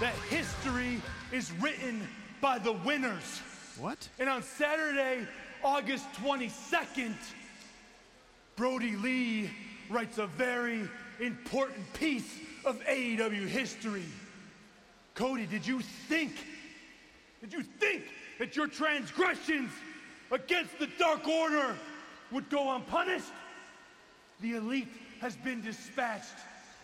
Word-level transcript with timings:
that 0.00 0.14
history 0.30 1.02
is 1.30 1.52
written 1.60 2.08
by 2.40 2.58
the 2.58 2.72
winners. 2.72 3.42
What? 3.78 4.08
And 4.18 4.30
on 4.30 4.42
Saturday, 4.42 5.26
August 5.62 6.06
22nd, 6.14 7.14
Brody 8.56 8.96
Lee 8.96 9.50
writes 9.90 10.16
a 10.16 10.26
very 10.26 10.88
important 11.20 11.92
piece 11.92 12.38
of 12.64 12.80
AEW 12.84 13.46
history. 13.46 14.06
Cody, 15.14 15.44
did 15.44 15.66
you 15.66 15.80
think, 15.80 16.32
did 17.42 17.52
you 17.52 17.62
think 17.62 18.04
that 18.38 18.56
your 18.56 18.68
transgressions 18.68 19.70
against 20.30 20.78
the 20.78 20.88
Dark 20.98 21.28
Order 21.28 21.76
would 22.30 22.48
go 22.48 22.74
unpunished? 22.74 23.32
The 24.40 24.56
elite 24.56 24.88
has 25.20 25.36
been 25.36 25.60
dispatched. 25.60 26.36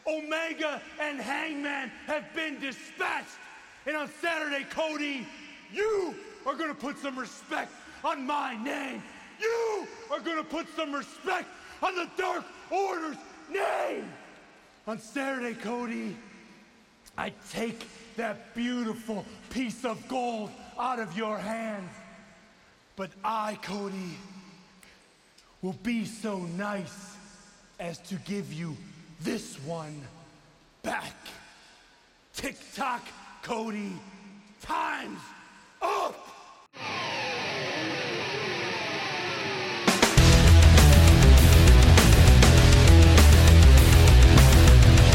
Omega 0.07 0.81
and 1.01 1.21
Hangman 1.21 1.91
have 2.07 2.33
been 2.35 2.59
dispatched. 2.61 3.39
And 3.87 3.97
on 3.97 4.11
Saturday, 4.21 4.65
Cody, 4.71 5.27
you 5.73 6.15
are 6.45 6.55
going 6.55 6.69
to 6.71 6.75
put 6.75 6.99
some 6.99 7.19
respect 7.19 7.73
on 8.05 8.27
my 8.27 8.57
name. 8.63 9.03
You 9.41 9.87
are 10.11 10.21
going 10.21 10.39
to 10.39 10.45
put 10.45 10.67
some 10.77 10.93
respect 10.93 11.49
on 11.83 11.95
the 11.95 12.09
Dark 12.17 12.45
Order's 12.71 13.17
name. 13.51 14.09
On 14.87 14.99
Saturday, 14.99 15.55
Cody, 15.55 16.17
I 17.19 17.33
take 17.51 17.87
that 18.17 18.55
beautiful 18.55 19.25
piece 19.51 19.85
of 19.85 20.07
gold 20.09 20.51
out 20.79 21.01
of 21.01 21.17
your 21.17 21.39
hands. 21.39 21.91
But 22.95 23.11
I, 23.25 23.59
Cody, 23.63 24.17
will 25.63 25.77
be 25.83 26.05
so 26.05 26.39
nice 26.39 27.17
as 27.79 27.99
to 27.99 28.15
give 28.17 28.53
you 28.53 28.77
this 29.21 29.57
one 29.65 30.03
back. 30.83 31.15
Tick 32.35 32.57
tock, 32.75 33.03
Cody. 33.43 33.93
Time's 34.61 35.21
up! 35.81 36.15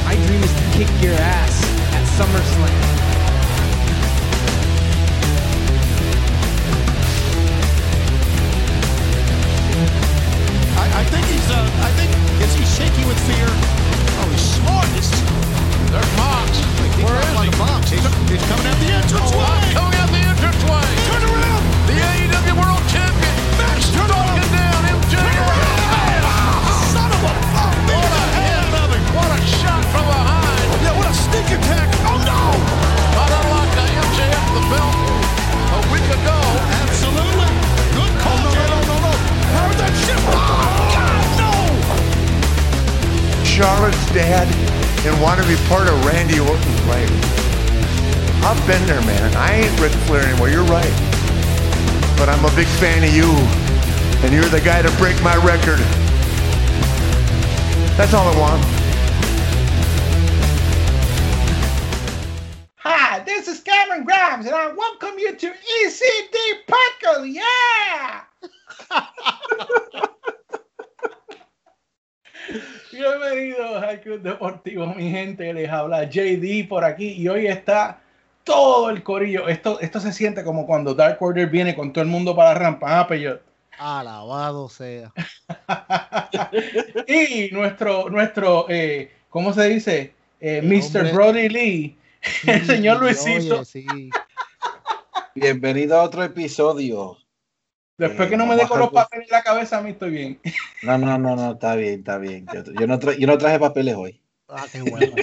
My 0.06 0.16
dream 0.16 0.44
is 0.44 0.54
to 0.54 0.62
kick 0.74 1.02
your 1.02 1.14
ass 1.14 1.64
at 1.94 2.04
SummerSlam. 2.18 3.02
I, 10.78 11.02
I 11.02 11.04
think 11.06 11.26
he's, 11.28 11.52
uh, 11.52 11.70
I 11.82 11.92
think, 11.92 12.12
is 12.42 12.54
he 12.56 12.66
shaky 12.66 13.06
with 13.06 13.20
fear? 13.28 13.91
Oh, 14.22 14.30
he's 14.30 14.46
smart. 14.62 14.86
It's, 15.02 15.10
there's 15.90 16.12
Mox. 16.14 16.54
Where 17.02 17.18
is 17.18 17.34
he? 17.42 17.50
Mox. 17.58 17.90
He's, 17.90 18.06
he's 18.30 18.46
coming 18.46 18.68
out 18.70 18.78
the 18.78 18.94
entrance 18.94 19.34
way. 19.34 19.58
Coming 19.74 19.98
out 19.98 20.10
the 20.14 20.22
entrance 20.22 20.62
way. 20.70 20.86
Turn 21.10 21.24
around. 21.26 21.64
The 21.90 21.98
AEW 21.98 22.54
World 22.62 22.86
Champion. 22.86 23.34
Max, 23.58 23.90
turn 23.90 24.06
around. 24.06 24.46
Down 24.54 24.82
MJF. 24.94 26.22
Son 26.94 27.10
of 27.10 27.22
a 27.26 27.34
fuck. 27.50 27.74
What 27.90 28.14
a 28.14 28.26
head 28.38 28.62
nubbing. 28.70 29.06
What 29.18 29.30
a 29.34 29.42
shot 29.42 29.82
from 29.90 30.06
behind. 30.06 30.70
Yeah, 30.86 30.94
what 30.94 31.10
a 31.10 31.16
sneak 31.18 31.50
attack. 31.58 31.90
Oh, 32.06 32.22
no. 32.22 32.42
Not 33.18 33.30
unlike 33.42 33.74
the 33.74 33.86
MJF 34.06 34.46
the 34.54 34.64
belt 34.70 35.02
a 35.74 35.82
week 35.90 36.08
ago. 36.14 36.38
Absolutely. 36.86 37.50
Good 37.98 38.14
call, 38.22 38.38
oh, 38.38 38.54
no, 38.54 38.54
no, 38.54 38.66
no, 38.70 38.81
Charlotte's 43.52 44.06
dad 44.14 44.48
and 45.06 45.22
want 45.22 45.42
to 45.42 45.46
be 45.46 45.58
part 45.68 45.90
of 45.90 46.06
Randy 46.06 46.40
Orton's 46.40 46.86
life. 46.86 47.12
I've 48.46 48.66
been 48.66 48.86
there, 48.88 49.02
man. 49.02 49.36
I 49.36 49.56
ain't 49.56 49.82
Ric 49.82 49.92
Flair 50.08 50.26
anymore. 50.26 50.48
You're 50.48 50.64
right. 50.64 50.90
But 52.16 52.30
I'm 52.30 52.46
a 52.46 52.56
big 52.56 52.66
fan 52.80 53.04
of 53.04 53.14
you, 53.14 53.28
and 54.24 54.34
you're 54.34 54.48
the 54.48 54.62
guy 54.62 54.82
to 54.82 54.90
break 54.92 55.22
my 55.22 55.36
record. 55.46 55.80
That's 57.98 58.14
all 58.14 58.26
I 58.26 58.40
want. 58.40 58.64
Hi, 62.78 63.20
this 63.20 63.50
is 63.50 63.60
Cameron 63.60 64.06
Grimes, 64.06 64.46
and 64.46 64.56
I 64.56 64.72
welcome 64.72 65.20
you 65.20 65.36
to 65.36 65.54
ECD 65.84 66.38
Podcast. 66.70 67.34
Yeah! 67.34 68.22
Bienvenidos 72.92 73.84
al 73.84 74.02
Club 74.02 74.22
Deportivo, 74.22 74.88
mi 74.88 75.10
gente. 75.10 75.54
Les 75.54 75.70
habla 75.70 76.10
JD 76.10 76.68
por 76.68 76.84
aquí 76.84 77.14
y 77.14 77.28
hoy 77.28 77.48
está 77.48 78.02
todo 78.44 78.90
el 78.90 79.04
corillo. 79.04 79.48
Esto, 79.48 79.80
esto 79.80 80.00
se 80.00 80.12
siente 80.12 80.44
como 80.44 80.66
cuando 80.66 80.94
Dark 80.94 81.18
Order 81.22 81.48
viene 81.48 81.76
con 81.76 81.94
todo 81.94 82.04
el 82.04 82.10
mundo 82.10 82.36
para 82.36 82.54
la 82.54 82.60
rampa. 82.60 83.00
Ah, 83.00 83.08
pero 83.08 83.40
Alabado 83.78 84.70
sea. 84.70 85.12
y 87.08 87.50
nuestro, 87.52 88.10
nuestro 88.10 88.66
eh, 88.70 89.12
¿cómo 89.30 89.54
se 89.54 89.68
dice? 89.70 90.14
Eh, 90.40 90.62
Mr. 90.62 91.14
Brody 91.14 91.50
Lee, 91.50 91.98
el 92.46 92.66
señor 92.66 93.00
Luisito. 93.00 93.56
Oye, 93.56 93.66
sí. 93.66 94.10
Bienvenido 95.34 96.00
a 96.00 96.04
otro 96.04 96.24
episodio. 96.24 97.18
Después 98.02 98.28
Eh, 98.28 98.32
que 98.32 98.38
no 98.38 98.48
me 98.48 98.56
a- 98.56 98.58
los 98.58 98.90
papeles 98.92 99.28
en 99.30 99.32
la 99.32 99.44
cabeza, 99.44 99.78
a 99.78 99.82
mí 99.82 99.92
estoy 99.92 100.10
bien. 100.10 100.40
No, 100.82 100.98
no, 100.98 101.20
no, 101.20 101.36
no, 101.36 101.52
está 101.52 101.76
bien, 101.76 102.00
está 102.00 102.18
bien. 102.18 102.48
Yo, 102.52 102.64
yo 102.74 102.88
no, 102.88 103.00
tra- 103.00 103.16
yo 103.16 103.28
no 103.28 103.38
traje 103.38 103.60
papeles 103.60 103.94
hoy. 103.96 104.20
Ah, 104.50 104.66
qué 104.72 104.82
bueno. 104.82 105.14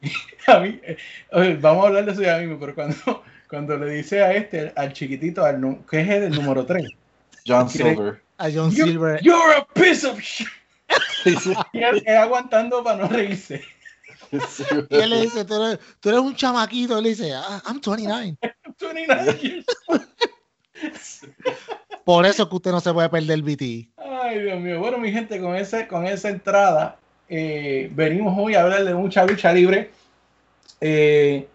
A 0.46 0.58
mí, 0.60 0.78
eh, 0.82 0.96
oye, 1.32 1.56
vamos 1.56 1.84
a 1.84 1.88
hablar 1.88 2.04
de 2.04 2.12
eso 2.12 2.20
ya 2.22 2.36
mismo, 2.38 2.58
pero 2.60 2.74
cuando, 2.74 2.96
cuando 3.48 3.76
le 3.78 3.90
dice 3.92 4.22
a 4.22 4.32
este, 4.34 4.72
al 4.76 4.92
chiquitito, 4.92 5.42
al, 5.44 5.60
que 5.90 6.00
es 6.00 6.08
el 6.08 6.30
número 6.32 6.64
3, 6.66 6.86
John 7.46 7.66
¿Quiere- 7.68 7.94
Silver. 7.94 8.22
A 8.36 8.48
John 8.54 8.70
Silver. 8.70 9.20
You're 9.22 9.54
a 9.56 9.66
piece 9.74 10.06
of 10.06 10.20
shit. 10.20 10.46
Y 11.72 11.82
él, 11.82 12.02
él 12.06 12.16
aguantando 12.16 12.84
para 12.84 12.98
no 12.98 13.08
reírse. 13.08 13.62
Y 14.30 14.96
él 14.96 15.10
le 15.10 15.22
dice, 15.22 15.44
tú 15.46 15.62
eres, 15.64 15.78
tú 16.00 16.10
eres 16.10 16.20
un 16.20 16.36
chamaquito. 16.36 16.98
Él 16.98 17.04
le 17.04 17.10
dice, 17.10 17.32
"Ah, 17.34 17.62
I'm 17.66 17.80
29. 17.80 18.36
29 18.78 19.38
years. 19.40 19.66
Por 22.08 22.24
eso 22.24 22.44
es 22.44 22.48
que 22.48 22.56
usted 22.56 22.70
no 22.70 22.80
se 22.80 22.90
puede 22.90 23.10
perder 23.10 23.32
el 23.32 23.42
BT. 23.42 23.90
Ay, 23.98 24.40
Dios 24.40 24.58
mío. 24.58 24.80
Bueno, 24.80 24.96
mi 24.96 25.12
gente, 25.12 25.38
con, 25.42 25.54
ese, 25.54 25.86
con 25.86 26.06
esa 26.06 26.30
entrada, 26.30 26.96
eh, 27.28 27.90
venimos 27.92 28.34
hoy 28.38 28.54
a 28.54 28.62
hablar 28.62 28.82
de 28.82 28.94
mucha 28.94 29.26
lucha 29.26 29.52
libre. 29.52 29.90
Eh, 30.80 31.46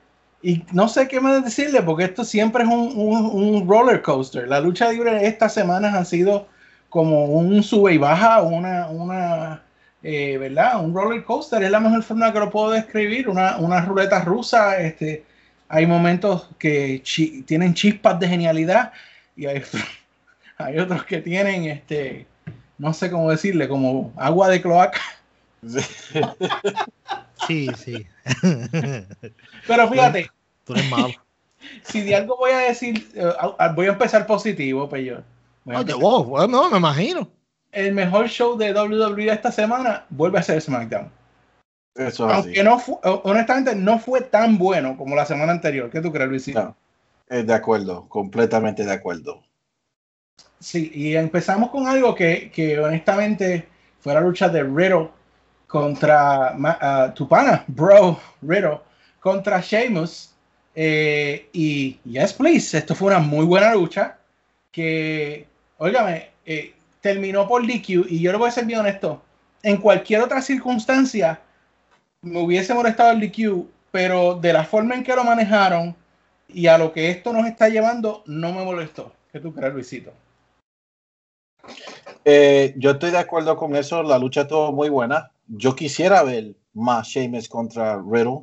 y 0.44 0.64
no 0.72 0.88
sé 0.88 1.08
qué 1.08 1.20
más 1.20 1.44
decirle, 1.44 1.82
porque 1.82 2.04
esto 2.04 2.24
siempre 2.24 2.62
es 2.66 2.70
un, 2.70 2.92
un- 2.96 3.32
un 3.34 3.68
roller 3.68 4.04
coaster. 4.04 4.48
La 4.48 4.60
lucha 4.60 4.92
libre 4.92 5.26
estas 5.26 5.56
semanas 5.56 5.96
han 5.96 6.06
sido 6.06 6.48
como 6.88 7.26
un 7.26 7.64
sube 7.64 7.96
y 7.96 7.98
baja, 7.98 8.44
una, 8.44 8.90
una 8.90 9.64
eh, 10.04 10.38
¿verdad? 10.38 10.86
Un 10.86 10.94
roller 10.94 11.24
coaster 11.24 11.64
es 11.64 11.72
la 11.72 11.80
mejor 11.80 12.04
forma 12.04 12.32
que 12.32 12.38
lo 12.40 12.52
puedo 12.52 12.70
describir, 12.70 13.28
una, 13.28 13.58
una 13.58 13.82
ruleta 13.82 14.24
rusa. 14.24 14.78
Este, 14.80 15.24
hay 15.68 15.88
momentos 15.88 16.48
que 16.60 17.02
chi- 17.02 17.42
tienen 17.42 17.74
chispas 17.74 18.20
de 18.20 18.28
genialidad 18.28 18.92
y 19.36 19.48
hay, 19.48 19.64
hay 20.58 20.80
otros 20.80 21.04
que 21.06 21.22
tienen, 21.22 21.66
este, 21.66 22.26
no 22.78 22.94
sé 22.94 23.10
cómo 23.12 23.30
decirle, 23.32 23.68
como 23.68 24.14
agua 24.16 24.50
de 24.50 24.62
cloaca. 24.62 25.02
Sí, 27.48 27.70
sí. 27.76 28.06
Pero 29.68 29.90
fíjate, 29.90 30.30
Tú 30.66 30.74
eres 30.74 30.90
malo. 30.90 31.14
si 31.84 32.02
de 32.02 32.16
algo 32.16 32.38
voy 32.38 32.52
a 32.52 32.60
decir, 32.60 33.10
eh, 33.16 33.32
voy 33.76 33.88
a 33.88 33.92
empezar 33.92 34.26
positivo, 34.26 34.84
a 34.84 34.88
Oye, 35.78 35.94
wow, 35.94 36.48
no, 36.48 36.70
me 36.70 36.78
imagino. 36.78 37.30
El 37.72 37.94
mejor 37.94 38.28
show 38.28 38.58
de 38.58 38.74
WWE 38.74 39.32
esta 39.32 39.52
semana 39.52 40.06
vuelve 40.10 40.40
a 40.40 40.44
ser 40.44 40.62
SmackDown. 40.62 41.10
Eso 41.96 42.28
es 42.30 42.34
así. 42.34 42.48
Aunque 42.48 42.64
no 42.64 42.80
fu- 42.80 43.00
honestamente 43.04 43.76
no 43.76 44.00
fue 44.00 44.22
tan 44.22 44.58
bueno 44.58 44.98
como 44.98 45.16
la 45.16 45.26
semana 45.26 45.52
anterior. 45.52 45.90
¿Qué 45.90 46.02
tú 46.02 46.12
crees, 46.12 46.30
Luisito? 46.30 46.62
No, 46.62 46.76
eh, 47.30 47.44
de 47.44 47.54
acuerdo, 47.54 48.08
completamente 48.10 48.84
de 48.86 48.92
acuerdo. 48.94 49.44
Sí, 50.64 50.92
y 50.94 51.16
empezamos 51.16 51.70
con 51.72 51.88
algo 51.88 52.16
que, 52.16 52.50
que 52.52 52.80
honestamente 52.80 53.68
fue 54.00 54.14
la 54.14 54.22
lucha 54.22 54.48
de 54.48 54.64
Riddle 54.64 55.10
contra 55.68 56.54
Ma- 56.58 56.78
ah, 56.82 57.14
tu 57.14 57.28
pana, 57.28 57.66
bro, 57.68 58.20
Riddle, 58.42 58.80
contra 59.20 59.60
Sheamus. 59.62 60.34
Eh, 60.76 61.50
y 61.54 62.00
yes, 62.06 62.34
please, 62.34 62.78
esto 62.78 62.96
fue 62.96 63.08
una 63.10 63.20
muy 63.20 63.46
buena 63.46 63.74
lucha 63.74 64.18
que, 64.72 65.48
óigame, 65.78 66.32
eh, 66.46 66.74
terminó 67.02 67.48
por 67.48 67.66
DQ 67.68 68.06
y 68.10 68.22
yo 68.22 68.32
le 68.32 68.38
voy 68.38 68.48
a 68.50 68.52
ser 68.52 68.66
bien 68.66 68.80
honesto, 68.80 69.22
en 69.64 69.78
cualquier 69.78 70.22
otra 70.22 70.42
circunstancia 70.42 71.42
me 72.22 72.40
hubiese 72.42 72.74
molestado 72.74 73.12
el 73.12 73.20
DQ, 73.22 73.68
pero 73.92 74.36
de 74.36 74.54
la 74.54 74.66
forma 74.66 74.96
en 74.96 75.04
que 75.04 75.16
lo 75.16 75.24
manejaron 75.26 75.96
y 76.48 76.68
a 76.68 76.78
lo 76.78 76.94
que 76.94 77.10
esto 77.12 77.34
nos 77.34 77.48
está 77.48 77.70
llevando, 77.70 78.24
no 78.28 78.54
me 78.54 78.64
molestó. 78.66 79.14
¿Qué 79.32 79.40
tú 79.40 79.54
crees, 79.54 79.74
Luisito? 79.74 80.14
Eh, 82.26 82.74
yo 82.78 82.92
estoy 82.92 83.12
de 83.12 83.18
acuerdo 83.18 83.56
con 83.58 83.76
eso. 83.76 84.04
La 84.04 84.18
lucha 84.18 84.42
estuvo 84.42 84.72
muy 84.72 84.90
buena. 84.90 85.32
Yo 85.48 85.76
quisiera 85.76 86.24
ver 86.24 86.56
más 86.74 87.08
Sheamus 87.08 87.50
contra 87.50 88.02
Riddle. 88.02 88.42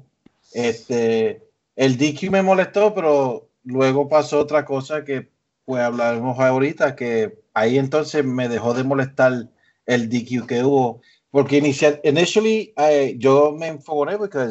Este, 0.53 1.43
el 1.77 1.97
DQ 1.97 2.31
me 2.31 2.43
molestó, 2.43 2.95
pero 2.95 3.49
luego 3.65 4.09
pasó 4.09 4.41
otra 4.41 4.65
cosa 4.65 5.05
que 5.05 5.31
pues 5.65 5.83
hablaremos 5.83 6.39
ahorita, 6.39 6.97
que 6.97 7.39
ahí 7.55 7.79
entonces 7.79 8.25
me 8.25 8.49
dejó 8.49 8.75
de 8.75 8.85
molestar 8.85 9.49
el 9.87 10.09
DQ 10.09 10.47
que 10.47 10.65
hubo, 10.65 11.01
porque 11.31 11.59
inicial, 11.59 12.01
initially 12.03 12.75
eh, 12.77 13.15
yo 13.19 13.53
me 13.53 13.69
enfogoné 13.69 14.19
porque 14.19 14.49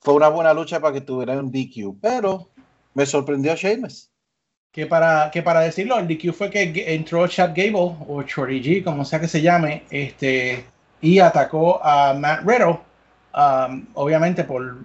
fue 0.00 0.14
una 0.14 0.28
buena 0.28 0.52
lucha 0.52 0.78
para 0.80 0.92
que 0.92 1.00
tuviera 1.00 1.38
un 1.38 1.50
DQ, 1.50 1.98
pero 2.00 2.50
me 2.94 3.06
sorprendió 3.06 3.54
Sheamus. 3.54 4.10
Que 4.78 4.86
para, 4.86 5.28
que 5.32 5.42
para 5.42 5.62
decirlo, 5.62 5.98
el 5.98 6.06
DQ 6.06 6.32
fue 6.32 6.50
que 6.50 6.94
entró 6.94 7.26
Chad 7.26 7.48
Gable, 7.48 7.96
o 8.06 8.22
Shorty 8.22 8.62
G, 8.62 8.84
como 8.84 9.04
sea 9.04 9.18
que 9.18 9.26
se 9.26 9.42
llame, 9.42 9.82
este, 9.90 10.64
y 11.00 11.18
atacó 11.18 11.84
a 11.84 12.14
Matt 12.14 12.42
Riddle, 12.44 12.78
um, 13.34 13.84
obviamente 13.94 14.44
por 14.44 14.78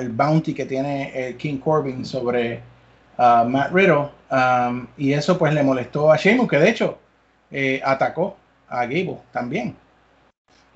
el 0.00 0.08
bounty 0.10 0.52
que 0.52 0.66
tiene 0.66 1.28
el 1.28 1.38
King 1.38 1.56
Corbin 1.60 2.04
sobre 2.04 2.60
uh, 3.16 3.48
Matt 3.48 3.72
Riddle, 3.72 4.10
um, 4.30 4.86
y 4.98 5.14
eso 5.14 5.38
pues 5.38 5.54
le 5.54 5.62
molestó 5.62 6.12
a 6.12 6.18
Sheamus, 6.18 6.46
que 6.46 6.58
de 6.58 6.68
hecho 6.68 6.98
eh, 7.50 7.80
atacó 7.82 8.36
a 8.68 8.82
Gable 8.82 9.16
también. 9.32 9.74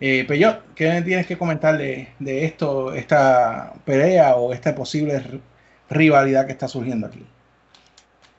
Eh, 0.00 0.24
pero 0.26 0.62
¿qué 0.74 1.02
tienes 1.02 1.26
que 1.26 1.36
comentar 1.36 1.76
de 1.76 2.08
esto, 2.19 2.94
esta 2.94 3.74
pelea 3.84 4.34
o 4.36 4.54
esta 4.54 4.74
posible 4.74 5.42
rivalidad 5.90 6.46
que 6.46 6.52
está 6.52 6.69
surgiendo 6.69 7.08
aquí? 7.08 7.22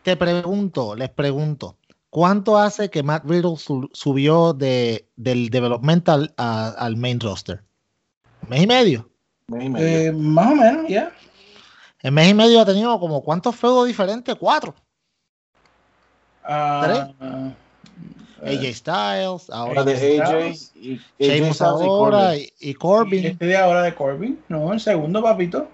Te 0.03 0.17
pregunto, 0.17 0.95
les 0.95 1.09
pregunto, 1.09 1.77
¿cuánto 2.09 2.57
hace 2.57 2.89
que 2.89 3.03
Matt 3.03 3.23
Riddle 3.25 3.55
su- 3.57 3.89
subió 3.93 4.53
de, 4.53 5.07
del 5.15 5.49
developmental 5.49 6.33
a- 6.37 6.69
al 6.77 6.97
main 6.97 7.19
roster? 7.19 7.63
¿Mes 8.49 8.63
y 8.63 8.67
medio? 8.67 9.09
Mes 9.47 9.65
y 9.65 9.69
medio. 9.69 9.85
Eh, 9.87 10.11
más 10.11 10.51
o 10.51 10.55
menos, 10.55 10.87
ya. 10.89 11.11
En 12.01 12.13
mes 12.13 12.29
y 12.29 12.33
medio 12.33 12.59
ha 12.59 12.65
tenido 12.65 12.99
como 12.99 13.23
cuántos 13.23 13.55
feudos 13.55 13.87
diferentes? 13.87 14.35
Cuatro. 14.35 14.75
Ah, 16.43 16.81
¿Tres? 16.83 16.99
ah, 17.21 17.51
AJ 18.45 18.73
Styles, 18.73 19.49
ahora 19.49 19.79
Ahora 19.79 19.83
de 19.85 19.93
AJ 20.21 20.71
y 20.75 20.99
AJ 21.29 21.61
ahora 21.61 21.87
Corbin. 21.87 22.49
y, 22.59 22.69
y 22.69 22.73
Corbin, 22.73 23.25
Este 23.27 23.45
de 23.45 23.55
ahora 23.57 23.83
de 23.83 23.95
Corbin, 23.95 24.43
no, 24.49 24.73
el 24.73 24.81
segundo 24.81 25.23
papito. 25.23 25.69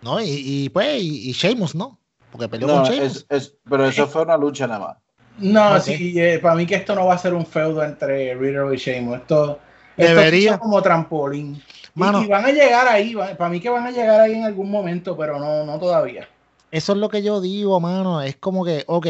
¿no? 0.00 0.18
Y, 0.22 0.28
y 0.30 0.68
pues, 0.70 1.02
y, 1.02 1.28
y 1.28 1.32
Sheamus, 1.32 1.74
¿no? 1.74 1.97
Porque 2.30 2.48
peleó 2.48 2.66
No, 2.68 2.74
con 2.82 2.84
Sheamus. 2.84 3.16
es, 3.16 3.26
es- 3.28 3.54
pero 3.68 3.86
eso 3.86 4.06
fue 4.06 4.22
una 4.22 4.36
lucha 4.36 4.66
nada 4.66 4.80
más. 4.86 4.96
No, 5.38 5.80
sí, 5.80 6.14
eh, 6.18 6.40
para 6.40 6.56
mí 6.56 6.66
que 6.66 6.74
esto 6.74 6.94
no 6.94 7.06
va 7.06 7.14
a 7.14 7.18
ser 7.18 7.32
un 7.32 7.46
feudo 7.46 7.84
entre 7.84 8.34
Riddle 8.34 8.74
y 8.74 8.78
Sheamus. 8.78 9.18
Esto, 9.18 9.60
esto 9.96 10.14
Debería. 10.14 10.54
es 10.54 10.58
como 10.58 10.82
trampolín. 10.82 11.62
Mano. 11.94 12.22
Y, 12.22 12.26
van 12.26 12.44
a 12.44 12.50
llegar 12.50 12.88
ahí, 12.88 13.14
va- 13.14 13.36
para 13.36 13.50
mí 13.50 13.60
que 13.60 13.70
van 13.70 13.86
a 13.86 13.90
llegar 13.90 14.20
ahí 14.20 14.34
en 14.34 14.44
algún 14.44 14.70
momento, 14.70 15.16
pero 15.16 15.38
no, 15.38 15.64
no 15.64 15.78
todavía. 15.78 16.28
Eso 16.70 16.92
es 16.92 16.98
lo 16.98 17.08
que 17.08 17.22
yo 17.22 17.40
digo, 17.40 17.78
mano. 17.80 18.20
Es 18.20 18.36
como 18.36 18.64
que, 18.64 18.84
ok, 18.86 19.06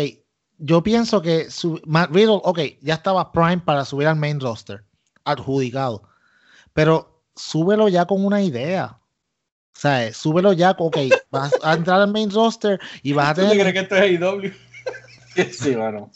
yo 0.59 0.82
pienso 0.82 1.23
que 1.23 1.50
su, 1.50 1.81
Matt 1.87 2.11
Riddle, 2.11 2.41
ok, 2.43 2.61
ya 2.82 2.94
estaba 2.94 3.32
prime 3.32 3.59
para 3.59 3.85
subir 3.85 4.06
al 4.06 4.17
main 4.17 4.38
roster, 4.41 4.85
adjudicado. 5.25 6.03
Pero 6.73 7.23
súbelo 7.35 7.88
ya 7.88 8.06
con 8.06 8.25
una 8.25 8.43
idea. 8.43 8.99
O 9.79 9.81
sea, 9.81 10.13
súbelo 10.13 10.53
ya, 10.53 10.75
ok, 10.77 10.97
vas 11.31 11.53
a 11.63 11.75
entrar 11.75 12.01
al 12.01 12.11
main 12.11 12.29
roster 12.33 12.81
y 13.01 13.13
vas 13.13 13.29
a 13.29 13.35
¿Tú 13.35 13.43
te 13.43 13.49
tener. 13.51 13.73
crees 13.73 13.75
que 13.75 13.81
esto 13.81 13.97
es 13.97 14.21
AEW? 14.21 14.53
Sí, 15.53 15.77
bueno. 15.77 16.11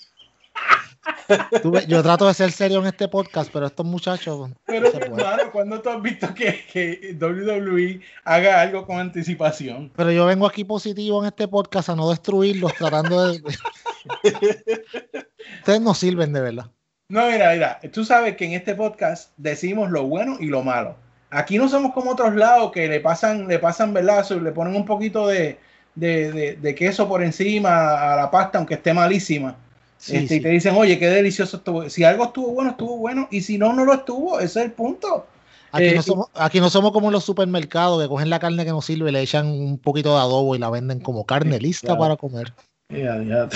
tú 1.63 1.71
ves, 1.71 1.87
yo 1.87 2.03
trato 2.03 2.27
de 2.27 2.35
ser 2.35 2.51
serio 2.51 2.81
en 2.81 2.87
este 2.87 3.07
podcast, 3.07 3.53
pero 3.53 3.67
estos 3.67 3.87
muchachos. 3.87 4.51
Pero, 4.67 4.91
no 4.91 4.99
hermano, 4.99 5.53
¿cuándo 5.53 5.81
tú 5.81 5.91
has 5.91 6.03
visto 6.03 6.35
que, 6.35 6.65
que 6.73 7.17
WWE 7.21 8.01
haga 8.25 8.61
algo 8.63 8.85
con 8.85 8.99
anticipación? 8.99 9.93
Pero 9.95 10.11
yo 10.11 10.27
vengo 10.27 10.45
aquí 10.45 10.65
positivo 10.65 11.21
en 11.21 11.29
este 11.29 11.47
podcast 11.47 11.91
a 11.91 11.95
no 11.95 12.11
destruirlos, 12.11 12.75
tratando 12.75 13.29
de. 13.29 13.41
Ustedes 15.61 15.81
no 15.81 15.95
sirven 15.95 16.33
de 16.33 16.41
verdad. 16.41 16.67
No, 17.09 17.31
mira, 17.31 17.53
mira, 17.53 17.81
tú 17.93 18.05
sabes 18.05 18.37
que 18.37 18.45
en 18.45 18.55
este 18.55 18.75
podcast 18.75 19.31
decimos 19.37 19.89
lo 19.93 20.03
bueno 20.03 20.37
y 20.41 20.47
lo 20.47 20.65
malo. 20.65 20.97
Aquí 21.35 21.57
no 21.59 21.69
somos 21.69 21.93
como 21.93 22.11
otros 22.13 22.35
lados 22.37 22.71
que 22.73 22.87
le 22.89 23.01
pasan, 23.01 23.49
le 23.49 23.59
pasan 23.59 23.95
velazo 23.95 24.37
y 24.37 24.41
le 24.41 24.53
ponen 24.53 24.77
un 24.77 24.85
poquito 24.85 25.27
de, 25.27 25.59
de, 25.95 26.31
de- 26.31 26.57
de 26.57 26.75
queso 26.75 27.09
por 27.09 27.23
encima 27.23 28.13
a 28.13 28.17
la 28.17 28.31
pasta, 28.31 28.59
aunque 28.59 28.75
esté 28.75 28.93
malísima. 28.93 29.57
Sí, 29.97 30.17
Este, 30.17 30.37
Y 30.37 30.41
te 30.41 30.49
dicen, 30.51 30.75
oye, 30.77 30.99
qué 30.99 31.09
delicioso 31.09 31.57
estuvo. 31.59 31.89
Si 31.89 32.05
algo 32.05 32.25
estuvo 32.25 32.49
bueno, 32.53 32.71
estuvo 32.73 32.97
bueno. 32.99 33.29
Y 33.31 33.41
si 33.41 33.57
no, 33.57 33.73
no 33.73 33.85
lo 33.85 33.95
estuvo. 33.95 34.41
Ese 34.41 34.61
es 34.61 34.67
el 34.67 34.73
punto. 34.73 35.27
Aquí, 35.71 35.85
Eh, 35.87 35.95
no 35.95 36.03
somos, 36.03 36.27
aquí 36.35 36.61
no 36.61 36.69
somos 36.69 36.93
como 36.93 37.07
en 37.07 37.13
los 37.13 37.25
supermercados 37.25 38.03
que 38.03 38.09
cogen 38.09 38.29
la 38.29 38.39
carne 38.39 38.65
que 38.65 38.71
no 38.73 38.83
sirve 38.83 39.09
y 39.09 39.13
le 39.13 39.23
echan 39.23 39.47
un 39.47 39.79
poquito 39.79 40.15
de 40.15 40.21
adobo 40.21 40.55
y 40.55 40.59
la 40.59 40.69
venden 40.69 41.01
como 41.01 41.25
carne 41.25 41.59
lista 41.59 41.97
para 41.97 42.17
comer. 42.17 42.53
Ya, 42.91 43.23
ya. 43.23 43.49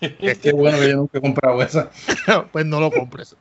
Qué 0.00 0.52
bueno 0.52 0.78
que 0.78 0.90
yo 0.90 0.96
nunca 0.96 1.18
he 1.18 1.20
comprado 1.20 1.62
esa. 1.62 1.90
pues 2.52 2.66
no 2.66 2.80
lo 2.80 2.90
compres. 2.90 3.36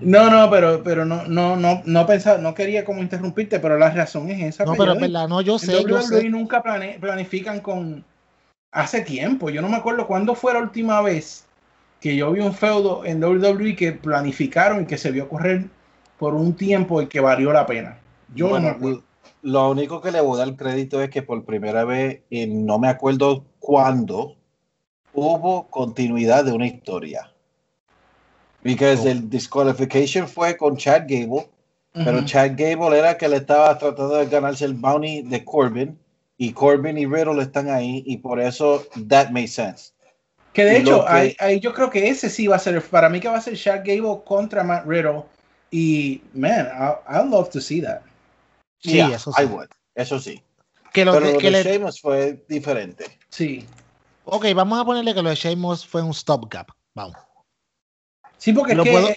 No, 0.00 0.30
no, 0.30 0.50
pero, 0.50 0.82
pero 0.82 1.04
no, 1.04 1.24
no, 1.26 1.56
no, 1.56 1.82
no 1.84 2.06
pensaba, 2.06 2.38
no 2.38 2.54
quería 2.54 2.84
como 2.84 3.02
interrumpirte, 3.02 3.60
pero 3.60 3.78
la 3.78 3.90
razón 3.90 4.30
es 4.30 4.42
esa. 4.42 4.64
No, 4.64 4.72
pero 4.72 4.92
es 4.92 4.98
Joey. 4.98 5.10
verdad, 5.12 5.28
no, 5.28 5.40
yo 5.40 5.58
sé, 5.58 5.72
yo 5.72 5.96
WWE 5.96 6.02
sé. 6.02 6.28
nunca 6.28 6.62
plane- 6.62 6.98
planifican 6.98 7.60
con 7.60 8.04
hace 8.72 9.02
tiempo. 9.02 9.50
Yo 9.50 9.62
no 9.62 9.68
me 9.68 9.76
acuerdo 9.76 10.06
cuándo 10.06 10.34
fue 10.34 10.52
la 10.52 10.60
última 10.60 11.00
vez 11.02 11.46
que 12.00 12.14
yo 12.16 12.30
vi 12.32 12.40
un 12.40 12.52
feudo 12.54 13.04
en 13.04 13.22
WWE 13.22 13.74
que 13.74 13.92
planificaron 13.92 14.82
y 14.82 14.86
que 14.86 14.98
se 14.98 15.10
vio 15.10 15.28
correr 15.28 15.64
por 16.18 16.34
un 16.34 16.54
tiempo 16.54 17.00
y 17.02 17.06
que 17.06 17.20
valió 17.20 17.52
la 17.52 17.66
pena. 17.66 17.98
Yo 18.34 18.48
Bueno, 18.48 18.68
no 18.68 18.70
me 18.72 18.76
acuerdo. 18.76 19.02
Lo 19.42 19.70
único 19.70 20.00
que 20.00 20.10
le 20.10 20.20
voy 20.20 20.40
a 20.40 20.44
dar 20.44 20.56
crédito 20.56 21.00
es 21.02 21.10
que 21.10 21.22
por 21.22 21.44
primera 21.44 21.84
vez, 21.84 22.20
y 22.30 22.46
no 22.46 22.78
me 22.78 22.88
acuerdo 22.88 23.44
cuándo, 23.60 24.35
hubo 25.16 25.66
continuidad 25.68 26.44
de 26.44 26.52
una 26.52 26.66
historia. 26.66 27.32
Porque 28.62 28.96
Oh. 29.00 29.08
el 29.08 29.28
disqualification 29.30 30.28
fue 30.28 30.56
con 30.56 30.76
Chad 30.76 31.02
Gable, 31.08 31.48
pero 31.92 32.18
Ujú. 32.18 32.26
Chad 32.26 32.52
Gable 32.56 32.98
era 32.98 33.16
que 33.16 33.28
le 33.28 33.36
estaba 33.36 33.76
tratando 33.78 34.16
de 34.16 34.26
ganarse 34.26 34.64
el 34.64 34.74
bounty 34.74 35.22
de 35.22 35.44
Corbin, 35.44 35.98
y 36.38 36.52
Corbin 36.52 36.98
y 36.98 37.06
Riddle 37.06 37.42
están 37.42 37.70
ahí, 37.70 38.02
y 38.06 38.18
por 38.18 38.40
eso 38.40 38.84
that 39.08 39.30
made 39.30 39.48
sense. 39.48 39.92
Que 40.52 40.64
de 40.64 40.78
y 40.78 40.82
hecho, 40.82 41.04
que- 41.04 41.10
ahí, 41.12 41.36
ahí 41.38 41.60
yo 41.60 41.72
creo 41.72 41.88
que 41.90 42.08
ese 42.08 42.28
sí 42.28 42.46
va 42.46 42.56
a 42.56 42.58
ser, 42.58 42.82
para 42.82 43.08
mí 43.08 43.20
que 43.20 43.28
va 43.28 43.38
a 43.38 43.40
ser 43.40 43.54
Shaq 43.54 43.86
Gable 43.86 44.20
contra 44.24 44.62
Matt 44.64 44.84
Riddle. 44.86 45.22
Y, 45.70 46.22
man, 46.34 46.66
I, 46.66 46.94
I'd 47.18 47.28
love 47.30 47.50
to 47.50 47.60
see 47.60 47.80
that. 47.82 48.00
Sí, 48.78 48.96
Yeah, 48.96 49.14
eso 49.14 49.32
sí. 49.32 49.42
I 49.42 49.46
would, 49.46 49.68
eso 49.94 50.18
sí. 50.20 50.42
Que 50.92 51.04
lo 51.04 51.12
pero 51.12 51.26
que, 51.26 51.32
lo 51.32 51.38
que 51.38 51.46
de 51.46 51.50
le- 51.52 51.62
Sheamus 51.64 52.00
fue 52.00 52.44
diferente. 52.48 53.04
Sí. 53.30 53.66
Ok, 54.26 54.46
vamos 54.54 54.78
a 54.78 54.84
ponerle 54.84 55.14
que 55.14 55.22
lo 55.22 55.30
de 55.30 55.34
Sheamus 55.36 55.86
fue 55.86 56.02
un 56.02 56.12
stopgap. 56.12 56.68
Vamos. 56.94 57.16
Sí, 58.38 58.52
porque 58.52 58.72
es 58.72 58.78
que 58.80 58.90
puedo- 58.90 59.08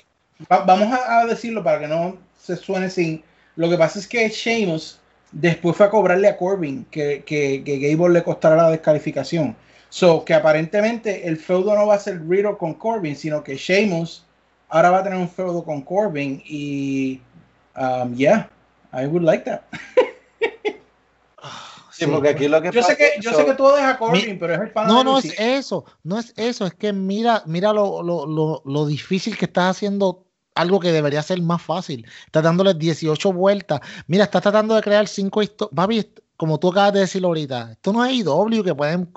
va- 0.52 0.64
vamos 0.66 0.92
a, 0.94 1.20
a 1.20 1.26
decirlo 1.26 1.64
para 1.64 1.80
que 1.80 1.88
no 1.88 2.18
se 2.40 2.56
suene 2.56 2.90
sin. 2.90 3.24
Lo 3.56 3.70
que 3.70 3.78
pasa 3.78 4.00
es 4.00 4.08
que 4.08 4.30
Sheamus 4.30 5.00
después 5.32 5.76
fue 5.76 5.86
a 5.86 5.90
cobrarle 5.90 6.28
a 6.28 6.38
Corbin 6.38 6.86
que, 6.90 7.24
que, 7.26 7.62
que 7.64 7.80
Gable 7.80 8.14
le 8.14 8.24
costara 8.24 8.56
la 8.56 8.70
descalificación. 8.72 9.56
So 9.90 10.24
que 10.24 10.34
aparentemente 10.34 11.28
el 11.28 11.38
feudo 11.38 11.76
no 11.76 11.88
va 11.88 11.96
a 11.96 12.00
ser 12.00 12.22
Riddle 12.28 12.58
con 12.58 12.74
Corbin, 12.76 13.16
sino 13.16 13.44
que 13.44 13.56
Sheamus 13.58 14.24
ahora 14.70 14.92
va 14.92 15.00
a 15.00 15.04
tener 15.04 15.18
un 15.18 15.30
feudo 15.30 15.64
con 15.64 15.82
Corbin 15.82 16.42
y 16.46 17.20
um, 17.76 18.16
yeah, 18.16 18.50
I 18.94 19.06
would 19.08 19.24
like 19.24 19.44
that. 19.46 19.62
Sí, 22.06 22.12
porque 22.12 22.30
aquí 22.30 22.48
lo 22.48 22.62
que 22.62 22.72
Yo 22.72 22.82
sé 22.84 22.96
que 22.98 23.12
yo 23.22 23.32
so- 23.32 23.38
sé 23.38 23.46
que 23.46 23.54
tú 23.54 23.66
odias 23.66 23.94
a 23.94 23.98
Corbin, 23.98 24.28
Mi- 24.28 24.34
pero 24.36 24.54
es 24.56 24.62
el 24.62 24.72
pana 24.72 24.88
No, 24.88 24.98
de 25.00 25.04
no 25.06 25.18
es 25.20 25.40
eso, 25.40 25.86
no 26.04 26.18
es 26.20 26.34
eso, 26.38 26.66
es 26.66 26.74
que 26.74 26.94
mira, 26.94 27.44
mira 27.46 27.74
lo, 27.74 28.02
lo, 28.04 28.26
lo, 28.26 28.62
lo 28.66 28.86
difícil 28.86 29.38
que 29.38 29.46
estás 29.46 29.76
haciendo 29.78 30.26
algo 30.56 30.80
que 30.80 30.92
debería 30.92 31.22
ser 31.22 31.42
más 31.42 31.62
fácil. 31.62 32.06
Estás 32.26 32.44
dándole 32.44 32.74
18 32.74 33.32
vueltas. 33.32 33.80
Mira, 34.08 34.26
estás 34.26 34.42
tratando 34.42 34.76
de 34.76 34.82
crear 34.82 35.08
cinco 35.08 35.42
historias. 35.42 35.74
Papi, 35.76 36.12
como 36.36 36.58
tú 36.60 36.70
acabas 36.70 36.94
de 36.94 37.02
decirlo 37.02 37.30
ahorita, 37.30 37.72
esto 37.74 37.92
no 37.94 38.04
es 38.06 38.14
IW 38.14 38.64
que 38.64 38.74
pueden 38.76 39.10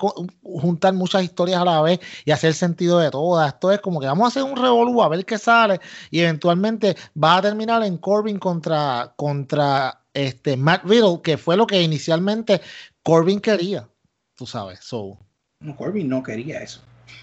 juntar 0.43 0.93
muchas 0.93 1.23
historias 1.23 1.61
a 1.61 1.65
la 1.65 1.81
vez 1.81 1.99
y 2.25 2.31
hacer 2.31 2.53
sentido 2.53 2.99
de 2.99 3.09
todas. 3.11 3.53
Esto 3.53 3.71
es 3.71 3.79
como 3.81 3.99
que 3.99 4.07
vamos 4.07 4.25
a 4.25 4.27
hacer 4.27 4.43
un 4.43 4.55
revolú 4.57 5.01
a 5.01 5.09
ver 5.09 5.25
qué 5.25 5.37
sale 5.37 5.79
y 6.11 6.19
eventualmente 6.19 6.95
va 7.21 7.37
a 7.37 7.41
terminar 7.41 7.83
en 7.83 7.97
Corbin 7.97 8.39
contra, 8.39 9.13
contra 9.15 10.01
este 10.13 10.57
Matt 10.57 10.83
Riddle, 10.85 11.21
que 11.23 11.37
fue 11.37 11.57
lo 11.57 11.65
que 11.67 11.81
inicialmente 11.81 12.61
Corbin 13.03 13.39
quería. 13.39 13.87
Tú 14.35 14.45
sabes, 14.45 14.79
so. 14.81 15.17
No, 15.59 15.75
Corbin 15.75 16.07
no 16.09 16.21
quería 16.23 16.61
eso. 16.61 16.81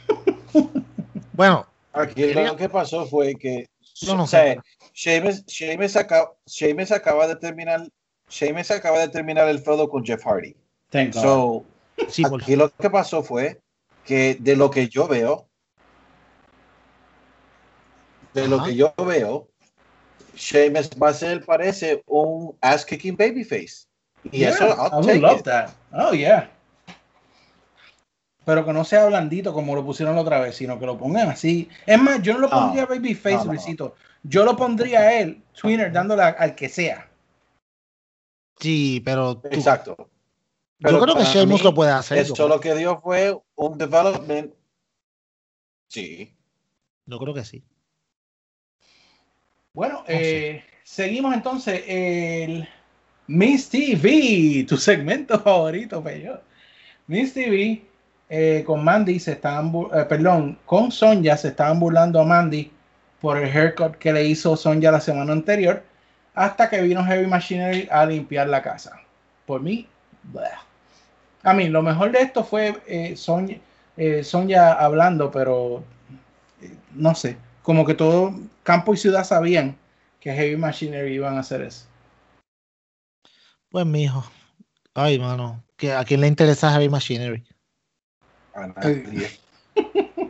Bueno, 1.32 1.66
Aquí 1.92 2.14
Quería- 2.14 2.49
lo 2.49 2.56
que 2.56 2.68
pasó 2.68 3.06
fue 3.06 3.35
que 3.35 3.66
Yo 3.94 4.14
no 4.14 4.25
o 4.25 4.26
sea, 4.26 4.54
sé. 4.54 4.61
Sheamus, 4.92 5.47
Sheamus 5.47 5.97
acaba, 5.97 6.32
Sheamus 6.47 6.90
acaba 6.92 7.26
de 7.26 7.37
terminar 7.37 7.88
Sheamus 8.28 8.70
acaba 8.70 8.99
de 8.99 9.09
terminar 9.09 9.49
el 9.49 9.59
feudo 9.61 9.88
con 9.88 10.04
Jeff 10.04 10.23
Hardy. 10.25 10.54
Thank. 10.90 11.14
So, 11.14 11.64
sí, 12.09 12.23
aquí 12.26 12.56
lo 12.56 12.68
que 12.70 12.90
pasó 12.90 13.23
fue 13.23 13.61
que 14.04 14.37
de 14.38 14.54
lo 14.54 14.70
que 14.70 14.88
yo 14.88 15.09
veo, 15.09 15.49
de 18.35 18.47
lo 18.47 18.56
Ajá. 18.56 18.66
que 18.66 18.76
yo 18.76 18.94
veo, 19.04 19.49
Sheamus 20.40 20.90
va 21.00 21.11
a 21.11 21.14
ser, 21.14 21.44
parece, 21.44 22.02
un 22.06 22.56
ass 22.62 22.85
kicking 22.85 23.16
babyface. 23.16 23.87
Y 24.25 24.38
Yeah, 24.40 24.50
eso, 24.50 24.64
I 24.68 24.94
would 24.94 25.06
take 25.06 25.20
love 25.20 25.38
it. 25.40 25.44
that. 25.44 25.70
Oh, 25.92 26.12
yeah. 26.12 26.50
Pero 28.44 28.64
que 28.64 28.73
no 28.73 28.85
sea 28.85 29.06
blandito 29.06 29.52
como 29.52 29.75
lo 29.75 29.85
pusieron 29.85 30.14
la 30.16 30.23
otra 30.23 30.40
vez, 30.40 30.56
sino 30.56 30.78
que 30.78 30.87
lo 30.87 30.97
pongan 30.99 31.28
así. 31.28 31.68
Es 31.87 32.00
más, 32.00 32.23
yo 32.23 32.32
no 32.35 32.40
lo 32.40 32.49
No. 32.49 32.54
pondría 32.59 32.87
Babyface, 32.87 33.37
No, 33.37 33.44
no. 33.44 33.52
Luisito. 33.52 33.94
Yo 34.23 34.44
lo 34.44 34.56
pondría 34.56 35.00
a 35.00 35.20
él, 35.20 35.42
Twinner, 35.59 35.92
dándole 35.92 36.23
a- 36.23 36.28
al 36.38 36.54
que 36.54 36.68
sea. 36.68 37.09
Sí, 38.59 39.00
pero 39.04 39.37
tú- 39.38 39.49
Exacto. 39.52 39.97
yo 40.78 41.00
creo 41.00 41.16
que 41.16 41.25
Sheamus 41.25 41.62
lo 41.62 41.75
puede 41.75 41.92
hacer. 41.92 42.18
Esto 42.18 42.49
lo 42.49 42.61
que 42.61 42.75
dio 42.75 42.99
fue 43.00 43.38
un 43.56 43.78
development. 43.78 44.52
Sí. 45.88 46.35
Yo 47.06 47.18
creo 47.18 47.35
que 47.35 47.44
sí. 47.44 47.62
Bueno, 49.73 50.05
sé. 50.07 50.49
eh, 50.57 50.65
seguimos 50.83 51.35
entonces. 51.35 51.83
El 51.87 52.69
Miss 53.27 53.69
TV, 53.71 54.65
tu 54.69 54.77
segmento 54.77 55.39
favorito, 55.43 56.03
Peyo. 56.03 56.41
Miss 57.07 57.35
TV 57.35 57.83
eh, 58.29 58.65
con 58.67 58.85
Mandy 58.85 59.19
se 59.21 59.33
estaban, 59.33 59.73
eh, 59.95 60.05
perdón, 60.09 60.59
con 60.67 60.91
Sonja 60.93 61.37
se 61.37 61.49
estaban 61.49 61.81
burlando 61.81 62.21
a 62.21 62.25
Mandy 62.25 62.73
por 63.21 63.39
el 63.39 63.50
haircut 63.57 63.97
que 63.97 64.12
le 64.12 64.25
hizo 64.27 64.57
Sonja 64.57 64.91
la 64.93 65.00
semana 65.00 65.33
anterior, 65.33 65.85
hasta 66.35 66.69
que 66.71 66.83
vino 66.83 67.05
Heavy 67.05 67.27
Machinery 67.27 67.89
a 67.91 68.07
limpiar 68.07 68.49
la 68.49 68.62
casa. 68.62 69.00
Por 69.47 69.62
mí, 69.62 69.89
bleh. 70.23 70.49
a 71.43 71.55
mí 71.55 71.69
lo 71.69 71.83
mejor 71.83 72.12
de 72.12 72.21
esto 72.23 72.45
fue 72.45 72.83
eh, 72.87 73.17
Sonja, 73.17 73.57
eh, 73.97 74.25
Sonja 74.25 74.73
hablando, 74.75 75.31
pero 75.31 75.85
eh, 76.61 76.77
no 76.93 77.15
sé, 77.15 77.39
como 77.62 77.85
que 77.85 77.95
todo 77.95 78.35
campo 78.62 78.95
y 78.95 78.97
ciudad 78.97 79.25
sabían 79.25 79.76
que 80.21 80.33
Heavy 80.33 80.57
Machinery 80.57 81.14
iban 81.14 81.37
a 81.37 81.40
hacer 81.40 81.62
eso. 81.62 81.87
Pues 83.71 83.87
mijo. 83.87 84.25
Ay, 84.95 85.19
mano. 85.19 85.62
que 85.76 85.93
¿A 85.93 86.05
quién 86.05 86.21
le 86.21 86.26
interesa 86.26 86.73
Heavy 86.73 86.88
Machinery? 86.88 87.45
A 88.55 88.67
nadie. 88.67 89.31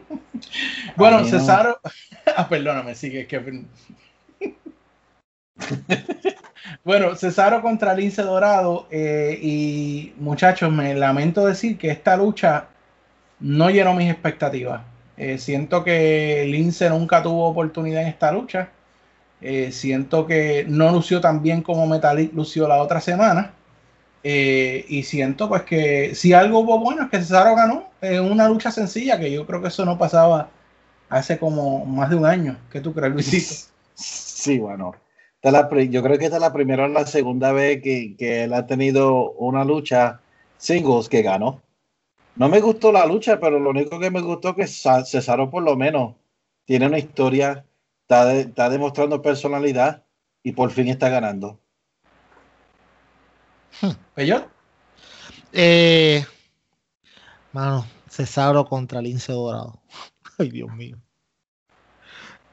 Bueno, 0.96 1.18
A 1.18 1.22
mí 1.22 1.30
no. 1.30 1.38
Cesaro, 1.38 1.80
ah, 2.36 2.48
perdóname, 2.48 2.94
sigue 2.94 3.26
que 3.26 3.64
bueno, 6.84 7.14
Cesaro 7.16 7.60
contra 7.62 7.94
Lince 7.94 8.22
Dorado 8.22 8.86
eh, 8.90 9.38
y 9.40 10.14
muchachos, 10.18 10.72
me 10.72 10.94
lamento 10.94 11.46
decir 11.46 11.76
que 11.76 11.90
esta 11.90 12.16
lucha 12.16 12.68
no 13.38 13.70
llenó 13.70 13.94
mis 13.94 14.10
expectativas. 14.10 14.82
Eh, 15.22 15.36
siento 15.36 15.84
que 15.84 16.46
Lince 16.46 16.88
nunca 16.88 17.22
tuvo 17.22 17.46
oportunidad 17.46 18.00
en 18.00 18.08
esta 18.08 18.32
lucha. 18.32 18.70
Eh, 19.42 19.70
siento 19.70 20.26
que 20.26 20.64
no 20.66 20.90
lució 20.92 21.20
tan 21.20 21.42
bien 21.42 21.60
como 21.60 21.86
Metalik 21.86 22.32
lució 22.32 22.66
la 22.66 22.82
otra 22.82 23.02
semana. 23.02 23.52
Eh, 24.24 24.86
y 24.88 25.02
siento 25.02 25.46
pues 25.46 25.62
que 25.64 26.14
si 26.14 26.32
algo 26.32 26.60
hubo 26.60 26.78
bueno 26.80 27.02
es 27.02 27.10
que 27.10 27.18
Cesaro 27.18 27.54
ganó 27.54 27.90
en 28.00 28.24
una 28.32 28.48
lucha 28.48 28.70
sencilla, 28.70 29.18
que 29.20 29.30
yo 29.30 29.46
creo 29.46 29.60
que 29.60 29.68
eso 29.68 29.84
no 29.84 29.98
pasaba 29.98 30.48
hace 31.10 31.38
como 31.38 31.84
más 31.84 32.08
de 32.08 32.16
un 32.16 32.24
año. 32.24 32.56
¿Qué 32.72 32.80
tú 32.80 32.94
crees, 32.94 33.12
Luisito? 33.12 33.54
Sí, 33.94 34.58
bueno. 34.58 34.94
Yo 35.90 36.02
creo 36.02 36.18
que 36.18 36.24
esta 36.24 36.36
es 36.36 36.42
la 36.42 36.52
primera 36.54 36.84
o 36.84 36.88
la 36.88 37.04
segunda 37.04 37.52
vez 37.52 37.82
que, 37.82 38.16
que 38.16 38.44
él 38.44 38.54
ha 38.54 38.66
tenido 38.66 39.32
una 39.32 39.64
lucha 39.66 40.20
singles 40.56 41.10
que 41.10 41.20
ganó. 41.20 41.60
No 42.36 42.48
me 42.48 42.60
gustó 42.60 42.90
la 42.92 43.06
lucha, 43.06 43.38
pero 43.38 43.58
lo 43.58 43.70
único 43.70 43.98
que 43.98 44.10
me 44.10 44.20
gustó 44.20 44.50
es 44.50 44.54
que 44.56 44.66
Sa- 44.66 45.04
Cesaro 45.04 45.50
por 45.50 45.62
lo 45.62 45.76
menos 45.76 46.14
tiene 46.64 46.86
una 46.86 46.98
historia, 46.98 47.66
está, 48.02 48.24
de- 48.26 48.42
está 48.42 48.68
demostrando 48.70 49.20
personalidad 49.20 50.04
y 50.42 50.52
por 50.52 50.70
fin 50.70 50.88
está 50.88 51.08
ganando. 51.08 51.60
¿Peyot? 54.14 54.48
Eh, 55.52 56.24
mano, 57.52 57.86
Cesaro 58.08 58.64
contra 58.64 59.00
Lince 59.00 59.32
Dorado. 59.32 59.80
Ay, 60.38 60.50
Dios 60.50 60.72
mío. 60.74 60.96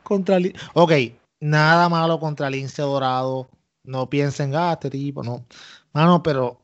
Contra 0.03 0.38
Ok, 0.74 0.91
nada 1.39 1.89
malo 1.89 2.19
contra 2.19 2.50
Lince 2.50 2.81
Dorado. 2.81 3.50
No 3.84 4.10
piensen, 4.10 4.55
ah, 4.55 4.74
este 4.74 4.89
tipo, 4.89 5.24
no. 5.24 5.46
Mano, 5.93 6.22
pero. 6.24 6.62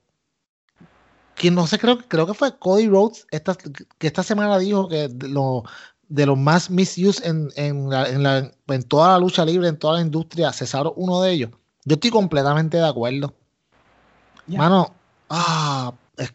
Que 1.36 1.50
no 1.52 1.66
sé, 1.68 1.80
creo, 1.80 1.98
creo 2.08 2.28
que 2.28 2.34
fue 2.34 2.58
Cody 2.58 2.88
Rhodes 2.88 3.26
esta, 3.32 3.56
que 3.98 4.08
esta 4.08 4.24
semana 4.24 4.58
dijo 4.60 4.88
que 4.88 5.08
de, 5.08 5.28
lo- 5.30 5.64
de 6.08 6.26
los 6.26 6.38
más 6.38 6.70
misuse 6.70 7.28
en, 7.28 7.50
en, 7.56 7.90
la- 7.90 8.08
en, 8.10 8.24
la- 8.24 8.52
en 8.68 8.84
toda 8.84 9.14
la 9.14 9.20
lucha 9.20 9.44
libre, 9.46 9.68
en 9.68 9.78
toda 9.78 9.96
la 9.96 10.02
industria, 10.02 10.54
Cesaro, 10.54 10.94
uno 10.96 11.22
de 11.22 11.32
ellos. 11.32 11.50
Yo 11.86 11.96
estoy 11.96 12.12
completamente 12.12 12.78
de 12.78 12.88
acuerdo. 12.88 13.34
Ya. 14.48 14.60
Mano, 14.60 14.94
ah, 15.30 15.94
es- 16.18 16.34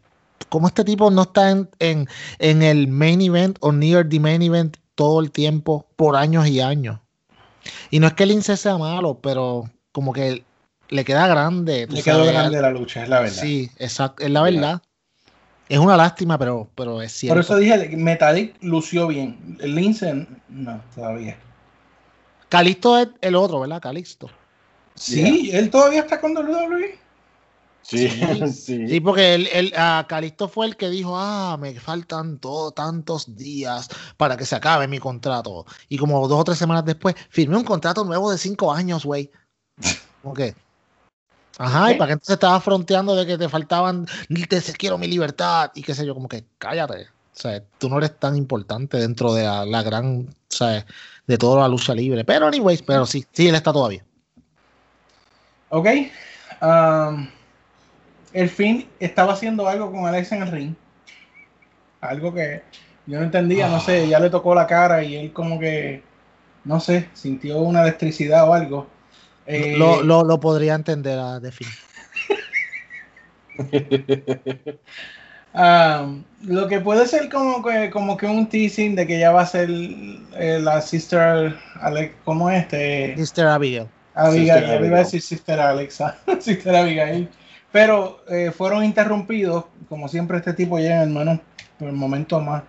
como 0.48 0.66
este 0.66 0.84
tipo 0.84 1.10
no 1.10 1.22
está 1.22 1.50
en, 1.50 1.68
en, 1.78 2.08
en 2.38 2.62
el 2.62 2.88
main 2.88 3.20
event 3.20 3.56
o 3.60 3.70
near 3.72 4.08
the 4.08 4.18
main 4.18 4.42
event 4.42 4.76
todo 4.94 5.20
el 5.20 5.30
tiempo, 5.30 5.86
por 5.96 6.16
años 6.16 6.46
y 6.48 6.60
años. 6.60 6.98
Y 7.90 8.00
no 8.00 8.06
es 8.08 8.14
que 8.14 8.24
el 8.24 8.30
Lince 8.30 8.56
sea 8.56 8.78
malo, 8.78 9.20
pero 9.22 9.70
como 9.92 10.12
que 10.12 10.44
le 10.88 11.04
queda 11.04 11.26
grande. 11.28 11.86
Le 11.88 12.02
quedó 12.02 12.24
grande 12.32 12.60
la 12.62 12.70
lucha, 12.70 13.02
es 13.04 13.08
la 13.08 13.20
verdad. 13.20 13.40
Sí, 13.42 13.70
exacto, 13.78 14.24
es 14.24 14.30
la 14.30 14.42
verdad. 14.42 14.82
Es 15.68 15.78
una 15.78 15.96
lástima, 15.96 16.38
pero, 16.38 16.70
pero 16.74 17.02
es 17.02 17.12
cierto. 17.12 17.34
Por 17.34 17.44
eso 17.44 17.56
dije, 17.56 17.96
Metalik 17.96 18.56
lució 18.62 19.06
bien. 19.06 19.58
El 19.60 19.74
Lince, 19.74 20.26
no, 20.48 20.82
todavía. 20.94 21.36
Calisto 22.48 22.98
es 22.98 23.08
el 23.20 23.34
otro, 23.34 23.60
¿verdad? 23.60 23.80
Calixto. 23.80 24.30
Sí, 24.94 25.50
él 25.52 25.70
todavía 25.70 26.00
está 26.00 26.20
con 26.20 26.36
WWE. 26.36 26.98
Sí, 27.82 28.08
Sí. 28.08 28.52
sí. 28.52 28.88
Sí, 28.88 29.00
porque 29.00 29.34
él, 29.34 29.48
él, 29.52 29.72
ah, 29.76 30.06
Calixto 30.08 30.48
fue 30.48 30.66
el 30.66 30.76
que 30.76 30.88
dijo, 30.88 31.16
ah, 31.16 31.56
me 31.58 31.78
faltan 31.78 32.38
todo, 32.38 32.70
tantos 32.72 33.36
días 33.36 33.88
para 34.16 34.36
que 34.36 34.44
se 34.44 34.56
acabe 34.56 34.88
mi 34.88 34.98
contrato. 34.98 35.66
Y 35.88 35.98
como 35.98 36.26
dos 36.28 36.40
o 36.40 36.44
tres 36.44 36.58
semanas 36.58 36.84
después, 36.84 37.14
firmé 37.30 37.56
un 37.56 37.64
contrato 37.64 38.04
nuevo 38.04 38.30
de 38.30 38.38
cinco 38.38 38.72
años, 38.72 39.04
güey. 39.04 39.30
Ok. 40.24 40.40
Ajá, 41.58 41.92
y 41.92 41.96
para 41.96 42.06
que 42.06 42.12
entonces 42.12 42.34
estaba 42.34 42.60
fronteando 42.60 43.16
de 43.16 43.26
que 43.26 43.36
te 43.36 43.48
faltaban, 43.48 44.06
te 44.48 44.62
quiero 44.78 44.96
mi 44.96 45.08
libertad 45.08 45.72
y 45.74 45.82
qué 45.82 45.92
sé 45.92 46.06
yo, 46.06 46.14
como 46.14 46.28
que 46.28 46.44
cállate. 46.56 47.02
O 47.02 47.40
sea, 47.40 47.62
tú 47.78 47.88
no 47.88 47.98
eres 47.98 48.18
tan 48.18 48.36
importante 48.36 48.96
dentro 48.96 49.34
de 49.34 49.44
la, 49.44 49.64
la 49.64 49.82
gran, 49.82 50.28
o 50.28 50.32
sea, 50.48 50.86
de 51.26 51.38
toda 51.38 51.62
la 51.62 51.68
lucha 51.68 51.94
libre. 51.94 52.24
Pero 52.24 52.46
anyways, 52.46 52.82
pero 52.82 53.06
sí, 53.06 53.24
sí, 53.32 53.48
él 53.48 53.54
está 53.54 53.72
todavía. 53.72 54.04
Ok. 55.68 55.86
um, 56.62 57.28
el 58.32 58.48
fin 58.48 58.88
estaba 59.00 59.32
haciendo 59.32 59.68
algo 59.68 59.90
con 59.90 60.06
Alexa 60.06 60.36
en 60.36 60.42
el 60.42 60.50
ring. 60.50 60.74
Algo 62.00 62.32
que 62.32 62.62
yo 63.06 63.18
no 63.18 63.24
entendía, 63.24 63.68
no 63.68 63.80
sé, 63.80 64.08
ya 64.08 64.20
le 64.20 64.30
tocó 64.30 64.54
la 64.54 64.66
cara 64.66 65.02
y 65.02 65.16
él 65.16 65.32
como 65.32 65.58
que, 65.58 66.02
no 66.64 66.78
sé, 66.78 67.08
sintió 67.14 67.58
una 67.58 67.82
electricidad 67.82 68.48
o 68.48 68.54
algo. 68.54 68.86
Eh, 69.50 69.74
Lo, 69.78 70.02
lo, 70.02 70.24
lo 70.24 70.38
podría 70.40 70.74
entender 70.74 71.18
a 71.18 71.40
de 71.40 71.50
fin. 71.50 71.66
um, 75.54 76.22
lo 76.44 76.68
que 76.68 76.80
puede 76.80 77.06
ser 77.06 77.28
como 77.30 77.62
que, 77.64 77.90
como 77.90 78.16
que 78.16 78.26
un 78.26 78.46
teasing 78.48 78.94
de 78.94 79.06
que 79.06 79.18
ya 79.18 79.32
va 79.32 79.42
a 79.42 79.46
ser 79.46 79.68
eh, 79.70 80.58
la 80.62 80.80
sister, 80.80 81.56
Ale- 81.80 82.12
¿cómo 82.24 82.50
es 82.50 82.62
este? 82.64 83.14
Mr. 83.16 83.46
Abigail. 83.48 83.88
Abigail, 84.14 84.46
Sister 84.46 84.62
yo 84.62 84.66
iba 84.66 84.74
a 84.74 84.78
Abigail. 84.78 85.04
decir 85.04 85.22
Sister 85.22 85.60
Alexa, 85.60 86.18
Sister 86.40 86.76
Abigail. 86.76 87.28
Pero 87.72 88.22
eh, 88.28 88.50
fueron 88.50 88.84
interrumpidos, 88.84 89.64
como 89.88 90.08
siempre 90.08 90.38
este 90.38 90.52
tipo 90.54 90.78
llega 90.78 91.02
en 91.02 91.14
por 91.78 91.88
el 91.88 91.94
momento 91.94 92.40
más 92.40 92.62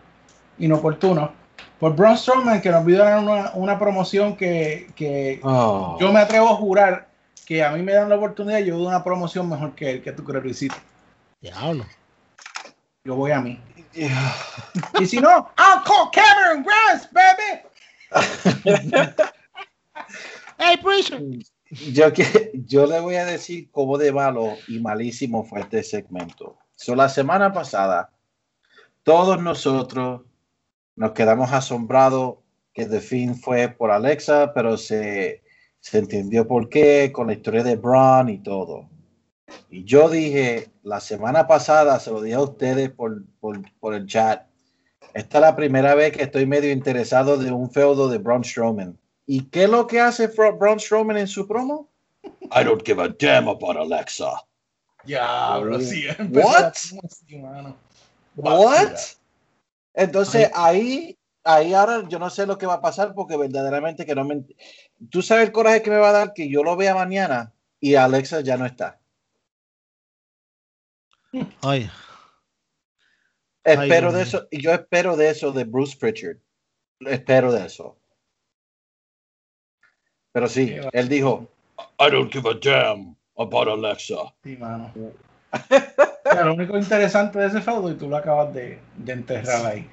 inoportuno, 0.59 1.31
por 1.79 1.95
Braun 1.95 2.17
Strowman, 2.17 2.61
que 2.61 2.69
nos 2.69 2.85
vio 2.85 2.97
dar 2.97 3.19
una, 3.19 3.51
una 3.53 3.79
promoción 3.79 4.35
que, 4.35 4.91
que 4.95 5.39
Oh. 5.43 5.97
yo 5.99 6.11
me 6.11 6.19
atrevo 6.19 6.49
a 6.49 6.55
jurar 6.55 7.07
que 7.45 7.63
a 7.63 7.71
mí 7.71 7.81
me 7.81 7.93
dan 7.93 8.09
la 8.09 8.15
oportunidad, 8.17 8.59
yo 8.59 8.77
doy 8.77 8.87
una 8.87 9.03
promoción 9.03 9.49
mejor 9.49 9.73
que 9.73 9.91
él, 9.91 10.03
que 10.03 10.11
tú 10.11 10.23
crees, 10.23 10.43
Luisito. 10.43 10.75
Diablo. 11.41 11.85
Yo 13.03 13.15
voy 13.15 13.31
a 13.31 13.39
mí. 13.39 13.59
Y 14.99 15.05
si 15.05 15.19
no, 15.19 15.49
I'll 15.57 15.83
call 15.83 16.11
Cameron 16.11 16.63
Grimes, 16.63 17.09
baby. 17.11 17.61
Hey, 20.61 20.77
Preacher. 20.83 21.21
Yo, 21.93 22.11
que, 22.11 22.51
yo 22.65 22.85
le 22.85 22.99
voy 22.99 23.15
a 23.15 23.25
decir 23.25 23.69
cómo 23.71 23.97
de 23.97 24.11
malo 24.11 24.57
y 24.67 24.79
malísimo 24.79 25.43
fue 25.45 25.61
este 25.61 25.83
segmento. 25.83 26.57
So, 26.75 26.95
la 26.95 27.07
semana 27.07 27.53
pasada, 27.53 28.09
todos 29.03 29.41
nosotros 29.41 30.21
nos 30.99 31.13
quedamos 31.13 31.53
asombrados 31.53 32.35
que 32.73 32.85
The 32.85 32.99
Fin 32.99 33.33
fue 33.33 33.69
por 33.69 33.89
Alexa, 33.89 34.53
pero 34.53 34.75
se, 34.75 35.41
se 35.79 35.97
entendió 35.97 36.45
por 36.45 36.67
qué, 36.67 37.11
con 37.13 37.27
la 37.27 37.33
historia 37.33 37.63
de 37.63 37.77
Braun 37.77 38.27
y 38.27 38.39
todo. 38.39 38.89
Y 39.69 39.85
yo 39.85 40.09
dije, 40.09 40.71
la 40.83 40.99
semana 40.99 41.47
pasada, 41.47 42.01
se 42.01 42.11
lo 42.11 42.21
dije 42.21 42.35
a 42.35 42.41
ustedes 42.41 42.91
por, 42.91 43.23
por, 43.39 43.61
por 43.79 43.93
el 43.93 44.07
chat, 44.07 44.45
esta 45.13 45.37
es 45.37 45.41
la 45.41 45.55
primera 45.55 45.95
vez 45.95 46.11
que 46.11 46.23
estoy 46.23 46.45
medio 46.45 46.69
interesado 46.69 47.37
de 47.37 47.49
un 47.49 47.71
feudo 47.71 48.09
de 48.09 48.17
Braun 48.17 48.43
Strowman. 48.43 48.99
¿Y 49.25 49.45
qué 49.45 49.63
es 49.63 49.69
lo 49.69 49.87
que 49.87 50.01
hace 50.01 50.27
Braun 50.27 50.81
Strowman 50.81 51.15
en 51.15 51.27
su 51.27 51.47
promo? 51.47 51.87
I 52.51 52.65
don't 52.65 52.85
give 52.85 53.01
a 53.01 53.07
damn 53.07 53.47
about 53.47 53.77
Alexa. 53.77 54.33
Diablo, 55.05 55.79
sí. 55.79 56.07
What? 56.29 56.73
Sí, 56.73 57.37
mano. 57.37 57.77
What? 58.35 59.18
Entonces 59.99 60.49
ahí, 60.53 61.19
ahí 61.43 61.73
ahora 61.73 62.07
yo 62.07 62.19
no 62.19 62.29
sé 62.29 62.45
lo 62.45 62.57
que 62.57 62.65
va 62.65 62.75
a 62.75 62.81
pasar 62.81 63.13
porque 63.13 63.35
verdaderamente 63.35 64.05
que 64.05 64.15
no 64.15 64.23
me... 64.23 64.45
Tú 65.09 65.21
sabes 65.21 65.47
el 65.47 65.51
coraje 65.51 65.81
que 65.81 65.89
me 65.89 65.97
va 65.97 66.09
a 66.09 66.13
dar 66.13 66.33
que 66.33 66.49
yo 66.49 66.63
lo 66.63 66.77
vea 66.77 66.95
mañana 66.95 67.53
y 67.81 67.95
Alexa 67.95 68.39
ya 68.39 68.55
no 68.55 68.65
está. 68.65 69.01
Ay, 71.61 71.91
Espero 73.61 74.13
de 74.13 74.21
eso, 74.23 74.47
y 74.49 74.61
yo 74.61 74.71
espero 74.71 75.17
de 75.17 75.29
eso 75.29 75.51
de 75.51 75.65
Bruce 75.65 75.97
Pritchard. 75.97 76.37
Espero 77.01 77.51
de 77.51 77.65
eso. 77.65 77.97
Pero 80.31 80.47
sí, 80.47 80.77
él 80.93 81.09
dijo, 81.09 81.45
I 81.99 82.09
don't 82.09 82.31
give 82.31 82.49
a 82.49 82.53
damn 82.53 83.17
about 83.37 83.67
Alexa. 83.67 84.33
Sí, 84.43 84.55
mano. 84.55 84.93
Lo 86.33 86.53
único 86.53 86.77
interesante 86.77 87.39
de 87.39 87.47
ese 87.47 87.61
feudo 87.61 87.89
y 87.91 87.95
tú 87.95 88.07
lo 88.09 88.17
acabas 88.17 88.53
de, 88.53 88.79
de 88.97 89.13
enterrar 89.13 89.65
ahí. 89.65 89.89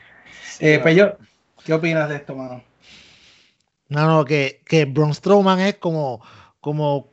Eh, 0.60 0.78
Peyo, 0.78 1.16
¿qué 1.64 1.72
opinas 1.74 2.08
de 2.08 2.16
esto, 2.16 2.34
mano? 2.34 2.62
no, 3.88 4.06
no, 4.06 4.24
que, 4.24 4.62
que 4.66 4.84
Braun 4.84 5.14
Strowman 5.14 5.60
es 5.60 5.76
como, 5.76 6.20
como, 6.60 7.12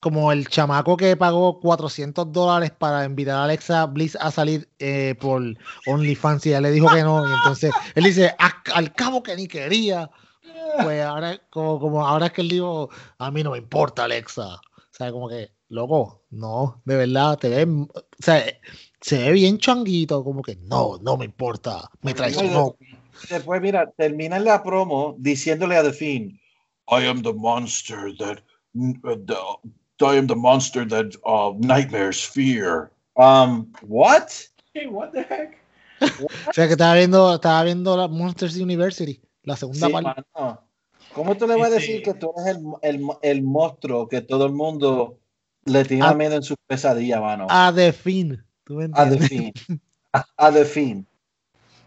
como 0.00 0.30
el 0.32 0.48
chamaco 0.48 0.96
que 0.96 1.16
pagó 1.16 1.58
400 1.60 2.32
dólares 2.32 2.70
para 2.70 3.04
invitar 3.04 3.36
a 3.36 3.44
Alexa 3.44 3.84
Bliss 3.86 4.16
a 4.20 4.30
salir 4.30 4.68
eh, 4.78 5.14
por 5.20 5.42
OnlyFans 5.86 6.46
y 6.46 6.50
ella 6.50 6.60
le 6.60 6.70
dijo 6.70 6.88
que 6.88 7.02
no. 7.02 7.26
Y 7.26 7.32
entonces 7.32 7.74
él 7.94 8.04
dice, 8.04 8.34
"A- 8.38 8.62
al 8.74 8.92
cabo 8.94 9.22
que 9.22 9.34
ni 9.36 9.48
quería. 9.48 10.10
Pues 10.82 11.02
ahora, 11.02 11.40
como, 11.50 11.80
como 11.80 12.06
ahora 12.06 12.26
es 12.26 12.32
que 12.32 12.42
él 12.42 12.48
dijo, 12.48 12.88
a 13.18 13.30
mí 13.30 13.42
no 13.42 13.50
me 13.50 13.58
importa 13.58 14.04
Alexa. 14.04 14.54
O 14.54 14.60
sea, 14.92 15.10
como 15.10 15.28
que, 15.28 15.50
loco, 15.68 16.17
no, 16.30 16.80
de 16.84 16.96
verdad, 16.96 17.38
te 17.38 17.48
ves, 17.48 17.66
o 17.66 18.04
sea, 18.18 18.44
se 19.00 19.18
ve 19.18 19.32
bien 19.32 19.58
changuito, 19.58 20.22
como 20.24 20.42
que 20.42 20.56
no, 20.56 20.98
no 21.00 21.16
me 21.16 21.24
importa, 21.24 21.90
me 22.02 22.14
traicionó. 22.14 22.76
Después, 23.30 23.60
mira, 23.60 23.90
termina 23.96 24.38
la 24.38 24.62
promo 24.62 25.16
diciéndole 25.18 25.76
a 25.76 25.82
The 25.82 25.92
Fiend, 25.92 26.32
I 26.90 27.06
am 27.06 27.22
the 27.22 27.32
monster 27.32 28.16
that, 28.18 28.38
uh, 28.74 29.16
the, 29.26 29.36
I 30.00 30.16
am 30.18 30.26
the 30.26 30.36
monster 30.36 30.86
that 30.86 31.16
uh, 31.24 31.52
nightmares 31.58 32.24
fear. 32.24 32.90
Um, 33.16 33.72
what? 33.82 34.30
Hey, 34.74 34.86
what 34.86 35.12
the 35.12 35.22
heck? 35.22 35.58
O 36.00 36.52
sea, 36.52 36.66
que 36.66 36.74
estaba 36.74 36.94
viendo, 36.94 37.34
estaba 37.34 37.64
viendo 37.64 37.96
la 37.96 38.06
Monsters 38.06 38.56
University, 38.56 39.20
la 39.42 39.56
segunda 39.56 39.88
Sí, 39.88 39.92
parte. 39.92 40.22
mano. 40.34 40.60
¿Cómo 41.12 41.36
tú 41.36 41.48
le 41.48 41.56
vas 41.56 41.72
a 41.72 41.74
decir 41.74 41.96
sí. 41.96 42.02
que 42.02 42.14
tú 42.14 42.32
eres 42.36 42.56
el, 42.56 42.64
el, 42.82 43.06
el 43.22 43.42
monstruo 43.42 44.06
que 44.06 44.20
todo 44.20 44.46
el 44.46 44.52
mundo 44.52 45.18
le 45.64 45.84
tiene 45.84 46.04
Ah. 46.06 46.14
miedo 46.14 46.34
en 46.36 46.42
su 46.42 46.54
pesadilla, 46.66 47.20
mano? 47.20 47.46
A 47.50 47.72
The 47.74 47.92
Fin. 47.92 48.42
¿Tú 48.64 48.74
me 48.76 48.84
A 48.92 49.06
The 49.08 49.14
entiendes? 49.16 49.28
Fiend. 49.64 49.80
A, 50.12 50.24
a 50.36 50.52
The 50.52 50.64
Fiend. 50.64 51.06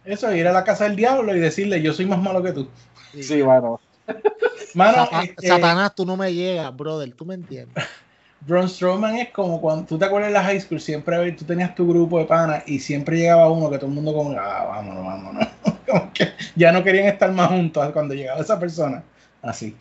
Eso 0.05 0.29
es 0.29 0.37
ir 0.37 0.47
a 0.47 0.51
la 0.51 0.63
casa 0.63 0.85
del 0.85 0.95
diablo 0.95 1.35
y 1.35 1.39
decirle, 1.39 1.81
yo 1.81 1.93
soy 1.93 2.05
más 2.05 2.19
malo 2.21 2.41
que 2.41 2.51
tú. 2.53 2.67
Sí, 3.19 3.43
mano. 3.43 3.79
Mano, 4.73 5.05
Sata- 5.05 5.23
este, 5.23 5.47
Satanás, 5.47 5.93
tú 5.95 6.05
no 6.05 6.15
me 6.17 6.33
llegas, 6.33 6.75
brother, 6.75 7.13
tú 7.13 7.25
me 7.25 7.35
entiendes. 7.35 7.83
Braun 8.41 8.67
Strowman 8.67 9.15
es 9.17 9.29
como 9.29 9.61
cuando 9.61 9.85
tú 9.85 9.99
te 9.99 10.05
acuerdas 10.05 10.29
en 10.29 10.33
la 10.33 10.43
high 10.43 10.59
school, 10.59 10.81
siempre 10.81 11.31
tú 11.33 11.45
tenías 11.45 11.75
tu 11.75 11.87
grupo 11.87 12.17
de 12.17 12.25
panas 12.25 12.63
y 12.65 12.79
siempre 12.79 13.17
llegaba 13.17 13.51
uno 13.51 13.69
que 13.69 13.77
todo 13.77 13.87
el 13.87 13.93
mundo 13.93 14.13
como, 14.13 14.31
ah, 14.31 14.65
vámonos, 14.65 15.05
vámonos. 15.05 15.47
Como 15.87 16.11
que 16.13 16.29
ya 16.55 16.71
no 16.71 16.83
querían 16.83 17.05
estar 17.07 17.31
más 17.33 17.49
juntos 17.49 17.91
cuando 17.91 18.13
llegaba 18.15 18.39
esa 18.41 18.57
persona. 18.57 19.03
Así. 19.41 19.75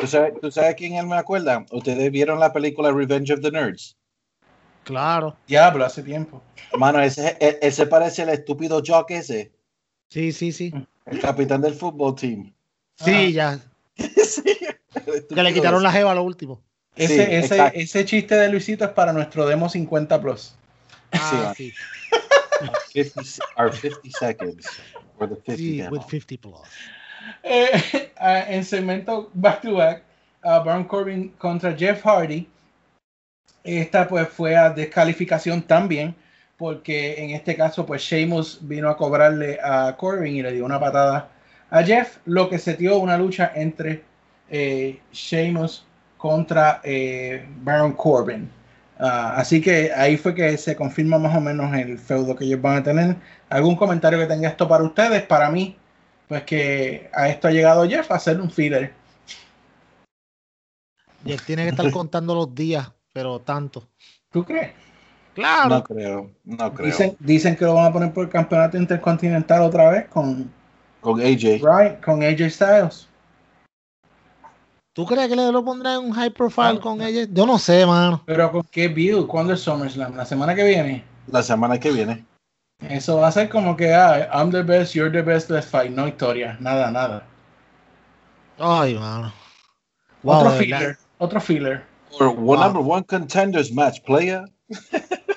¿Tú 0.00 0.06
sabes, 0.06 0.34
¿Tú 0.40 0.50
sabes 0.50 0.74
quién 0.76 0.94
él 0.94 1.06
me 1.06 1.16
acuerda? 1.16 1.66
¿Ustedes 1.72 2.10
vieron 2.12 2.38
la 2.38 2.52
película 2.52 2.92
Revenge 2.92 3.32
of 3.32 3.40
the 3.40 3.50
Nerds? 3.50 3.96
Claro. 4.84 5.36
Diablo, 5.46 5.84
hace 5.84 6.02
tiempo. 6.02 6.42
Mano, 6.78 7.00
ese, 7.00 7.36
e- 7.40 7.58
ese 7.60 7.86
parece 7.86 8.22
el 8.22 8.28
estúpido 8.30 8.80
Jock 8.86 9.10
ese, 9.10 9.52
Sí, 10.08 10.32
sí, 10.32 10.52
sí. 10.52 10.72
el 11.06 11.20
capitán 11.20 11.60
del 11.60 11.74
fútbol 11.74 12.14
team. 12.14 12.52
Sí, 12.96 13.32
ya. 13.32 13.58
Sí, 13.98 14.42
Que 15.34 15.42
le 15.42 15.52
quitaron 15.52 15.82
la 15.82 15.90
jeva 15.92 16.12
a 16.12 16.14
lo 16.14 16.22
último. 16.22 16.62
Ese, 16.96 17.16
Sí, 17.16 17.22
ese, 17.54 17.72
ese 17.74 18.04
chiste 18.04 18.34
de 18.36 18.48
Luisito 18.48 18.84
es 18.84 18.90
para 18.92 19.12
nuestro 19.12 19.46
demo 19.46 19.68
50 19.68 20.20
plus. 20.20 20.54
Ah, 21.12 21.52
sí. 21.56 21.72
50, 22.92 23.20
our 23.56 23.72
50 23.74 24.10
seconds. 24.18 24.66
Or 25.18 25.28
the 25.28 25.34
50 25.36 25.56
Sí, 25.56 25.76
demo. 25.78 25.90
with 25.96 26.02
50 26.08 26.38
plus. 26.38 26.60
Eh, 27.42 28.10
ah, 28.18 28.44
en 28.48 28.64
segmento 28.64 29.30
back 29.34 29.62
to 29.62 29.74
back, 29.74 30.02
Baron 30.42 30.84
Corbin 30.84 31.30
contra 31.38 31.74
Jeff 31.76 32.02
Hardy. 32.04 32.48
Esta 33.64 34.08
pues 34.08 34.28
fue 34.28 34.56
a 34.56 34.70
descalificación 34.70 35.62
también, 35.62 36.14
porque 36.56 37.22
en 37.22 37.30
este 37.30 37.56
caso 37.56 37.84
pues 37.84 38.02
Sheamus 38.02 38.60
vino 38.62 38.88
a 38.88 38.96
cobrarle 38.96 39.58
a 39.62 39.94
Corbin 39.96 40.36
y 40.36 40.42
le 40.42 40.52
dio 40.52 40.64
una 40.64 40.80
patada 40.80 41.28
a 41.70 41.82
Jeff, 41.82 42.18
lo 42.24 42.48
que 42.48 42.58
se 42.58 42.74
dio 42.74 42.98
una 42.98 43.18
lucha 43.18 43.52
entre 43.54 44.02
eh, 44.50 45.00
Sheamus 45.12 45.86
contra 46.16 46.80
eh, 46.82 47.46
Baron 47.62 47.92
Corbin. 47.92 48.50
Ah, 48.98 49.34
así 49.36 49.60
que 49.60 49.92
ahí 49.94 50.16
fue 50.16 50.34
que 50.34 50.56
se 50.56 50.74
confirma 50.74 51.18
más 51.18 51.36
o 51.36 51.40
menos 51.40 51.72
el 51.76 51.98
feudo 51.98 52.34
que 52.34 52.44
ellos 52.44 52.60
van 52.60 52.78
a 52.78 52.82
tener. 52.82 53.16
¿Algún 53.48 53.76
comentario 53.76 54.18
que 54.18 54.26
tenga 54.26 54.48
esto 54.48 54.66
para 54.66 54.82
ustedes? 54.82 55.22
Para 55.22 55.50
mí, 55.50 55.76
pues 56.28 56.44
que 56.44 57.10
a 57.14 57.28
esto 57.28 57.48
ha 57.48 57.50
llegado 57.50 57.88
Jeff 57.88 58.10
a 58.10 58.16
hacer 58.16 58.40
un 58.40 58.50
filler. 58.50 58.92
Y 61.24 61.32
él 61.32 61.42
tiene 61.42 61.64
que 61.64 61.70
estar 61.70 61.90
contando 61.92 62.34
los 62.34 62.54
días, 62.54 62.92
pero 63.12 63.40
tanto. 63.40 63.88
¿Tú 64.30 64.44
crees? 64.44 64.72
Claro. 65.34 65.68
No 65.68 65.84
creo, 65.84 66.30
no 66.44 66.74
creo. 66.74 66.86
Dicen, 66.86 67.16
dicen 67.20 67.56
que 67.56 67.64
lo 67.64 67.74
van 67.74 67.86
a 67.86 67.92
poner 67.92 68.12
por 68.12 68.24
el 68.24 68.30
campeonato 68.30 68.76
intercontinental 68.76 69.62
otra 69.62 69.90
vez 69.90 70.08
con, 70.08 70.52
Con 71.00 71.20
AJ. 71.20 71.60
right, 71.62 72.00
con 72.04 72.22
AJ 72.22 72.50
Styles. 72.50 73.08
¿Tú 74.92 75.06
crees 75.06 75.28
que 75.28 75.36
le 75.36 75.52
lo 75.52 75.64
pondrá 75.64 75.94
en 75.94 76.00
un 76.00 76.12
high 76.12 76.30
profile 76.30 76.80
con 76.80 77.00
ella? 77.00 77.24
Yo 77.30 77.46
no 77.46 77.56
sé, 77.56 77.86
mano. 77.86 78.20
Pero 78.26 78.50
con 78.50 78.64
qué 78.64 78.88
build, 78.88 79.28
¿cuándo 79.28 79.52
es 79.52 79.60
SummerSlam? 79.60 80.16
La 80.16 80.26
semana 80.26 80.56
que 80.56 80.64
viene. 80.64 81.04
La 81.28 81.40
semana 81.40 81.78
que 81.78 81.92
viene. 81.92 82.24
Eso 82.80 83.16
va 83.16 83.28
a 83.28 83.32
ser 83.32 83.48
como 83.48 83.76
que, 83.76 83.92
ah, 83.92 84.28
I'm 84.32 84.50
the 84.52 84.62
best, 84.62 84.94
you're 84.94 85.10
the 85.10 85.22
best, 85.22 85.50
let's 85.50 85.66
fight. 85.66 85.90
No 85.90 86.06
historia, 86.06 86.56
nada, 86.60 86.90
nada. 86.90 87.24
Ay, 88.58 88.94
mano. 88.94 89.32
Wow, 90.22 90.40
otro 90.40 90.50
filler, 90.52 90.98
otro 91.18 91.40
filler. 91.40 91.84
Or 92.20 92.28
one 92.28 92.58
Wow. 92.58 92.64
number 92.64 92.82
one 92.82 93.04
contenders 93.04 93.72
match, 93.72 94.00
player. 94.04 94.44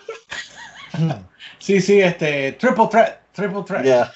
Sí, 1.60 1.80
sí, 1.80 2.02
este, 2.02 2.54
triple 2.54 2.88
threat, 2.90 3.22
triple 3.34 3.64
threat. 3.64 3.84
Yeah. 3.86 4.12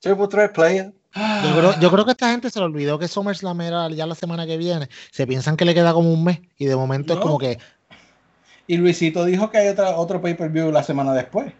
Triple 0.00 0.28
threat 0.28 0.52
player. 0.54 0.92
Yo 1.14 1.56
creo, 1.58 1.80
yo 1.80 1.90
creo 1.90 2.04
que 2.04 2.10
esta 2.12 2.30
gente 2.30 2.50
se 2.50 2.58
le 2.58 2.66
olvidó 2.66 2.98
que 2.98 3.08
SummerSlam 3.08 3.60
era 3.62 3.88
ya 3.88 4.06
la 4.06 4.14
semana 4.14 4.46
que 4.46 4.56
viene. 4.56 4.88
Se 5.10 5.26
piensan 5.26 5.56
que 5.56 5.64
le 5.64 5.74
queda 5.74 5.92
como 5.92 6.12
un 6.12 6.22
mes 6.24 6.40
y 6.58 6.66
de 6.66 6.76
momento 6.76 7.14
es 7.14 7.20
como 7.20 7.38
que, 7.38 7.58
Y 8.66 8.76
Luisito 8.76 9.24
dijo 9.24 9.50
que 9.50 9.58
hay 9.58 9.68
otra, 9.68 9.96
otro 9.96 10.20
pay-per-view 10.20 10.70
la 10.70 10.82
semana 10.82 11.12
después. 11.14 11.52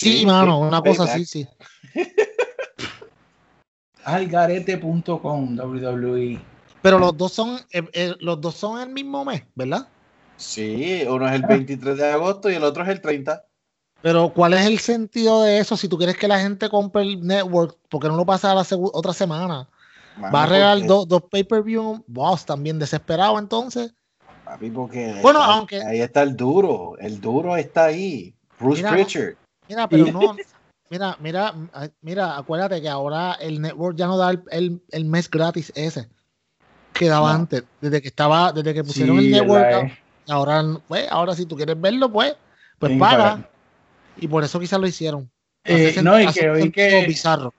Sí, 0.00 0.26
mano, 0.26 0.60
una 0.60 0.80
cosa 0.82 1.04
así, 1.04 1.24
sí. 1.24 1.46
Algarete.com, 4.04 5.56
WWE. 5.58 6.40
Pero 6.82 6.98
los 6.98 7.16
dos 7.16 7.32
son, 7.32 7.60
eh, 7.72 7.82
eh, 7.92 8.14
los 8.20 8.40
dos 8.40 8.54
son 8.54 8.80
el 8.80 8.88
mismo 8.88 9.24
mes, 9.24 9.42
¿verdad? 9.54 9.86
Sí, 10.36 11.02
uno 11.06 11.28
es 11.28 11.34
el 11.34 11.42
23 11.42 11.98
de 11.98 12.10
agosto 12.10 12.50
y 12.50 12.54
el 12.54 12.64
otro 12.64 12.82
es 12.82 12.88
el 12.88 13.00
30. 13.02 13.44
Pero 14.00 14.32
¿cuál 14.32 14.54
es 14.54 14.64
el 14.64 14.78
sentido 14.78 15.42
de 15.42 15.58
eso? 15.58 15.76
Si 15.76 15.86
tú 15.86 15.98
quieres 15.98 16.16
que 16.16 16.26
la 16.26 16.40
gente 16.40 16.70
compre 16.70 17.02
el 17.02 17.20
network, 17.20 17.76
¿por 17.90 18.00
qué 18.00 18.08
no 18.08 18.16
lo 18.16 18.24
pasa 18.24 18.50
a 18.52 18.54
la 18.54 18.64
otra 18.92 19.12
semana? 19.12 19.68
Mano, 20.16 20.32
Va 20.34 20.44
a 20.44 20.46
regalar 20.46 20.86
dos, 20.86 21.06
dos 21.06 21.22
pay-per-view, 21.30 22.02
boss, 22.06 22.46
también 22.46 22.78
desesperado 22.78 23.38
entonces. 23.38 23.92
papi, 24.44 24.70
porque 24.70 25.18
Bueno, 25.22 25.40
está- 25.40 25.52
aunque- 25.54 25.82
ahí 25.82 26.00
está 26.00 26.22
el 26.22 26.34
duro. 26.34 26.96
El 26.98 27.20
duro 27.20 27.56
está 27.56 27.84
ahí. 27.84 28.34
Bruce 28.58 28.82
Pritchard. 28.88 29.34
Mira, 29.70 29.88
pero 29.88 30.06
Y- 30.08 30.10
no, 30.12 30.36
mira, 30.90 31.16
mira, 31.20 31.54
mira, 32.02 32.36
acuérdate 32.36 32.82
que 32.82 32.88
ahora 32.88 33.34
el 33.34 33.60
network 33.62 33.96
ya 33.96 34.08
no 34.08 34.16
da 34.18 34.30
el, 34.32 34.42
el- 34.50 34.82
el 34.90 35.04
mes 35.04 35.30
gratis 35.30 35.72
ese 35.76 36.08
que 36.92 37.08
daba 37.08 37.28
No. 37.32 37.38
antes, 37.38 37.62
desde 37.80 38.02
que 38.02 38.08
estaba, 38.08 38.52
desde 38.52 38.74
que 38.74 38.82
pusieron 38.82 39.18
el 39.18 39.30
network, 39.30 39.92
ahora, 40.28 40.64
pues, 40.88 41.06
ahora 41.08 41.36
si 41.36 41.46
tú 41.46 41.54
quieres 41.56 41.80
verlo, 41.80 42.10
pues, 42.10 42.34
pues 42.80 42.98
paga. 42.98 43.48
Y 44.16 44.26
por 44.26 44.42
eso 44.42 44.58
quizás 44.58 44.80
lo 44.80 44.88
hicieron. 44.88 45.30
Eh, 45.64 46.00
no, 46.02 46.20
y 46.20 46.26
que 46.32 46.50
oí 46.50 46.70
que- 46.72 47.04
bizarro. 47.06 47.54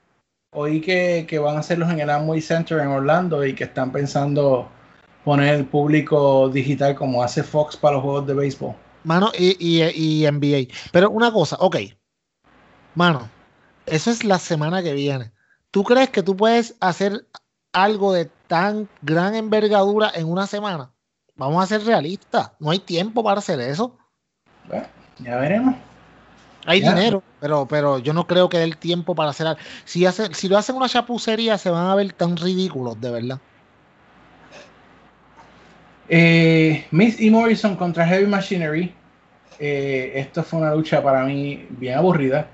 Oí 0.54 0.82
que, 0.82 1.24
que 1.26 1.38
van 1.38 1.56
a 1.56 1.60
hacerlos 1.60 1.90
en 1.90 2.00
el 2.00 2.10
Amway 2.10 2.42
Center 2.42 2.78
en 2.80 2.88
Orlando 2.88 3.42
y 3.46 3.54
que 3.54 3.64
están 3.64 3.90
pensando 3.90 4.68
poner 5.24 5.54
el 5.54 5.64
público 5.64 6.50
digital 6.50 6.94
como 6.94 7.22
hace 7.22 7.42
Fox 7.42 7.74
para 7.74 7.94
los 7.94 8.02
juegos 8.02 8.26
de 8.26 8.34
béisbol. 8.34 8.74
Mano, 9.04 9.32
y, 9.38 9.56
y, 9.58 9.82
y 9.82 10.26
NBA. 10.30 10.68
Pero 10.92 11.10
una 11.10 11.32
cosa, 11.32 11.56
ok. 11.58 11.76
Mano, 12.94 13.28
eso 13.86 14.10
es 14.10 14.24
la 14.24 14.38
semana 14.38 14.82
que 14.82 14.92
viene. 14.92 15.32
¿Tú 15.70 15.84
crees 15.84 16.10
que 16.10 16.22
tú 16.22 16.36
puedes 16.36 16.74
hacer 16.80 17.26
algo 17.72 18.12
de 18.12 18.26
tan 18.46 18.88
gran 19.00 19.34
envergadura 19.34 20.10
en 20.14 20.30
una 20.30 20.46
semana? 20.46 20.90
Vamos 21.36 21.62
a 21.62 21.66
ser 21.66 21.84
realistas. 21.84 22.50
No 22.58 22.70
hay 22.70 22.78
tiempo 22.78 23.24
para 23.24 23.38
hacer 23.38 23.58
eso. 23.60 23.96
Bueno, 24.68 24.86
ya 25.18 25.36
veremos. 25.36 25.74
Hay 26.66 26.80
Ya. 26.80 26.94
dinero, 26.94 27.22
pero, 27.40 27.66
pero 27.66 27.98
yo 27.98 28.12
no 28.12 28.26
creo 28.26 28.48
que 28.48 28.58
dé 28.58 28.64
el 28.64 28.76
tiempo 28.76 29.14
para 29.14 29.30
hacer 29.30 29.46
algo. 29.46 29.60
Si, 29.84 30.06
hacen, 30.06 30.34
si 30.34 30.48
lo 30.48 30.58
hacen 30.58 30.76
una 30.76 30.88
chapucería, 30.88 31.58
se 31.58 31.70
van 31.70 31.86
a 31.86 31.94
ver 31.94 32.12
tan 32.12 32.36
ridículos, 32.36 33.00
de 33.00 33.10
verdad. 33.10 33.38
Eh, 36.08 36.86
Miss 36.90 37.20
y 37.20 37.30
Morrison 37.30 37.74
contra 37.76 38.06
Heavy 38.06 38.26
Machinery. 38.26 38.94
Eh, 39.58 40.12
esto 40.14 40.42
fue 40.42 40.60
una 40.60 40.74
lucha 40.74 41.02
para 41.02 41.24
mí 41.24 41.66
bien 41.70 41.96
aburrida. 41.96 42.46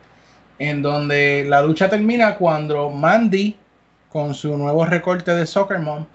En 0.59 0.83
donde 0.83 1.45
la 1.47 1.63
lucha 1.63 1.89
termina 1.89 2.37
cuando 2.37 2.91
Mandy, 2.91 3.57
con 4.09 4.35
su 4.35 4.57
nuevo 4.57 4.85
recorte 4.85 5.33
de 5.33 5.47
Soccer 5.47 5.79
Mom, 5.79 6.07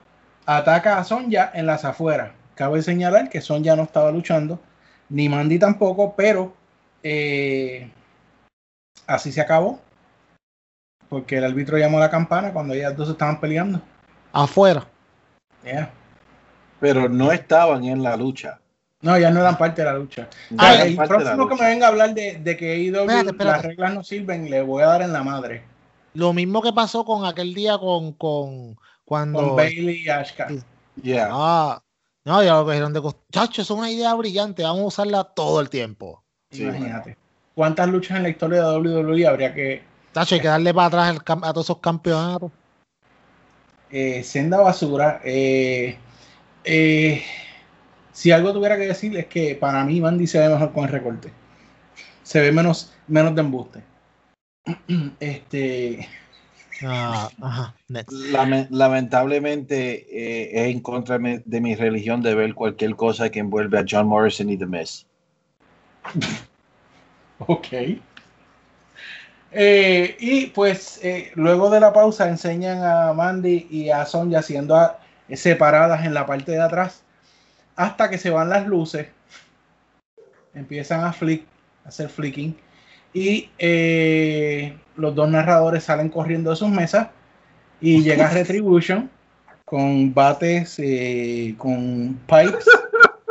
ataca 0.46 0.98
a 0.98 1.04
Sonja 1.04 1.52
en 1.54 1.66
las 1.66 1.86
afueras. 1.86 2.32
Cabe 2.56 2.82
señalar 2.82 3.30
que 3.30 3.42
Sonja 3.42 3.76
no 3.76 3.84
estaba 3.84 4.12
luchando, 4.12 4.60
ni 5.10 5.30
Mandy 5.30 5.60
tampoco, 5.60 6.14
pero 6.16 6.54
eh, 7.02 7.90
así 9.08 9.32
se 9.32 9.42
acabó. 9.42 9.80
Porque 11.10 11.38
el 11.38 11.44
árbitro 11.44 11.78
llamó 11.78 11.98
a 11.98 12.02
la 12.02 12.10
campana 12.10 12.52
cuando 12.52 12.74
ellas 12.74 12.96
dos 12.96 13.10
estaban 13.10 13.40
peleando. 13.40 13.82
Afuera. 14.32 14.86
Yeah. 15.64 15.92
Pero 16.80 17.08
no 17.08 17.32
estaban 17.32 17.84
en 17.86 18.04
la 18.04 18.18
lucha. 18.18 18.60
No, 19.04 19.18
ya 19.20 19.30
no 19.30 19.42
eran 19.42 19.58
parte 19.58 19.82
de 19.82 19.92
la 19.92 19.98
lucha. 19.98 20.30
Eran 20.50 20.88
el 20.88 20.96
próximo 20.96 21.48
que 21.48 21.56
me 21.56 21.66
venga 21.68 21.88
a 21.88 21.90
hablar 21.90 22.14
de, 22.14 22.40
de 22.40 22.58
que 22.58 22.88
Espérate, 22.88 23.30
espérate. 23.30 23.44
las 23.46 23.62
reglas 23.64 23.94
no 23.94 24.04
sirven, 24.04 24.50
le 24.50 24.62
voy 24.62 24.82
a 24.82 24.88
dar 24.88 25.02
en 25.02 25.12
la 25.12 25.22
madre. 25.24 25.64
Lo 26.14 26.32
mismo 26.32 26.62
que 26.62 26.72
pasó 26.72 27.04
con 27.04 27.26
aquel 27.26 27.54
día 27.54 27.78
con, 27.78 28.14
con 28.14 28.78
cuando. 29.04 29.40
Con 29.40 29.56
Bailey 29.58 30.04
y 30.06 30.10
Ashka. 30.10 30.48
Yeah. 31.02 31.28
Ah, 31.32 31.82
no, 32.24 32.44
ya 32.44 32.54
lo 32.54 32.64
cogieron 32.64 32.94
de 32.94 33.02
Chacho, 33.30 33.62
es 33.62 33.70
una 33.72 33.92
idea 33.92 34.14
brillante. 34.14 34.64
Vamos 34.64 34.82
a 34.84 34.88
usarla 34.88 35.24
todo 35.26 35.60
el 35.60 35.70
tiempo. 35.70 36.24
Sí, 36.52 36.64
Imagínate. 36.64 37.18
¿Cuántas 37.56 37.90
luchas 37.90 38.18
en 38.18 38.24
la 38.24 38.30
historia 38.30 38.64
de 38.64 38.78
WWE 38.78 39.28
habría 39.28 39.54
que 39.54 39.84
Chacho, 40.14 40.36
hay 40.36 40.42
que 40.42 40.48
darle 40.48 40.74
para 40.74 40.88
atrás 40.88 41.10
el 41.10 41.22
cam- 41.22 41.44
a 41.44 41.52
todos 41.52 41.66
esos 41.66 41.80
campeonatos. 41.80 42.52
eh, 43.92 44.24
senda 44.24 44.60
basura? 44.62 45.20
Eh, 45.26 45.98
eh, 46.64 47.24
si 48.14 48.32
algo 48.32 48.54
tuviera 48.54 48.78
que 48.78 48.88
decir 48.88 49.18
es 49.18 49.26
que 49.26 49.56
para 49.56 49.84
mí 49.84 50.00
Mandy 50.00 50.28
se 50.28 50.40
ve 50.40 50.48
mejor 50.50 50.72
con 50.72 50.86
el 50.86 50.92
recorte. 50.92 51.34
Se 52.24 52.40
ve 52.40 52.52
menos, 52.54 52.94
menos 53.08 53.36
de 53.36 53.42
embuste. 53.42 53.84
Este, 55.20 56.08
Ah, 56.86 57.30
ajá, 57.42 57.76
next. 57.88 58.12
Lame- 58.12 58.68
lamentablemente 58.70 60.06
eh, 60.12 60.50
es 60.64 60.74
en 60.74 60.82
contra 60.82 61.18
de 61.18 61.62
mi- 61.62 61.76
religión 61.76 62.22
de 62.22 62.36
ver 62.36 62.54
cualquier 62.54 62.96
cosa 62.96 63.30
que 63.30 63.40
envuelve 63.40 63.80
a 63.80 63.86
John 63.90 64.08
Morrison 64.08 64.50
y 64.50 64.58
The 64.58 64.66
Miz. 64.66 65.06
Ok. 67.40 67.68
Eh, 69.52 70.18
y 70.20 70.48
pues 70.48 71.00
eh, 71.04 71.32
luego 71.36 71.70
de 71.70 71.80
la 71.80 71.94
pausa 71.94 72.28
enseñan 72.30 72.84
a 72.84 73.14
Mandy 73.14 73.68
y 73.70 73.90
a 73.90 74.06
Sonja 74.06 74.42
siendo 74.42 74.76
a- 74.76 75.00
separadas 75.34 76.06
en 76.06 76.14
la 76.14 76.26
parte 76.26 76.54
de 76.54 76.62
atrás 76.62 77.03
hasta 77.76 78.10
que 78.10 78.18
se 78.18 78.30
van 78.30 78.50
las 78.50 78.68
luces. 78.68 79.08
Empiezan 80.54 81.04
a 81.04 81.14
flick, 81.14 81.46
a 81.86 81.90
hacer 81.90 82.10
flicking. 82.10 82.56
Y 83.14 83.50
eh, 83.58 84.78
los 84.96 85.14
dos 85.16 85.30
narradores 85.30 85.84
salen 85.84 86.10
corriendo 86.10 86.50
de 86.50 86.56
sus 86.56 86.70
mesas 86.70 87.10
y 87.80 88.02
llega 88.02 88.30
Retribution 88.30 89.10
con 89.66 90.14
bates, 90.14 90.80
eh, 90.80 91.56
con 91.58 92.20
pipes, 92.28 92.66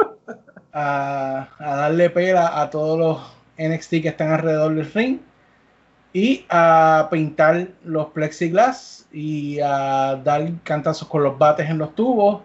a, 0.72 1.48
a 1.58 1.76
darle 1.76 2.10
pela 2.10 2.60
a 2.60 2.70
todos 2.70 2.98
los 2.98 3.42
NXT 3.58 3.90
que 4.02 4.08
están 4.08 4.32
alrededor 4.32 4.74
del 4.74 4.92
ring 4.92 5.18
y 6.12 6.44
a 6.48 7.08
pintar 7.10 7.68
los 7.84 8.06
plexiglas 8.08 9.06
y 9.12 9.60
a 9.60 10.20
dar 10.22 10.50
cantazos 10.62 11.08
con 11.08 11.22
los 11.22 11.38
bates 11.38 11.68
en 11.68 11.78
los 11.78 11.94
tubos 11.94 12.42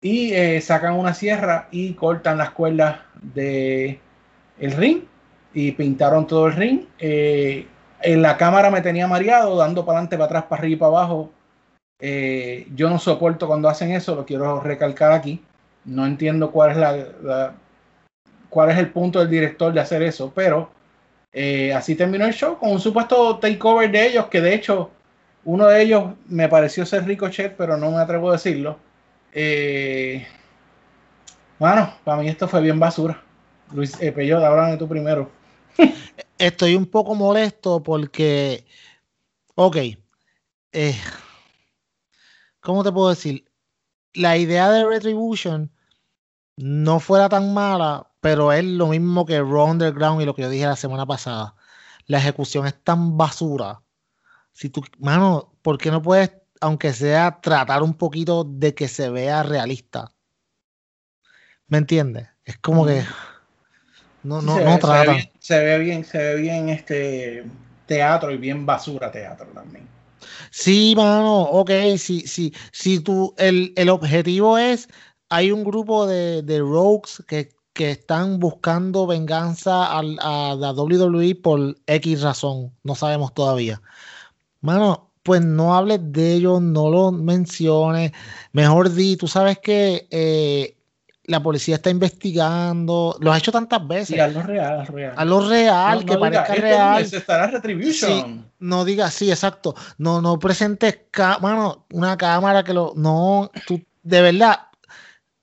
y 0.00 0.32
eh, 0.32 0.60
sacan 0.60 0.94
una 0.94 1.14
sierra 1.14 1.68
y 1.70 1.94
cortan 1.94 2.38
las 2.38 2.50
cuerdas 2.50 3.00
de 3.20 4.00
el 4.58 4.72
ring 4.72 5.02
y 5.54 5.72
pintaron 5.72 6.26
todo 6.26 6.48
el 6.48 6.54
ring. 6.54 6.82
Eh, 6.98 7.66
en 8.02 8.22
la 8.22 8.36
cámara 8.36 8.70
me 8.70 8.82
tenía 8.82 9.06
mareado 9.08 9.56
dando 9.56 9.84
para 9.84 9.98
adelante 9.98 10.16
para 10.16 10.26
atrás 10.26 10.44
para 10.44 10.60
arriba 10.62 10.74
y 10.76 10.78
para 10.78 10.88
abajo. 10.90 11.30
Eh, 12.00 12.68
yo 12.74 12.90
no 12.90 12.98
soporto 12.98 13.46
cuando 13.48 13.68
hacen 13.68 13.92
eso 13.92 14.14
lo 14.16 14.26
quiero 14.26 14.60
recalcar 14.60 15.12
aquí. 15.12 15.42
No 15.84 16.06
entiendo 16.06 16.50
cuál 16.52 16.72
es 16.72 16.76
la, 16.78 16.92
la- 17.22 17.54
cuál 18.50 18.70
es 18.70 18.78
el 18.78 18.90
punto 18.90 19.20
del 19.20 19.30
director 19.30 19.72
de 19.72 19.80
hacer 19.80 20.02
eso, 20.02 20.32
pero 20.34 20.70
así 21.74 21.94
terminó 21.94 22.26
el 22.26 22.32
show 22.34 22.58
con 22.58 22.70
un 22.72 22.80
supuesto 22.80 23.38
takeover 23.38 23.90
de 23.90 24.06
ellos, 24.08 24.26
que 24.26 24.40
de 24.40 24.54
hecho 24.54 24.90
uno 25.44 25.66
de 25.68 25.82
ellos 25.82 26.04
me 26.28 26.48
pareció 26.48 26.84
ser 26.86 27.04
Ricochet, 27.06 27.56
pero 27.56 27.76
no 27.76 27.90
me 27.90 27.98
atrevo 27.98 28.28
a 28.30 28.32
decirlo. 28.34 28.78
Eh, 29.32 30.26
bueno, 31.58 31.94
para 32.04 32.22
mí 32.22 32.28
esto 32.28 32.48
fue 32.48 32.60
bien 32.60 32.80
basura. 32.80 33.22
Luis 33.72 34.00
eh, 34.00 34.12
Peyot, 34.12 34.42
háblame 34.42 34.76
tú 34.76 34.88
primero. 34.88 35.30
Estoy 36.38 36.74
un 36.74 36.86
poco 36.86 37.14
molesto 37.14 37.82
porque, 37.82 38.66
ok, 39.54 39.76
eh, 40.72 40.96
¿cómo 42.60 42.82
te 42.82 42.92
puedo 42.92 43.10
decir? 43.10 43.44
La 44.14 44.36
idea 44.36 44.70
de 44.70 44.84
Retribution 44.84 45.70
no 46.56 46.98
fuera 46.98 47.28
tan 47.28 47.54
mala, 47.54 48.10
pero 48.20 48.52
es 48.52 48.64
lo 48.64 48.88
mismo 48.88 49.24
que 49.24 49.40
Raw 49.40 49.70
Underground 49.70 50.22
y 50.22 50.24
lo 50.24 50.34
que 50.34 50.42
yo 50.42 50.50
dije 50.50 50.66
la 50.66 50.76
semana 50.76 51.06
pasada. 51.06 51.54
La 52.06 52.18
ejecución 52.18 52.66
es 52.66 52.82
tan 52.82 53.16
basura. 53.16 53.82
Si 54.52 54.68
tú, 54.70 54.82
mano, 54.98 55.54
¿por 55.62 55.78
qué 55.78 55.90
no 55.90 56.02
puedes, 56.02 56.32
aunque 56.60 56.92
sea, 56.92 57.40
tratar 57.40 57.82
un 57.82 57.94
poquito 57.94 58.44
de 58.44 58.74
que 58.74 58.88
se 58.88 59.10
vea 59.10 59.42
realista? 59.42 60.12
¿Me 61.68 61.78
entiendes? 61.78 62.28
Es 62.44 62.58
como 62.58 62.84
que 62.86 63.02
no, 64.22 64.40
Sí, 64.40 64.46
no, 64.46 64.54
se, 64.54 64.64
no 64.64 64.78
ve, 64.78 64.80
se, 64.80 64.92
ve 64.92 65.06
bien, 65.08 65.30
se 65.38 65.58
ve 65.64 65.78
bien, 65.78 66.04
se 66.04 66.18
ve 66.18 66.34
bien 66.36 66.68
este 66.68 67.44
teatro 67.86 68.30
y 68.32 68.36
bien 68.38 68.66
basura 68.66 69.10
teatro 69.10 69.46
también. 69.54 69.88
Sí, 70.50 70.94
mano, 70.96 71.42
ok, 71.42 71.70
si, 71.98 72.20
si, 72.22 72.52
si 72.72 73.00
tú, 73.00 73.34
el, 73.38 73.72
el 73.76 73.88
objetivo 73.88 74.58
es, 74.58 74.88
hay 75.28 75.52
un 75.52 75.64
grupo 75.64 76.06
de, 76.06 76.42
de 76.42 76.58
rogues 76.60 77.22
que, 77.26 77.50
que 77.72 77.90
están 77.92 78.38
buscando 78.38 79.06
venganza 79.06 79.96
al- 79.96 80.18
a 80.20 80.54
la 80.58 80.72
WWE 80.72 81.34
por 81.36 81.76
X 81.86 82.22
razón, 82.22 82.76
no 82.82 82.94
sabemos 82.94 83.32
todavía. 83.34 83.80
Mano, 84.60 85.09
pues 85.22 85.42
no 85.44 85.74
hables 85.76 86.00
de 86.12 86.34
ellos, 86.34 86.60
no 86.62 86.88
lo 86.90 87.12
menciones, 87.12 88.12
mejor 88.52 88.92
di, 88.92 89.16
tú 89.16 89.26
sabes 89.28 89.58
que 89.58 90.06
eh, 90.10 90.76
la 91.24 91.42
policía 91.42 91.76
está 91.76 91.90
investigando, 91.90 93.16
lo 93.20 93.32
ha 93.32 93.38
hecho 93.38 93.52
tantas 93.52 93.86
veces, 93.86 94.08
Sí, 94.08 94.18
algo 94.18 94.42
real, 94.42 94.80
algo 94.80 94.92
real. 94.96 95.14
a 95.16 95.24
lo 95.24 95.48
real, 95.48 95.98
No, 96.00 96.06
que 96.06 96.06
diga, 96.16 96.20
parezca 96.20 96.54
este 96.54 96.60
real. 96.62 96.94
lunes 96.96 97.12
estará 97.12 97.46
Retribution. 97.48 98.50
No 98.58 98.84
digas, 98.84 99.14
sí, 99.14 99.30
exacto. 99.30 99.74
No, 99.98 100.20
no 100.20 100.38
presentes 100.38 100.98
mano, 101.40 101.86
una 101.92 102.16
cámara 102.16 102.64
que 102.64 102.72
lo. 102.74 102.92
No, 102.96 103.50
tú, 103.66 103.80
de 104.02 104.20
verdad. 104.22 104.60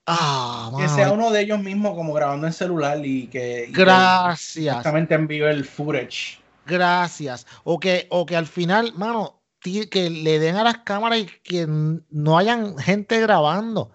Ah, 0.06 0.70
Que 0.78 0.88
sea 0.88 1.12
uno 1.12 1.30
de 1.30 1.42
ellos 1.42 1.58
mismos 1.60 1.94
como 1.94 2.12
grabando 2.14 2.46
en 2.46 2.52
celular 2.52 3.04
y 3.04 3.26
que, 3.26 3.66
y 3.68 3.72
Gracias, 3.72 4.66
exactamente 4.76 5.14
envío 5.14 5.48
el 5.48 5.64
footage. 5.64 6.38
gracias. 6.66 7.46
O 7.64 7.78
que, 7.78 8.06
o 8.10 8.24
que 8.24 8.36
al 8.36 8.46
final, 8.46 8.92
mano, 8.96 9.37
que 9.60 10.10
le 10.10 10.38
den 10.38 10.56
a 10.56 10.64
las 10.64 10.78
cámaras 10.78 11.18
y 11.18 11.26
que 11.26 11.66
no 11.68 12.38
hayan 12.38 12.78
gente 12.78 13.20
grabando. 13.20 13.90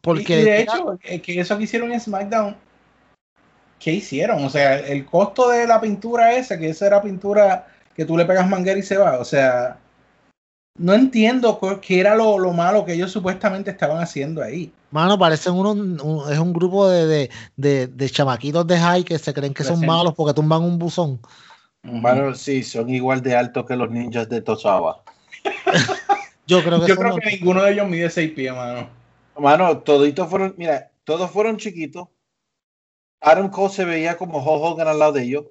Porque 0.00 0.22
y, 0.36 0.40
y 0.40 0.44
de 0.44 0.60
hecho, 0.62 0.98
que 1.00 1.40
eso 1.40 1.56
que 1.56 1.64
hicieron 1.64 1.92
en 1.92 2.00
SmackDown, 2.00 2.56
¿qué 3.78 3.92
hicieron? 3.92 4.44
O 4.44 4.50
sea, 4.50 4.78
el 4.78 5.06
costo 5.06 5.48
de 5.48 5.66
la 5.66 5.80
pintura 5.80 6.34
esa, 6.34 6.58
que 6.58 6.70
esa 6.70 6.86
era 6.86 7.02
pintura 7.02 7.66
que 7.94 8.04
tú 8.04 8.16
le 8.16 8.24
pegas 8.24 8.48
manguera 8.48 8.78
y 8.78 8.82
se 8.82 8.96
va. 8.96 9.18
O 9.18 9.24
sea, 9.24 9.78
no 10.78 10.92
entiendo 10.94 11.60
qué 11.80 12.00
era 12.00 12.14
lo, 12.16 12.38
lo 12.38 12.52
malo 12.52 12.84
que 12.84 12.94
ellos 12.94 13.12
supuestamente 13.12 13.70
estaban 13.70 14.02
haciendo 14.02 14.42
ahí. 14.42 14.72
mano, 14.90 15.18
parecen 15.18 15.54
unos, 15.54 15.76
un- 15.76 16.32
es 16.32 16.38
un 16.38 16.52
grupo 16.52 16.88
de, 16.88 17.06
de, 17.06 17.30
de, 17.56 17.86
de 17.86 18.10
chamaquitos 18.10 18.66
de 18.66 18.78
high 18.78 19.04
que 19.04 19.18
se 19.18 19.32
creen 19.32 19.54
que 19.54 19.64
son 19.64 19.80
malos 19.86 20.14
porque 20.14 20.34
tumban 20.34 20.62
un 20.62 20.78
buzón. 20.78 21.20
Bueno, 21.86 22.34
sí, 22.34 22.62
son 22.62 22.88
igual 22.88 23.22
de 23.22 23.36
altos 23.36 23.66
que 23.66 23.76
los 23.76 23.90
ninjas 23.90 24.28
de 24.28 24.40
Tosawa. 24.40 25.02
Yo 26.46 26.62
creo 26.62 26.80
que 26.80 26.88
Yo 26.88 26.96
creo 26.96 27.10
los- 27.10 27.20
que 27.20 27.30
ninguno 27.36 27.62
de 27.62 27.72
ellos 27.72 27.88
mide 27.88 28.08
6 28.10 28.32
pies, 28.32 28.52
mano. 28.52 28.88
Mano, 29.38 29.78
toditos 29.78 30.28
fueron, 30.30 30.54
mira, 30.56 30.90
todos 31.04 31.30
fueron 31.30 31.56
chiquitos. 31.58 32.08
Adam 33.20 33.50
Cole 33.50 33.72
se 33.72 33.84
veía 33.84 34.16
como 34.16 34.38
Hogan 34.38 34.88
al 34.88 34.98
lado 34.98 35.12
de 35.12 35.22
ellos. 35.22 35.44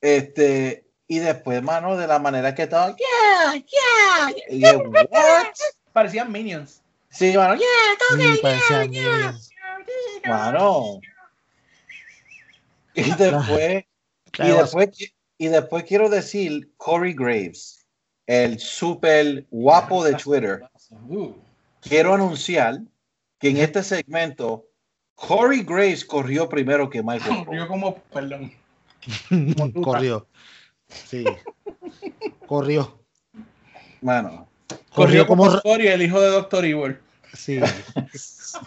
Este, 0.00 0.84
y 1.08 1.18
después, 1.18 1.62
mano, 1.62 1.96
de 1.96 2.06
la 2.06 2.18
manera 2.18 2.54
que 2.54 2.62
estaba, 2.64 2.94
yeah, 2.96 3.54
yeah. 3.54 4.56
Y 4.56 4.76
what? 4.76 5.46
Parecían 5.92 6.30
minions. 6.30 6.82
Sí, 7.10 7.36
mano, 7.36 7.54
yeah. 7.56 7.66
Sí, 8.34 8.38
parecían 8.42 8.90
niños. 8.90 9.50
Mano, 10.26 11.00
Y 12.94 13.02
después, 13.14 13.84
y 13.84 14.30
Claro. 14.30 14.56
después, 14.62 14.90
y 15.40 15.48
después 15.48 15.84
quiero 15.84 16.10
decir 16.10 16.70
Corey 16.76 17.14
Graves, 17.14 17.86
el 18.26 18.60
super 18.60 19.46
guapo 19.50 20.04
de 20.04 20.12
Twitter. 20.16 20.60
Quiero 21.80 22.12
anunciar 22.12 22.82
que 23.38 23.48
en 23.48 23.56
este 23.56 23.82
segmento 23.82 24.66
Corey 25.14 25.62
Graves 25.62 26.04
corrió 26.04 26.46
primero 26.46 26.90
que 26.90 27.02
Michael 27.02 27.44
corrió 27.46 27.68
como, 27.68 27.94
perdón. 28.12 28.52
Corrió. 29.82 30.26
Sí. 30.88 31.24
Corrió. 32.46 33.00
Mano, 34.02 34.46
Corrió 34.92 35.26
como 35.26 35.50
Scotty, 35.50 35.86
el 35.86 36.02
hijo 36.02 36.20
de 36.20 36.28
Doctor 36.28 36.66
Evil. 36.66 36.98
Sí. 37.32 37.60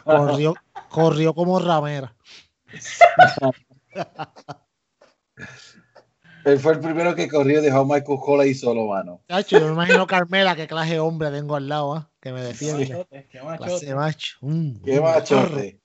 Corrió, 0.04 0.56
corrió 0.90 1.36
como 1.36 1.60
ramera. 1.60 2.16
él 6.46 6.60
fue 6.60 6.74
el 6.74 6.80
primero 6.80 7.16
que 7.16 7.28
corrió 7.28 7.60
y 7.60 7.64
dejó 7.64 7.80
a 7.80 7.86
Michael 7.86 8.20
Cole 8.24 8.44
ahí 8.44 8.54
solo, 8.54 8.88
mano. 8.88 9.22
Chacho, 9.30 9.60
yo 9.60 9.68
me 9.68 9.74
imagino 9.74 10.06
Carmela, 10.08 10.56
qué 10.56 10.68
clase 10.68 10.94
de 10.94 11.00
hombre 11.00 11.32
tengo 11.32 11.56
al 11.56 11.68
lado, 11.70 11.96
¿ah? 11.96 12.10
que 12.22 12.32
me 12.32 12.42
defiende. 12.42 12.88
Machote, 12.90 13.28
qué 13.30 13.40
Clase 13.40 13.60
machote. 13.60 13.96
macho. 13.96 14.38
Mm, 14.42 14.74
Qué 14.84 15.00
mm, 15.00 15.04
machote. 15.04 15.80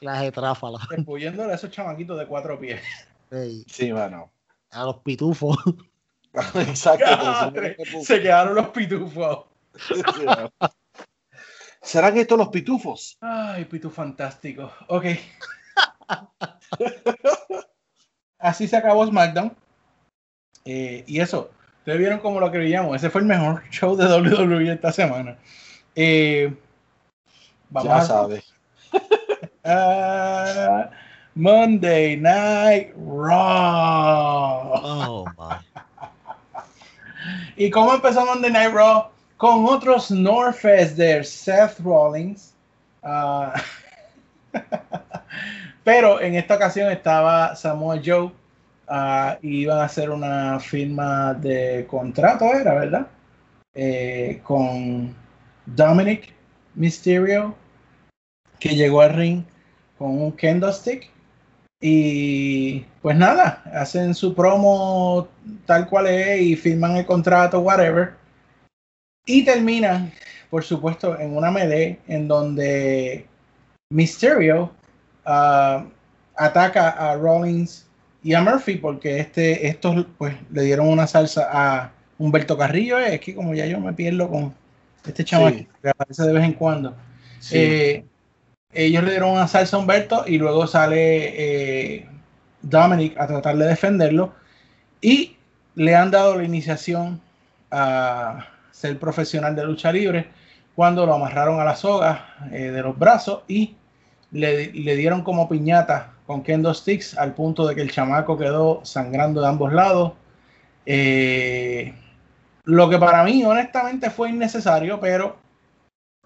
Clase 0.00 0.24
de 0.24 0.32
tráfala. 0.32 0.78
Repuyéndole 0.90 1.52
a 1.52 1.56
esos 1.56 1.70
chamaquitos 1.70 2.18
de 2.18 2.26
cuatro 2.26 2.58
pies. 2.58 2.80
Sí, 3.66 3.92
mano. 3.92 4.30
a 4.70 4.84
los 4.84 4.98
pitufos. 4.98 5.56
Exacto. 6.54 7.04
Madre, 7.16 7.76
Se 8.02 8.20
quedaron 8.20 8.54
los 8.54 8.68
pitufos. 8.68 9.46
¿Serán 11.82 12.16
estos 12.16 12.38
los 12.38 12.48
pitufos? 12.48 13.18
Ay, 13.20 13.64
pitu 13.66 13.90
fantástico. 13.90 14.72
Ok. 14.88 15.04
Así 18.44 18.68
se 18.68 18.76
acabó 18.76 19.06
SmackDown. 19.06 19.56
Eh, 20.66 21.02
y 21.06 21.18
eso, 21.20 21.50
ustedes 21.78 21.98
vieron 21.98 22.18
cómo 22.18 22.38
lo 22.40 22.50
creíamos. 22.50 22.94
Ese 22.94 23.08
fue 23.08 23.22
el 23.22 23.26
mejor 23.26 23.62
show 23.70 23.96
de 23.96 24.04
WWE 24.04 24.70
esta 24.70 24.92
semana. 24.92 25.38
Eh, 25.96 26.54
vamos 27.70 27.88
Ya 27.88 27.96
a 27.96 28.02
sabes. 28.02 28.54
Ah, 29.66 30.90
Monday 31.34 32.18
Night 32.18 32.92
Raw. 32.98 34.72
Oh, 34.74 35.24
my. 35.38 35.56
¿Y 37.56 37.70
cómo 37.70 37.94
empezó 37.94 38.26
Monday 38.26 38.50
Night 38.50 38.74
Raw? 38.74 39.08
Con 39.38 39.64
otros 39.64 40.10
Norfest 40.10 40.98
de 40.98 41.24
Seth 41.24 41.80
Rollins. 41.80 42.52
Ah, 43.02 43.54
pero 45.84 46.20
en 46.20 46.34
esta 46.34 46.56
ocasión 46.56 46.90
estaba 46.90 47.54
Samoa 47.54 48.00
Joe. 48.04 48.32
ah, 48.88 49.38
iban 49.42 49.78
a 49.78 49.84
hacer 49.84 50.10
una 50.10 50.58
firma 50.60 51.34
de 51.34 51.86
contrato, 51.88 52.46
era, 52.46 52.74
¿verdad? 52.74 53.06
Eh, 53.74 54.40
con 54.42 55.14
Dominic 55.66 56.32
Mysterio, 56.74 57.54
que 58.58 58.70
llegó 58.70 59.00
al 59.02 59.14
ring 59.14 59.44
con 59.98 60.20
un 60.22 60.32
kendo 60.32 60.72
stick. 60.72 61.10
Y 61.80 62.80
pues 63.02 63.16
nada, 63.16 63.62
hacen 63.74 64.14
su 64.14 64.34
promo 64.34 65.28
tal 65.66 65.88
cual 65.88 66.06
es 66.06 66.40
y 66.40 66.56
firman 66.56 66.96
el 66.96 67.06
contrato, 67.06 67.60
whatever. 67.60 68.14
Y 69.26 69.44
terminan, 69.44 70.12
por 70.50 70.64
supuesto, 70.64 71.18
en 71.18 71.36
una 71.36 71.50
melee 71.50 71.98
en 72.08 72.28
donde 72.28 73.26
Mysterio 73.90 74.72
ah, 75.26 75.84
ataca 76.36 76.90
a 76.90 77.16
Rollins 77.16 77.86
y 78.22 78.34
a 78.34 78.42
Murphy 78.42 78.76
porque 78.76 79.20
este, 79.20 79.66
estos 79.66 80.06
pues 80.18 80.34
le 80.50 80.62
dieron 80.62 80.88
una 80.88 81.06
salsa 81.06 81.48
a 81.50 81.92
Humberto 82.18 82.56
Carrillo. 82.56 82.98
Es 82.98 83.20
que 83.20 83.34
como 83.34 83.54
ya 83.54 83.66
yo 83.66 83.80
me 83.80 83.92
pierdo 83.92 84.28
con 84.28 84.54
este 85.04 85.24
chaval 85.24 85.54
Sí. 85.54 85.68
que 85.82 85.88
aparece 85.90 86.22
de 86.22 86.32
vez 86.32 86.44
en 86.44 86.52
cuando. 86.54 86.94
Sí. 87.40 87.58
Eh, 87.58 88.04
ellos 88.72 89.04
le 89.04 89.10
dieron 89.10 89.30
una 89.30 89.46
salsa 89.46 89.76
a 89.76 89.80
Humberto 89.80 90.24
y 90.26 90.38
luego 90.38 90.66
sale 90.66 91.96
eh, 91.96 92.08
Dominic 92.62 93.16
a 93.18 93.26
tratar 93.26 93.56
de 93.56 93.66
defenderlo 93.66 94.34
y 95.00 95.36
le 95.74 95.94
han 95.94 96.10
dado 96.10 96.36
la 96.36 96.44
iniciación 96.44 97.20
a 97.70 98.46
ser 98.70 98.98
profesional 98.98 99.54
de 99.54 99.64
lucha 99.64 99.92
libre 99.92 100.28
cuando 100.74 101.06
lo 101.06 101.14
amarraron 101.14 101.60
a 101.60 101.64
la 101.64 101.76
soga 101.76 102.34
eh, 102.50 102.70
de 102.70 102.82
los 102.82 102.98
brazos 102.98 103.42
y 103.46 103.76
le, 104.34 104.96
dieron 104.96 105.22
como 105.22 105.48
piñata 105.48 106.12
con 106.26 106.42
kendo 106.42 106.74
sticks 106.74 107.16
al 107.16 107.34
punto 107.34 107.66
de 107.66 107.74
que 107.74 107.80
el 107.80 107.90
chamaco 107.90 108.36
quedó 108.36 108.84
sangrando 108.84 109.40
de 109.40 109.48
ambos 109.48 109.72
lados. 109.72 110.12
Eh, 110.86 111.94
lo 112.64 112.90
que 112.90 112.98
para 112.98 113.24
mí 113.24 113.44
honestamente 113.44 114.10
fue 114.10 114.30
innecesario, 114.30 115.00
pero 115.00 115.44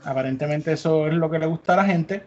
Aparentemente 0.05 0.73
eso 0.73 1.07
es 1.07 1.15
lo 1.15 1.31
que 1.31 1.39
le 1.39 1.47
gusta 1.47 1.75
a 1.75 1.77
la 1.77 1.85
gente. 1.85 2.25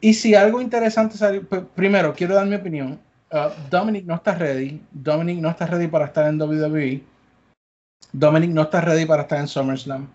Y 0.00 0.14
si 0.14 0.34
algo 0.34 0.60
interesante 0.60 1.16
salió, 1.16 1.46
primero 1.74 2.12
quiero 2.14 2.34
dar 2.34 2.46
mi 2.46 2.56
opinión. 2.56 3.00
Uh, 3.30 3.50
Dominic 3.70 4.04
no 4.04 4.16
está 4.16 4.34
ready. 4.34 4.82
Dominic 4.90 5.38
no 5.38 5.50
está 5.50 5.66
ready 5.66 5.86
para 5.86 6.06
estar 6.06 6.26
en 6.26 6.40
WWE. 6.40 7.02
Dominic 8.12 8.50
no 8.50 8.62
está 8.62 8.80
ready 8.80 9.06
para 9.06 9.22
estar 9.22 9.38
en 9.38 9.48
SummerSlam. 9.48 10.08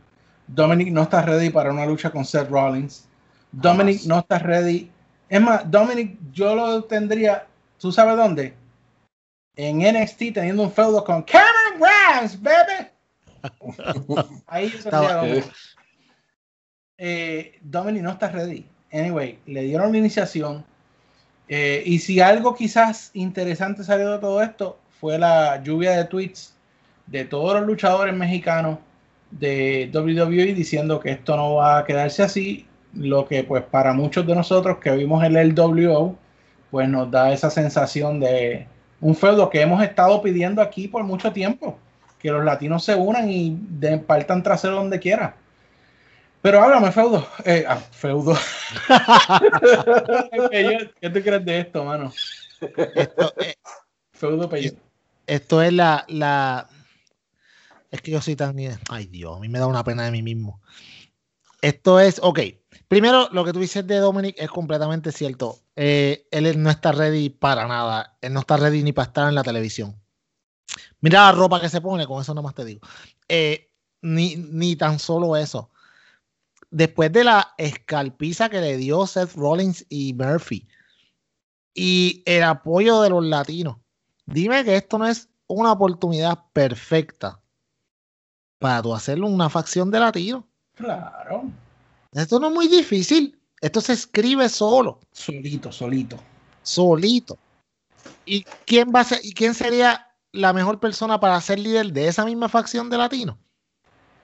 Dominic 0.48 0.92
no 0.92 1.04
está 1.04 1.22
ready 1.22 1.50
para 1.50 1.72
una 1.72 1.86
lucha 1.86 2.12
con 2.12 2.26
Seth 2.26 2.50
Rollins. 2.50 3.08
Dominic 3.52 4.04
no 4.04 4.20
está 4.20 4.40
ready. 4.40 4.92
Es 5.30 5.42
más, 5.42 5.70
Dominic 5.70 6.18
yo 6.32 6.56
lo 6.56 6.84
tendría, 6.84 7.46
¿tú 7.80 7.92
sabes 7.92 8.16
dónde? 8.18 8.54
En 9.56 9.80
NXT 9.80 10.34
teniendo 10.34 10.64
un 10.64 10.72
feudo 10.72 11.04
con 11.04 11.24
Cameron 11.24 11.80
Grimes, 11.80 12.42
baby. 12.42 12.88
Ahí 14.48 14.70
yo 14.70 14.90
tendría 14.90 15.16
Dominic. 15.16 15.54
Eh, 16.98 17.60
Dominic 17.62 18.04
no 18.04 18.12
está 18.12 18.30
ready. 18.30 18.66
Anyway, 18.92 19.40
le 19.46 19.64
dieron 19.64 19.92
la 19.92 19.98
iniciación. 19.98 20.66
Eh, 21.50 21.84
y 21.86 22.00
si 22.00 22.20
algo 22.20 22.56
quizás 22.56 23.12
interesante 23.14 23.84
salió 23.84 24.12
de 24.12 24.20
todo 24.20 24.42
esto, 24.42 24.80
fue 25.00 25.18
la 25.18 25.62
lluvia 25.64 25.92
de 25.92 26.06
tweets 26.06 26.54
de 27.06 27.26
todos 27.26 27.54
los 27.54 27.66
luchadores 27.66 28.14
mexicanos 28.14 28.80
de 29.32 29.90
WWE 29.94 30.54
diciendo 30.54 31.00
que 31.00 31.12
esto 31.12 31.36
no 31.36 31.56
va 31.56 31.80
a 31.80 31.86
quedarse 31.86 32.24
así. 32.24 32.66
Lo 32.98 33.28
que 33.28 33.44
pues 33.44 33.64
para 33.64 33.94
muchos 33.94 34.26
de 34.26 34.36
nosotros 34.36 34.78
que 34.80 34.92
vimos 34.92 35.24
el 35.24 35.34
LWO, 35.34 36.16
pues 36.72 36.90
nos 36.90 37.10
da 37.10 37.32
esa 37.32 37.50
sensación 37.50 38.20
de 38.20 38.68
un 39.00 39.16
feudo 39.16 39.50
que 39.50 39.62
hemos 39.62 39.82
estado 39.84 40.22
pidiendo 40.22 40.62
aquí 40.62 40.88
por 40.88 41.04
mucho 41.04 41.32
tiempo. 41.32 41.78
Que 42.20 42.32
los 42.32 42.44
latinos 42.44 42.84
se 42.84 42.96
unan 42.96 43.30
y 43.30 43.58
de, 43.62 44.00
partan 44.00 44.42
trasero 44.42 44.76
donde 44.76 45.00
quiera. 45.00 45.36
Pero 46.42 46.64
háblame, 46.64 46.92
feudo. 46.92 47.28
Eh, 47.46 47.66
ah, 47.68 47.78
feudo. 47.78 48.36
¿Qué 50.52 51.10
tú 51.10 51.22
crees 51.22 51.46
de 51.46 51.60
esto, 51.60 51.84
mano? 51.84 52.12
Esto, 52.96 53.34
eh, 53.40 53.56
Feudo 54.14 54.50
Pello. 54.50 54.72
esto 55.28 55.62
es 55.62 55.74
la, 55.74 56.06
la. 56.08 56.68
Es 57.92 58.02
que 58.02 58.12
yo 58.12 58.22
soy 58.22 58.36
tan. 58.36 58.56
Ay, 58.90 59.06
Dios, 59.08 59.38
a 59.38 59.40
mí 59.40 59.48
me 59.48 59.60
da 59.60 59.68
una 59.68 59.84
pena 59.84 60.06
de 60.06 60.12
mí 60.12 60.24
mismo. 60.24 60.60
Esto 61.68 62.00
es, 62.00 62.22
ok. 62.24 62.40
Primero, 62.88 63.28
lo 63.34 63.44
que 63.44 63.52
tú 63.52 63.60
dices 63.60 63.86
de 63.86 63.98
Dominic 63.98 64.36
es 64.40 64.50
completamente 64.50 65.12
cierto. 65.12 65.60
Eh, 65.76 66.26
él 66.32 66.64
no 66.64 66.70
está 66.70 66.94
ready 66.94 67.30
para 67.30 67.68
nada. 67.68 68.18
Él 68.22 68.32
no 68.32 68.40
está 68.40 68.56
ready 68.56 68.84
ni 68.84 68.94
para 68.94 69.08
estar 69.08 69.28
en 69.28 69.36
la 69.36 69.44
televisión. 69.44 70.02
Mira 71.02 71.24
la 71.24 71.34
ropa 71.34 71.60
que 71.60 71.68
se 71.68 71.82
pone, 71.82 72.08
con 72.08 72.22
eso 72.22 72.34
nada 72.34 72.44
más 72.44 72.56
te 72.56 72.64
digo. 72.64 72.80
Eh, 73.28 73.70
ni, 74.02 74.38
ni 74.38 74.78
tan 74.78 74.98
solo 74.98 75.36
eso. 75.36 75.70
Después 76.72 77.12
de 77.12 77.26
la 77.26 77.54
escalpiza 77.58 78.48
que 78.48 78.62
le 78.62 78.78
dio 78.78 79.06
Seth 79.06 79.34
Rollins 79.36 79.86
y 79.90 80.14
Murphy 80.14 80.70
y 81.74 82.24
el 82.26 82.44
apoyo 82.44 83.02
de 83.02 83.10
los 83.10 83.26
latinos, 83.26 83.76
dime 84.26 84.64
que 84.64 84.78
esto 84.78 84.98
no 84.98 85.06
es 85.06 85.28
una 85.48 85.74
oportunidad 85.74 86.46
perfecta 86.54 87.42
para 88.58 88.82
tú 88.82 88.96
hacerle 88.96 89.26
una 89.26 89.50
facción 89.50 89.92
de 89.92 90.00
latinos. 90.00 90.46
Claro. 90.78 91.52
Esto 92.14 92.40
no 92.40 92.48
es 92.48 92.54
muy 92.54 92.68
difícil. 92.68 93.38
Esto 93.60 93.82
se 93.82 93.94
escribe 93.94 94.48
solo, 94.50 95.00
Solito, 95.12 95.72
solito. 95.72 96.18
solito. 96.62 97.38
¿Y 98.26 98.44
quién 98.66 98.92
va 98.96 99.00
a 99.00 99.04
ser, 99.04 99.20
y 99.24 99.34
quién 99.34 99.56
sería 99.56 100.08
la 100.32 100.54
mejor 100.54 100.80
persona 100.80 101.20
para 101.20 101.42
ser 101.42 101.58
líder 101.60 101.92
de 101.92 102.08
esa 102.08 102.24
misma 102.24 102.50
facción 102.50 102.90
de 102.90 102.98
latinos? 102.98 103.36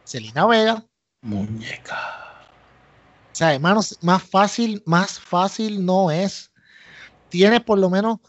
Selina 0.04 0.46
Vega. 0.46 0.86
Muñeca. 1.22 1.98
O 3.32 3.36
sea, 3.36 3.54
hermanos, 3.56 3.98
más 4.02 4.22
fácil, 4.22 4.84
más 4.86 5.20
fácil 5.20 5.84
no 5.84 6.12
es. 6.12 6.52
Tienes 7.30 7.62
por 7.62 7.80
lo 7.80 7.90
menos 7.90 8.20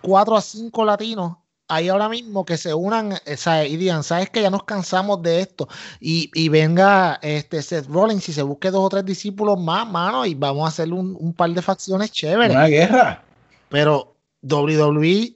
cuatro 0.00 0.36
a 0.36 0.40
cinco 0.40 0.84
latinos 0.84 1.36
ahí 1.68 1.88
ahora 1.88 2.08
mismo 2.08 2.44
que 2.44 2.56
se 2.56 2.74
unan 2.74 3.12
o 3.12 3.36
sea, 3.36 3.66
y 3.66 3.76
digan, 3.76 4.02
sabes 4.02 4.30
que 4.30 4.42
ya 4.42 4.50
nos 4.50 4.64
cansamos 4.64 5.22
de 5.22 5.40
esto 5.40 5.68
y, 6.00 6.30
y, 6.34 6.48
venga 6.48 7.18
este 7.22 7.62
Seth 7.62 7.86
Rollins 7.86 8.28
y 8.28 8.32
se 8.32 8.42
busque 8.42 8.70
dos 8.70 8.84
o 8.84 8.88
tres 8.88 9.04
discípulos 9.04 9.58
más, 9.58 9.88
mano, 9.88 10.26
y 10.26 10.34
vamos 10.34 10.64
a 10.64 10.68
hacer 10.68 10.92
un, 10.92 11.16
un 11.18 11.32
par 11.32 11.50
de 11.50 11.62
facciones 11.62 12.12
chéveres. 12.12 12.56
Una 12.56 12.66
guerra. 12.66 13.24
Pero 13.68 14.14
WWE 14.42 15.34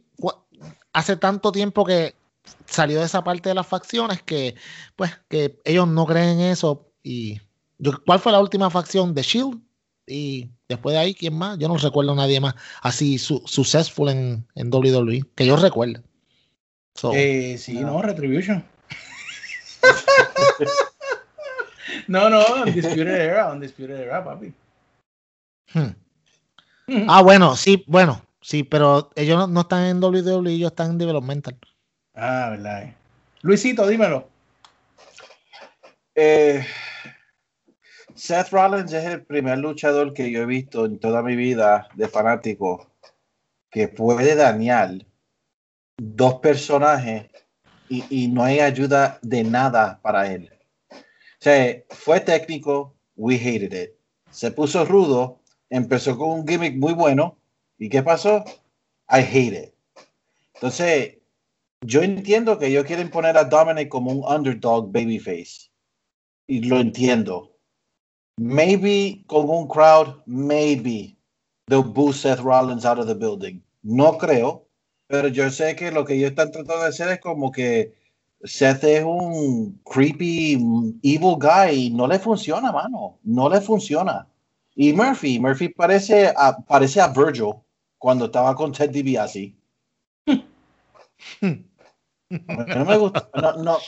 hace 0.92 1.16
tanto 1.16 1.52
tiempo 1.52 1.84
que 1.84 2.14
salió 2.66 2.98
de 2.98 3.06
esa 3.06 3.22
parte 3.24 3.48
de 3.48 3.54
las 3.54 3.66
facciones 3.66 4.22
que 4.22 4.54
pues 4.96 5.12
que 5.28 5.58
ellos 5.64 5.88
no 5.88 6.06
creen 6.06 6.40
en 6.40 6.52
eso 6.52 6.86
y 7.02 7.40
¿cuál 8.04 8.18
fue 8.20 8.32
la 8.32 8.40
última 8.40 8.70
facción 8.70 9.14
de 9.14 9.22
Shield? 9.22 9.60
Y 10.06 10.50
después 10.68 10.94
de 10.94 11.00
ahí, 11.00 11.14
¿quién 11.14 11.36
más? 11.36 11.58
Yo 11.58 11.68
no 11.68 11.76
recuerdo 11.76 12.12
a 12.12 12.16
nadie 12.16 12.40
más 12.40 12.54
así 12.82 13.18
su, 13.18 13.42
successful 13.44 14.08
en, 14.08 14.46
en 14.54 14.72
WWE, 14.72 15.24
que 15.34 15.46
yo 15.46 15.56
recuerde. 15.56 16.02
So, 16.98 17.12
eh, 17.14 17.56
sí, 17.56 17.74
no, 17.74 17.92
no 17.92 18.02
Retribution. 18.02 18.64
no, 22.08 22.28
no, 22.28 22.44
Undisputed 22.64 23.06
Era, 23.06 23.52
Undisputed 23.52 24.00
Era, 24.00 24.24
papi. 24.24 24.52
Hmm. 25.72 25.94
Ah, 27.08 27.22
bueno, 27.22 27.54
sí, 27.54 27.84
bueno, 27.86 28.26
sí, 28.40 28.64
pero 28.64 29.10
ellos 29.14 29.38
no, 29.38 29.46
no, 29.46 29.60
están 29.60 29.84
en 29.84 30.02
WWE, 30.02 30.50
ellos 30.50 30.72
están 30.72 30.90
en 30.90 30.98
Developmental. 30.98 31.56
Ah, 32.14 32.48
verdad. 32.50 32.92
Luisito, 33.42 33.86
dímelo. 33.86 34.28
Eh, 36.16 36.66
Seth 38.16 38.50
Rollins 38.50 38.92
es 38.92 39.04
el 39.04 39.24
primer 39.24 39.58
luchador 39.58 40.14
que 40.14 40.32
yo 40.32 40.42
he 40.42 40.46
visto 40.46 40.86
en 40.86 40.98
toda 40.98 41.22
mi 41.22 41.36
vida 41.36 41.86
de 41.94 42.08
fanático 42.08 42.90
que 43.70 43.86
puede 43.86 44.34
dañar 44.34 45.06
dos 45.98 46.36
personajes 46.36 47.26
y, 47.88 48.04
y, 48.08 48.28
no 48.28 48.42
hay 48.44 48.60
ayuda 48.60 49.18
de 49.22 49.44
nada 49.44 50.00
para 50.02 50.32
él. 50.32 50.50
O 50.90 50.96
sea, 51.40 51.82
fue 51.90 52.20
técnico, 52.20 52.94
we 53.16 53.36
hated 53.36 53.72
it. 53.72 53.90
Se 54.30 54.50
puso 54.50 54.84
rudo, 54.84 55.40
empezó 55.70 56.16
con 56.16 56.30
un 56.30 56.46
gimmick 56.46 56.76
muy 56.76 56.94
bueno. 56.94 57.36
¿Y 57.78 57.88
qué 57.88 58.02
pasó? 58.02 58.44
I 59.08 59.20
hate 59.20 59.64
it. 59.64 59.74
Entonces, 60.54 61.18
yo 61.80 62.02
entiendo 62.02 62.58
que 62.58 62.66
ellos 62.66 62.84
quieren 62.84 63.10
poner 63.10 63.36
a 63.36 63.44
Dominic 63.44 63.88
como 63.88 64.10
un 64.10 64.24
underdog 64.24 64.90
babyface. 64.92 65.70
Y 66.46 66.60
lo 66.64 66.80
entiendo. 66.80 67.52
Maybe 68.36 69.24
con 69.26 69.48
un 69.48 69.66
crowd, 69.66 70.22
maybe 70.26 71.16
they'll 71.66 71.82
boost 71.82 72.22
Seth 72.22 72.40
Rollins 72.40 72.84
out 72.84 72.98
of 72.98 73.06
the 73.06 73.14
building. 73.14 73.62
No 73.82 74.18
creo, 74.18 74.67
pero 75.08 75.28
yo 75.28 75.50
sé 75.50 75.74
que 75.74 75.90
lo 75.90 76.04
que 76.04 76.14
ellos 76.14 76.30
están 76.30 76.52
tratando 76.52 76.82
de 76.82 76.88
hacer 76.88 77.08
es 77.08 77.20
como 77.20 77.50
que 77.50 77.94
Seth 78.44 78.84
es 78.84 79.04
un 79.04 79.80
creepy, 79.84 80.54
evil 81.02 81.36
guy 81.40 81.86
y 81.86 81.90
no 81.90 82.06
le 82.06 82.18
funciona, 82.18 82.70
mano. 82.70 83.18
No 83.24 83.48
le 83.48 83.60
funciona. 83.60 84.28
Y 84.76 84.92
Murphy, 84.92 85.40
Murphy 85.40 85.70
parece 85.70 86.32
a, 86.36 86.56
parece 86.58 87.00
a 87.00 87.08
Virgil 87.08 87.54
cuando 87.98 88.26
estaba 88.26 88.54
con 88.54 88.72
Ted 88.72 88.90
DiBiase. 88.90 89.56
no 92.30 92.84
me 92.84 92.96
gusta. 92.96 93.28
No, 93.34 93.56
no. 93.56 93.78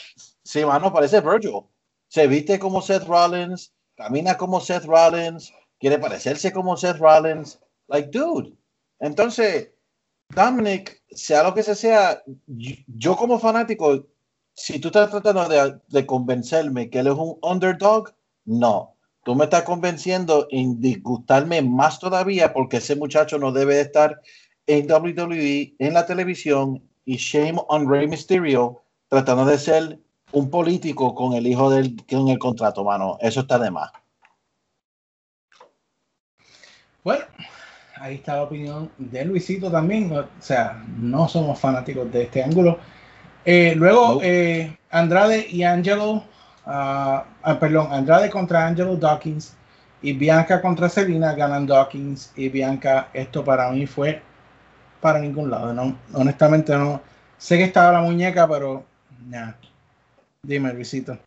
Sí, 0.42 0.64
mano, 0.64 0.92
parece 0.92 1.20
Virgil. 1.20 1.60
Se 2.08 2.26
viste 2.26 2.58
como 2.58 2.82
Seth 2.82 3.04
Rollins, 3.04 3.72
camina 3.94 4.36
como 4.36 4.60
Seth 4.60 4.84
Rollins, 4.84 5.52
quiere 5.78 5.98
parecerse 5.98 6.52
como 6.52 6.76
Seth 6.76 6.96
Rollins. 6.96 7.60
Like, 7.86 8.08
dude. 8.10 8.52
Entonces, 8.98 9.70
Dominic, 10.34 11.02
sea 11.10 11.42
lo 11.42 11.54
que 11.54 11.62
sea, 11.62 12.22
yo 12.46 13.16
como 13.16 13.38
fanático, 13.38 14.06
si 14.54 14.78
tú 14.78 14.88
estás 14.88 15.10
tratando 15.10 15.48
de, 15.88 16.06
convencerme 16.06 16.88
que 16.88 17.00
él 17.00 17.08
es 17.08 17.14
un 17.14 17.38
underdog, 17.42 18.14
no. 18.44 18.94
Tú 19.24 19.34
me 19.34 19.44
estás 19.44 19.64
convenciendo 19.64 20.46
en 20.50 20.80
disgustarme 20.80 21.62
más 21.62 21.98
todavía 21.98 22.52
porque 22.52 22.78
ese 22.78 22.96
muchacho 22.96 23.38
no 23.38 23.52
debe 23.52 23.80
estar 23.80 24.20
en 24.66 24.90
WWE, 24.90 25.74
en 25.78 25.94
la 25.94 26.06
televisión, 26.06 26.82
y 27.04 27.16
shame 27.16 27.60
on 27.68 27.90
Rey 27.90 28.06
Mysterio 28.06 28.82
tratando 29.08 29.44
de 29.44 29.58
ser 29.58 29.98
un 30.32 30.48
político 30.48 31.14
con 31.14 31.32
el 31.32 31.46
hijo 31.46 31.70
del 31.70 31.96
con 32.06 32.28
el 32.28 32.38
contrato, 32.38 32.84
mano. 32.84 33.18
Eso 33.20 33.40
está 33.40 33.58
de 33.58 33.70
más. 33.70 33.90
Bueno, 37.02 37.24
ahí 38.00 38.16
está 38.16 38.36
la 38.36 38.42
opinión 38.42 38.90
de 38.98 39.24
Luisito 39.24 39.70
también. 39.70 40.12
O 40.12 40.26
sea, 40.38 40.82
no 40.98 41.28
somos 41.28 41.58
fanáticos 41.58 42.10
de 42.10 42.22
este 42.24 42.42
ángulo. 42.42 42.78
Eh, 43.44 43.74
luego, 43.76 44.20
eh, 44.22 44.76
Andrade 44.90 45.46
y 45.48 45.62
Angelo, 45.62 46.12
uh, 46.12 46.22
ah, 46.66 47.26
perdón, 47.60 47.88
Andrade 47.90 48.30
contra 48.30 48.66
Angelo 48.66 48.96
Dawkins 48.96 49.56
y 50.02 50.12
Bianca 50.14 50.60
contra 50.60 50.88
Selina 50.88 51.34
ganan 51.34 51.66
Dawkins 51.66 52.32
y 52.36 52.48
Bianca. 52.48 53.08
Esto 53.12 53.44
para 53.44 53.70
mí 53.70 53.86
fue 53.86 54.22
para 55.00 55.18
ningún 55.18 55.50
lado. 55.50 55.72
No, 55.72 55.96
honestamente, 56.14 56.76
no. 56.76 57.00
Sé 57.38 57.56
que 57.56 57.64
estaba 57.64 57.92
la 57.92 58.02
muñeca, 58.02 58.46
pero 58.48 58.84
nada. 59.26 59.56
Dime, 60.42 60.72
Luisito. 60.72 61.18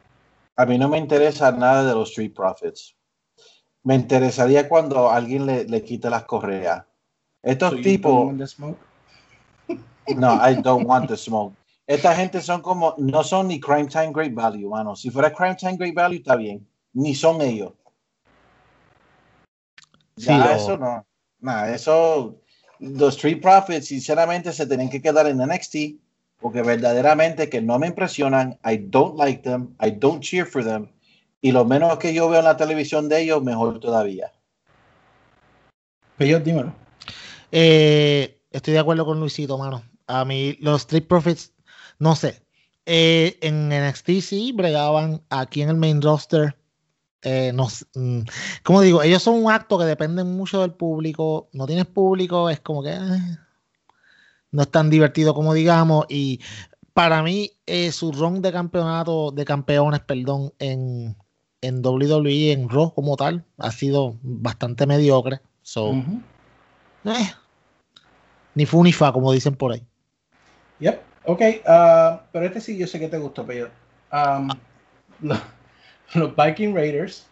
A 0.56 0.66
mí 0.66 0.78
no 0.78 0.88
me 0.90 1.00
interesa 1.00 1.52
nada 1.52 1.84
de 1.84 1.94
los 1.94 2.10
Street 2.10 2.34
Profits. 2.34 2.96
Me 3.84 3.96
interesaría 3.96 4.70
cuando 4.70 5.12
alguien 5.12 5.46
le, 5.46 5.66
le 5.66 5.84
quite 5.84 6.10
las 6.10 6.24
correas. 6.24 6.86
Estos 7.42 7.72
so 7.72 7.78
tipos. 7.78 8.58
No, 10.18 10.34
I 10.34 10.56
don't 10.56 10.86
want 10.86 11.08
the 11.08 11.16
smoke. 11.16 11.56
Esta 11.88 12.14
gente 12.14 12.42
son 12.42 12.62
como, 12.62 12.94
no 12.98 13.24
son 13.24 13.48
ni 13.48 13.60
Crime 13.60 13.88
Time 13.88 14.12
Great 14.12 14.34
Value, 14.34 14.70
mano. 14.70 14.98
Si 14.98 15.10
fuera 15.10 15.34
Crime 15.34 15.56
Time 15.56 15.78
Great 15.78 15.96
Value, 15.96 16.18
está 16.18 16.36
bien. 16.36 16.68
Ni 16.92 17.16
son 17.16 17.42
ellos. 17.42 17.72
Sí, 20.18 20.28
ya, 20.28 20.46
o... 20.46 20.56
eso 20.56 20.78
no. 20.78 21.06
Nada, 21.40 21.74
eso. 21.74 22.38
Los 22.80 23.16
Street 23.16 23.42
Profits, 23.42 23.88
sinceramente, 23.88 24.52
se 24.52 24.68
tienen 24.68 24.90
que 24.90 25.02
quedar 25.02 25.28
en 25.28 25.38
NXT 25.38 25.76
porque 26.40 26.62
verdaderamente 26.62 27.50
que 27.50 27.62
no 27.62 27.80
me 27.80 27.88
impresionan. 27.88 28.60
I 28.66 28.78
don't 28.78 29.18
like 29.18 29.44
them. 29.44 29.76
I 29.82 29.92
don't 29.92 30.22
cheer 30.22 30.46
for 30.46 30.64
them. 30.64 30.90
Y 31.44 31.52
lo 31.52 31.66
menos 31.66 31.98
que 31.98 32.14
yo 32.14 32.30
veo 32.30 32.40
en 32.40 32.46
la 32.46 32.56
televisión 32.56 33.10
de 33.10 33.22
ellos, 33.22 33.44
mejor 33.44 33.82
todavía. 33.82 34.32
Pero 36.16 36.40
dímelo. 36.40 36.74
Eh, 37.52 38.42
estoy 38.50 38.74
de 38.74 38.80
acuerdo 38.80 39.06
con 39.06 39.20
Luisito, 39.20 39.58
mano. 39.58 39.84
A 40.08 40.24
mí, 40.24 40.56
los 40.62 40.84
Street 40.84 41.06
Profits, 41.06 41.52
no 42.00 42.16
sé. 42.16 42.42
Eh, 42.86 43.38
en 43.42 43.68
NXT 43.68 44.22
sí 44.22 44.54
bregaban 44.54 45.22
aquí 45.30 45.62
en 45.62 45.70
el 45.72 45.76
main 45.76 46.02
roster. 46.02 46.56
Eh, 47.24 47.52
no, 47.54 47.68
mm, 47.94 48.22
como 48.64 48.80
digo, 48.80 49.04
ellos 49.04 49.22
son 49.22 49.44
un 49.44 49.52
acto 49.52 49.78
que 49.78 49.84
dependen 49.84 50.38
mucho 50.38 50.62
del 50.62 50.72
público. 50.72 51.50
No 51.52 51.68
tienes 51.68 51.88
público, 51.88 52.50
es 52.50 52.62
como 52.62 52.82
que 52.82 52.92
eh, 52.94 53.38
no 54.52 54.62
es 54.62 54.72
tan 54.72 54.90
divertido 54.90 55.34
como 55.34 55.54
digamos. 55.54 56.06
Y 56.08 56.40
para 56.94 57.22
mí, 57.22 57.52
eh, 57.66 57.92
su 57.92 58.14
run 58.14 58.42
de 58.42 58.54
campeonato, 58.54 59.32
de 59.32 59.44
campeones, 59.44 60.00
perdón, 60.00 60.54
en, 60.58 61.18
en 61.64 61.82
WWE, 61.84 62.52
en 62.52 62.70
Raw 62.70 62.94
como 62.94 63.16
tal, 63.16 63.44
ha 63.58 63.72
sido 63.72 64.18
bastante 64.22 64.86
mediocre. 64.86 65.40
So, 65.62 65.90
uh 65.90 66.04
-huh. 66.04 66.22
eh, 67.06 67.34
ni 68.56 68.66
fu 68.66 68.84
ni 68.84 68.92
fa, 68.92 69.12
como 69.12 69.32
dicen 69.32 69.56
por 69.56 69.72
ahí. 69.72 69.84
Yep, 70.80 71.02
ok. 71.26 71.42
Uh, 71.66 72.20
pero 72.32 72.46
este 72.46 72.60
sí 72.60 72.78
yo 72.78 72.86
sé 72.86 73.00
que 73.00 73.08
te 73.08 73.18
gustó, 73.18 73.46
pero 73.46 73.70
um, 74.12 74.50
los, 75.22 75.40
los 76.14 76.36
Viking 76.36 76.76
Raiders 76.76 77.26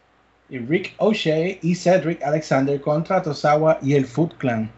y 0.50 0.60
Rick 0.60 0.94
O'Shea 0.98 1.58
y 1.62 1.76
Cedric 1.76 2.24
Alexander 2.24 2.80
contra 2.80 3.22
Tosawa 3.22 3.78
y 3.82 3.96
el 3.96 4.06
Foot 4.06 4.38
Clan. 4.38 4.72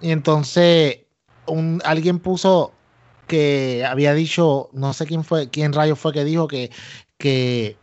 Y 0.01 0.11
entonces 0.11 1.01
un, 1.47 1.83
alguien 1.85 2.19
puso 2.19 2.73
que 3.31 3.85
había 3.87 4.13
dicho, 4.13 4.69
no 4.73 4.93
sé 4.93 5.07
quién 5.07 5.23
fue, 5.23 5.49
quién 5.49 5.73
rayos 5.73 6.01
fue 6.01 6.13
que 6.13 6.25
dijo 6.25 6.49
que, 6.49 6.73
que 7.17 7.77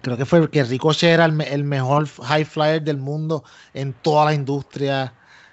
creo 0.00 0.16
que 0.16 0.24
fue 0.24 0.50
que 0.50 0.64
Ricochet 0.64 1.10
era 1.10 1.26
el, 1.26 1.38
el 1.42 1.64
mejor 1.64 2.08
high 2.08 2.46
flyer 2.46 2.82
del 2.82 2.96
mundo 2.96 3.44
en 3.74 3.92
toda 3.92 4.24
la 4.24 4.34
industria. 4.34 5.12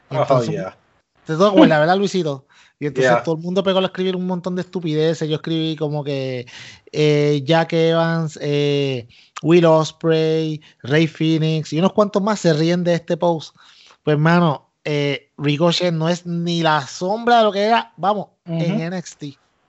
Y 0.10 0.16
Oh, 0.16 0.22
entonces, 0.22 0.52
yeah. 0.52 0.78
¿Te 1.26 1.34
acuerdas, 1.34 1.80
verdad, 1.80 1.98
Luisito? 1.98 2.48
Y 2.80 2.86
entonces 2.86 3.12
Yeah. 3.12 3.24
todo 3.24 3.36
el 3.36 3.42
mundo 3.42 3.64
pegó 3.64 3.80
a 3.80 3.86
escribir 3.86 4.16
un 4.16 4.28
montón 4.28 4.56
de 4.56 4.62
estupideces. 4.62 5.28
Yo 5.28 5.36
escribí 5.36 5.76
como 5.76 6.04
que 6.06 6.46
eh, 6.92 7.42
Jack 7.44 7.74
Evans, 7.74 8.40
eh, 8.42 9.08
Will 9.42 9.66
Osprey, 9.66 10.62
Ray 10.84 11.08
Phoenix 11.08 11.74
y 11.74 11.80
unos 11.80 11.92
cuantos 11.92 12.22
más 12.22 12.40
se 12.40 12.54
ríen 12.54 12.84
de 12.86 12.94
este 12.94 13.18
post. 13.18 13.56
Pues, 14.04 14.14
hermano, 14.16 14.70
eh, 14.86 15.25
Ricochet 15.38 15.94
no 15.94 16.08
es 16.10 16.26
ni 16.26 16.62
la 16.62 16.86
sombra 16.88 17.40
de 17.40 17.44
lo 17.44 17.52
que 17.52 17.64
era, 17.64 17.94
vamos, 17.98 18.28
en. 18.46 18.94
NXT. 18.94 19.24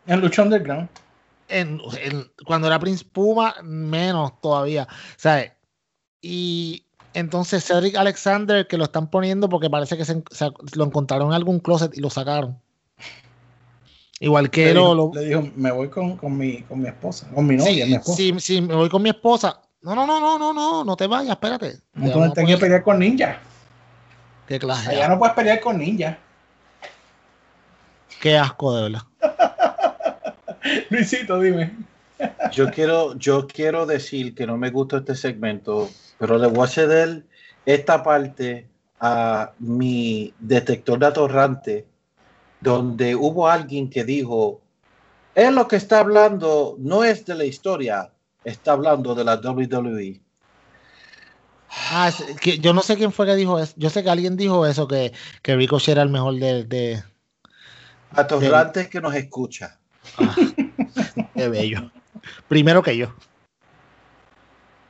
En 0.07 0.21
Lucha 0.21 0.43
Underground. 0.43 0.89
En, 1.49 1.81
en- 2.01 2.31
cuando 2.45 2.67
era 2.69 2.79
Prince 2.79 3.05
Puma, 3.05 3.55
menos 3.63 4.41
todavía, 4.41 4.87
¿sabes? 5.17 5.53
Y 6.21 6.85
entonces 7.15 7.65
Cedric 7.65 7.97
Alexander, 7.97 8.67
que 8.67 8.77
lo 8.79 8.85
están 8.85 9.11
poniendo 9.11 9.49
porque 9.49 9.71
parece 9.71 9.97
que 9.97 10.05
se, 10.05 10.23
se- 10.31 10.51
lo 10.75 10.85
encontraron 10.85 11.29
en 11.29 11.35
algún 11.35 11.61
closet 11.61 11.97
y 11.97 12.01
lo 12.01 12.11
sacaron. 12.11 12.61
Igual 14.19 14.51
que 14.51 14.67
le, 14.67 14.75
lo, 14.75 14.81
dijo, 14.81 14.95
lo- 14.95 15.21
le 15.21 15.27
dijo, 15.29 15.43
me 15.57 15.71
voy 15.71 15.89
con, 15.89 16.17
con, 16.17 16.37
mi, 16.39 16.63
con 16.63 16.81
mi 16.81 16.89
esposa, 16.89 17.29
con 17.35 17.47
mi 17.47 17.57
novia, 17.57 17.85
sí, 17.85 17.91
mi 17.91 17.97
esposa. 17.97 18.17
sí, 18.17 18.35
sí, 18.39 18.61
me 18.61 18.75
voy 18.75 18.89
con 18.89 19.03
mi 19.03 19.11
esposa. 19.11 19.61
No, 19.83 19.95
no, 19.95 20.07
no, 20.07 20.19
no, 20.21 20.39
no, 20.39 20.53
no, 20.53 20.85
no 20.85 20.97
te 20.97 21.07
vayas, 21.07 21.33
espérate. 21.33 21.81
No 21.95 22.11
tú 22.11 22.21
no 22.21 22.33
que 22.33 22.57
pelear 22.57 22.83
con 22.83 22.99
ninja. 22.99 23.41
Qué 24.47 24.59
clase. 24.59 24.91
Allá 24.91 25.09
no 25.09 25.19
puedes 25.19 25.35
pelear 25.35 25.61
con 25.61 25.79
ninja. 25.79 26.19
Qué 28.21 28.37
asco, 28.37 28.75
de 28.77 28.83
verdad. 28.83 29.03
Luisito, 30.91 31.41
dime. 31.41 31.73
Yo 32.53 32.71
quiero, 32.71 33.17
yo 33.19 33.47
quiero 33.47 33.87
decir 33.87 34.35
que 34.35 34.47
no 34.47 34.57
me 34.57 34.71
gusta 34.71 34.99
este 34.99 35.15
segmento, 35.15 35.91
pero 36.19 36.39
le 36.39 36.47
voy 36.47 36.65
a 36.65 36.69
ceder 36.69 37.25
esta 37.67 38.03
parte 38.03 38.67
a 39.01 39.53
mi 39.59 40.33
detector 40.39 40.99
de 40.99 41.07
atorrante, 41.07 41.87
donde 42.61 43.15
hubo 43.15 43.49
alguien 43.49 43.91
que 43.91 44.05
dijo, 44.05 44.61
él 45.35 45.55
lo 45.55 45.69
que 45.69 45.77
está 45.77 46.01
hablando 46.01 46.77
no 46.79 47.05
es 47.05 47.27
de 47.27 47.35
la 47.35 47.45
historia, 47.45 48.11
está 48.45 48.73
hablando 48.73 49.15
de 49.15 49.25
la 49.25 49.35
E". 49.35 49.47
WWE. 49.47 50.21
Ah, 51.91 52.11
que 52.41 52.59
yo 52.59 52.73
no 52.73 52.83
sé 52.83 52.97
quién 52.97 53.13
fue 53.13 53.27
que 53.27 53.37
dijo 53.37 53.59
eso. 53.59 53.75
Yo 53.77 53.91
sé 53.91 54.03
que 54.03 54.11
alguien 54.11 54.37
dijo 54.37 54.67
eso, 54.67 54.89
que, 54.89 55.13
que 55.43 55.57
Ricochet 55.57 55.93
era 55.93 56.03
el 56.03 56.09
mejor 56.09 56.35
de, 56.35 56.65
de, 56.65 57.03
Atorrante 58.13 58.89
que 58.89 59.01
nos 59.01 59.15
escucha. 59.15 59.79
de 61.35 61.49
bello. 61.49 61.91
Primero 62.49 62.83
que 62.83 62.97
yo. 62.97 63.15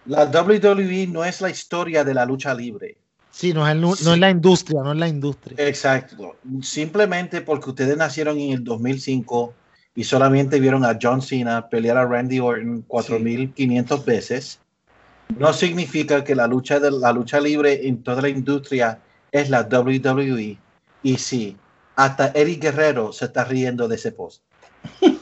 La 0.06 0.24
WWE 0.24 1.08
no 1.08 1.24
es 1.24 1.40
la 1.40 1.50
historia 1.50 2.04
de 2.04 2.14
la 2.14 2.24
lucha 2.24 2.54
libre. 2.54 2.96
Sí, 3.30 3.52
no 3.52 3.68
es, 3.68 4.06
el 4.06 4.20
la 4.20 4.30
industria, 4.30 4.82
no 4.82 4.92
es 4.92 4.98
la 4.98 5.08
industria. 5.08 5.56
Exacto. 5.58 6.36
Simplemente 6.62 7.42
porque 7.42 7.70
ustedes 7.70 7.96
nacieron 7.96 8.38
en 8.38 8.52
el 8.52 8.64
2005 8.64 9.52
y 9.94 10.04
solamente 10.04 10.60
vieron 10.60 10.84
a 10.84 10.96
John 11.00 11.20
Cena 11.20 11.68
pelear 11.68 11.98
a 11.98 12.06
Randy 12.06 12.38
Orton 12.38 12.82
4500 12.82 14.04
veces, 14.04 14.60
no 15.28 15.52
significa 15.52 16.24
que 16.24 16.34
la 16.34 16.46
lucha 16.46 16.80
de 16.80 16.90
la 16.90 17.12
lucha 17.12 17.40
libre 17.40 17.86
en 17.86 18.02
toda 18.02 18.22
la 18.22 18.28
industria 18.28 19.00
es 19.32 19.50
la 19.50 19.62
WWE. 19.62 20.58
Y 21.02 21.16
sí, 21.18 21.56
hasta 21.96 22.28
Eddie 22.28 22.56
Guerrero 22.56 23.12
se 23.12 23.26
está 23.26 23.44
riendo 23.44 23.88
de 23.88 23.96
ese 23.96 24.12
post. 24.12 24.42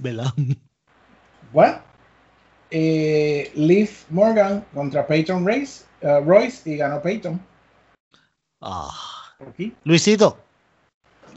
¿Verdad? 0.00 0.32
Bueno, 1.52 1.78
eh, 2.70 3.50
Liv 3.54 3.90
Morgan 4.10 4.64
contra 4.72 5.06
Peyton 5.06 5.44
Royce, 5.44 5.84
eh, 6.00 6.20
Royce 6.20 6.70
y 6.70 6.76
ganó 6.76 7.02
Peyton. 7.02 7.40
Ah. 8.60 8.90
Aquí. 9.48 9.74
Luisito, 9.84 10.36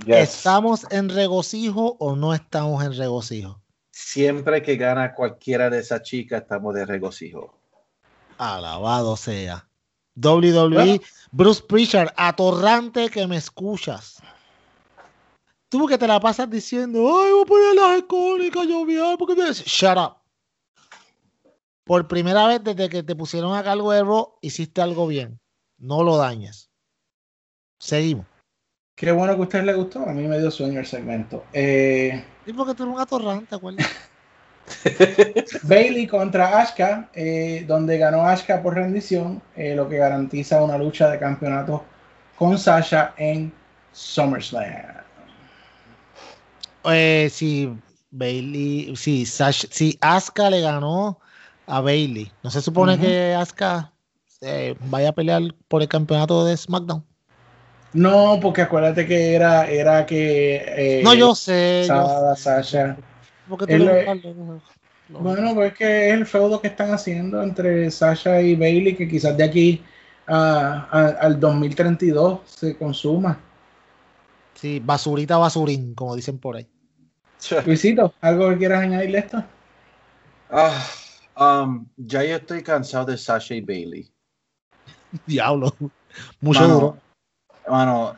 ¿estamos 0.05 0.86
en 0.91 1.07
regocijo 1.07 1.95
o 1.99 2.18
no 2.18 2.34
estamos 2.34 2.84
en 2.84 2.97
regocijo? 2.97 3.62
Siempre 3.93 4.63
que 4.63 4.75
gana 4.75 5.13
cualquiera 5.13 5.69
de 5.69 5.77
esas 5.77 6.01
chicas, 6.01 6.41
estamos 6.41 6.73
de 6.73 6.83
regocijo. 6.83 7.53
Alabado 8.39 9.15
sea. 9.15 9.67
WWE, 10.15 10.69
Bueno. 10.69 10.99
Bruce 11.31 11.63
Pritchard, 11.67 12.11
atorrante 12.17 13.09
que 13.09 13.27
me 13.27 13.37
escuchas. 13.37 14.19
Tú 15.69 15.85
que 15.85 15.99
te 15.99 16.07
la 16.07 16.19
pasas 16.19 16.49
diciendo, 16.49 16.99
ay, 16.99 17.31
voy 17.33 17.41
a 17.43 17.45
poner 17.45 17.75
las 17.75 17.99
icónicas, 17.99 18.65
lloviar, 18.65 19.15
porque 19.17 19.35
te... 19.35 19.53
Shut 19.53 19.97
up. 19.97 20.15
Por 21.83 22.07
primera 22.07 22.47
vez 22.47 22.63
desde 22.63 22.89
que 22.89 23.03
te 23.03 23.15
pusieron 23.15 23.55
a 23.55 23.63
cargo 23.63 23.91
de 23.91 24.03
Raw, 24.03 24.39
hiciste 24.41 24.81
algo 24.81 25.05
bien. 25.05 25.39
No 25.77 26.01
lo 26.01 26.17
dañes. 26.17 26.71
Seguimos. 27.79 28.25
Qué 28.95 29.11
bueno 29.11 29.35
que 29.35 29.41
a 29.41 29.43
ustedes 29.43 29.65
les 29.65 29.75
gustó. 29.75 29.99
A 30.07 30.13
mí 30.13 30.27
me 30.27 30.39
dio 30.39 30.49
sueño 30.49 30.79
el 30.79 30.85
segmento. 30.85 31.43
Eh, 31.53 32.23
Sí, 32.45 32.53
porque 32.53 32.73
tú 32.73 32.83
eres 32.83 32.95
un 32.95 33.01
atorrante, 33.01 33.55
acuérdate. 33.55 33.89
Bailey 35.63 36.07
contra 36.07 36.59
Asuka, 36.59 37.09
eh, 37.13 37.65
donde 37.67 37.97
ganó 37.97 38.25
Asuka 38.25 38.61
por 38.61 38.75
rendición, 38.75 39.41
eh, 39.55 39.75
lo 39.75 39.87
que 39.89 39.97
garantiza 39.97 40.63
una 40.63 40.77
lucha 40.77 41.09
de 41.09 41.19
campeonato 41.19 41.83
con 42.37 42.57
Sasha 42.57 43.13
en 43.17 43.51
SummerSlam. 43.93 45.03
Eh, 46.85 47.29
si 47.31 47.73
Bailey, 48.11 48.95
si 48.95 49.25
Sash, 49.25 49.65
si 49.69 49.97
Asuka 50.01 50.49
le 50.49 50.61
ganó 50.61 51.19
a 51.67 51.81
Bailey, 51.81 52.31
¿no 52.43 52.49
se 52.49 52.61
supone 52.61 52.99
que 52.99 53.33
Asuka 53.33 53.91
eh, 54.41 54.75
vaya 54.87 55.09
a 55.09 55.13
pelear 55.13 55.41
por 55.67 55.81
el 55.81 55.87
campeonato 55.87 56.43
de 56.45 56.57
SmackDown? 56.57 57.03
No, 57.93 58.39
porque 58.41 58.61
acuérdate 58.61 59.05
que 59.05 59.35
era, 59.35 59.69
era 59.69 60.05
que. 60.05 60.55
eh, 60.67 61.01
no, 61.03 61.13
yo 61.13 61.35
sé. 61.35 61.83
yo 61.83 61.87
Sada, 61.87 62.35
sé. 62.35 62.43
Sasha. 62.43 62.97
Porque 63.47 63.67
tú 63.67 63.77
le 63.77 64.05
Bueno, 65.09 65.53
pues 65.53 65.71
es 65.73 65.77
que 65.77 66.07
es 66.09 66.13
el 66.13 66.25
feudo 66.25 66.59
que 66.59 66.67
están 66.69 66.91
haciendo 66.91 67.41
entre 67.43 67.91
Sasha 67.91 68.41
y 68.41 68.55
Bailey, 68.55 68.95
que 68.95 69.07
quizás 69.07 69.37
de 69.37 69.43
aquí 69.43 69.83
a- 70.27 70.87
a- 70.91 71.07
al 71.25 71.39
2032 71.39 72.39
se 72.45 72.75
consuma. 72.77 73.37
Sí, 74.55 74.81
basurita, 74.83 75.37
basurín, 75.37 75.93
como 75.93 76.15
dicen 76.15 76.39
por 76.39 76.55
ahí. 76.55 76.67
Luisito, 77.65 78.13
¿algo 78.21 78.49
que 78.49 78.57
quieras 78.57 78.83
añadirle 78.83 79.17
a 79.17 79.21
esto? 79.21 79.43
Ah, 80.49 80.85
um, 81.65 81.85
ya 81.97 82.23
yo 82.23 82.37
estoy 82.37 82.63
cansado 82.63 83.05
de 83.05 83.17
Sasha 83.17 83.53
y 83.55 83.61
Bailey. 83.61 84.09
Diablo. 85.27 85.75
Mucho 86.41 86.61
Mano, 86.61 86.73
duro. 86.75 86.97
Mano, 87.68 88.18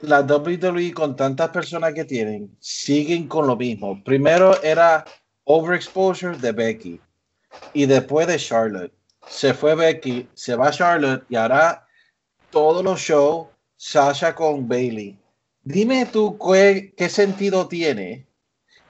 la 0.00 0.20
WWE 0.20 0.92
con 0.92 1.16
tantas 1.16 1.50
personas 1.50 1.94
que 1.94 2.04
tienen, 2.04 2.56
siguen 2.60 3.26
con 3.26 3.46
lo 3.46 3.56
mismo. 3.56 4.02
Primero 4.04 4.60
era 4.62 5.04
overexposure 5.44 6.36
de 6.38 6.52
Becky 6.52 7.00
y 7.72 7.86
después 7.86 8.26
de 8.26 8.38
Charlotte. 8.38 8.92
Se 9.26 9.54
fue 9.54 9.74
Becky, 9.74 10.28
se 10.34 10.54
va 10.54 10.70
Charlotte 10.70 11.24
y 11.28 11.36
ahora 11.36 11.86
todos 12.50 12.84
los 12.84 13.00
shows 13.00 13.48
Sasha 13.76 14.34
con 14.34 14.68
Bailey. 14.68 15.18
Dime 15.62 16.06
tú 16.06 16.38
qué, 16.38 16.94
qué 16.96 17.08
sentido 17.08 17.68
tiene 17.68 18.26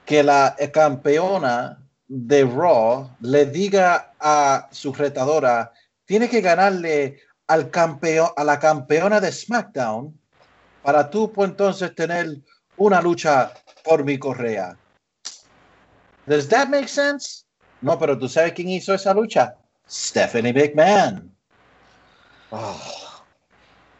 que 0.05 0.23
la 0.23 0.55
campeona 0.73 1.85
de 2.07 2.43
Raw 2.43 3.15
le 3.21 3.45
diga 3.45 4.13
a 4.19 4.67
su 4.71 4.91
retadora, 4.93 5.71
tiene 6.05 6.27
que 6.27 6.41
ganarle 6.41 7.19
al 7.49 7.71
campeón, 7.71 8.29
a 8.37 8.43
la 8.43 8.59
campeona 8.59 9.19
de 9.19 9.31
SmackDown 9.31 10.17
para 10.83 11.09
tú 11.09 11.31
pues, 11.33 11.49
entonces 11.49 11.93
tener 11.95 12.37
una 12.77 13.01
lucha 13.01 13.51
por 13.83 14.03
mi 14.05 14.17
correa. 14.17 14.77
Does 16.25 16.47
that 16.47 16.69
make 16.69 16.87
sense? 16.87 17.43
No, 17.81 17.97
pero 17.97 18.17
tú 18.17 18.29
sabes 18.29 18.53
quién 18.53 18.69
hizo 18.69 18.93
esa 18.93 19.13
lucha? 19.13 19.55
Stephanie 19.89 20.53
McMahon. 20.53 21.35
Oh, 22.51 22.79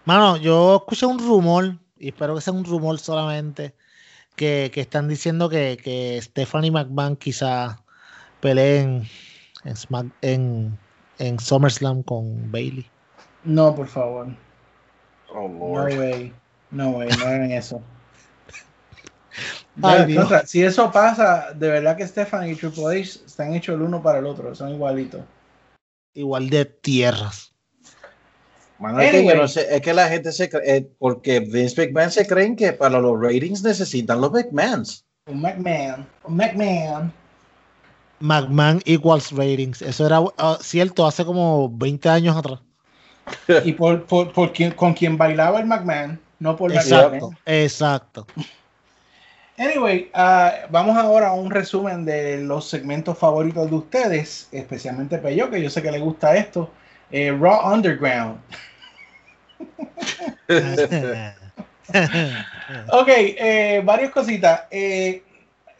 Mano, 0.06 0.38
yo 0.38 0.78
escuché 0.78 1.06
un 1.08 1.20
rumor, 1.20 1.78
y 1.97 2.10
espero 2.10 2.36
que 2.36 2.41
sea 2.41 2.54
un 2.54 2.66
rumor 2.66 3.00
solamente, 3.00 3.76
que, 4.36 4.70
que 4.72 4.82
están 4.82 5.08
diciendo 5.08 5.50
que, 5.50 5.78
que 5.84 6.22
Stephanie 6.22 6.72
McMahon 6.72 7.16
quizá 7.16 7.84
pelee 8.41 8.82
en, 8.82 9.10
en, 9.66 10.14
en, 10.22 10.80
en 11.18 11.39
SummerSlam 11.39 12.04
con 12.04 12.52
Bailey. 12.52 12.89
No, 13.44 13.76
por 13.76 13.88
favor. 13.88 14.28
oh, 15.34 15.48
No 15.48 15.84
way. 15.84 16.34
No 16.72 16.90
way, 16.92 17.10
no 17.18 17.26
hagan 17.26 17.52
eso. 17.52 17.82
Ay, 19.82 20.00
Ya, 20.00 20.06
Dios. 20.06 20.20
contra, 20.22 20.46
si 20.46 20.64
eso 20.64 20.92
pasa, 20.92 21.54
de 21.54 21.70
verdad 21.70 21.96
que 21.98 22.06
Stephanie 22.08 22.52
y 22.52 22.56
Triple 22.56 23.02
H 23.02 23.20
están 23.26 23.54
hechos 23.54 23.76
el 23.76 23.82
uno 23.82 24.02
para 24.04 24.20
el 24.20 24.26
otro, 24.26 24.54
son 24.54 24.70
igualitos. 24.74 25.22
Igual 26.14 26.50
de 26.50 26.66
tierras. 26.66 27.54
Mano, 28.78 29.00
es, 29.00 29.12
que 29.12 29.18
Anyway. 29.20 29.36
yo 29.36 29.42
no 29.42 29.48
sé, 29.48 29.68
es 29.76 29.82
que 29.82 29.94
la 29.94 30.08
gente 30.10 30.32
se 30.32 30.50
cree, 30.50 30.78
eh, 30.78 30.92
porque 31.00 31.40
Vince 31.42 31.76
McMahon 31.86 32.12
se 32.12 32.26
creen 32.28 32.56
que 32.56 32.74
para 32.74 33.00
los 33.00 33.20
ratings 33.20 33.62
necesitan 33.64 34.22
los 34.22 34.32
McMahons. 34.32 35.06
Un 35.28 35.42
McMahon, 35.42 36.08
un 36.24 36.36
McMahon. 36.36 37.14
McMahon 38.20 38.82
equals 38.86 39.32
ratings. 39.32 39.82
Eso 39.82 40.06
era 40.06 40.22
ah, 40.38 40.58
cierto 40.62 41.06
hace 41.08 41.24
como 41.26 41.70
20 41.70 42.10
años 42.10 42.36
atrás. 42.38 42.60
Y 43.64 43.74
por, 43.74 44.06
por, 44.06 44.32
por 44.32 44.54
quien, 44.54 44.72
con 44.72 44.94
quien 44.94 45.18
bailaba 45.18 45.60
el 45.60 45.66
McMahon, 45.66 46.20
no 46.40 46.56
por 46.56 46.72
Exacto, 46.72 47.12
McMahon. 47.12 47.38
exacto. 47.46 48.28
Anyway, 49.58 50.10
ah, 50.14 50.54
vamos 50.70 50.96
ahora 50.98 51.28
a 51.30 51.34
un 51.34 51.52
resumen 51.52 52.06
de 52.06 52.42
los 52.42 52.70
segmentos 52.70 53.18
favoritos 53.18 53.70
de 53.70 53.76
ustedes, 53.76 54.48
especialmente 54.54 55.18
Peyo, 55.18 55.50
que 55.50 55.62
yo 55.62 55.70
sé 55.70 55.82
que 55.82 55.92
le 55.92 56.00
gusta 56.00 56.36
esto. 56.38 56.72
Eh, 57.12 57.36
Raw 57.38 57.74
Underground. 57.74 58.40
Ok, 62.92 63.08
eh, 63.10 63.82
varias 63.84 64.12
cositas. 64.12 64.62
Eh, 64.70 65.24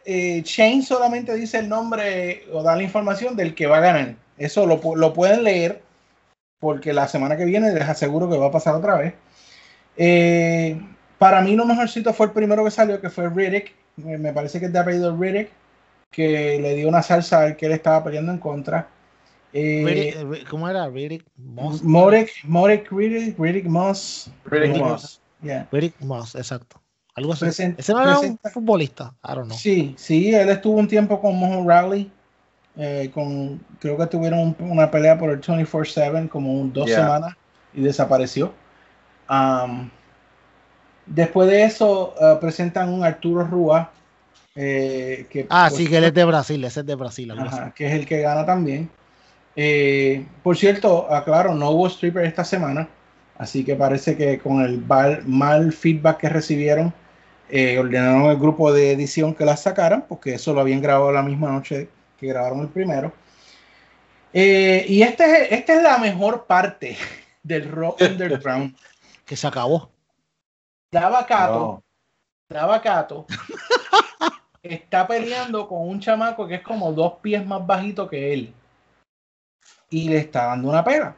eh, 0.06 0.42
Shane 0.44 0.82
solamente 0.82 1.36
dice 1.36 1.60
el 1.60 1.70
nombre 1.70 2.46
o 2.52 2.64
da 2.64 2.76
la 2.76 2.82
información 2.82 3.36
del 3.36 3.54
que 3.54 3.68
va 3.68 3.78
a 3.78 3.82
ganar. 3.82 4.16
Eso 4.38 4.66
lo, 4.66 4.82
lo 4.96 5.14
pueden 5.14 5.44
leer 5.44 5.84
porque 6.60 6.94
la 6.94 7.08
semana 7.08 7.38
que 7.38 7.46
viene 7.46 7.74
les 7.74 7.88
aseguro 7.88 8.30
que 8.30 8.38
va 8.38 8.48
a 8.48 8.52
pasar 8.52 8.76
otra 8.76 8.98
vez. 8.98 9.14
Eh, 9.98 10.80
para 11.18 11.42
mí 11.42 11.56
lo 11.56 11.66
mejorcito 11.66 12.14
fue 12.14 12.28
el 12.28 12.32
primero 12.32 12.64
que 12.64 12.72
salió, 12.72 13.00
que 13.02 13.10
fue 13.10 13.30
Riddick. 13.30 13.74
Me, 13.98 14.18
me 14.18 14.32
parece 14.34 14.60
que 14.60 14.68
es 14.68 14.74
de 14.74 14.80
apellido 14.80 15.16
Riddick, 15.16 15.50
que 16.12 16.60
le 16.62 16.76
dio 16.76 16.88
una 16.88 17.02
salsa 17.02 17.42
al 17.44 17.56
que 17.58 17.66
él 17.66 17.74
estaba 17.74 18.04
peleando 18.04 18.32
en 18.32 18.38
contra. 18.38 18.88
Eh, 19.52 19.84
Riddick- 20.16 20.38
eh, 20.42 20.44
¿Cómo 20.50 20.70
era? 20.70 20.88
Riddick 20.88 21.26
Moss. 21.38 21.84
Morek, 21.84 22.30
Morek 22.46 22.92
Riddick, 22.92 23.38
Riddick 23.40 23.66
Moss. 23.66 24.32
Riddick 24.46 24.76
Eh, 24.76 24.80
Moss. 24.80 25.22
yeah. 25.42 25.68
Riddick 25.72 26.00
Moss, 26.02 26.36
exacto. 26.36 26.82
Algo 27.16 27.34
así. 27.34 27.46
Present- 27.46 27.76
Ese 27.78 27.92
no 27.94 28.02
era 28.02 28.12
un 28.12 28.38
presenta- 28.38 28.50
futbolista. 28.52 29.14
I 29.24 29.34
don't 29.36 29.46
know. 29.48 29.58
Sí, 29.58 29.96
sí, 29.98 30.34
él 30.34 30.48
estuvo 30.50 30.78
un 30.78 30.88
tiempo 30.88 31.20
con 31.20 31.36
Mojo 31.36 31.68
Rowley. 31.68 32.10
Eh, 32.78 33.10
con, 33.14 33.60
creo 33.80 33.98
que 33.98 34.08
tuvieron 34.08 34.40
un- 34.40 34.56
una 34.72 34.90
pelea 34.90 35.18
por 35.18 35.30
el 35.32 35.40
24-7 35.40 36.28
como 36.30 36.54
un- 36.54 36.72
dos 36.74 36.88
Yeah. 36.88 37.02
semanas 37.02 37.36
y 37.74 37.82
desapareció. 37.82 38.54
Am, 39.28 39.90
después 41.06 41.50
de 41.50 41.64
eso, 41.64 42.14
eh, 42.20 42.38
presentan 42.40 42.90
un 42.90 43.04
Arturo 43.04 43.46
Rúa. 43.46 43.92
eh, 44.56 45.26
que, 45.30 45.48
Ah, 45.50 45.68
pues, 45.70 45.78
sí, 45.84 45.88
que 45.88 45.98
él 45.98 46.04
es 46.06 46.14
de 46.14 46.26
Brasil. 46.26 46.62
Ese 46.66 46.82
es 46.82 46.86
de 46.86 46.96
Brasil. 46.96 47.32
Ajá, 47.32 47.72
que 47.74 47.88
es 47.88 47.94
el 47.94 48.06
que 48.06 48.20
gana 48.22 48.46
también. 48.46 48.90
Eh, 49.56 50.26
por 50.44 50.58
cierto, 50.58 51.12
aclaro, 51.14 51.56
no 51.56 51.70
hubo 51.70 51.88
stripper 51.88 52.26
esta 52.26 52.44
semana, 52.44 52.90
así 53.38 53.64
que 53.64 53.76
parece 53.76 54.18
que 54.18 54.38
con 54.40 54.62
el 54.62 54.82
mal, 54.86 55.24
mal 55.26 55.72
feedback 55.72 56.18
que 56.18 56.30
recibieron, 56.30 56.94
eh, 57.50 57.78
ordenaron 57.80 58.30
al 58.30 58.38
grupo 58.38 58.74
de 58.74 58.92
edición 58.92 59.34
que 59.34 59.46
la 59.46 59.56
sacaran, 59.56 60.06
porque 60.10 60.34
eso 60.34 60.54
lo 60.54 60.62
habían 60.62 60.82
grabado 60.82 61.12
la 61.12 61.24
misma 61.24 61.50
noche 61.52 61.90
que 62.20 62.28
grabaron 62.28 62.62
el 62.62 62.70
primero. 62.70 63.14
Eh, 64.34 64.86
y 64.88 65.02
este 65.02 65.24
es, 65.24 65.52
esta 65.52 65.74
es 65.74 65.84
la 65.84 65.98
mejor 65.98 66.46
parte 66.46 66.98
del 67.44 67.70
Rock 67.70 68.02
Underground. 68.10 68.76
Que 69.26 69.36
se 69.36 69.48
acabó. 69.48 69.92
Daba 70.92 71.26
Cato, 71.26 71.54
No. 71.54 71.84
Daba 72.50 72.82
Cato 72.82 73.28
está 74.64 75.08
peleando 75.08 75.68
con 75.68 75.88
un 75.88 76.00
chamaco 76.00 76.48
que 76.48 76.56
es 76.56 76.62
como 76.62 76.92
dos 76.92 77.14
pies 77.22 77.46
más 77.46 77.66
bajito 77.66 78.10
que 78.10 78.34
él. 78.34 78.54
Y 79.90 80.10
le 80.10 80.18
está 80.18 80.48
dando 80.48 80.70
una 80.70 80.84
pega. 80.84 81.16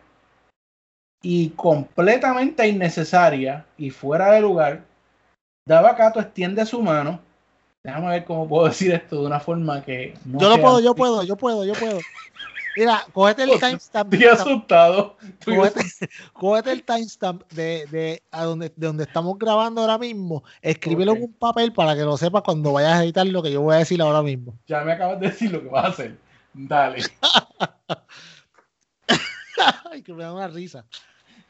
Y 1.22 1.52
completamente 1.52 2.68
innecesaria 2.68 3.66
y 3.78 3.92
fuera 3.92 4.32
de 4.32 4.42
lugar, 4.42 4.84
Daba 5.66 5.96
Cato 5.96 6.20
extiende 6.20 6.66
su 6.66 6.82
mano. 6.82 7.22
Déjame 7.84 8.10
ver 8.10 8.26
cómo 8.26 8.48
puedo 8.48 8.66
decir 8.70 8.92
esto 8.94 9.22
de 9.22 9.28
una 9.28 9.40
forma 9.40 9.84
que 9.84 10.14
no 10.26 10.40
Yo 10.40 10.50
lo 10.50 10.56
sea- 10.56 10.64
puedo, 10.64 10.80
yo 10.80 10.96
puedo, 10.96 11.24
yo 11.24 11.36
puedo, 11.38 11.66
yo 11.66 11.74
puedo. 11.74 12.00
Mira, 12.78 13.06
cógete 13.12 13.44
el 13.44 13.50
timestamp. 13.60 14.14
Estoy 14.14 14.30
asustado. 14.30 15.18
Cógete, 15.44 15.82
cógete 16.34 16.72
el 16.72 16.84
timestamp 16.84 17.44
de, 17.52 17.86
de, 17.88 18.24
a 18.32 18.44
donde, 18.46 18.70
de 18.76 18.88
donde 18.88 19.04
estamos 19.04 19.38
grabando 19.38 19.82
ahora 19.82 19.98
mismo. 19.98 20.44
Escríbelo 20.62 21.14
en 21.14 21.24
un 21.24 21.34
papel 21.34 21.74
para 21.74 21.96
que 21.96 22.02
lo 22.04 22.16
sepas 22.18 22.44
cuando 22.44 22.72
vayas 22.72 22.94
a 22.94 23.04
editar 23.04 23.26
lo 23.28 23.44
que 23.44 23.52
yo 23.52 23.62
voy 23.62 23.76
a 23.76 23.80
decir 23.80 24.02
ahora 24.02 24.22
mismo. 24.22 24.58
Ya 24.68 24.82
me 24.84 24.94
acabas 24.94 25.20
de 25.20 25.28
decir 25.28 25.52
lo 25.52 25.62
que 25.62 25.68
vas 25.68 25.86
a 25.86 25.88
hacer. 25.90 26.18
Dale. 26.54 27.04
Ay, 29.92 30.02
que 30.02 30.14
me 30.14 30.24
da 30.24 30.34
una 30.34 30.48
risa. 30.48 30.86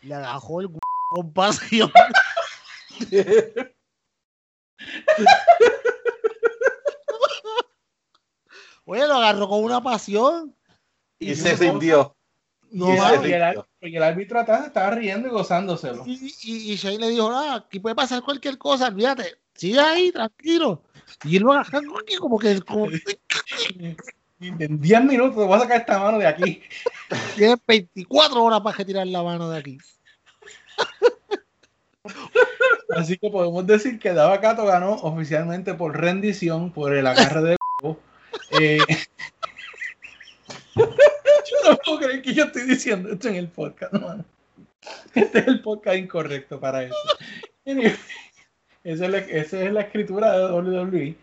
Le 0.02 0.16
agajó 0.16 0.62
el 0.62 0.70
con 1.12 1.34
pasión. 1.34 1.92
Oye, 8.86 9.08
lo 9.08 9.16
agarró 9.16 9.48
con 9.48 9.64
una 9.64 9.82
pasión. 9.82 10.56
Y 11.20 11.36
se 11.36 11.56
rindió. 11.56 12.16
No, 12.72 12.88
y, 12.88 12.92
el, 12.92 12.98
mano. 13.00 13.28
y 13.28 13.32
el 13.34 13.44
ar- 13.44 13.66
y 13.82 13.96
el 13.98 14.04
árbitro 14.04 14.40
atrás 14.40 14.66
estaba 14.68 14.92
riendo 14.92 15.28
y 15.28 15.32
gozándoselo. 15.32 16.04
Y, 16.06 16.34
y, 16.44 16.72
y 16.72 16.76
Shane 16.78 17.00
le 17.00 17.10
dijo, 17.10 17.30
ah, 17.30 17.56
aquí 17.56 17.80
puede 17.80 17.96
pasar 17.96 18.22
cualquier 18.24 18.58
cosa, 18.58 18.88
olvídate, 18.88 19.36
sigue 19.54 19.80
ahí, 19.80 20.12
tranquilo. 20.12 20.82
Y 21.26 21.36
él 21.38 21.44
lo 21.44 21.52
agarró 21.52 22.00
aquí 22.00 22.16
como 22.16 22.40
que 22.40 22.62
como, 22.62 22.88
En 24.40 24.80
10 24.82 25.04
minutos 25.04 25.36
te 25.36 25.44
voy 25.44 25.56
a 25.56 25.60
sacar 25.60 25.82
esta 25.82 26.00
mano 26.00 26.18
de 26.18 26.26
aquí. 26.28 26.62
tiene 27.36 27.58
24 27.68 28.44
horas 28.44 28.62
para 28.62 28.78
retirar 28.78 29.06
la 29.06 29.22
mano 29.22 29.50
de 29.50 29.60
aquí. 29.60 29.78
Así 32.96 33.18
que 33.18 33.30
podemos 33.30 33.68
decir 33.68 34.00
que 34.00 34.14
Dava 34.14 34.40
Cato 34.42 34.66
ganó 34.66 34.94
oficialmente 34.96 35.74
por 35.76 36.00
rendición, 36.00 36.72
por 36.72 36.96
el 36.96 37.06
agarre 37.06 37.42
de. 37.42 37.58
Eh, 38.52 38.80
yo 40.76 40.86
no 41.70 41.78
puedo 41.78 42.00
creer 42.00 42.22
que 42.22 42.34
yo 42.34 42.46
estoy 42.46 42.64
diciendo 42.64 43.12
esto 43.12 43.30
en 43.30 43.36
el 43.36 43.48
podcast, 43.48 43.94
mano. 43.94 44.26
Este 45.14 45.40
es 45.40 45.48
el 45.48 45.62
podcast 45.62 45.98
incorrecto 45.98 46.60
para 46.60 46.84
eso. 46.84 46.96
Anyway, 47.66 47.96
esa, 48.84 49.06
es 49.06 49.12
la, 49.12 49.18
esa 49.18 49.62
es 49.62 49.72
la 49.72 49.82
escritura 49.82 50.38
de 50.38 50.52
WWE. 50.52 51.16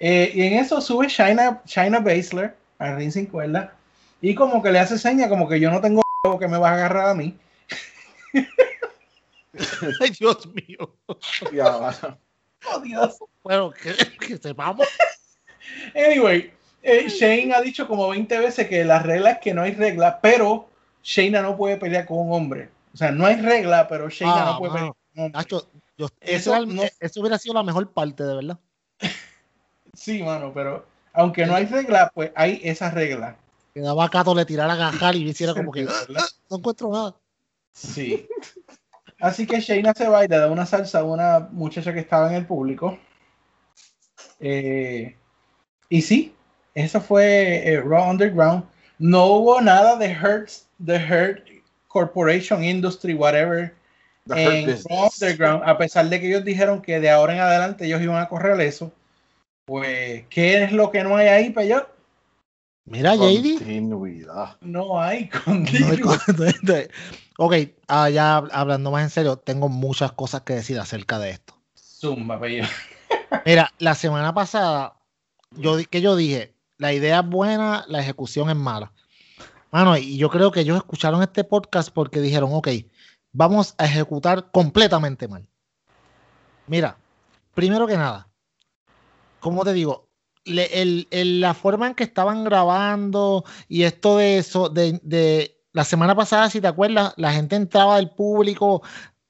Eh, 0.00 0.32
y 0.34 0.42
en 0.42 0.54
eso 0.54 0.80
sube 0.80 1.06
China, 1.08 1.62
China 1.64 2.00
Baszler 2.00 2.56
al 2.78 2.96
ring 2.96 3.12
sin 3.12 3.26
cuerda 3.26 3.76
y 4.20 4.34
como 4.34 4.62
que 4.62 4.72
le 4.72 4.78
hace 4.78 4.98
seña 4.98 5.28
como 5.28 5.48
que 5.48 5.60
yo 5.60 5.70
no 5.70 5.80
tengo 5.80 6.02
que 6.40 6.48
me 6.48 6.58
vas 6.58 6.72
a 6.72 6.74
agarrar 6.74 7.10
a 7.10 7.14
mí. 7.14 7.36
Ay, 10.00 10.10
Dios 10.18 10.46
mío. 10.46 10.96
Ya. 11.52 12.16
Oh, 12.72 12.80
Dios. 12.80 13.18
Bueno, 13.42 13.72
que, 13.72 13.94
que 14.18 14.38
sepamos. 14.38 14.86
Anyway, 15.94 16.52
eh, 16.82 17.08
Shane 17.08 17.52
ha 17.54 17.60
dicho 17.60 17.86
como 17.88 18.08
20 18.08 18.38
veces 18.38 18.68
que 18.68 18.84
la 18.84 18.98
regla 19.00 19.32
es 19.32 19.38
que 19.38 19.54
no 19.54 19.62
hay 19.62 19.72
regla, 19.72 20.20
pero 20.20 20.68
Shayna 21.02 21.42
no 21.42 21.56
puede 21.56 21.76
pelear 21.76 22.06
con 22.06 22.18
un 22.18 22.32
hombre. 22.32 22.70
O 22.94 22.96
sea, 22.96 23.10
no 23.10 23.26
hay 23.26 23.36
regla, 23.36 23.88
pero 23.88 24.08
Shayna 24.08 24.42
Ah, 24.42 24.52
no 24.52 24.58
puede 24.58 24.72
pelear 24.72 24.92
con 24.92 24.96
un 25.16 25.24
hombre. 25.24 25.38
Nacho, 25.38 25.68
yo- 25.96 26.06
Eso 26.06 26.14
eso, 26.20 26.50
era 26.50 26.58
el- 26.60 26.74
no- 26.76 26.82
eso 27.00 27.20
hubiera 27.20 27.38
sido 27.38 27.54
la 27.54 27.62
mejor 27.62 27.90
parte, 27.92 28.24
de 28.24 28.34
verdad. 28.34 28.58
Sí, 29.94 30.22
mano, 30.22 30.52
pero 30.54 30.86
aunque 31.12 31.44
no 31.44 31.54
hay 31.54 31.66
regla, 31.66 32.10
pues 32.14 32.32
hay 32.34 32.60
esa 32.64 32.90
regla. 32.90 33.36
Que 33.74 33.80
daba 33.80 34.04
a 34.06 34.08
Cato 34.08 34.34
le 34.34 34.44
tirara 34.46 34.72
a 34.72 34.76
gajar 34.76 35.14
y 35.16 35.28
hiciera 35.28 35.52
como 35.54 35.70
que. 35.70 35.86
"Ah, 36.16 36.26
no 36.50 36.56
encuentro 36.56 36.90
nada. 36.90 37.14
Sí. 37.72 38.26
Así 39.20 39.46
que 39.46 39.60
Shayna 39.60 39.92
se 39.94 40.08
va 40.08 40.24
y 40.24 40.28
le 40.28 40.36
da 40.38 40.50
una 40.50 40.66
salsa 40.66 41.00
a 41.00 41.04
una 41.04 41.40
muchacha 41.52 41.92
que 41.92 42.00
estaba 42.00 42.28
en 42.28 42.34
el 42.36 42.46
público. 42.46 42.98
Eh, 44.40 45.16
y 45.92 46.00
sí, 46.00 46.34
eso 46.74 47.00
fue 47.02 47.68
eh, 47.68 47.80
Raw 47.82 48.10
Underground. 48.10 48.64
No 48.98 49.26
hubo 49.26 49.60
nada 49.60 49.96
de 49.96 50.16
Hurt, 50.16 50.48
de 50.78 50.96
Hurt 50.96 51.46
Corporation 51.88 52.64
Industry, 52.64 53.12
whatever, 53.12 53.74
The 54.26 54.34
Hurt 54.34 54.86
Raw. 54.88 55.08
Underground, 55.12 55.62
a 55.68 55.76
pesar 55.76 56.08
de 56.08 56.18
que 56.18 56.28
ellos 56.28 56.44
dijeron 56.44 56.80
que 56.80 56.98
de 56.98 57.10
ahora 57.10 57.34
en 57.34 57.40
adelante 57.40 57.84
ellos 57.84 58.00
iban 58.00 58.22
a 58.22 58.28
correr 58.28 58.58
eso. 58.62 58.90
Pues, 59.66 60.24
¿qué 60.30 60.64
es 60.64 60.72
lo 60.72 60.90
que 60.90 61.04
no 61.04 61.14
hay 61.16 61.28
ahí, 61.28 61.50
Peyot? 61.50 61.88
Mira, 62.86 63.14
JD. 63.14 63.58
Continuidad. 63.58 64.56
No 64.62 65.00
hay 65.00 65.28
No 65.46 65.52
hay 65.88 65.98
continuidad. 66.00 66.20
co- 66.26 66.32
de- 66.62 66.90
ok, 67.38 67.54
ah, 67.88 68.08
ya 68.08 68.36
hablando 68.38 68.90
más 68.90 69.02
en 69.02 69.10
serio, 69.10 69.36
tengo 69.36 69.68
muchas 69.68 70.12
cosas 70.12 70.40
que 70.40 70.54
decir 70.54 70.78
acerca 70.78 71.18
de 71.18 71.30
esto. 71.30 71.54
Zumba, 71.76 72.40
Peyot. 72.40 72.66
Mira, 73.46 73.70
la 73.78 73.94
semana 73.94 74.32
pasada, 74.32 74.94
yo, 75.56 75.76
que 75.90 76.00
yo 76.00 76.16
dije, 76.16 76.54
la 76.78 76.92
idea 76.92 77.20
es 77.20 77.28
buena, 77.28 77.84
la 77.88 78.00
ejecución 78.00 78.50
es 78.50 78.56
mala. 78.56 78.92
Mano, 79.70 79.96
y 79.96 80.16
yo 80.18 80.28
creo 80.28 80.50
que 80.52 80.60
ellos 80.60 80.76
escucharon 80.76 81.22
este 81.22 81.44
podcast 81.44 81.90
porque 81.92 82.20
dijeron, 82.20 82.50
ok, 82.52 82.68
vamos 83.32 83.74
a 83.78 83.86
ejecutar 83.86 84.50
completamente 84.50 85.28
mal. 85.28 85.46
Mira, 86.66 86.96
primero 87.54 87.86
que 87.86 87.96
nada, 87.96 88.28
¿cómo 89.40 89.64
te 89.64 89.72
digo? 89.72 90.08
El- 90.44 91.06
el- 91.10 91.40
la 91.40 91.54
forma 91.54 91.86
en 91.86 91.94
que 91.94 92.04
estaban 92.04 92.44
grabando 92.44 93.44
y 93.68 93.84
esto 93.84 94.16
de 94.18 94.38
eso, 94.38 94.68
de, 94.68 95.00
de 95.02 95.56
la 95.72 95.84
semana 95.84 96.14
pasada, 96.14 96.50
si 96.50 96.60
te 96.60 96.66
acuerdas, 96.66 97.14
la 97.16 97.32
gente 97.32 97.56
entraba 97.56 97.96
del 97.96 98.10
público 98.10 98.82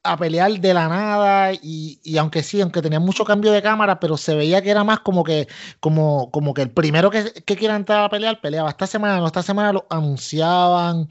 a 0.03 0.17
pelear 0.17 0.51
de 0.59 0.73
la 0.73 0.87
nada 0.89 1.53
y, 1.53 1.99
y 2.03 2.17
aunque 2.17 2.43
sí, 2.43 2.61
aunque 2.61 2.81
tenía 2.81 2.99
mucho 2.99 3.23
cambio 3.25 3.51
de 3.51 3.61
cámara, 3.61 3.99
pero 3.99 4.17
se 4.17 4.35
veía 4.35 4.61
que 4.61 4.69
era 4.69 4.83
más 4.83 4.99
como 4.99 5.23
que, 5.23 5.47
como, 5.79 6.29
como 6.31 6.53
que 6.53 6.63
el 6.63 6.71
primero 6.71 7.09
que, 7.09 7.31
que 7.33 7.55
quiera 7.55 7.75
entrar 7.75 8.03
a 8.03 8.09
pelear, 8.09 8.41
peleaba. 8.41 8.69
Esta 8.69 8.87
semana, 8.87 9.17
no, 9.19 9.27
esta 9.27 9.43
semana 9.43 9.73
lo 9.73 9.87
anunciaban, 9.89 11.03
o 11.03 11.07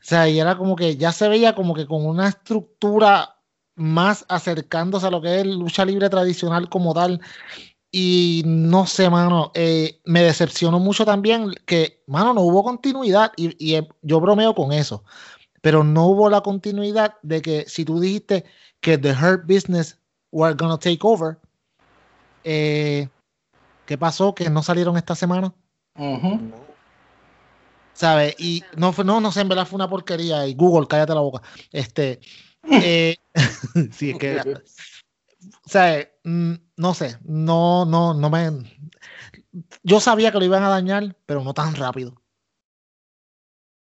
sea, 0.00 0.28
y 0.28 0.38
era 0.38 0.56
como 0.56 0.76
que 0.76 0.96
ya 0.96 1.12
se 1.12 1.28
veía 1.28 1.54
como 1.54 1.74
que 1.74 1.86
con 1.86 2.06
una 2.06 2.28
estructura 2.28 3.36
más 3.74 4.24
acercándose 4.28 5.06
a 5.06 5.10
lo 5.10 5.20
que 5.20 5.40
es 5.40 5.46
lucha 5.46 5.84
libre 5.84 6.08
tradicional 6.08 6.68
como 6.68 6.94
tal. 6.94 7.20
Y 7.90 8.42
no 8.44 8.86
sé, 8.86 9.08
mano, 9.08 9.52
eh, 9.54 10.00
me 10.04 10.22
decepcionó 10.22 10.78
mucho 10.78 11.04
también 11.06 11.52
que, 11.66 12.02
mano, 12.06 12.34
no 12.34 12.42
hubo 12.42 12.62
continuidad 12.64 13.32
y, 13.36 13.56
y, 13.64 13.76
eh, 13.76 13.88
yo 14.02 14.20
bromeo 14.20 14.54
con 14.54 14.72
eso, 14.72 15.04
pero 15.66 15.82
no 15.82 16.06
hubo 16.06 16.30
la 16.30 16.42
continuidad 16.42 17.16
de 17.22 17.42
que 17.42 17.64
si 17.66 17.84
tú 17.84 17.98
dijiste 17.98 18.44
que 18.80 18.96
The 18.96 19.10
Hurt 19.10 19.48
Business 19.48 19.98
were 20.30 20.54
gonna 20.54 20.78
take 20.78 21.00
over, 21.02 21.40
eh, 22.44 23.08
¿qué 23.84 23.98
pasó? 23.98 24.32
Que 24.32 24.48
no 24.48 24.62
salieron 24.62 24.96
esta 24.96 25.16
semana. 25.16 25.52
¿sabes? 27.94 28.36
Y 28.38 28.62
no, 28.76 28.94
no, 29.04 29.20
no 29.20 29.32
sé, 29.32 29.40
en 29.40 29.48
verdad 29.48 29.66
fue 29.66 29.74
una 29.74 29.90
porquería 29.90 30.46
y 30.46 30.54
Google, 30.54 30.86
cállate 30.86 31.14
la 31.14 31.20
boca. 31.20 31.42
Este, 31.72 32.20
eh, 32.70 33.16
sí, 33.90 34.10
es 34.10 34.18
que, 34.18 34.62
sea, 35.64 36.08
mm, 36.22 36.54
no 36.76 36.94
sé, 36.94 37.18
no, 37.24 37.84
no, 37.84 38.14
no 38.14 38.30
me. 38.30 38.52
Yo 39.82 39.98
sabía 39.98 40.30
que 40.30 40.38
lo 40.38 40.44
iban 40.44 40.62
a 40.62 40.68
dañar, 40.68 41.16
pero 41.26 41.42
no 41.42 41.52
tan 41.54 41.74
rápido. 41.74 42.22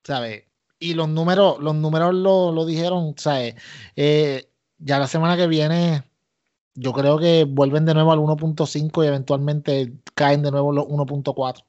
¿Sabes? 0.06 0.53
Y 0.84 0.96
los 0.96 1.08
números, 1.08 1.60
los 1.62 1.76
números 1.76 2.14
lo, 2.14 2.52
lo 2.52 2.66
dijeron, 2.66 3.14
¿sabes? 3.16 3.56
Eh, 3.96 4.50
ya 4.80 5.00
la 5.00 5.08
semana 5.08 5.38
que 5.38 5.48
viene, 5.48 6.04
yo 6.76 6.92
creo 6.92 7.18
que 7.18 7.46
vuelven 7.46 7.86
de 7.86 7.94
nuevo 7.94 8.12
al 8.12 8.20
1.5 8.20 9.02
y 9.02 9.08
eventualmente 9.08 9.94
caen 10.14 10.42
de 10.42 10.52
nuevo 10.52 10.74
los 10.74 10.86
1.4. 10.86 11.64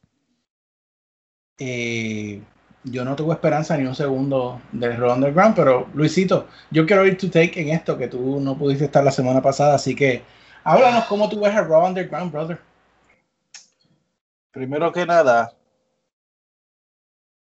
Eh, 1.59 2.43
yo 2.83 3.05
no 3.05 3.15
tuve 3.15 3.35
esperanza 3.35 3.77
ni 3.77 3.87
un 3.87 3.95
segundo 3.95 4.61
del 4.73 4.97
Raw 4.97 5.15
Underground, 5.15 5.55
pero 5.55 5.87
Luisito, 5.95 6.49
yo 6.73 6.85
quiero 6.85 7.07
ir 7.07 7.17
tu 7.17 7.29
take 7.29 7.63
en 7.63 7.69
esto, 7.69 7.97
que 7.97 8.09
tú 8.09 8.41
no 8.41 8.59
pudiste 8.59 8.87
estar 8.87 9.05
la 9.05 9.13
semana 9.13 9.41
pasada, 9.41 9.77
así 9.77 9.95
que 9.95 10.25
háblanos 10.65 11.05
cómo 11.05 11.29
tú 11.29 11.39
ves 11.39 11.55
el 11.55 11.69
Raw 11.69 11.87
Underground, 11.87 12.33
brother. 12.33 12.61
Primero 14.51 14.91
que 14.91 15.07
nada, 15.07 15.55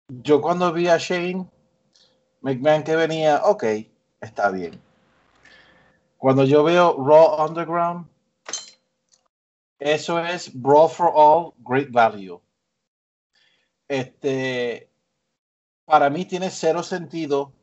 yo 0.06 0.40
cuando 0.40 0.72
vi 0.72 0.86
a 0.86 0.98
Shane 0.98 1.48
McMahon 2.44 2.84
que 2.84 2.94
venía, 2.94 3.40
ok, 3.42 3.64
está 4.20 4.50
bien. 4.50 4.78
Cuando 6.18 6.44
yo 6.44 6.62
veo 6.62 6.94
Raw 7.02 7.42
Underground, 7.42 8.06
eso 9.78 10.18
es 10.22 10.52
Brawl 10.52 10.90
for 10.90 11.10
All, 11.14 11.54
Great 11.58 11.90
Value. 11.90 12.38
Este, 13.88 14.90
para 15.86 16.10
mí 16.10 16.26
tiene 16.26 16.50
cero 16.50 16.82
sentido, 16.82 17.54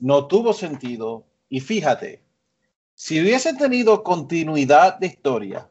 no 0.00 0.26
tuvo 0.26 0.52
sentido, 0.52 1.24
y 1.48 1.60
fíjate, 1.60 2.20
si 2.94 3.20
hubiesen 3.20 3.56
tenido 3.56 4.02
continuidad 4.02 4.98
de 4.98 5.06
historia 5.06 5.70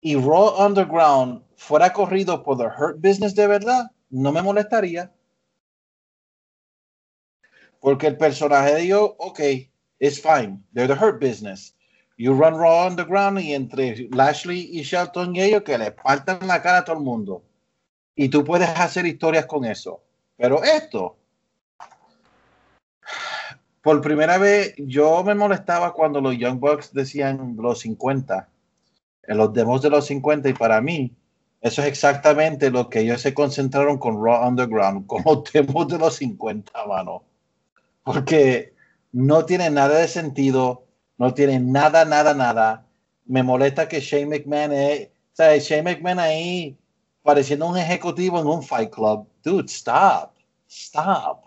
y 0.00 0.14
Raw 0.14 0.64
Underground 0.64 1.42
fuera 1.56 1.92
corrido 1.92 2.44
por 2.44 2.58
The 2.58 2.66
Hurt 2.66 3.00
Business 3.00 3.34
de 3.34 3.48
verdad, 3.48 3.90
no 4.08 4.30
me 4.30 4.40
molestaría. 4.40 5.12
Porque 7.82 8.06
el 8.06 8.16
personaje 8.16 8.74
de 8.74 8.82
ellos, 8.82 9.10
ok, 9.18 9.40
it's 9.98 10.20
fine. 10.20 10.62
They're 10.72 10.86
the 10.86 10.94
Hurt 10.94 11.20
Business. 11.20 11.74
You 12.16 12.32
run 12.32 12.54
Raw 12.54 12.86
Underground 12.86 13.40
y 13.40 13.54
entre 13.54 14.08
Lashley 14.12 14.70
y 14.70 14.82
Shelton 14.82 15.34
y 15.34 15.42
ellos 15.42 15.62
que 15.64 15.76
le 15.76 15.90
partan 15.90 16.46
la 16.46 16.62
cara 16.62 16.78
a 16.78 16.84
todo 16.84 16.96
el 16.96 17.02
mundo. 17.02 17.42
Y 18.14 18.28
tú 18.28 18.44
puedes 18.44 18.68
hacer 18.68 19.04
historias 19.04 19.46
con 19.46 19.64
eso. 19.64 20.00
Pero 20.36 20.62
esto, 20.62 21.16
por 23.82 24.00
primera 24.00 24.38
vez, 24.38 24.74
yo 24.78 25.24
me 25.24 25.34
molestaba 25.34 25.92
cuando 25.92 26.20
los 26.20 26.38
Young 26.38 26.60
Bucks 26.60 26.92
decían 26.92 27.56
los 27.58 27.80
50, 27.80 28.48
en 29.24 29.36
los 29.36 29.52
demos 29.52 29.82
de 29.82 29.90
los 29.90 30.06
50, 30.06 30.48
y 30.50 30.54
para 30.54 30.80
mí, 30.80 31.16
eso 31.60 31.82
es 31.82 31.88
exactamente 31.88 32.70
lo 32.70 32.88
que 32.88 33.00
ellos 33.00 33.20
se 33.20 33.34
concentraron 33.34 33.98
con 33.98 34.24
Raw 34.24 34.46
Underground, 34.46 35.08
con 35.08 35.24
los 35.24 35.50
demos 35.52 35.88
de 35.88 35.98
los 35.98 36.14
50, 36.14 36.86
mano. 36.86 37.24
Porque 38.04 38.74
no 39.12 39.44
tiene 39.44 39.70
nada 39.70 39.98
de 39.98 40.08
sentido, 40.08 40.84
no 41.18 41.34
tiene 41.34 41.60
nada, 41.60 42.04
nada, 42.04 42.34
nada. 42.34 42.86
Me 43.26 43.42
molesta 43.42 43.88
que 43.88 44.00
Shane 44.00 44.26
McMahon 44.26 44.72
es, 44.72 45.08
o 45.08 45.36
sea, 45.36 45.56
Shane 45.56 45.82
McMahon 45.82 46.18
ahí 46.18 46.76
pareciendo 47.22 47.66
un 47.66 47.78
ejecutivo 47.78 48.40
en 48.40 48.46
un 48.46 48.62
fight 48.62 48.90
club. 48.90 49.26
Dude, 49.42 49.66
stop, 49.66 50.32
stop. 50.68 51.44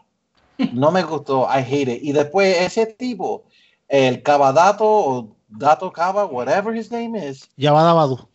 No 0.71 0.91
me 0.91 1.03
gustó, 1.03 1.47
I 1.49 1.59
hate 1.59 1.95
it. 1.95 2.03
Y 2.03 2.13
después 2.13 2.57
ese 2.57 2.85
tipo, 2.85 3.43
el 3.89 4.23
Cabadato 4.23 4.85
o 4.85 5.35
Dato 5.49 5.91
Cava, 5.91 6.25
whatever 6.25 6.73
his 6.73 6.91
name 6.91 7.17
is, 7.17 7.49
Ya 7.57 7.71
va 7.73 7.83
Dabadu. 7.83 8.27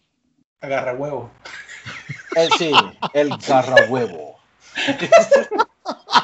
Agarra 0.61 0.95
huevo. 0.95 1.31
el 2.37 2.53
sí, 2.53 2.73
el 3.15 3.31
garrahuevo. 3.39 4.37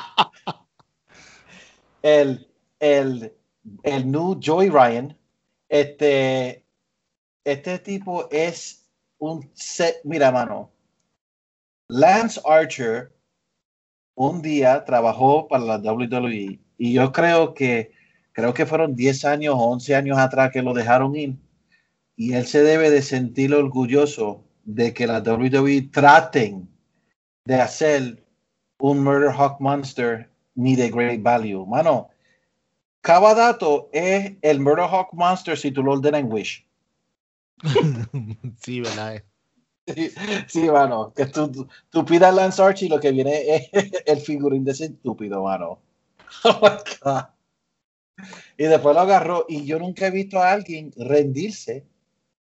el, 2.06 2.46
el, 2.78 3.32
el 3.82 4.10
new 4.10 4.38
Joey 4.40 4.70
Ryan, 4.70 5.16
este, 5.68 6.64
este 7.44 7.80
tipo 7.80 8.28
es 8.30 8.88
un 9.18 9.50
set, 9.54 9.96
mira 10.04 10.30
mano, 10.30 10.70
Lance 11.88 12.40
Archer 12.44 13.12
un 14.14 14.40
día 14.40 14.84
trabajó 14.84 15.48
para 15.48 15.64
la 15.64 15.78
WWE 15.78 16.60
y 16.78 16.92
yo 16.92 17.10
creo 17.12 17.54
que 17.54 17.90
creo 18.32 18.54
que 18.54 18.66
fueron 18.66 18.94
10 18.94 19.24
años 19.24 19.54
o 19.56 19.58
11 19.58 19.96
años 19.96 20.18
atrás 20.18 20.52
que 20.52 20.62
lo 20.62 20.74
dejaron 20.74 21.16
ir. 21.16 21.36
Y 22.16 22.34
él 22.34 22.46
se 22.46 22.62
debe 22.62 22.90
de 22.90 23.02
sentir 23.02 23.54
orgulloso 23.54 24.44
de 24.64 24.94
que 24.94 25.06
la 25.06 25.20
WWE 25.20 25.88
traten 25.92 26.68
de 27.44 27.54
hacer 27.56 28.24
un 28.78 29.02
Murder 29.02 29.30
Hawk 29.30 29.60
Monster 29.60 30.30
ni 30.56 30.74
de 30.74 30.90
Great 30.90 31.22
Value. 31.22 31.64
Mano, 31.66 32.10
Cabadato 33.00 33.88
es 33.92 34.32
el 34.42 34.60
Murder 34.60 34.86
Hawk 34.90 35.12
Monster 35.12 35.56
si 35.56 35.70
tú 35.70 35.82
lo 35.82 35.92
ordenas 35.92 36.20
en 36.20 36.32
Wish. 36.32 36.66
sí, 38.60 38.80
¿verdad? 38.80 39.22
Sí, 39.86 40.10
sí, 40.48 40.68
mano. 40.68 41.12
Que 41.14 41.26
tú, 41.26 41.50
tú, 41.50 41.68
tú 41.90 42.04
pidas 42.04 42.34
Lance 42.34 42.60
Archie 42.60 42.86
y 42.86 42.88
lo 42.88 42.98
que 42.98 43.12
viene 43.12 43.54
es 43.54 43.70
el 44.06 44.20
figurín 44.20 44.64
de 44.64 44.72
ese 44.72 44.86
estúpido, 44.86 45.44
mano. 45.44 45.78
Oh 46.44 46.58
my 46.60 46.76
God. 47.00 47.24
Y 48.58 48.64
después 48.64 48.94
lo 48.94 49.00
agarró. 49.02 49.46
Y 49.48 49.64
yo 49.64 49.78
nunca 49.78 50.08
he 50.08 50.10
visto 50.10 50.38
a 50.40 50.50
alguien 50.50 50.92
rendirse 50.96 51.86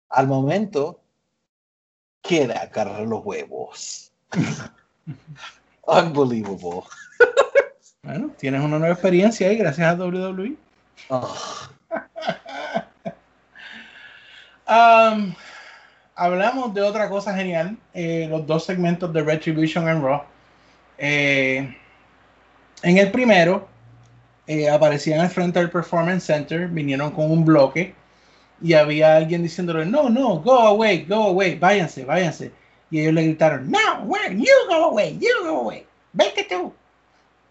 al 0.08 0.26
momento 0.26 1.02
que 2.22 2.46
le 2.46 2.54
agarra 2.54 3.00
los 3.02 3.24
huevos. 3.24 4.12
Unbelievable. 5.86 6.84
Bueno, 8.04 8.30
tienes 8.38 8.60
una 8.60 8.78
nueva 8.78 8.92
experiencia 8.92 9.48
ahí 9.48 9.56
gracias 9.56 9.86
a 9.88 9.94
WWE. 9.94 10.56
Oh, 11.08 11.34
Um, 14.66 15.34
hablamos 16.14 16.72
de 16.72 16.80
otra 16.80 17.10
cosa 17.10 17.34
genial, 17.34 17.76
eh, 17.92 18.26
los 18.30 18.46
dos 18.46 18.64
segmentos 18.64 19.12
de 19.12 19.22
Retribution 19.22 19.86
and 19.88 20.02
Raw. 20.02 20.22
Eh, 20.96 21.76
en 22.82 22.98
el 22.98 23.10
primero, 23.10 23.68
eh, 24.46 24.70
aparecían 24.70 25.20
al 25.20 25.28
frente 25.28 25.58
del 25.58 25.70
Performance 25.70 26.24
Center, 26.24 26.68
vinieron 26.68 27.10
con 27.10 27.30
un 27.30 27.44
bloque 27.44 27.94
y 28.62 28.72
había 28.72 29.16
alguien 29.16 29.42
diciéndole, 29.42 29.84
no, 29.84 30.08
no, 30.08 30.40
go 30.40 30.60
away, 30.60 31.04
go 31.04 31.24
away, 31.24 31.56
váyanse, 31.56 32.04
váyanse. 32.04 32.50
Y 32.90 33.00
ellos 33.00 33.12
le 33.12 33.24
gritaron, 33.24 33.70
no, 33.70 34.04
where, 34.04 34.34
you 34.34 34.46
go 34.68 34.84
away, 34.84 35.18
you 35.18 35.28
go 35.42 35.60
away, 35.60 35.86
vete 36.14 36.44
tú. 36.44 36.72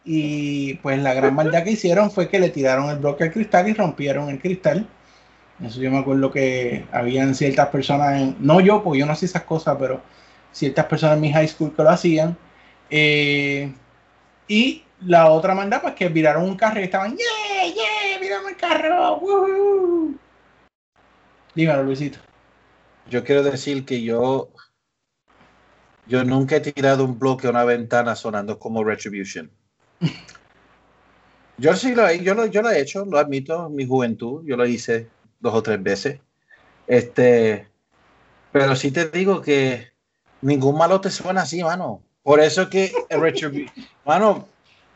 Y 0.05 0.75
pues 0.75 1.01
la 1.01 1.13
gran 1.13 1.33
maldad 1.33 1.63
que 1.63 1.71
hicieron 1.71 2.11
fue 2.11 2.27
que 2.29 2.39
le 2.39 2.49
tiraron 2.49 2.89
el 2.89 2.97
bloque 2.97 3.23
al 3.23 3.31
cristal 3.31 3.69
y 3.69 3.73
rompieron 3.73 4.29
el 4.29 4.39
cristal. 4.39 4.87
Eso 5.63 5.79
yo 5.79 5.91
me 5.91 5.99
acuerdo 5.99 6.29
que 6.31 6.85
habían 6.91 7.35
ciertas 7.35 7.69
personas, 7.69 8.19
en- 8.19 8.35
no 8.39 8.59
yo, 8.59 8.83
porque 8.83 8.99
yo 8.99 9.05
no 9.05 9.13
hacía 9.13 9.27
esas 9.27 9.43
cosas, 9.43 9.77
pero 9.79 10.01
ciertas 10.51 10.85
personas 10.85 11.15
en 11.15 11.21
mi 11.21 11.31
high 11.31 11.47
school 11.47 11.73
que 11.73 11.83
lo 11.83 11.89
hacían. 11.89 12.37
Eh, 12.89 13.71
y 14.47 14.83
la 15.01 15.29
otra 15.29 15.55
manda, 15.55 15.81
pues 15.81 15.93
que 15.95 16.09
viraron 16.09 16.43
un 16.43 16.57
carro 16.57 16.81
y 16.81 16.83
estaban, 16.83 17.15
¡yeah, 17.15 17.73
yeah! 17.73 18.19
¡Viramos 18.19 18.51
el 18.51 18.57
carro! 18.57 19.17
¡Woohoo! 19.19 20.15
Dímelo, 21.55 21.83
Luisito. 21.83 22.19
yo 23.09 23.23
quiero 23.23 23.43
decir 23.43 23.85
que 23.85 24.01
yo 24.01 24.49
Yo 26.07 26.23
nunca 26.25 26.57
he 26.57 26.59
tirado 26.59 27.05
un 27.05 27.17
bloque 27.17 27.47
a 27.47 27.51
una 27.51 27.63
ventana 27.63 28.15
sonando 28.15 28.59
como 28.59 28.83
Retribution. 28.83 29.49
Yo 31.57 31.75
sí 31.75 31.93
lo 31.93 32.07
he, 32.07 32.21
yo 32.23 32.33
lo, 32.33 32.45
yo 32.47 32.61
lo 32.61 32.69
he 32.71 32.81
hecho, 32.81 33.05
lo 33.05 33.17
admito, 33.19 33.67
en 33.67 33.75
mi 33.75 33.85
juventud, 33.85 34.43
yo 34.45 34.57
lo 34.57 34.65
hice 34.65 35.07
dos 35.39 35.53
o 35.53 35.61
tres 35.63 35.81
veces. 35.81 36.19
Este, 36.87 37.67
pero 38.51 38.75
sí 38.75 38.91
te 38.91 39.09
digo 39.09 39.41
que 39.41 39.91
ningún 40.41 40.77
malo 40.77 40.99
te 40.99 41.09
suena 41.09 41.43
así, 41.43 41.63
mano. 41.63 42.01
Por 42.23 42.39
eso 42.39 42.69
que 42.69 42.91
el 43.09 43.21
Retribution, 43.21 43.71
mano, 44.05 44.47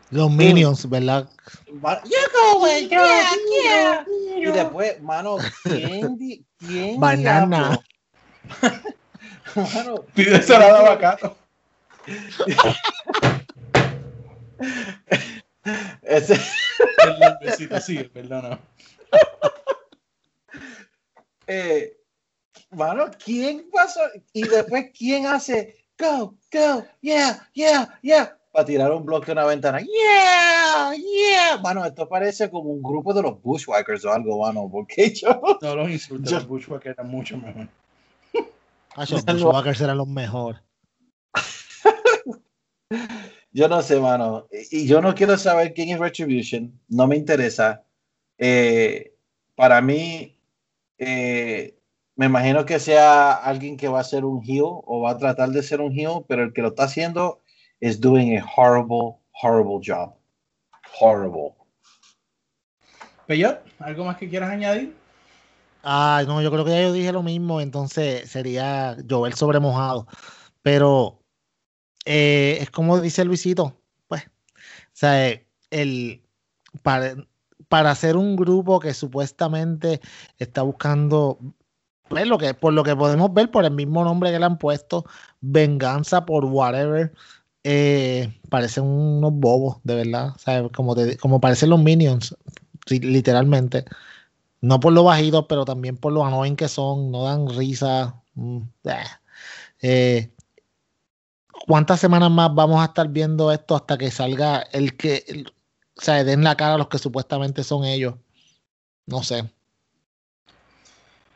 Los 0.10 0.32
Minions, 0.32 0.90
¿verdad? 0.90 1.30
You 1.68 1.82
go 1.82 2.60
away, 2.60 2.88
yeah, 2.88 3.30
yeah. 3.52 4.06
Y 4.40 4.52
después, 4.52 5.02
mano, 5.02 5.38
¿quién, 5.64 6.18
di- 6.18 6.44
quién 6.58 7.00
Banana. 7.00 7.80
mano, 9.56 10.06
Pide 10.16 10.42
salada 10.42 10.80
aguacate. 10.80 11.32
ese, 16.02 16.40
Perdón, 16.98 17.38
besito, 17.42 17.80
sigue, 17.82 18.06
perdona. 18.06 18.60
eh, 21.48 21.98
mano, 22.72 23.06
¿quién 23.24 23.70
pasó? 23.72 24.02
Y 24.34 24.48
después, 24.48 24.88
¿quién 24.98 25.26
hace 25.28 25.86
go, 25.98 26.38
go, 26.52 26.86
yeah, 27.02 27.48
yeah, 27.54 28.00
yeah? 28.02 28.34
Para 28.52 28.66
tirar 28.66 28.92
un 28.92 29.06
bloque 29.06 29.32
a 29.32 29.34
una 29.34 29.46
ventana, 29.46 29.80
yeah, 29.82 30.94
yeah. 30.96 31.58
Mano, 31.62 31.86
esto 31.86 32.08
parece 32.10 32.50
como 32.50 32.72
un 32.72 32.82
grupo 32.82 33.14
de 33.14 33.22
los 33.22 33.42
Bushwhackers 33.42 34.04
o 34.06 34.14
algo, 34.14 34.40
mano, 34.42 34.68
porque 34.72 35.14
yo, 35.14 35.40
No 35.62 35.76
los 35.76 35.90
insultos, 35.90 36.32
Yo- 36.32 36.38
los 36.40 36.48
Bushwhackers 36.48 36.98
eran 36.98 37.10
mucho 37.12 37.38
mejor. 37.38 37.68
Ah, 38.96 39.06
los 39.10 39.24
Bushwhackers 39.26 39.82
eran 39.82 39.98
los 39.98 40.08
mejores. 40.08 40.62
yo 43.58 43.68
no 43.68 43.82
sé, 43.82 44.00
mano. 44.00 44.48
Y 44.70 44.86
yo 44.86 45.02
no 45.02 45.16
quiero 45.16 45.36
saber 45.36 45.74
quién 45.74 45.90
es 45.90 45.98
Retribution, 45.98 46.80
no 46.90 47.08
me 47.08 47.16
interesa. 47.16 47.84
Eh, 48.38 49.16
para 49.56 49.82
mí, 49.82 50.38
eh, 51.00 51.76
me 52.16 52.28
imagino 52.28 52.68
que 52.68 52.80
sea 52.80 53.34
alguien 53.34 53.76
que 53.76 53.88
va 53.88 54.02
a 54.02 54.04
ser 54.04 54.26
un 54.26 54.44
heel 54.44 54.62
o 54.86 55.02
va 55.02 55.10
a 55.10 55.18
tratar 55.18 55.50
de 55.50 55.64
ser 55.64 55.82
un 55.82 55.92
heel, 55.92 56.24
pero 56.28 56.44
el 56.44 56.54
que 56.54 56.62
lo 56.62 56.68
está 56.68 56.84
haciendo 56.84 57.42
es 57.80 58.00
doing 58.00 58.38
a 58.38 58.46
horrible, 58.56 59.16
horrible 59.42 59.82
job. 59.84 60.14
Horrible. 61.02 61.56
Peyot, 63.26 63.60
¿algo 63.80 64.06
más 64.06 64.18
que 64.18 64.30
quieras 64.30 64.52
añadir? 64.52 64.96
Ah, 65.82 66.24
no, 66.28 66.44
yo 66.44 66.52
creo 66.52 66.64
que 66.64 66.72
ya 66.72 66.82
yo 66.84 66.94
dije 66.94 67.12
lo 67.12 67.24
mismo, 67.24 67.60
entonces 67.60 68.30
sería 68.30 68.96
llover 69.04 69.34
sobre 69.34 69.60
mojado. 69.60 70.06
Pero 70.62 71.24
eh, 72.08 72.60
es 72.62 72.72
como 72.72 73.00
dice 73.02 73.26
Luisito, 73.26 73.78
pues, 74.08 74.24
o 74.26 74.30
sea, 74.94 75.30
eh, 75.30 75.48
el, 75.72 76.24
para, 76.84 77.16
para 77.70 77.92
hacer 77.92 78.18
un 78.18 78.36
grupo 78.36 78.80
que 78.80 78.94
supuestamente 78.94 80.02
está 80.40 80.62
buscando, 80.64 81.40
pues, 82.10 82.28
lo 82.28 82.38
que, 82.38 82.54
por 82.54 82.74
lo 82.74 82.84
que 82.84 82.96
podemos 82.96 83.34
ver, 83.34 83.52
por 83.52 83.66
el 83.66 83.72
mismo 83.72 84.04
nombre 84.04 84.32
que 84.32 84.40
le 84.40 84.46
han 84.46 84.58
puesto, 84.58 85.06
venganza 85.42 86.26
por 86.26 86.46
whatever, 86.46 87.14
eh, 87.64 88.34
parecen 88.50 88.86
unos 88.86 89.34
bobos, 89.34 89.78
de 89.84 89.96
verdad, 89.96 90.36
o 90.66 90.72
como, 90.72 90.96
te- 90.96 91.18
como 91.18 91.42
parecen 91.42 91.70
los 91.72 91.80
Minions, 91.82 92.36
li- 92.90 93.00
literalmente. 93.00 93.86
No 94.62 94.80
por 94.80 94.94
lo 94.94 95.04
bajitos, 95.04 95.46
pero 95.50 95.66
también 95.66 95.98
por 95.98 96.14
lo 96.14 96.26
annoying 96.26 96.56
que 96.56 96.68
son, 96.70 97.12
no 97.12 97.24
dan 97.26 97.48
risa. 97.50 98.22
mm, 98.36 98.60
eh. 98.86 99.04
Eh, 99.82 100.32
¿Cuántas 101.68 102.00
semanas 102.00 102.32
más 102.32 102.56
vamos 102.56 102.82
a 102.82 102.86
estar 102.86 103.10
viendo 103.10 103.52
esto 103.52 103.76
hasta 103.76 103.98
que 103.98 104.10
salga 104.10 104.62
el 104.72 104.96
que, 104.96 105.44
o 105.98 106.02
sea, 106.02 106.24
den 106.24 106.42
la 106.42 106.56
cara 106.56 106.76
a 106.76 106.78
los 106.78 106.88
que 106.88 106.98
supuestamente 106.98 107.62
son 107.62 107.84
ellos? 107.84 108.16
No 109.06 109.22
sé. 109.22 109.44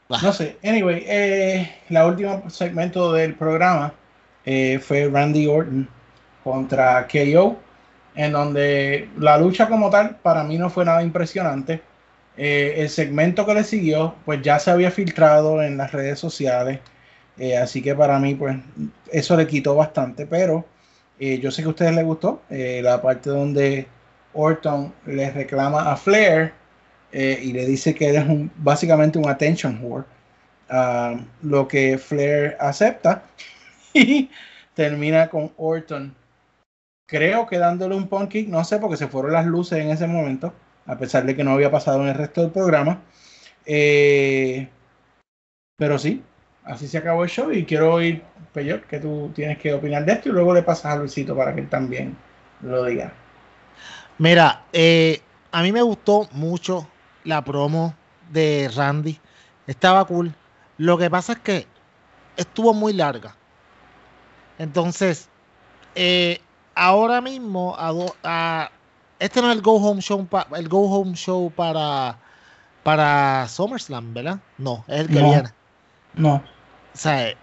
No 0.08 0.32
sé. 0.32 0.58
Anyway, 0.64 1.04
eh, 1.06 1.70
la 1.90 2.06
última 2.06 2.50
segmento 2.50 3.12
del 3.12 3.36
programa 3.36 3.94
eh, 4.46 4.80
fue 4.80 5.10
Randy 5.10 5.48
Orton 5.48 5.90
contra 6.46 7.08
KO, 7.08 7.58
en 8.16 8.32
donde 8.32 9.10
la 9.18 9.38
lucha 9.38 9.68
como 9.68 9.90
tal 9.90 10.16
para 10.18 10.46
mí 10.46 10.58
no 10.58 10.70
fue 10.70 10.86
nada 10.86 11.04
impresionante. 11.04 11.82
Eh, 12.38 12.76
el 12.78 12.90
segmento 12.90 13.46
que 13.46 13.54
le 13.54 13.66
siguió, 13.66 14.16
pues 14.24 14.42
ya 14.42 14.60
se 14.60 14.72
había 14.72 14.92
filtrado 14.92 15.62
en 15.62 15.76
las 15.76 15.92
redes 15.92 16.20
sociales, 16.20 16.80
eh, 17.38 17.58
así 17.58 17.82
que 17.82 17.96
para 17.96 18.20
mí, 18.20 18.36
pues 18.36 18.58
eso 19.12 19.36
le 19.38 19.48
quitó 19.48 19.76
bastante, 19.76 20.26
pero 20.26 20.66
eh, 21.20 21.40
yo 21.40 21.52
sé 21.52 21.62
que 21.62 21.68
a 21.68 21.72
ustedes 21.72 21.96
les 21.96 22.06
gustó 22.06 22.42
eh, 22.50 22.82
la 22.84 23.02
parte 23.02 23.30
donde 23.30 23.88
Orton 24.34 24.94
le 25.06 25.32
reclama 25.32 25.92
a 25.92 25.98
Flair 25.98 26.54
y 27.14 27.52
le 27.52 27.66
dice 27.66 27.94
que 27.94 28.10
él 28.10 28.16
es 28.16 28.26
un, 28.26 28.50
básicamente 28.58 29.20
un 29.20 29.30
attention 29.30 29.80
whore. 29.84 30.06
Ah, 30.70 31.20
lo 31.42 31.68
que 31.68 31.98
Flair 31.98 32.56
acepta 32.60 33.24
y 33.94 34.30
termina 34.74 35.30
con 35.30 35.52
Orton. 35.58 36.16
Creo 37.08 37.46
que 37.48 37.58
dándole 37.58 37.96
un 37.96 38.08
punt 38.08 38.30
kick, 38.32 38.48
no 38.48 38.64
sé, 38.64 38.80
porque 38.80 38.96
se 38.96 39.08
fueron 39.08 39.34
las 39.34 39.46
luces 39.46 39.80
en 39.80 39.90
ese 39.90 40.08
momento, 40.08 40.54
a 40.86 40.98
pesar 40.98 41.26
de 41.26 41.36
que 41.36 41.44
no 41.44 41.52
había 41.52 41.70
pasado 41.72 42.02
en 42.02 42.10
el 42.10 42.16
resto 42.16 42.42
del 42.42 42.52
programa. 42.52 43.02
Pero 45.78 46.00
sí, 46.00 46.24
así 46.72 46.88
se 46.88 46.98
acabó 46.98 47.24
el 47.24 47.30
show 47.30 47.52
y 47.52 47.66
quiero 47.66 47.94
oír, 47.94 48.24
Peyot, 48.54 48.86
que 48.88 49.00
tú 49.00 49.32
tienes 49.36 49.58
que 49.58 49.74
opinar 49.74 50.06
de 50.06 50.14
esto 50.14 50.30
y 50.30 50.32
luego 50.32 50.54
le 50.54 50.64
pasas 50.64 50.86
a 50.94 50.96
Luisito 50.98 51.36
para 51.36 51.54
que 51.54 51.62
él 51.62 51.70
también 51.70 52.18
lo 52.62 52.84
diga. 52.86 53.14
Mira, 54.18 54.64
eh, 54.74 55.22
a 55.52 55.62
mí 55.62 55.72
me 55.72 55.82
gustó 55.82 56.28
mucho 56.34 56.88
la 57.24 57.44
promo 57.44 57.94
de 58.32 58.70
Randy. 58.76 59.20
Estaba 59.68 60.06
cool. 60.06 60.34
Lo 60.78 60.98
que 60.98 61.10
pasa 61.10 61.34
es 61.34 61.40
que 61.40 61.68
estuvo 62.38 62.74
muy 62.74 62.94
larga. 62.94 63.36
Entonces, 64.60 65.28
eh, 65.96 66.40
ahora 66.76 67.22
mismo, 67.22 67.76
a 67.78 67.92
do- 67.92 68.16
a- 68.24 68.70
este 69.20 69.42
no 69.42 69.50
es 69.50 69.56
el 69.56 69.62
Go 69.62 69.76
Home 69.76 70.02
Show, 70.02 70.26
pa- 70.26 70.48
el 70.56 70.68
Go 70.70 70.90
Home 70.90 71.16
Show 71.16 71.52
para, 71.52 72.18
para 72.84 73.48
SummerSlam, 73.48 74.14
¿verdad? 74.14 74.40
No, 74.58 74.84
es 74.88 75.02
el 75.02 75.08
que 75.08 75.20
No. 75.22 75.30
viene. 75.30 75.50
No, 76.14 76.44
O 76.94 76.98
sea, 76.98 77.34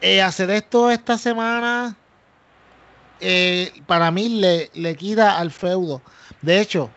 eh, 0.00 0.22
hacer 0.22 0.50
esto 0.50 0.90
esta 0.90 1.18
semana 1.18 1.96
eh, 3.20 3.72
para 3.86 4.10
mí 4.10 4.28
le, 4.28 4.70
le 4.74 4.96
quita 4.96 5.38
al 5.38 5.50
feudo. 5.50 6.02
De 6.40 6.60
hecho, 6.60 6.90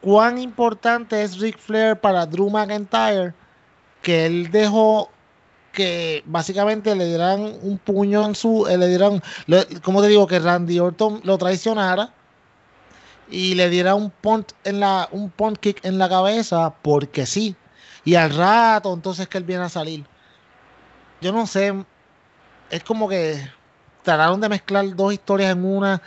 cuán 0.00 0.38
importante 0.38 1.22
es 1.22 1.38
Ric 1.38 1.58
Flair 1.58 1.98
para 1.98 2.26
Drew 2.26 2.50
McIntyre 2.50 3.34
que 4.02 4.26
él 4.26 4.50
dejó 4.50 5.10
que 5.72 6.22
básicamente 6.26 6.94
le 6.96 7.06
dieran 7.06 7.58
un 7.62 7.78
puño 7.78 8.26
en 8.26 8.34
su, 8.34 8.66
eh, 8.66 8.76
le 8.76 8.88
dieran, 8.88 9.22
¿cómo 9.82 10.02
te 10.02 10.08
digo? 10.08 10.26
Que 10.26 10.38
Randy 10.38 10.80
Orton 10.80 11.20
lo 11.24 11.38
traicionara 11.38 12.12
y 13.30 13.54
le 13.54 13.70
diera 13.70 13.94
un 13.94 14.10
punt 14.10 14.52
en 14.64 14.80
la, 14.80 15.08
un 15.12 15.30
punt 15.30 15.58
kick 15.58 15.84
en 15.84 15.98
la 15.98 16.08
cabeza 16.08 16.74
porque 16.82 17.26
sí. 17.26 17.56
Y 18.04 18.14
al 18.16 18.34
rato 18.34 18.92
entonces 18.92 19.28
que 19.28 19.38
él 19.38 19.44
viene 19.44 19.64
a 19.64 19.68
salir. 19.68 20.09
Yo 21.20 21.32
no 21.32 21.46
sé, 21.46 21.74
es 22.70 22.84
como 22.84 23.08
que 23.08 23.40
trataron 24.02 24.40
de 24.40 24.48
mezclar 24.48 24.94
dos 24.96 25.12
historias 25.12 25.52
en 25.52 25.64
una 25.64 26.02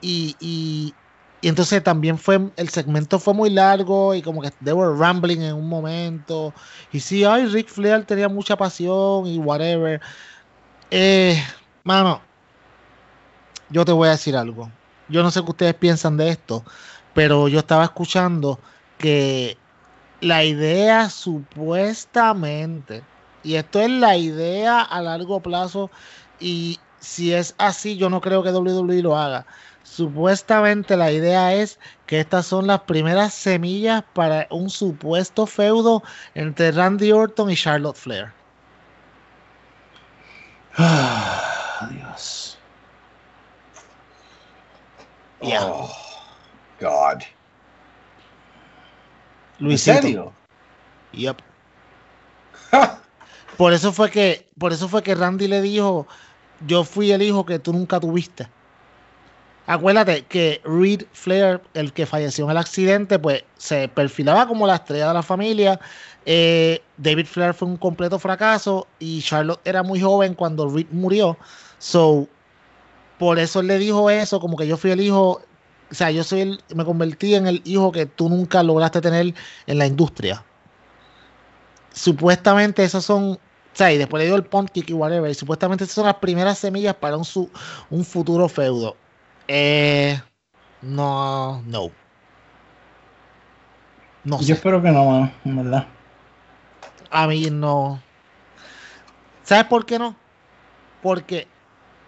y, 0.00 0.36
y, 0.40 0.94
entonces 1.40 1.82
también 1.82 2.18
fue, 2.18 2.50
el 2.56 2.68
segmento 2.68 3.18
fue 3.18 3.32
muy 3.32 3.50
largo 3.50 4.14
y 4.14 4.22
como 4.22 4.42
que 4.42 4.50
they 4.62 4.72
were 4.72 4.96
rambling 4.98 5.40
en 5.42 5.54
un 5.54 5.68
momento. 5.68 6.52
Y 6.92 7.00
sí, 7.00 7.24
ay, 7.24 7.46
Ric 7.46 7.68
Flair 7.68 8.04
tenía 8.04 8.28
mucha 8.28 8.56
pasión 8.56 9.26
y 9.26 9.38
whatever. 9.38 10.00
Eh, 10.90 11.40
mano, 11.84 12.20
yo 13.70 13.84
te 13.84 13.92
voy 13.92 14.08
a 14.08 14.12
decir 14.12 14.36
algo. 14.36 14.70
Yo 15.08 15.22
no 15.22 15.30
sé 15.30 15.42
qué 15.42 15.50
ustedes 15.50 15.74
piensan 15.74 16.16
de 16.16 16.30
esto, 16.30 16.64
pero 17.14 17.48
yo 17.48 17.60
estaba 17.60 17.84
escuchando 17.84 18.58
que 18.98 19.56
la 20.20 20.44
idea 20.44 21.08
supuestamente, 21.10 23.02
y 23.42 23.54
esto 23.54 23.80
es 23.80 23.90
la 23.90 24.16
idea 24.16 24.80
a 24.82 25.00
largo 25.00 25.40
plazo, 25.40 25.90
y 26.40 26.78
si 27.00 27.32
es 27.32 27.54
así, 27.58 27.96
yo 27.96 28.10
no 28.10 28.20
creo 28.20 28.42
que 28.42 28.50
WWE 28.50 29.02
lo 29.02 29.16
haga. 29.16 29.46
Supuestamente 29.82 30.96
la 30.96 31.10
idea 31.10 31.54
es 31.54 31.78
que 32.06 32.20
estas 32.20 32.46
son 32.46 32.66
las 32.66 32.80
primeras 32.80 33.32
semillas 33.32 34.04
para 34.12 34.46
un 34.50 34.68
supuesto 34.68 35.46
feudo 35.46 36.02
entre 36.34 36.72
Randy 36.72 37.10
Orton 37.10 37.50
y 37.50 37.56
Charlotte 37.56 37.96
Flair. 37.96 38.32
Dios. 41.90 42.58
Yeah. 45.40 45.64
Oh, 45.64 45.90
God. 46.80 47.22
¿En 49.60 49.66
Luisito. 49.66 50.00
serio? 50.00 50.32
Yep. 51.12 51.40
Por 53.58 53.72
eso 53.72 53.92
fue 53.92 54.08
que, 54.10 54.46
por 54.56 54.72
eso 54.72 54.88
fue 54.88 55.02
que 55.02 55.16
Randy 55.16 55.48
le 55.48 55.60
dijo, 55.60 56.06
yo 56.66 56.84
fui 56.84 57.10
el 57.10 57.22
hijo 57.22 57.44
que 57.44 57.58
tú 57.58 57.72
nunca 57.72 57.98
tuviste. 57.98 58.48
Acuérdate 59.66 60.24
que 60.26 60.62
Reed 60.64 61.02
Flair, 61.12 61.60
el 61.74 61.92
que 61.92 62.06
falleció 62.06 62.44
en 62.44 62.52
el 62.52 62.56
accidente, 62.56 63.18
pues 63.18 63.42
se 63.58 63.88
perfilaba 63.88 64.46
como 64.46 64.64
la 64.66 64.76
estrella 64.76 65.08
de 65.08 65.14
la 65.14 65.24
familia. 65.24 65.80
Eh, 66.24 66.80
David 66.98 67.26
Flair 67.26 67.52
fue 67.52 67.66
un 67.66 67.76
completo 67.76 68.20
fracaso 68.20 68.86
y 69.00 69.20
Charlotte 69.22 69.60
era 69.64 69.82
muy 69.82 70.00
joven 70.00 70.34
cuando 70.34 70.70
Reed 70.70 70.86
murió. 70.92 71.36
So, 71.78 72.28
por 73.18 73.40
eso 73.40 73.58
él 73.58 73.66
le 73.66 73.78
dijo 73.78 74.08
eso, 74.08 74.38
como 74.38 74.56
que 74.56 74.68
yo 74.68 74.76
fui 74.76 74.92
el 74.92 75.00
hijo, 75.00 75.42
o 75.90 75.94
sea, 75.94 76.12
yo 76.12 76.22
soy 76.22 76.42
el, 76.42 76.64
me 76.76 76.84
convertí 76.84 77.34
en 77.34 77.48
el 77.48 77.60
hijo 77.64 77.90
que 77.90 78.06
tú 78.06 78.28
nunca 78.28 78.62
lograste 78.62 79.00
tener 79.00 79.34
en 79.66 79.78
la 79.78 79.86
industria. 79.86 80.44
Supuestamente 81.92 82.84
esos 82.84 83.04
son, 83.04 83.38
sea, 83.72 83.92
y 83.92 83.98
después 83.98 84.20
le 84.20 84.26
dio 84.26 84.36
el 84.36 84.44
punt 84.44 84.70
kick 84.70 84.90
y 84.90 84.92
whatever, 84.92 85.30
y 85.30 85.34
supuestamente 85.34 85.84
esas 85.84 85.94
son 85.94 86.06
las 86.06 86.16
primeras 86.16 86.58
semillas 86.58 86.94
para 86.94 87.16
un, 87.16 87.24
su, 87.24 87.50
un 87.90 88.04
futuro 88.04 88.48
feudo. 88.48 88.96
Eh, 89.46 90.20
no, 90.82 91.62
no. 91.62 91.90
No 94.24 94.38
Yo 94.40 94.46
sé. 94.46 94.52
espero 94.54 94.82
que 94.82 94.90
no, 94.90 95.30
en 95.44 95.56
verdad. 95.56 95.86
A 97.10 97.26
mí 97.26 97.48
no. 97.50 98.00
¿Sabes 99.44 99.64
por 99.64 99.86
qué 99.86 99.98
no? 99.98 100.14
Porque 101.02 101.46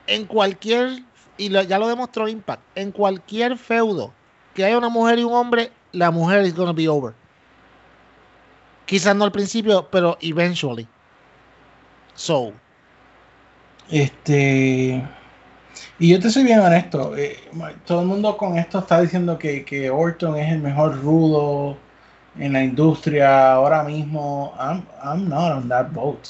en 0.07 0.27
cualquier, 0.27 1.03
y 1.39 1.49
lo- 1.49 1.63
ya 1.63 1.79
lo 1.79 1.89
demostró 1.89 2.29
Impact, 2.29 2.63
en 2.75 2.93
cualquier 2.93 3.57
feudo 3.57 4.13
que 4.55 4.65
haya 4.65 4.77
una 4.77 4.89
mujer 4.89 5.19
y 5.19 5.25
un 5.25 5.33
hombre, 5.33 5.73
la 5.93 6.11
mujer 6.11 6.45
is 6.45 6.55
gonna 6.55 6.73
be 6.73 6.89
over. 6.89 7.15
Quizás 8.85 9.15
no 9.15 9.25
al 9.25 9.33
principio, 9.33 9.89
pero 9.91 10.19
eventually. 10.21 10.87
So, 12.15 12.53
Este. 13.91 15.03
Y 15.99 16.11
yo 16.11 16.21
te 16.21 16.31
soy 16.31 16.45
bien 16.45 16.61
honesto. 16.61 17.17
eh, 17.17 17.37
todo 17.87 18.03
el 18.03 18.07
mundo 18.07 18.37
con 18.37 18.59
esto 18.59 18.79
está 18.81 19.01
diciendo 19.01 19.39
que, 19.39 19.65
que 19.65 19.91
Orton 19.91 20.37
es 20.37 20.53
el 20.53 20.61
mejor 20.61 21.01
rudo 21.01 21.77
en 22.39 22.53
la 22.53 22.63
industria 22.63 23.53
ahora 23.53 23.83
mismo. 23.85 24.55
I'm, 24.59 24.85
I'm 25.03 25.29
not 25.29 25.53
on 25.53 25.69
that 25.69 25.89
boat. 25.93 26.29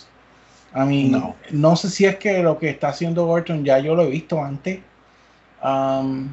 I 0.75 0.85
mean, 0.85 1.13
No. 1.13 1.37
no. 1.51 1.77
sé 1.77 1.91
si 1.91 2.05
es 2.07 2.17
que 2.17 2.43
lo 2.43 2.59
que 2.59 2.71
está 2.71 2.89
haciendo 2.91 3.27
Orton 3.29 3.65
ya 3.65 3.79
yo 3.79 3.95
lo 3.95 4.03
he 4.05 4.11
visto 4.11 4.43
antes. 4.43 4.81
Um, 5.63 6.33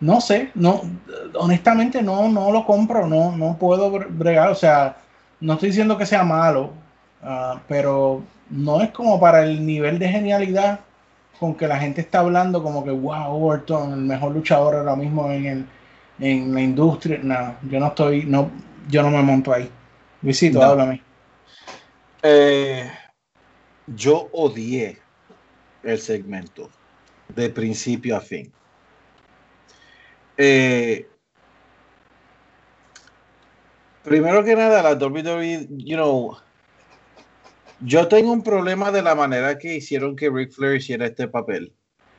no 0.00 0.20
sé, 0.20 0.50
no, 0.54 0.82
honestamente 1.34 2.02
no, 2.02 2.28
no 2.28 2.50
lo 2.52 2.64
compro, 2.66 3.06
no, 3.06 3.36
no 3.36 3.56
puedo 3.58 3.92
bre- 3.92 4.06
bregar. 4.08 4.50
O 4.50 4.54
sea, 4.54 4.96
no 5.40 5.54
estoy 5.54 5.70
diciendo 5.70 5.98
que 5.98 6.06
sea 6.06 6.24
malo, 6.24 6.72
ah, 7.22 7.60
pero 7.68 8.22
no 8.50 8.80
es 8.82 8.90
como 8.90 9.18
para 9.20 9.44
el 9.44 9.64
nivel 9.64 9.98
de 9.98 10.08
genialidad 10.08 10.80
con 11.38 11.54
que 11.54 11.66
la 11.66 11.78
gente 11.78 12.02
está 12.02 12.20
hablando 12.20 12.62
como 12.62 12.84
que 12.84 12.90
wow, 12.90 13.42
Orton, 13.44 13.92
el 13.92 14.00
mejor 14.00 14.32
luchador 14.32 14.74
ahora 14.74 14.94
mismo 14.94 15.30
en, 15.30 15.46
el, 15.46 15.66
en 16.18 16.54
la 16.54 16.60
industria. 16.60 17.18
No, 17.22 17.56
yo 17.70 17.80
no 17.80 17.86
estoy, 17.86 18.24
no, 18.26 18.50
yo 18.88 19.02
no 19.02 19.10
me 19.10 19.22
monto 19.22 19.52
ahí. 19.52 19.70
Luisito, 20.22 20.58
No. 20.58 20.64
háblame. 20.66 21.02
Eh, 22.22 22.90
yo 23.86 24.28
odié 24.32 24.98
el 25.82 25.98
segmento 25.98 26.68
de 27.28 27.48
principio 27.48 28.16
a 28.16 28.20
fin. 28.20 28.52
Eh, 30.36 31.08
primero 34.02 34.44
que 34.44 34.54
nada, 34.56 34.82
la 34.82 34.94
WWE, 34.94 35.68
you 35.70 35.96
know, 35.96 36.36
yo 37.80 38.08
tengo 38.08 38.32
un 38.32 38.42
problema 38.42 38.90
de 38.90 39.02
la 39.02 39.14
manera 39.14 39.58
que 39.58 39.76
hicieron 39.76 40.16
que 40.16 40.30
Ric 40.30 40.52
Flair 40.52 40.76
hiciera 40.76 41.06
este 41.06 41.28
papel, 41.28 41.72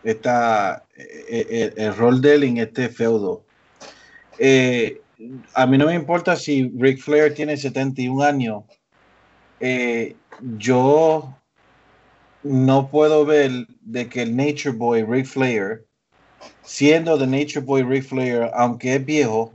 esta, 0.04 0.86
eh, 0.96 1.46
eh, 1.50 1.74
el, 1.78 1.96
rol 1.96 2.22
de 2.22 2.36
él 2.36 2.44
en 2.44 2.58
este 2.58 2.90
feudo. 2.90 3.46
Eh, 4.40 5.02
a 5.54 5.68
mí 5.68 5.78
no 5.78 5.86
me 5.86 5.94
importa 5.94 6.36
si 6.36 6.72
Ric 6.78 7.00
Flair 7.00 7.34
tiene 7.34 7.56
71 7.58 8.24
años. 8.24 8.64
Yo 10.58 11.38
no 12.42 12.90
puedo 12.90 13.26
ver 13.26 13.68
de 13.82 14.10
que 14.10 14.24
el 14.24 14.36
Nature 14.36 14.72
Boy 14.72 15.04
Ric 15.04 15.28
Flair, 15.28 15.86
siendo 16.64 17.20
the 17.20 17.28
Nature 17.28 17.60
Boy 17.60 17.84
Ric 17.84 18.04
Flair, 18.04 18.50
aunque 18.56 18.96
es 18.96 19.06
viejo, 19.06 19.54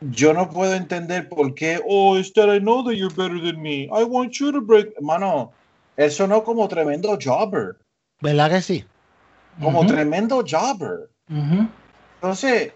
yo 0.00 0.32
no 0.32 0.48
puedo 0.48 0.74
entender 0.74 1.28
por 1.28 1.54
qué, 1.54 1.80
oh, 1.86 2.16
it's 2.16 2.32
that 2.32 2.48
I 2.48 2.58
know 2.58 2.82
that 2.84 2.94
you're 2.96 3.14
better 3.14 3.38
than 3.40 3.60
me. 3.62 3.88
I 3.92 4.04
want 4.04 4.38
you 4.40 4.50
to 4.52 4.60
break. 4.60 5.00
Mano, 5.00 5.52
él 5.96 6.10
sonó 6.10 6.42
como 6.42 6.66
tremendo 6.68 7.18
jobber, 7.22 7.76
¿verdad 8.22 8.50
que 8.50 8.62
sí? 8.62 8.84
como 9.60 9.80
Ujú, 9.80 9.88
tremendo 9.88 10.42
jobber. 10.42 11.10
ujú. 11.28 11.68
Entonces, 12.16 12.72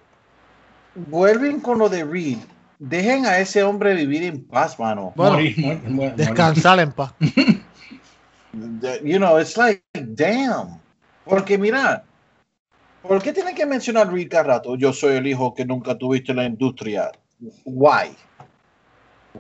vuelven 0.95 1.61
con 1.61 1.79
lo 1.79 1.89
de 1.89 2.05
Reed. 2.05 2.39
Dejen 2.79 3.25
a 3.25 3.39
ese 3.39 3.63
hombre 3.63 3.95
vivir 3.95 4.25
en 4.25 4.45
paz, 4.47 4.79
mano. 4.79 5.13
Bueno, 5.17 5.37
Morir, 5.37 5.57
morir, 5.59 5.91
morir, 5.91 5.93
morir. 5.93 6.17
descansar 6.17 6.81
en 6.81 6.93
paz. 6.93 7.13
You 9.03 9.19
know, 9.19 9.37
it's 9.39 9.57
like, 9.57 9.83
damn. 10.15 10.81
Porque 11.25 11.59
mira, 11.59 12.05
¿por 13.07 13.23
qué 13.23 13.33
tienen 13.33 13.55
que 13.55 13.67
mencionar 13.67 14.13
Reed 14.13 14.29
cada 14.31 14.45
rato? 14.45 14.77
Yo 14.77 14.93
soy 14.93 15.17
el 15.17 15.27
hijo 15.27 15.55
que 15.55 15.65
nunca 15.65 15.97
tuviste 15.97 16.33
en 16.33 16.37
la 16.39 16.45
industria. 16.47 17.13
Why? 17.65 18.17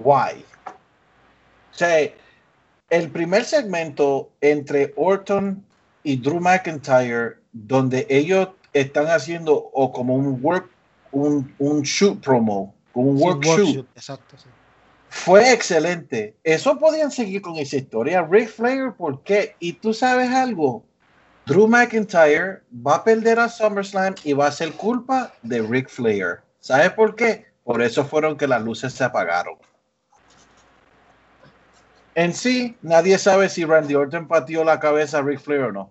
Why? 0.00 0.44
O 0.66 1.76
sea, 1.76 2.10
el 2.90 3.10
primer 3.10 3.44
segmento 3.44 4.30
entre 4.40 4.92
Orton 4.96 5.64
y 6.02 6.16
Drew 6.16 6.40
McIntyre, 6.40 7.36
donde 7.52 8.06
ellos 8.08 8.48
están 8.72 9.06
haciendo 9.06 9.70
o 9.72 9.92
como 9.92 10.14
un 10.14 10.38
work, 10.42 10.68
un, 11.12 11.52
un 11.58 11.82
shoot 11.82 12.20
promo, 12.22 12.74
un 12.92 13.16
Sí, 13.16 13.24
work 13.24 13.44
work 13.44 13.58
shoot, 13.58 13.74
shoot, 13.74 13.88
Exacto, 13.96 14.36
sí. 14.36 14.48
fue 15.08 15.52
excelente. 15.52 16.34
Eso 16.44 16.78
podían 16.78 17.10
seguir 17.10 17.40
con 17.40 17.56
esa 17.56 17.76
historia. 17.76 18.22
Ric 18.22 18.48
Flair, 18.48 18.92
¿por 18.92 19.22
qué? 19.22 19.56
Y 19.60 19.74
tú 19.74 19.94
sabes 19.94 20.30
algo. 20.30 20.84
Drew 21.46 21.68
McIntyre 21.68 22.62
va 22.72 22.96
a 22.96 23.04
perder 23.04 23.38
a 23.38 23.48
SummerSlam 23.48 24.14
y 24.24 24.32
va 24.32 24.46
a 24.46 24.52
ser 24.52 24.72
culpa 24.72 25.34
de 25.42 25.60
Ric 25.60 25.90
Flair. 25.90 26.40
¿Sabes 26.60 26.92
por 26.92 27.14
qué? 27.14 27.46
Por 27.64 27.82
eso 27.82 28.04
fueron 28.04 28.36
que 28.36 28.46
las 28.46 28.62
luces 28.62 28.94
se 28.94 29.04
apagaron. 29.04 29.58
En 32.14 32.32
sí, 32.32 32.76
nadie 32.80 33.18
sabe 33.18 33.48
si 33.50 33.64
Randy 33.64 33.94
Orton 33.94 34.26
pateó 34.26 34.64
la 34.64 34.80
cabeza 34.80 35.18
a 35.18 35.22
Ric 35.22 35.40
Flair 35.40 35.62
o 35.64 35.72
no. 35.72 35.90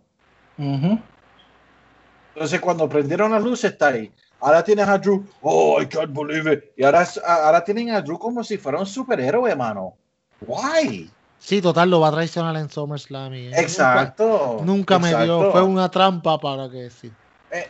Entonces, 2.34 2.60
cuando 2.60 2.90
prendieron 2.90 3.32
las 3.32 3.44
luces, 3.44 3.74
está 3.74 3.88
ahí. 3.90 4.12
Ahora 4.40 4.64
tienes 4.64 4.88
a 4.88 4.98
Drew, 4.98 5.24
oh, 5.42 5.80
I 5.80 5.86
can't 5.86 6.12
believe 6.14 6.52
it. 6.52 6.64
Y 6.76 6.84
ahora, 6.84 7.08
ahora 7.26 7.64
tienen 7.64 7.92
a 7.92 8.02
Drew 8.02 8.18
como 8.18 8.44
si 8.44 8.58
fuera 8.58 8.80
un 8.80 8.88
superhéroe, 8.88 9.52
hermano. 9.52 9.94
Why? 10.42 11.12
Sí, 11.44 11.62
total, 11.62 11.90
lo 11.90 12.00
va 12.00 12.08
a 12.08 12.12
traicionar 12.14 12.56
en 12.56 12.70
SummerSlam. 12.70 13.34
y- 13.34 13.48
Exacto. 13.54 14.60
Nunca, 14.64 14.96
nunca 14.96 15.00
me 15.00 15.24
dio, 15.26 15.52
fue 15.52 15.62
una 15.62 15.92
trampa 15.92 16.40
para 16.40 16.70
que 16.70 16.90
sí. 16.90 17.12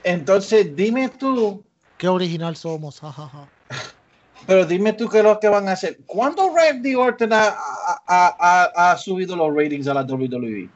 Entonces, 0.03 0.75
dime 0.75 1.09
tú, 1.09 1.63
Qué 1.97 2.07
original 2.07 2.55
somos, 2.55 2.99
jajaja. 2.99 3.49
pero 4.47 4.65
dime 4.67 4.93
tú 4.93 5.09
qué 5.09 5.17
es 5.19 5.23
lo 5.23 5.39
que 5.39 5.47
van 5.49 5.67
a 5.69 5.71
hacer. 5.71 5.97
¿Cuándo 6.05 6.53
Randy 6.55 6.93
Orton 6.93 7.33
ha, 7.33 7.47
ha- 7.47 8.35
ha- 8.39 8.91
ha- 8.91 8.97
subido 8.97 9.35
los 9.35 9.55
ratings 9.55 9.87
a 9.87 9.95
la 9.95 10.03
WWE? 10.03 10.69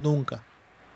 Nunca. 0.00 0.44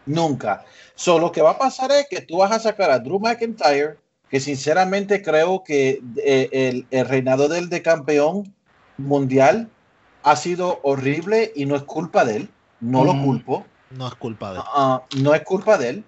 Nunca. 0.04 0.64
So, 0.94 1.18
lo 1.18 1.32
que 1.32 1.42
va 1.42 1.50
a 1.50 1.58
pasar 1.58 1.90
es 1.90 2.06
que 2.08 2.20
tú 2.20 2.38
vas 2.38 2.52
a 2.52 2.60
sacar 2.60 2.92
a 2.92 3.00
Drew 3.00 3.18
McIntyre, 3.18 3.98
que 4.30 4.38
sinceramente 4.38 5.20
creo 5.22 5.64
que 5.64 6.00
eh, 6.24 6.48
el, 6.52 6.86
el 6.92 7.08
reinado 7.08 7.48
del 7.48 7.68
de 7.68 7.82
campeón 7.82 8.54
mundial 8.96 9.68
ha 10.26 10.34
sido 10.34 10.80
horrible 10.82 11.52
y 11.54 11.66
no 11.66 11.76
es 11.76 11.84
culpa 11.84 12.24
de 12.24 12.36
él. 12.36 12.50
No 12.80 13.04
lo 13.04 13.14
Mm. 13.14 13.24
culpo. 13.24 13.64
No 13.90 14.08
es 14.08 14.14
culpa 14.16 14.50
de 14.50 14.56
él. 14.58 14.64
Ah, 14.74 15.02
no 15.18 15.32
es 15.32 15.42
culpa 15.42 15.78
de 15.78 15.88
él. 15.90 16.04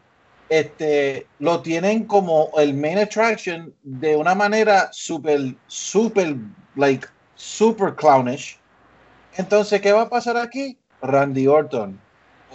Este, 0.48 1.28
lo 1.38 1.60
tienen 1.60 2.04
como 2.04 2.50
el 2.58 2.74
main 2.74 2.98
attraction 2.98 3.72
de 3.84 4.16
una 4.16 4.34
manera 4.34 4.88
súper, 4.90 5.54
súper, 5.68 6.34
like, 6.74 7.06
super 7.36 7.94
clownish. 7.94 8.58
Entonces, 9.36 9.80
¿qué 9.80 9.92
va 9.92 10.02
a 10.02 10.08
pasar 10.08 10.36
aquí? 10.36 10.76
Randy 11.00 11.46
Orton. 11.46 11.96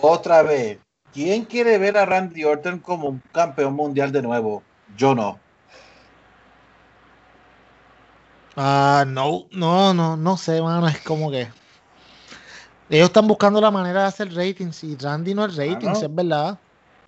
Otra 0.01 0.43
vez. 0.43 0.79
¿Quién 1.13 1.45
quiere 1.45 1.77
ver 1.77 1.97
a 1.97 2.05
Randy 2.05 2.43
Orton 2.43 2.79
como 2.79 3.07
un 3.07 3.21
campeón 3.31 3.73
mundial 3.73 4.11
de 4.11 4.21
nuevo? 4.21 4.63
Yo 4.97 5.15
no. 5.15 5.39
Ah, 8.55 9.03
no, 9.07 9.47
no, 9.51 9.93
no, 9.93 10.15
no 10.15 10.37
sé, 10.37 10.61
mano, 10.61 10.87
es 10.87 10.99
como 11.01 11.31
que 11.31 11.47
ellos 12.89 13.07
están 13.07 13.27
buscando 13.27 13.59
la 13.59 13.71
manera 13.71 14.01
de 14.01 14.07
hacer 14.07 14.33
ratings 14.33 14.83
y 14.83 14.95
Randy 14.95 15.33
no 15.33 15.45
es 15.45 15.55
ratings, 15.55 15.83
no. 15.83 16.05
es 16.05 16.15
verdad. 16.15 16.59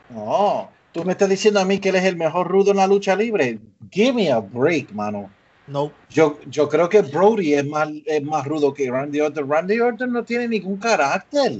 No. 0.09 0.69
Tú 0.91 1.03
me 1.03 1.11
estás 1.11 1.29
diciendo 1.29 1.59
a 1.59 1.65
mí 1.65 1.79
que 1.79 1.89
él 1.89 1.95
es 1.95 2.05
el 2.05 2.15
mejor 2.15 2.47
rudo 2.47 2.71
en 2.71 2.77
la 2.77 2.87
lucha 2.87 3.15
libre. 3.15 3.59
Give 3.91 4.13
me 4.13 4.31
a 4.31 4.39
break, 4.39 4.91
mano. 4.93 5.29
No, 5.67 5.91
Yo, 6.09 6.39
yo 6.47 6.69
creo 6.69 6.87
que 6.87 7.01
Brody 7.01 7.55
es 7.55 7.65
más, 7.65 7.89
es 8.05 8.23
más 8.23 8.45
rudo 8.45 8.73
que 8.73 8.89
Randy 8.89 9.19
Orton. 9.19 9.49
Randy 9.49 9.79
Orton 9.79 10.13
no 10.13 10.23
tiene 10.23 10.47
ningún 10.47 10.77
carácter. 10.77 11.53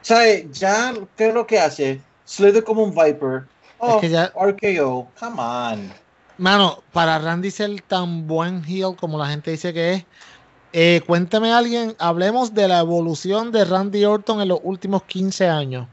¿Sabes? 0.00 0.50
Ya, 0.52 0.94
¿qué 1.16 1.28
es 1.28 1.34
lo 1.34 1.46
que 1.46 1.58
hace? 1.58 2.00
Slither 2.24 2.62
como 2.64 2.84
un 2.84 2.94
Viper. 2.94 3.44
Oh, 3.78 4.00
que 4.00 4.08
ya- 4.08 4.32
RKO. 4.34 5.08
Come 5.18 5.40
on. 5.40 5.92
Mano, 6.38 6.82
para 6.92 7.18
Randy 7.18 7.50
ser 7.50 7.80
tan 7.82 8.26
buen 8.26 8.64
heel 8.64 8.96
como 8.96 9.18
la 9.18 9.26
gente 9.28 9.52
dice 9.52 9.72
que 9.72 9.94
es, 9.94 10.04
eh, 10.72 11.00
cuénteme 11.06 11.52
alguien, 11.52 11.94
hablemos 11.98 12.52
de 12.52 12.66
la 12.66 12.80
evolución 12.80 13.52
de 13.52 13.64
Randy 13.64 14.04
Orton 14.04 14.40
en 14.40 14.48
los 14.48 14.58
últimos 14.62 15.04
15 15.04 15.48
años. 15.48 15.86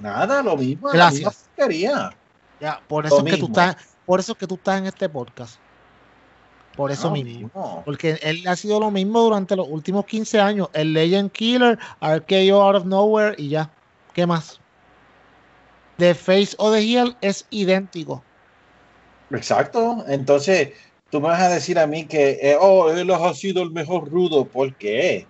Nada, 0.00 0.42
lo 0.42 0.56
mismo. 0.56 0.88
la 0.88 0.94
Gracias. 0.94 1.20
misma 1.20 1.32
porquería. 1.56 2.10
Ya, 2.60 2.80
por 2.86 3.06
eso 3.06 3.20
Lo 3.20 3.26
es 3.26 3.34
que 3.34 3.40
tú 3.40 3.46
estás, 3.46 3.76
por 4.04 4.20
eso 4.20 4.32
es 4.32 4.38
que 4.38 4.46
tú 4.46 4.54
estás 4.56 4.78
en 4.78 4.86
este 4.86 5.08
podcast. 5.08 5.58
Por 6.76 6.90
eso 6.90 7.10
mismo. 7.10 7.82
Porque 7.84 8.18
él 8.22 8.46
ha 8.46 8.54
sido 8.56 8.78
lo 8.80 8.90
mismo 8.90 9.20
durante 9.20 9.56
los 9.56 9.66
últimos 9.68 10.04
15 10.06 10.40
años. 10.40 10.68
El 10.72 10.92
Legend 10.92 11.30
Killer, 11.32 11.78
RKO 12.00 12.62
Out 12.62 12.76
of 12.76 12.84
Nowhere 12.84 13.34
y 13.38 13.48
ya. 13.48 13.70
¿Qué 14.12 14.26
más? 14.26 14.60
De 15.98 16.14
Face 16.14 16.54
o 16.58 16.70
de 16.70 16.80
Heel 16.80 17.16
es 17.20 17.46
idéntico. 17.50 18.22
Exacto. 19.30 20.04
Entonces, 20.08 20.70
tú 21.10 21.20
me 21.20 21.28
vas 21.28 21.40
a 21.40 21.48
decir 21.48 21.78
a 21.78 21.86
mí 21.86 22.06
que, 22.06 22.38
eh, 22.42 22.56
oh, 22.60 22.90
él 22.90 23.10
ha 23.10 23.34
sido 23.34 23.62
el 23.62 23.70
mejor 23.70 24.08
rudo. 24.10 24.44
¿Por 24.44 24.74
qué? 24.76 25.26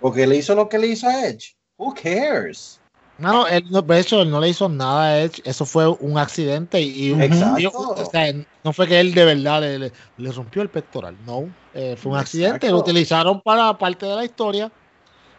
Porque 0.00 0.26
le 0.26 0.36
hizo 0.36 0.54
lo 0.54 0.68
que 0.68 0.78
le 0.78 0.88
hizo 0.88 1.06
a 1.06 1.26
Edge. 1.26 1.54
Who 1.76 1.94
cares? 1.94 2.80
No, 3.18 3.46
él 3.46 3.64
no, 3.70 3.82
de 3.82 4.00
hecho, 4.00 4.22
él 4.22 4.30
no 4.30 4.40
le 4.40 4.48
hizo 4.48 4.68
nada 4.68 5.04
a 5.04 5.20
Edge. 5.22 5.42
Eso 5.44 5.64
fue 5.64 5.86
un 5.88 6.18
accidente 6.18 6.80
y, 6.80 7.06
y 7.08 7.12
un- 7.12 7.22
Exacto. 7.22 7.70
o 7.96 8.10
sea, 8.10 8.32
no 8.64 8.72
fue 8.72 8.88
que 8.88 8.98
él 8.98 9.14
de 9.14 9.24
verdad 9.24 9.60
le, 9.60 9.78
le- 9.78 9.92
le 10.16 10.32
rompió 10.32 10.62
el 10.62 10.68
pectoral. 10.70 11.16
No, 11.24 11.48
eh, 11.74 11.94
fue 11.96 12.12
un 12.12 12.18
accidente. 12.18 12.66
Exacto. 12.66 12.72
Lo 12.72 12.78
utilizaron 12.78 13.40
para 13.40 13.76
parte 13.78 14.06
de 14.06 14.16
la 14.16 14.24
historia, 14.24 14.72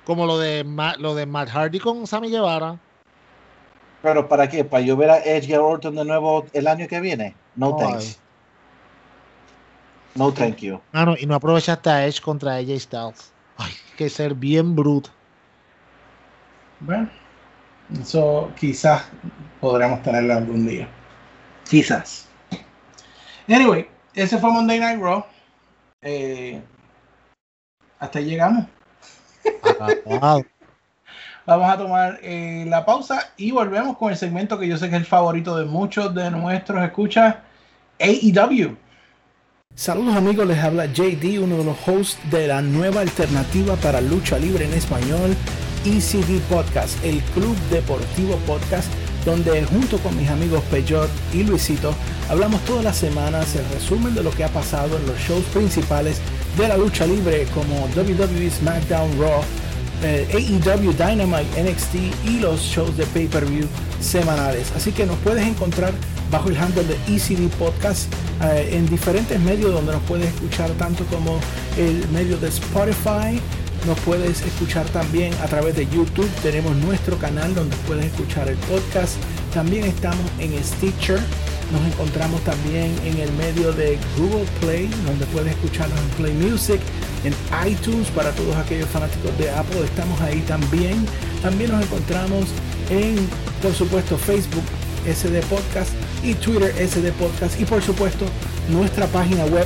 como 0.06 0.26
lo 0.26 0.38
de 0.38 0.64
Ma- 0.64 0.96
lo 0.98 1.16
de 1.16 1.26
Matt 1.26 1.50
Hardy 1.50 1.80
con 1.80 2.06
Sammy 2.08 2.30
Guevara. 2.30 2.78
¿Pero 4.04 4.28
para 4.28 4.50
qué? 4.50 4.66
¿Para 4.66 4.84
yo 4.84 4.98
ver 4.98 5.10
a 5.10 5.20
Edge 5.20 5.48
y 5.48 5.54
a 5.54 5.62
Orton 5.62 5.96
de 5.96 6.04
nuevo 6.04 6.46
el 6.52 6.68
año 6.68 6.90
que 6.90 7.00
viene? 7.00 7.34
No, 7.56 7.78
thanks. 7.78 8.20
No, 10.14 10.32
thank 10.34 10.58
you. 10.58 10.82
Mano, 10.92 11.16
y 11.18 11.26
no 11.26 11.36
aprovechaste 11.36 11.90
a 11.90 12.06
Edge 12.06 12.22
contra 12.22 12.56
AJ 12.56 12.82
Styles. 12.82 13.32
Ay, 13.56 13.72
hay 13.72 13.98
que 13.98 14.10
ser 14.10 14.36
bien 14.36 14.76
bruto. 14.76 15.10
Bueno, 16.82 17.10
eso 18.02 18.52
quizás 18.60 19.06
podremos 19.62 20.04
tenerlo 20.04 20.34
algún 20.34 20.68
día. 20.68 20.90
Quizás. 21.70 22.28
Anyway, 23.48 23.88
ese 24.16 24.38
fue 24.38 24.52
Monday 24.52 24.82
Night 24.82 25.00
Raw. 25.00 25.24
Eh, 26.02 26.62
hasta 28.00 28.20
ahí 28.20 28.26
llegamos. 28.26 28.66
Wow. 30.06 30.44
Vamos 31.46 31.70
a 31.70 31.78
tomar 31.78 32.20
eh, 32.24 32.64
la 32.70 32.86
pausa 32.86 33.34
y 33.36 33.52
volvemos 33.52 33.98
con 33.98 34.12
el 34.12 34.18
segmento 34.18 34.58
que 34.58 34.68
yo 34.68 34.78
sé 34.78 34.90
que 34.90 34.96
es 34.96 35.02
el 35.02 35.06
favorito 35.06 35.58
de 35.58 35.66
muchos 35.66 36.16
de 36.16 36.32
nuestros 36.32 36.82
escuchas, 36.82 37.36
AEW. 38.00 38.78
Saludos 39.76 40.16
amigos, 40.16 40.48
les 40.48 40.60
habla 40.60 40.86
JD, 40.86 41.40
uno 41.42 41.58
de 41.58 41.66
los 41.66 41.78
hosts 41.86 42.18
de 42.32 42.48
la 42.48 42.62
nueva 42.62 43.02
alternativa 43.02 43.76
para 43.76 44.00
lucha 44.00 44.40
libre 44.40 44.64
en 44.64 44.74
español, 44.74 45.36
ECD 45.84 46.40
Podcast, 46.50 47.04
el 47.04 47.20
Club 47.34 47.58
Deportivo 47.70 48.38
Podcast, 48.48 48.90
donde 49.26 49.66
junto 49.66 49.98
con 49.98 50.16
mis 50.18 50.30
amigos 50.30 50.64
Peyot 50.72 51.10
y 51.34 51.44
Luisito 51.44 51.94
hablamos 52.30 52.62
todas 52.62 52.86
las 52.86 52.96
semanas 52.96 53.54
el 53.56 53.66
resumen 53.74 54.16
de 54.16 54.24
lo 54.24 54.32
que 54.32 54.46
ha 54.46 54.50
pasado 54.50 54.96
en 54.96 55.06
los 55.08 55.18
shows 55.18 55.44
principales 55.46 56.22
de 56.58 56.70
la 56.70 56.78
lucha 56.78 57.06
libre 57.06 57.46
como 57.54 57.86
WWE 57.98 58.50
SmackDown 58.50 59.20
Raw, 59.20 59.42
eh, 60.04 60.28
AEW 60.34 60.92
Dynamite 60.94 61.64
NXT 61.64 61.96
y 62.26 62.40
los 62.40 62.62
shows 62.62 62.96
de 62.98 63.06
pay-per-view 63.08 63.66
semanales. 64.00 64.72
Así 64.76 64.92
que 64.92 65.06
nos 65.06 65.18
puedes 65.18 65.46
encontrar 65.46 65.94
bajo 66.30 66.50
el 66.50 66.58
handle 66.58 66.84
de 66.84 66.96
ECD 67.08 67.48
Podcast 67.60 68.12
eh, 68.44 68.70
en 68.74 68.88
diferentes 68.88 69.40
medios 69.40 69.72
donde 69.72 69.94
nos 69.94 70.02
puedes 70.04 70.28
escuchar 70.28 70.70
tanto 70.72 71.06
como 71.06 71.40
el 71.78 72.08
medio 72.10 72.38
de 72.38 72.50
Spotify, 72.50 73.40
nos 73.86 74.00
puedes 74.00 74.42
escuchar 74.42 74.86
también 74.88 75.34
a 75.44 75.46
través 75.46 75.76
de 75.76 75.86
YouTube, 75.86 76.30
tenemos 76.42 76.76
nuestro 76.78 77.18
canal 77.18 77.54
donde 77.54 77.76
puedes 77.88 78.06
escuchar 78.06 78.48
el 78.48 78.58
podcast, 78.58 79.16
también 79.54 79.86
estamos 79.86 80.26
en 80.40 80.52
Stitcher, 80.64 81.20
nos 81.74 81.86
encontramos 81.88 82.42
también 82.42 82.96
en 83.04 83.18
el 83.18 83.32
medio 83.34 83.74
de 83.74 83.98
Google 84.18 84.46
Play, 84.62 84.90
donde 85.06 85.26
puedes 85.28 85.52
escucharnos 85.52 86.00
en 86.00 86.08
Play 86.10 86.34
Music, 86.34 86.80
en 87.24 87.34
iTunes 87.68 88.08
para 88.10 88.32
todos 88.32 88.56
aquellos 88.56 88.88
fanáticos 88.90 89.36
de 89.38 89.50
Apple, 89.50 89.84
estamos 89.84 90.20
ahí 90.22 90.42
también. 90.42 91.06
También 91.42 91.72
nos 91.72 91.84
encontramos 91.84 92.46
en, 92.90 93.16
por 93.62 93.74
supuesto, 93.74 94.18
Facebook 94.18 94.64
SD 95.06 95.42
Podcast 95.50 95.92
y 96.24 96.34
Twitter 96.36 96.74
SD 96.78 97.12
Podcast 97.14 97.60
y 97.60 97.66
por 97.66 97.82
supuesto 97.82 98.26
nuestra 98.70 99.08
página 99.08 99.44
web 99.46 99.66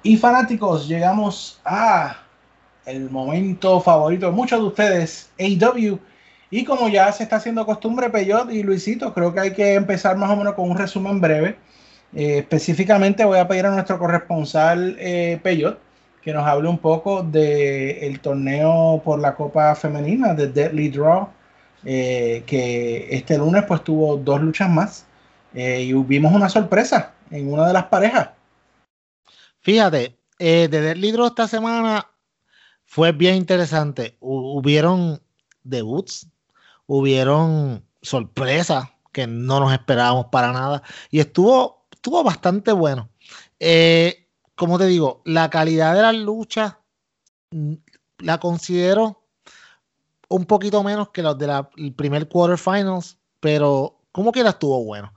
Y 0.03 0.17
fanáticos, 0.17 0.89
llegamos 0.89 1.61
a 1.65 2.17
el 2.87 3.09
momento 3.11 3.81
favorito 3.81 4.27
de 4.27 4.33
muchos 4.33 4.61
de 4.61 4.67
ustedes, 4.67 5.31
AEW. 5.39 5.99
Y 6.51 6.65
como 6.65 6.89
ya 6.89 7.11
se 7.13 7.23
está 7.23 7.37
haciendo 7.37 7.65
costumbre, 7.65 8.11
Peyot 8.11 8.51
y 8.53 8.63
Luisito, 8.63 9.15
creo 9.15 9.33
que 9.33 9.41
hay 9.41 9.53
que 9.53 9.75
empezar 9.75 10.17
más 10.17 10.31
o 10.31 10.37
menos 10.37 10.55
con 10.55 10.71
un 10.71 10.77
resumen 10.77 11.21
breve. 11.21 11.57
Eh, 12.15 12.39
específicamente 12.39 13.25
voy 13.25 13.39
a 13.39 13.49
pedir 13.49 13.67
a 13.67 13.71
nuestro 13.71 13.99
corresponsal 13.99 14.97
eh, 14.99 15.41
Peyot 15.43 15.79
que 16.23 16.33
nos 16.33 16.47
hable 16.47 16.69
un 16.69 16.79
poco 16.79 17.23
del 17.23 18.21
torneo 18.21 19.03
por 19.05 19.19
la 19.19 19.35
Copa 19.35 19.75
Femenina 19.75 20.35
de 20.35 20.49
Deadly 20.49 20.89
Draw, 20.89 21.29
eh, 21.85 22.45
que 22.47 23.09
este 23.11 23.37
lunes 23.37 23.65
pues 23.67 23.83
tuvo 23.83 24.17
dos 24.17 24.41
luchas 24.41 24.71
más 24.71 25.05
eh, 25.53 25.83
y 25.83 25.93
vimos 25.93 26.33
una 26.33 26.49
sorpresa 26.49 27.13
en 27.31 27.53
una 27.53 27.67
de 27.67 27.73
las 27.73 27.85
parejas. 27.85 28.29
Fíjate, 29.63 30.19
eh, 30.39 30.69
de 30.69 30.95
Draw 30.95 31.27
esta 31.27 31.49
semana 31.49 32.07
fue 32.85 33.13
bien 33.13 33.37
interesante. 33.37 34.17
Hu- 34.21 34.59
hubieron 34.61 35.23
debuts, 35.65 36.29
hubieron 36.87 37.85
sorpresas 38.03 38.91
que 39.13 39.27
no 39.27 39.61
nos 39.61 39.73
esperábamos 39.73 40.27
para 40.27 40.53
nada 40.53 40.83
y 41.11 41.21
estuvo, 41.21 41.87
estuvo 41.93 42.23
bastante 42.25 42.73
bueno. 42.73 43.11
Eh, 43.61 44.29
como 44.57 44.79
te 44.79 44.87
digo, 44.87 45.23
la 45.25 45.51
calidad 45.51 45.95
de 45.95 46.03
las 46.03 46.17
luchas 46.17 46.77
mm, 47.51 47.75
la 48.21 48.39
considero 48.41 49.25
un 50.29 50.45
poquito 50.47 50.83
menos 50.83 51.11
que 51.11 51.23
los 51.23 51.37
del 51.39 51.95
primer 51.97 52.29
quarterfinals, 52.29 53.19
pero 53.41 54.01
como 54.13 54.33
quiera 54.33 54.51
estuvo 54.51 54.83
bueno. 54.85 55.13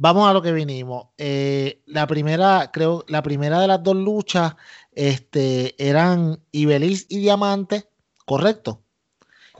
Vamos 0.00 0.30
a 0.30 0.32
lo 0.32 0.40
que 0.40 0.52
vinimos. 0.52 1.08
Eh, 1.18 1.82
la 1.86 2.06
primera, 2.06 2.70
creo, 2.72 3.04
la 3.08 3.20
primera 3.22 3.60
de 3.60 3.66
las 3.66 3.82
dos 3.82 3.96
luchas 3.96 4.54
este, 4.92 5.74
eran 5.76 6.40
Ibeliz 6.52 7.06
y 7.08 7.18
Diamante, 7.18 7.88
correcto. 8.24 8.80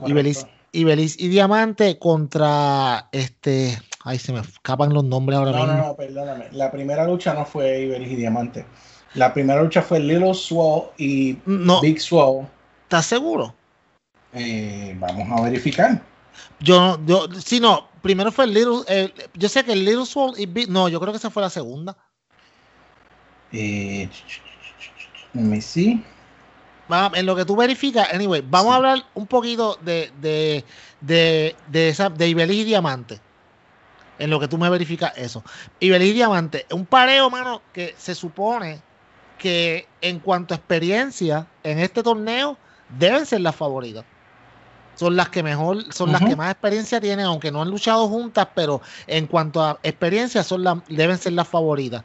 Ibeliz, 0.05 0.47
Ibeliz 0.71 1.19
y 1.19 1.27
Diamante 1.27 1.99
contra 1.99 3.09
este. 3.11 3.77
Ay, 4.05 4.17
se 4.17 4.31
me 4.31 4.39
escapan 4.39 4.93
los 4.93 5.03
nombres 5.03 5.37
ahora 5.39 5.51
No, 5.51 5.57
mismo. 5.57 5.73
no, 5.73 5.87
no, 5.87 5.95
perdóname. 5.97 6.47
La 6.53 6.71
primera 6.71 7.05
lucha 7.05 7.33
no 7.33 7.45
fue 7.45 7.81
Iberis 7.81 8.09
y 8.09 8.15
Diamante. 8.15 8.65
La 9.15 9.33
primera 9.33 9.61
lucha 9.61 9.81
fue 9.81 9.99
Little 9.99 10.33
Swole 10.33 10.91
y 10.97 11.37
No, 11.45 11.81
Big 11.81 11.99
Swole. 11.99 12.47
¿estás 12.83 13.07
seguro? 13.07 13.53
Eh, 14.31 14.95
vamos 14.97 15.37
a 15.37 15.43
verificar. 15.43 16.01
Yo, 16.61 16.97
yo, 17.05 17.27
sí, 17.43 17.59
no, 17.59 17.88
primero 18.01 18.31
fue 18.31 18.45
el 18.45 18.53
Little, 18.53 18.81
eh, 18.87 19.13
yo 19.33 19.49
sé 19.49 19.63
que 19.63 19.73
el 19.73 19.85
Little 19.85 20.05
Soul 20.05 20.33
y 20.37 20.45
Big, 20.45 20.69
no, 20.69 20.89
yo 20.89 20.99
creo 20.99 21.11
que 21.11 21.17
esa 21.17 21.29
fue 21.29 21.41
la 21.41 21.49
segunda. 21.49 21.97
Eh, 23.51 24.09
let 25.33 25.41
me 25.41 25.61
see. 25.61 26.03
Va, 26.91 27.11
en 27.13 27.25
lo 27.25 27.35
que 27.35 27.45
tú 27.45 27.55
verificas, 27.55 28.11
anyway, 28.13 28.43
vamos 28.47 28.73
a 28.73 28.77
hablar 28.77 29.05
un 29.13 29.27
poquito 29.27 29.77
de, 29.81 30.11
de, 30.19 30.65
de, 31.01 31.55
de 31.67 31.89
esa, 31.89 32.09
de 32.09 32.27
y 32.27 32.63
Diamante. 32.63 33.19
En 34.17 34.29
lo 34.29 34.39
que 34.39 34.47
tú 34.47 34.57
me 34.57 34.69
verificas 34.69 35.15
eso. 35.15 35.43
Ibeliz 35.79 36.09
y 36.09 36.13
Diamante, 36.13 36.65
un 36.71 36.85
pareo, 36.85 37.29
mano, 37.29 37.61
que 37.71 37.95
se 37.97 38.15
supone 38.15 38.81
que 39.37 39.87
en 40.01 40.19
cuanto 40.19 40.53
a 40.53 40.57
experiencia 40.57 41.47
en 41.63 41.79
este 41.79 42.03
torneo, 42.03 42.57
deben 42.97 43.25
ser 43.25 43.41
las 43.41 43.55
favoritas. 43.55 44.03
Son 44.99 45.15
las 45.15 45.29
que 45.29 45.41
mejor, 45.43 45.93
son 45.93 46.11
las 46.11 46.21
que 46.21 46.35
más 46.35 46.51
experiencia 46.51 46.99
tienen, 46.99 47.25
aunque 47.25 47.53
no 47.53 47.61
han 47.61 47.69
luchado 47.69 48.09
juntas, 48.09 48.49
pero 48.53 48.81
en 49.07 49.27
cuanto 49.27 49.63
a 49.63 49.79
experiencia, 49.81 50.43
son 50.43 50.61
las, 50.65 50.79
deben 50.89 51.17
ser 51.17 51.31
las 51.31 51.47
favoritas. 51.47 52.03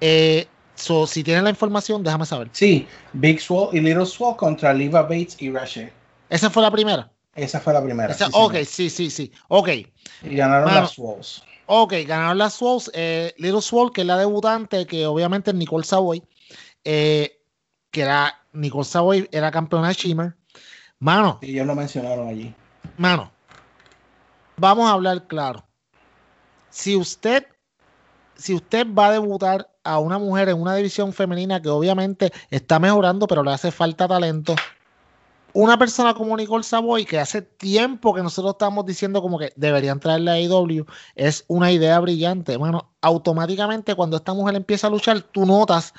Eh, 0.00 0.48
so, 0.74 1.06
si 1.06 1.22
tienen 1.22 1.44
la 1.44 1.50
información, 1.50 2.02
déjame 2.02 2.24
saber. 2.24 2.48
Sí, 2.52 2.88
Big 3.12 3.42
Swole 3.42 3.76
y 3.76 3.82
Little 3.82 4.06
Swole 4.06 4.38
contra 4.38 4.72
Liva 4.72 5.02
Bates 5.02 5.36
y 5.38 5.50
Rashe. 5.50 5.92
Esa 6.30 6.48
fue 6.48 6.62
la 6.62 6.70
primera. 6.70 7.12
Esa 7.34 7.60
fue 7.60 7.74
la 7.74 7.84
primera. 7.84 8.10
Esa- 8.14 8.28
sí, 8.28 8.32
ok, 8.34 8.52
señor. 8.52 8.64
sí, 8.64 8.88
sí, 8.88 9.10
sí. 9.10 9.32
Ok. 9.48 9.68
Y 10.22 10.34
ganaron 10.34 10.74
las 10.74 10.96
Wolves. 10.96 11.42
Ok, 11.66 11.92
ganaron 12.06 12.38
las 12.38 12.54
Swolls. 12.54 12.90
Eh, 12.94 13.34
Little 13.36 13.60
Swole, 13.60 13.90
que 13.92 14.00
es 14.00 14.06
la 14.06 14.16
debutante, 14.16 14.86
que 14.86 15.06
obviamente 15.06 15.50
es 15.50 15.56
Nicole 15.58 15.84
Savoy, 15.84 16.22
eh, 16.84 17.38
que 17.90 18.00
era 18.00 18.34
Nicole 18.54 18.84
Savoy, 18.84 19.28
era 19.30 19.50
campeona 19.50 19.88
de 19.88 19.94
Shimmer. 19.94 20.39
Mano, 21.00 21.38
Y 21.42 21.52
ellos 21.52 21.66
lo 21.66 21.74
mencionaron 21.74 22.28
allí. 22.28 22.54
mano, 22.96 23.32
vamos 24.56 24.88
a 24.88 24.92
hablar 24.92 25.26
claro. 25.26 25.66
Si 26.70 26.96
usted, 26.96 27.46
si 28.36 28.54
usted 28.54 28.86
va 28.94 29.08
a 29.08 29.12
debutar 29.12 29.70
a 29.84 29.98
una 29.98 30.18
mujer 30.18 30.48
en 30.50 30.60
una 30.60 30.74
división 30.76 31.12
femenina 31.12 31.62
que 31.62 31.68
obviamente 31.68 32.32
está 32.50 32.78
mejorando, 32.78 33.26
pero 33.26 33.42
le 33.42 33.52
hace 33.52 33.70
falta 33.72 34.08
talento. 34.08 34.54
Una 35.52 35.78
persona 35.78 36.14
como 36.14 36.36
Nicole 36.36 36.64
Savoy, 36.64 37.06
que 37.06 37.18
hace 37.18 37.42
tiempo 37.42 38.14
que 38.14 38.22
nosotros 38.22 38.54
estamos 38.54 38.86
diciendo 38.86 39.22
como 39.22 39.38
que 39.38 39.52
deberían 39.56 40.00
traerle 40.00 40.30
a 40.30 40.34
AEW, 40.34 40.86
es 41.16 41.44
una 41.48 41.72
idea 41.72 41.98
brillante. 42.00 42.56
Bueno, 42.56 42.94
automáticamente 43.02 43.94
cuando 43.96 44.16
esta 44.18 44.34
mujer 44.34 44.54
empieza 44.56 44.86
a 44.88 44.90
luchar, 44.90 45.22
tú 45.22 45.46
notas 45.46 45.94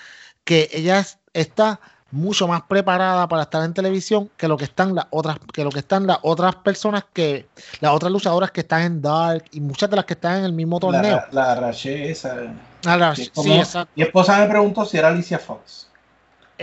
que 0.45 0.69
ella 0.73 0.99
es- 0.99 1.19
está 1.33 1.81
mucho 2.11 2.47
más 2.47 2.61
preparada 2.63 3.27
para 3.27 3.43
estar 3.43 3.63
en 3.63 3.73
televisión 3.73 4.29
que 4.37 4.47
lo 4.47 4.57
que 4.57 4.65
están 4.65 4.93
las 4.93 5.07
otras, 5.11 5.37
que 5.53 5.63
lo 5.63 5.69
que 5.69 5.79
están 5.79 6.05
las 6.07 6.19
otras 6.23 6.55
personas 6.57 7.05
que, 7.13 7.47
las 7.79 7.93
otras 7.93 8.11
luchadoras 8.11 8.51
que 8.51 8.61
están 8.61 8.81
en 8.81 9.01
Dark 9.01 9.45
y 9.51 9.61
muchas 9.61 9.89
de 9.89 9.95
las 9.95 10.05
que 10.05 10.13
están 10.13 10.39
en 10.39 10.45
el 10.45 10.53
mismo 10.53 10.79
torneo. 10.79 11.01
La, 11.01 11.29
la 11.31 11.55
Rache 11.55 12.11
esa. 12.11 12.35
La- 12.83 13.13
que 13.13 13.21
es 13.21 13.27
sí, 13.27 13.31
como- 13.33 13.55
exacto. 13.55 13.91
Mi 13.95 14.03
esposa 14.03 14.37
me 14.39 14.47
preguntó 14.47 14.85
si 14.85 14.97
era 14.97 15.07
Alicia 15.07 15.39
Fox. 15.39 15.87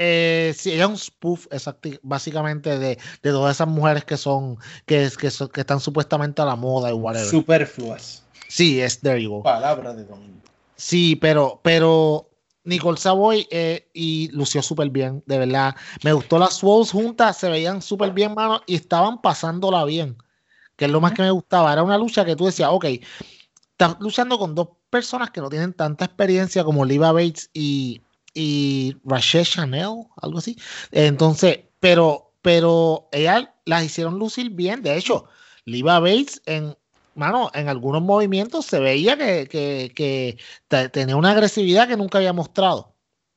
Eh, 0.01 0.55
sí, 0.57 0.73
ella 0.73 0.85
es 0.85 0.91
un 0.91 0.97
spoof, 0.99 1.47
exacto, 1.51 1.89
básicamente 2.03 2.79
de, 2.79 2.99
de 3.23 3.31
todas 3.31 3.57
esas 3.57 3.67
mujeres 3.67 4.05
que 4.05 4.17
son, 4.17 4.57
que, 4.87 5.11
que, 5.19 5.31
son- 5.31 5.49
que 5.49 5.61
están 5.61 5.81
supuestamente 5.81 6.41
a 6.41 6.45
la 6.45 6.55
moda 6.55 6.91
y 6.91 6.93
whatever. 6.93 7.27
Superfluas. 7.29 8.23
Sí, 8.49 8.81
es 8.81 9.01
there 9.01 9.21
you 9.23 9.31
go. 9.31 9.43
Palabra 9.43 9.93
de 9.95 10.05
domingo. 10.05 10.39
Sí, 10.77 11.17
pero, 11.17 11.59
pero 11.65 12.28
Nicole 12.69 12.99
Savoy 12.99 13.49
eh, 13.51 13.89
y 13.95 14.29
lució 14.33 14.63
súper 14.63 14.91
bien, 14.91 15.23
de 15.25 15.39
verdad. 15.39 15.75
Me 16.05 16.13
gustó 16.13 16.39
las 16.39 16.59
Swolls 16.59 16.93
juntas, 16.93 17.39
se 17.39 17.49
veían 17.49 17.81
súper 17.81 18.13
bien, 18.13 18.35
mano, 18.35 18.61
y 18.67 18.75
estaban 18.75 19.23
pasándola 19.23 19.85
bien, 19.85 20.19
que 20.77 20.85
es 20.85 20.91
lo 20.91 21.01
más 21.01 21.13
que 21.13 21.23
me 21.23 21.31
gustaba. 21.31 21.73
Era 21.73 21.83
una 21.83 21.97
lucha 21.97 22.27
que 22.27 22.37
tú 22.37 22.45
decías, 22.45 22.69
ok, 22.71 22.85
estás 23.73 23.97
luchando 24.01 24.39
con 24.39 24.55
dos 24.55 24.69
personas 24.91 25.31
que 25.31 25.41
no 25.41 25.49
tienen 25.49 25.73
tanta 25.73 26.05
experiencia 26.05 26.63
como 26.63 26.85
Liva 26.85 27.11
Bates 27.11 27.49
y, 27.55 28.03
y 28.35 28.97
Rachel 29.03 29.47
Chanel, 29.47 30.05
algo 30.21 30.39
así. 30.39 30.59
Entonces, 30.91 31.61
pero, 31.81 32.35
pero 32.43 33.09
ellas 33.13 33.49
las 33.65 33.83
hicieron 33.83 34.19
lucir 34.19 34.51
bien. 34.51 34.83
De 34.83 34.95
hecho, 34.95 35.25
Liva 35.65 36.01
Bates 36.01 36.43
en, 36.45 36.77
mano, 37.19 37.51
en 37.53 37.69
algunos 37.69 38.01
movimientos 38.03 38.65
se 38.67 38.79
veía 38.81 39.17
que, 39.19 39.47
que, 39.49 39.93
que 39.95 40.39
te- 40.69 40.89
tenía 40.89 41.17
una 41.17 41.33
agresividad 41.33 41.89
que 41.89 41.97
nunca 41.97 42.19
había 42.19 42.33
mostrado. 42.33 42.95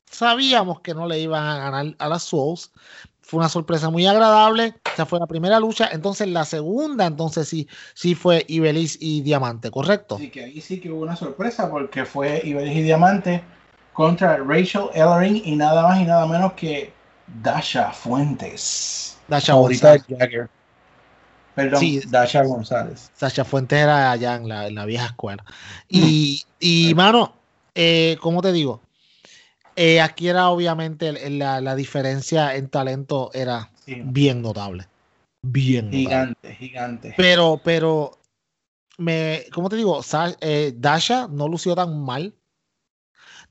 Sabíamos 0.10 0.82
que 0.82 0.94
no 0.94 1.08
le 1.08 1.20
iban 1.20 1.44
a 1.46 1.58
ganar 1.58 1.96
a 1.98 2.10
las 2.10 2.24
Souls. 2.24 2.72
Fue 3.22 3.40
una 3.40 3.50
sorpresa 3.50 3.90
muy 3.90 4.06
agradable. 4.06 4.76
Esa 4.94 5.06
fue 5.06 5.20
la 5.20 5.28
primera 5.28 5.60
lucha. 5.60 5.90
Entonces, 5.92 6.28
la 6.28 6.44
segunda, 6.44 7.06
entonces 7.06 7.48
sí, 7.48 7.68
sí 7.94 8.14
fue 8.14 8.46
Ibeliz 8.48 8.98
y 9.00 9.22
Diamante, 9.22 9.72
¿correcto? 9.72 10.16
Así 10.16 10.30
que 10.30 10.44
ahí 10.44 10.60
sí 10.62 10.80
que 10.80 10.92
hubo 10.92 11.02
una 11.02 11.16
sorpresa 11.16 11.70
porque 11.70 12.06
fue 12.06 12.42
Ibelis 12.44 12.78
y 12.78 12.82
Diamante 12.82 13.42
contra 13.94 14.38
Rachel 14.38 14.90
Ellering 14.94 15.42
y 15.46 15.56
nada 15.56 15.84
más 15.84 16.02
y 16.02 16.04
nada 16.04 16.26
menos 16.28 16.54
que 16.54 16.92
Dasha 17.42 17.92
Fuentes. 17.92 19.18
Dasha. 19.28 19.54
Jagger. 20.10 20.50
Perdón, 21.64 21.80
Sí. 21.80 22.02
Dasha 22.08 22.44
González. 22.44 23.12
Sacha 23.16 23.44
Fuentes 23.46 23.80
era 23.80 24.12
allá 24.12 24.36
en 24.36 24.48
la, 24.48 24.68
en 24.68 24.76
la 24.76 24.86
vieja 24.86 25.06
escuela. 25.08 25.44
Y, 25.88 26.44
y 26.60 26.94
mano, 26.96 27.34
eh, 27.76 28.18
¿cómo 28.22 28.42
te 28.42 28.52
digo? 28.52 28.82
Eh, 29.76 30.02
aquí 30.02 30.28
era 30.28 30.50
obviamente 30.50 31.30
la, 31.30 31.62
la 31.62 31.76
diferencia 31.76 32.56
en 32.56 32.68
talento 32.70 33.32
era 33.34 33.70
Sí. 33.86 34.02
bien 34.04 34.42
notable. 34.42 34.88
Bien 35.44 35.86
notable. 35.86 36.00
Gigante, 36.04 36.56
gigante. 36.56 37.14
Pero, 37.18 37.60
pero, 37.64 38.20
me, 38.98 39.46
¿cómo 39.54 39.70
te 39.70 39.76
digo? 39.78 40.04
Sa- 40.04 40.36
eh, 40.42 40.74
Dasha 40.76 41.28
no 41.30 41.48
lució 41.48 41.74
tan 41.76 42.00
mal. 42.04 42.36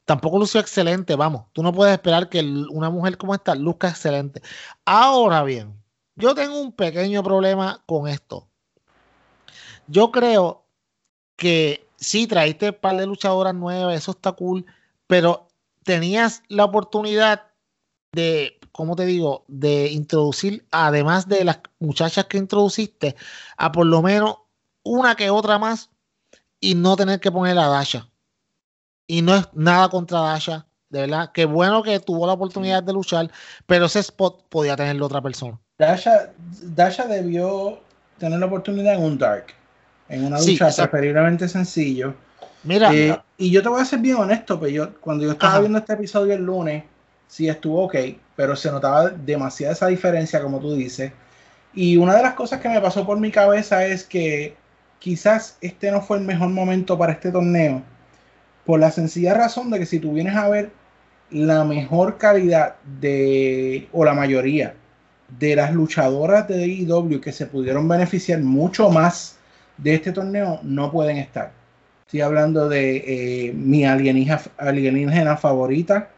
Tampoco 0.05 0.39
lució 0.39 0.61
excelente, 0.61 1.15
vamos. 1.15 1.47
Tú 1.53 1.63
no 1.63 1.73
puedes 1.73 1.93
esperar 1.93 2.29
que 2.29 2.41
una 2.41 2.91
mujer 2.91 3.17
como 3.17 3.35
esta 3.35 3.55
luzca 3.55 3.89
excelente. 3.89 4.43
Ahora 4.85 5.43
bien, 5.45 5.80
yo 6.17 6.35
tengo 6.35 6.61
un 6.61 6.73
pequeño 6.73 7.23
problema 7.23 7.83
con 7.87 8.09
esto. 8.09 8.49
Yo 9.87 10.11
creo 10.11 10.65
que 11.37 11.89
sí, 11.97 12.27
traíste 12.27 12.71
un 12.71 12.77
par 12.77 12.97
de 12.97 13.07
luchadoras 13.07 13.55
nuevas, 13.55 13.97
eso 13.97 14.13
está 14.13 14.33
cool, 14.33 14.67
pero 15.07 15.49
tenías 15.85 16.43
la 16.49 16.65
oportunidad 16.65 17.49
de, 18.13 18.59
¿cómo 18.73 18.97
te 18.97 19.07
digo?, 19.07 19.45
de 19.49 19.89
introducir, 19.91 20.67
además 20.71 21.29
de 21.29 21.45
las 21.45 21.61
muchachas 21.79 22.27
que 22.27 22.39
introduciste, 22.39 23.17
a 23.57 23.73
por 23.73 23.87
lo 23.87 24.03
menos 24.03 24.37
una 24.83 25.15
que 25.15 25.31
otra 25.31 25.59
más 25.59 25.91
y 26.61 26.75
no 26.75 26.97
tener 26.97 27.21
que 27.21 27.33
poner 27.33 27.59
a 27.59 27.69
Dasha. 27.69 28.09
Y 29.07 29.23
no 29.23 29.35
es 29.35 29.49
nada 29.55 29.89
contra 29.89 30.21
Dasha, 30.21 30.67
de 30.89 31.01
verdad. 31.01 31.33
Qué 31.33 31.45
bueno 31.45 31.83
que 31.83 31.99
tuvo 32.01 32.27
la 32.27 32.35
oportunidad 32.35 32.83
de 32.83 32.93
luchar, 32.93 33.31
pero 33.67 33.87
ese 33.87 34.01
spot 34.01 34.49
podía 34.49 34.77
tenerlo 34.77 35.07
otra 35.07 35.23
persona. 35.23 35.61
Dasha, 35.81 36.31
Dasha 36.63 37.07
debió 37.07 37.81
tener 38.19 38.39
la 38.39 38.47
oportunidad 38.47 38.95
en 38.95 39.03
un 39.03 39.17
Dark. 39.17 39.47
En 40.11 40.27
una 40.27 40.39
Sí, 40.39 40.53
lucha 40.53 40.69
exacto. 40.69 40.91
preferiblemente 40.91 41.49
sencillo. 41.49 42.15
Mira, 42.65 42.93
Eh, 42.93 43.17
y 43.39 43.51
yo 43.51 43.63
te 43.63 43.71
voy 43.71 43.81
a 43.81 43.87
ser 43.87 44.01
bien 44.01 44.17
honesto, 44.17 44.61
pero 44.61 44.71
yo, 44.71 45.01
cuando 45.01 45.25
yo 45.25 45.33
estaba 45.33 45.53
Ajá. 45.53 45.61
viendo 45.61 45.79
este 45.79 45.95
episodio 45.95 46.35
el 46.35 46.45
lunes, 46.45 46.85
sí 47.29 47.49
estuvo 47.49 47.85
ok, 47.85 47.97
pero 48.37 48.55
se 48.57 48.71
notaba 48.71 49.09
demasiada 49.09 49.73
esa 49.73 49.87
diferencia, 49.87 50.43
como 50.43 50.61
tú 50.61 50.75
dices. 50.75 51.13
Y 51.73 51.97
una 51.97 52.15
de 52.15 52.23
las 52.25 52.35
cosas 52.35 52.61
que 52.61 52.69
me 52.69 52.81
pasó 52.81 53.07
por 53.07 53.19
mi 53.19 53.31
cabeza 53.31 53.87
es 53.87 54.05
que 54.05 54.57
quizás 54.99 55.57
este 55.63 55.91
no 55.91 56.03
fue 56.03 56.19
el 56.19 56.25
mejor 56.25 56.51
momento 56.51 56.99
para 56.99 57.13
este 57.13 57.33
torneo, 57.33 57.83
por 58.67 58.81
la 58.81 58.91
sencilla 58.91 59.33
razón 59.33 59.71
de 59.71 59.79
que 59.79 59.87
si 59.87 59.99
tú 59.99 60.13
vienes 60.13 60.37
a 60.37 60.47
ver 60.49 60.73
la 61.31 61.65
mejor 61.65 62.19
calidad 62.19 62.75
de, 63.01 63.89
o 63.93 64.05
la 64.05 64.13
mayoría 64.13 64.75
de 65.39 65.57
las 65.57 65.73
luchadoras 65.73 66.49
de 66.49 66.65
AEW 66.65 67.21
que 67.21 67.33
se 67.33 67.47
pudieron 67.47 67.89
beneficiar 67.89 68.41
mucho 68.41 68.91
más 68.91 69.39
de 69.77 69.95
este 69.95 70.13
torneo, 70.13 70.61
no 70.63 70.91
pueden 70.91 71.17
estar. 71.19 71.53
Estoy 72.07 72.21
hablando 72.23 72.69
de 72.69 73.49
eh, 73.49 73.53
mi 73.53 73.85
alienígena, 73.85 74.41
alienígena 74.59 75.37
favorita. 75.37 76.11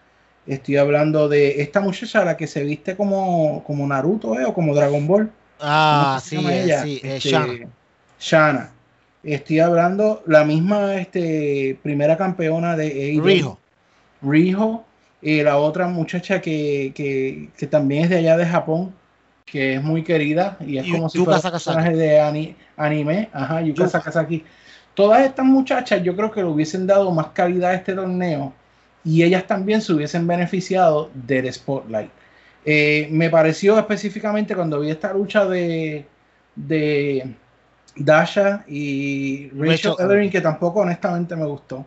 Estoy 0.47 0.77
hablando 0.77 1.29
de 1.29 1.61
esta 1.63 1.81
muchacha, 1.81 2.25
la 2.25 2.37
que 2.37 2.47
se 2.47 2.65
viste 2.65 2.97
como, 2.97 3.63
como 3.65 3.87
Naruto 3.87 4.39
eh, 4.41 4.45
o 4.45 4.55
como 4.55 4.75
Dragon 4.75 5.07
Ball. 5.07 5.31
ah, 5.61 6.19
¿Cómo 6.19 6.21
se 6.21 6.37
sí, 6.37 6.47
eh, 6.49 6.63
ella? 6.65 6.83
sí, 6.83 7.01
eh, 7.05 7.17
Este, 7.17 7.31
Shana. 7.31 7.69
Shana. 8.19 8.71
Estoy 9.23 9.61
hablando 9.61 10.23
la 10.27 10.45
misma 10.45 10.97
este, 10.97 11.79
primera 11.83 12.17
campeona 12.17 12.77
de 12.77 12.87
AEW. 12.87 13.23
Rijo. 13.25 13.61
Riho. 14.23 14.85
Y 15.21 15.43
la 15.43 15.59
otra 15.59 15.87
muchacha 15.87 16.41
que, 16.41 16.93
que, 16.95 17.51
que 17.57 17.67
también 17.69 18.05
es 18.05 18.11
de 18.11 18.17
allá 18.19 18.37
de 18.37 18.47
Japón, 18.47 18.93
que 19.53 19.75
es 19.75 19.83
muy 19.83 20.03
querida 20.03 20.57
y 20.61 20.79
es 20.79 20.91
como 20.91 21.11
si 21.11 21.19
fuera 21.19 21.37
un 21.37 21.43
personaje 21.53 21.95
de 21.95 22.19
ani- 22.19 22.57
anime. 22.75 23.29
Ajá, 23.35 23.61
Yuka 23.61 23.85
Yuka. 23.85 23.91
Sakazaki. 23.91 24.43
Todas 24.95 25.27
estas 25.27 25.45
muchachas 25.45 26.03
yo 26.03 26.17
creo 26.17 26.31
que 26.31 26.41
le 26.41 26.47
hubiesen 26.49 26.87
dado 26.87 27.11
más 27.11 27.27
calidad 27.35 27.73
a 27.73 27.75
este 27.75 27.93
torneo 27.93 28.55
y 29.05 29.23
ellas 29.23 29.47
también 29.47 29.83
se 29.83 29.93
hubiesen 29.93 30.27
beneficiado 30.27 31.11
del 31.13 31.53
spotlight. 31.53 32.11
Eh, 32.65 33.09
me 33.11 33.29
pareció 33.29 33.79
específicamente 33.79 34.55
cuando 34.55 34.81
vi 34.81 34.89
esta 34.91 35.13
lucha 35.13 35.45
de, 35.45 36.07
de 36.57 37.35
Dasha 37.95 38.65
y 38.67 39.51
Rachel 39.51 39.93
Ellering, 39.99 40.31
que 40.31 40.41
tampoco 40.41 40.81
honestamente 40.81 41.37
me 41.37 41.45
gustó, 41.45 41.85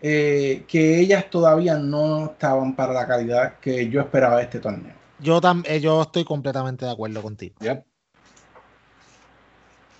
eh, 0.00 0.62
que 0.68 1.00
ellas 1.00 1.24
todavía 1.28 1.74
no 1.76 2.26
estaban 2.26 2.76
para 2.76 2.92
la 2.92 3.04
calidad 3.06 3.54
que 3.60 3.88
yo 3.88 4.00
esperaba 4.00 4.36
de 4.36 4.42
este 4.44 4.60
torneo. 4.60 4.99
Yo, 5.22 5.40
tam- 5.40 5.64
eh, 5.66 5.80
yo 5.80 6.02
estoy 6.02 6.24
completamente 6.24 6.84
de 6.84 6.90
acuerdo 6.92 7.22
contigo. 7.22 7.54
Yep. 7.60 7.84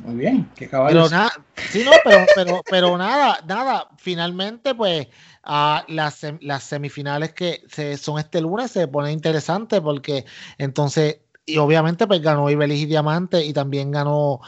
Muy 0.01 0.15
bien, 0.15 0.51
qué 0.57 0.65
Pero 0.65 0.71
caballos. 0.71 1.11
nada, 1.13 1.31
sí, 1.71 1.85
no, 1.85 1.93
pero, 2.03 2.27
pero, 2.35 2.63
pero 2.71 2.97
nada, 2.97 3.39
nada. 3.47 3.89
Finalmente, 3.99 4.75
pues, 4.75 5.09
ah, 5.45 5.85
las, 5.89 6.23
sem- 6.23 6.39
las 6.41 6.63
semifinales 6.65 7.35
que 7.35 7.63
se, 7.69 7.99
son 7.99 8.19
este 8.19 8.41
lunes 8.41 8.71
se 8.71 8.89
ponen 8.89 9.13
interesantes 9.13 9.81
porque 9.83 10.25
entonces, 10.57 11.19
y 11.45 11.59
obviamente, 11.59 12.07
pues 12.07 12.23
ganó 12.23 12.49
Ibelis 12.49 12.81
y 12.81 12.87
Diamante 12.87 13.45
y 13.45 13.53
también 13.53 13.91
ganó 13.91 14.41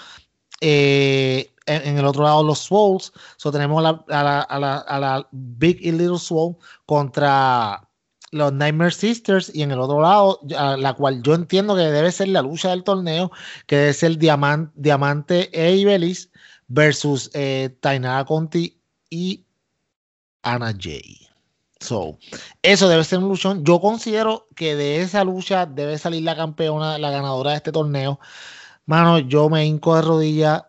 eh, 0.62 1.52
en, 1.66 1.88
en 1.88 1.98
el 1.98 2.06
otro 2.06 2.22
lado 2.24 2.42
los 2.42 2.60
Swolls. 2.60 3.12
So, 3.36 3.52
tenemos 3.52 3.78
a 3.80 3.82
la, 3.92 4.04
a 4.08 4.22
la, 4.24 4.40
a 4.40 4.58
la, 4.58 4.76
a 4.78 4.98
la 5.00 5.28
Big 5.32 5.78
y 5.84 5.92
Little 5.92 6.18
Swole 6.18 6.56
contra 6.86 7.86
los 8.32 8.52
Nightmare 8.52 8.92
Sisters 8.92 9.52
y 9.54 9.62
en 9.62 9.70
el 9.70 9.78
otro 9.78 10.00
lado, 10.00 10.40
la 10.48 10.94
cual 10.94 11.22
yo 11.22 11.34
entiendo 11.34 11.76
que 11.76 11.82
debe 11.82 12.10
ser 12.10 12.28
la 12.28 12.42
lucha 12.42 12.70
del 12.70 12.82
torneo, 12.82 13.30
que 13.66 13.76
debe 13.76 13.92
ser 13.92 14.18
Diamante, 14.18 14.72
Diamante 14.74 15.50
e 15.52 15.76
Ibelis 15.76 16.30
versus 16.66 17.30
eh, 17.34 17.76
Tainara 17.80 18.24
Conti 18.24 18.80
y 19.10 19.44
Ana 20.42 20.74
Jay. 20.76 21.28
So, 21.80 22.18
eso 22.62 22.88
debe 22.88 23.04
ser 23.04 23.18
un 23.18 23.28
luchón. 23.28 23.64
Yo 23.64 23.80
considero 23.80 24.48
que 24.56 24.76
de 24.76 25.02
esa 25.02 25.24
lucha 25.24 25.66
debe 25.66 25.98
salir 25.98 26.22
la 26.22 26.36
campeona, 26.36 26.98
la 26.98 27.10
ganadora 27.10 27.50
de 27.50 27.56
este 27.58 27.72
torneo. 27.72 28.18
Mano, 28.86 29.18
yo 29.18 29.48
me 29.50 29.66
hinco 29.66 29.94
de 29.96 30.02
rodillas 30.02 30.62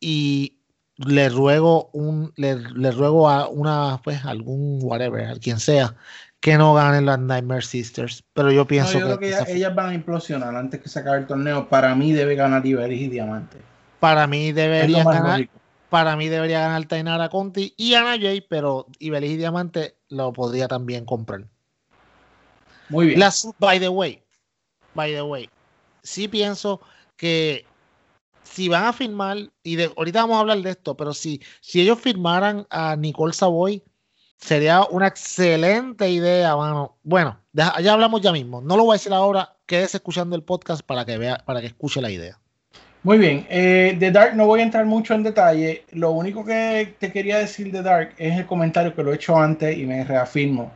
y 0.00 0.60
le 0.96 1.28
ruego 1.28 1.90
un, 1.92 2.32
le, 2.36 2.90
ruego 2.92 3.28
a 3.28 3.48
una, 3.48 4.00
pues, 4.04 4.24
algún 4.24 4.78
whatever, 4.82 5.26
a 5.26 5.38
quien 5.38 5.58
sea, 5.58 5.96
que 6.40 6.56
no 6.56 6.74
ganen 6.74 7.06
las 7.06 7.18
Nightmare 7.18 7.62
Sisters. 7.62 8.24
Pero 8.32 8.50
yo 8.50 8.66
pienso 8.66 9.18
que, 9.18 9.34
ellas, 9.48 9.74
van 9.74 9.90
a 9.90 9.94
implosionar 9.94 10.56
antes 10.56 10.80
que 10.80 10.88
se 10.88 10.98
acabe 10.98 11.18
el 11.18 11.26
torneo. 11.26 11.68
Para 11.68 11.94
mí 11.94 12.12
debe 12.12 12.34
ganar 12.34 12.64
Iberis 12.64 13.02
y 13.02 13.08
Diamante. 13.08 13.58
Para 14.00 14.26
mí 14.26 14.52
debería 14.52 15.04
ganar. 15.04 15.48
Para 15.90 16.16
mí 16.16 16.28
debería 16.28 16.60
ganar 16.60 16.84
Tainara 16.86 17.28
Conti 17.28 17.74
y 17.76 17.94
Ana 17.94 18.16
Jay, 18.18 18.40
pero 18.48 18.86
Ibelis 19.00 19.32
y 19.32 19.36
Diamante 19.36 19.96
lo 20.08 20.32
podría 20.32 20.68
también 20.68 21.04
comprar. 21.04 21.44
Muy 22.88 23.06
bien. 23.06 23.20
by 23.58 23.80
the 23.80 23.88
way, 23.88 24.22
by 24.94 25.12
the 25.12 25.22
way, 25.22 25.50
sí 26.02 26.28
pienso 26.28 26.80
que 27.16 27.66
si 28.44 28.68
van 28.68 28.84
a 28.84 28.92
firmar, 28.92 29.50
y 29.64 29.76
de, 29.76 29.92
ahorita 29.96 30.22
vamos 30.22 30.36
a 30.36 30.40
hablar 30.40 30.58
de 30.58 30.70
esto, 30.70 30.96
pero 30.96 31.12
si, 31.12 31.40
si 31.60 31.80
ellos 31.80 31.98
firmaran 32.00 32.66
a 32.70 32.96
Nicole 32.96 33.32
Savoy, 33.32 33.82
sería 34.40 34.82
una 34.90 35.06
excelente 35.06 36.08
idea, 36.10 36.56
mano. 36.56 36.96
Bueno, 37.02 37.38
ya, 37.52 37.68
hablamos 37.68 38.20
ya 38.20 38.32
mismo. 38.32 38.60
No 38.60 38.76
lo 38.76 38.84
voy 38.84 38.94
a 38.94 38.98
decir 38.98 39.12
ahora, 39.12 39.54
quédese 39.66 39.98
escuchando 39.98 40.34
el 40.34 40.42
podcast 40.42 40.82
para 40.82 41.04
que 41.04 41.18
vea, 41.18 41.42
para 41.44 41.60
que 41.60 41.68
escuche 41.68 42.00
la 42.00 42.10
idea. 42.10 42.38
Muy 43.02 43.16
bien, 43.16 43.46
eh, 43.48 43.96
de 43.98 44.10
Dark 44.10 44.36
no 44.36 44.46
voy 44.46 44.60
a 44.60 44.64
entrar 44.64 44.84
mucho 44.84 45.14
en 45.14 45.22
detalle. 45.22 45.84
Lo 45.92 46.10
único 46.10 46.44
que 46.44 46.94
te 46.98 47.10
quería 47.10 47.38
decir 47.38 47.72
de 47.72 47.82
Dark 47.82 48.14
es 48.18 48.36
el 48.38 48.46
comentario 48.46 48.94
que 48.94 49.02
lo 49.02 49.12
he 49.12 49.14
hecho 49.14 49.38
antes 49.38 49.76
y 49.76 49.86
me 49.86 50.04
reafirmo. 50.04 50.70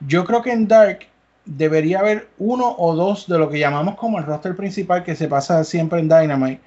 Yo 0.00 0.24
creo 0.24 0.40
que 0.40 0.52
en 0.52 0.68
Dark 0.68 1.00
debería 1.44 2.00
haber 2.00 2.28
uno 2.38 2.74
o 2.78 2.94
dos 2.94 3.26
de 3.28 3.38
lo 3.38 3.50
que 3.50 3.58
llamamos 3.58 3.96
como 3.96 4.18
el 4.18 4.24
roster 4.24 4.56
principal 4.56 5.04
que 5.04 5.16
se 5.16 5.28
pasa 5.28 5.64
siempre 5.64 6.00
en 6.00 6.08
Dynamite. 6.08 6.60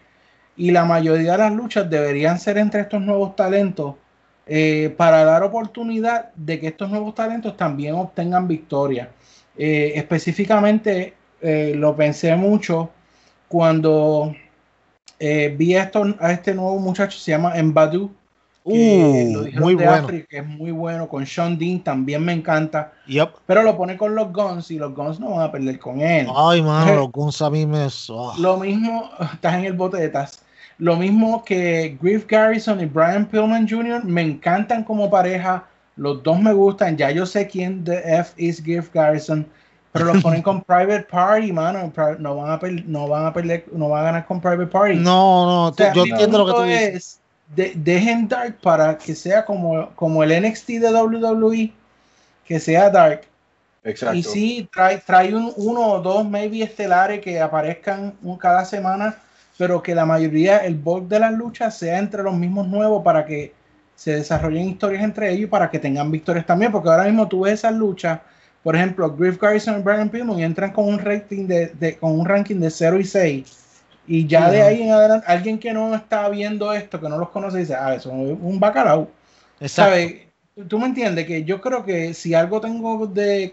Y 0.55 0.71
la 0.71 0.85
mayoría 0.85 1.31
de 1.33 1.37
las 1.37 1.53
luchas 1.53 1.89
deberían 1.89 2.37
ser 2.37 2.57
entre 2.57 2.81
estos 2.81 3.01
nuevos 3.01 3.35
talentos 3.35 3.95
eh, 4.49 4.93
para 4.97 5.23
dar 5.23 5.43
oportunidad 5.43 6.33
de 6.35 6.59
que 6.59 6.67
estos 6.67 6.89
nuevos 6.89 7.15
talentos 7.15 7.55
también 7.55 7.95
obtengan 7.95 8.47
victoria. 8.47 9.11
Eh, 9.57 9.93
específicamente 9.95 11.13
lo 11.41 11.95
pensé 11.95 12.35
mucho 12.35 12.89
cuando 13.47 14.35
eh, 15.19 15.53
vi 15.57 15.75
esto, 15.75 16.05
a 16.19 16.31
este 16.31 16.55
nuevo 16.55 16.79
muchacho, 16.79 17.19
se 17.19 17.31
llama 17.31 17.57
Embadu. 17.57 18.11
Uh, 18.63 19.47
muy 19.55 19.73
bueno. 19.73 20.07
que 20.07 20.25
es 20.29 20.45
muy 20.45 20.71
bueno. 20.71 21.07
Con 21.07 21.25
Sean 21.25 21.57
Dean 21.57 21.83
también 21.83 22.23
me 22.23 22.33
encanta. 22.33 22.93
Pero 23.45 23.63
lo 23.63 23.75
pone 23.75 23.97
con 23.97 24.15
los 24.15 24.31
Guns 24.31 24.69
y 24.71 24.77
los 24.77 24.93
Guns 24.93 25.19
no 25.19 25.31
van 25.31 25.41
a 25.41 25.51
perder 25.51 25.79
con 25.79 26.01
él. 26.01 26.27
Ay, 26.35 26.61
mano, 26.61 26.95
los 26.95 27.11
Guns 27.11 27.41
a 27.41 27.49
mí 27.49 27.65
me. 27.65 27.87
Lo 28.37 28.57
mismo, 28.57 29.09
estás 29.33 29.55
en 29.55 29.65
el 29.65 29.73
bote 29.73 29.97
de 29.97 30.09
taz. 30.09 30.43
Lo 30.79 30.95
mismo 30.95 31.43
que 31.43 31.97
Griff 32.01 32.25
Garrison 32.25 32.79
y 32.79 32.85
Brian 32.85 33.25
Pillman 33.25 33.67
Jr. 33.69 34.03
me 34.05 34.21
encantan 34.21 34.83
como 34.83 35.09
pareja. 35.09 35.65
Los 35.97 36.23
dos 36.23 36.39
me 36.39 36.53
gustan. 36.53 36.97
Ya 36.97 37.11
yo 37.11 37.25
sé 37.25 37.47
quién 37.47 37.83
de 37.83 37.97
F 37.97 38.31
es 38.37 38.63
Griff 38.63 38.89
Garrison. 38.93 39.45
Pero 39.91 40.05
lo 40.05 40.21
ponen 40.21 40.41
con 40.41 40.61
Private 40.63 41.05
Party, 41.11 41.51
mano. 41.51 41.91
No 42.19 42.35
van 42.37 42.51
a, 42.51 42.59
no 42.85 43.07
van 43.07 43.25
a 43.25 43.33
perder, 43.33 43.65
no 43.73 43.89
van 43.89 44.01
a 44.01 44.03
ganar 44.05 44.25
con 44.25 44.39
Private 44.39 44.67
Party. 44.67 44.95
No, 44.95 45.69
no, 45.69 45.93
yo 45.93 46.05
entiendo 46.05 46.37
lo 46.37 46.45
que 46.45 46.53
tú 46.53 46.61
dices. 46.63 47.19
De, 47.55 47.73
dejen 47.75 48.27
Dark 48.27 48.59
para 48.61 48.97
que 48.97 49.15
sea 49.15 49.43
como, 49.43 49.89
como 49.95 50.23
el 50.23 50.41
NXT 50.43 50.67
de 50.67 50.93
WWE, 50.93 51.73
que 52.45 52.59
sea 52.59 52.89
Dark. 52.89 53.23
Exacto. 53.83 54.15
Y 54.15 54.23
sí, 54.23 54.69
trae, 54.71 54.99
trae 54.99 55.33
un, 55.33 55.51
uno 55.55 55.81
o 55.87 56.01
dos 56.01 56.29
maybe 56.29 56.61
estelares 56.61 57.21
que 57.21 57.41
aparezcan 57.41 58.13
un, 58.21 58.37
cada 58.37 58.65
semana, 58.65 59.17
pero 59.59 59.83
que 59.83 59.93
la 59.93 60.07
mayoría, 60.07 60.57
el 60.65 60.75
bulk 60.75 61.07
de 61.07 61.19
las 61.19 61.33
luchas 61.33 61.77
sea 61.77 61.99
entre 61.99 62.23
los 62.23 62.33
mismos 62.35 62.67
nuevos 62.67 63.03
para 63.03 63.23
que 63.25 63.53
se 63.95 64.15
desarrollen 64.15 64.69
historias 64.69 65.03
entre 65.03 65.29
ellos 65.29 65.43
y 65.43 65.47
para 65.47 65.69
que 65.69 65.77
tengan 65.77 66.09
victorias 66.09 66.47
también, 66.47 66.71
porque 66.71 66.89
ahora 66.89 67.03
mismo 67.03 67.27
tú 67.27 67.41
ves 67.41 67.55
esas 67.55 67.75
luchas 67.75 68.19
por 68.63 68.75
ejemplo, 68.75 69.15
Griff 69.15 69.39
Garrison 69.39 69.79
y 69.79 69.83
Brian 69.83 70.09
Pillman 70.09 70.39
entran 70.39 70.71
con 70.71 70.87
un 70.87 70.99
rating 70.99 71.47
de, 71.47 71.97
con 71.99 72.19
un 72.19 72.25
ranking 72.25 72.57
de 72.57 72.69
0 72.69 72.99
y 72.99 73.05
6. 73.05 73.57
Y 74.07 74.27
ya 74.27 74.49
de 74.49 74.61
ahí 74.61 74.81
en 74.81 74.91
adelante, 74.91 75.25
alguien 75.27 75.59
que 75.59 75.71
no 75.71 75.93
está 75.95 76.27
viendo 76.29 76.73
esto, 76.73 76.99
que 76.99 77.07
no 77.07 77.17
los 77.17 77.29
conoce, 77.29 77.59
dice, 77.59 77.75
ah, 77.75 77.93
eso 77.93 78.09
es 78.09 78.37
un 78.41 78.59
bacalao. 78.59 79.09
¿Sabes? 79.65 80.15
Tú 80.67 80.77
me 80.77 80.87
entiendes 80.87 81.25
que 81.25 81.43
yo 81.43 81.61
creo 81.61 81.85
que 81.85 82.13
si 82.13 82.33
algo 82.33 82.59
tengo 82.59 83.07
de 83.07 83.51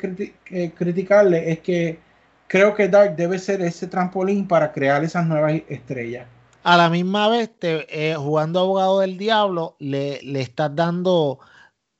criticarle 0.76 1.52
es 1.52 1.60
que 1.60 1.98
creo 2.48 2.74
que 2.74 2.88
Dark 2.88 3.16
debe 3.16 3.38
ser 3.38 3.60
ese 3.60 3.86
trampolín 3.86 4.46
para 4.46 4.72
crear 4.72 5.04
esas 5.04 5.26
nuevas 5.26 5.54
estrellas. 5.68 6.26
A 6.62 6.76
la 6.76 6.90
misma 6.90 7.28
vez, 7.28 7.50
eh, 7.60 8.14
jugando 8.18 8.60
abogado 8.60 9.00
del 9.00 9.18
diablo, 9.18 9.76
le, 9.78 10.18
estás 10.40 10.74
dando, 10.74 11.38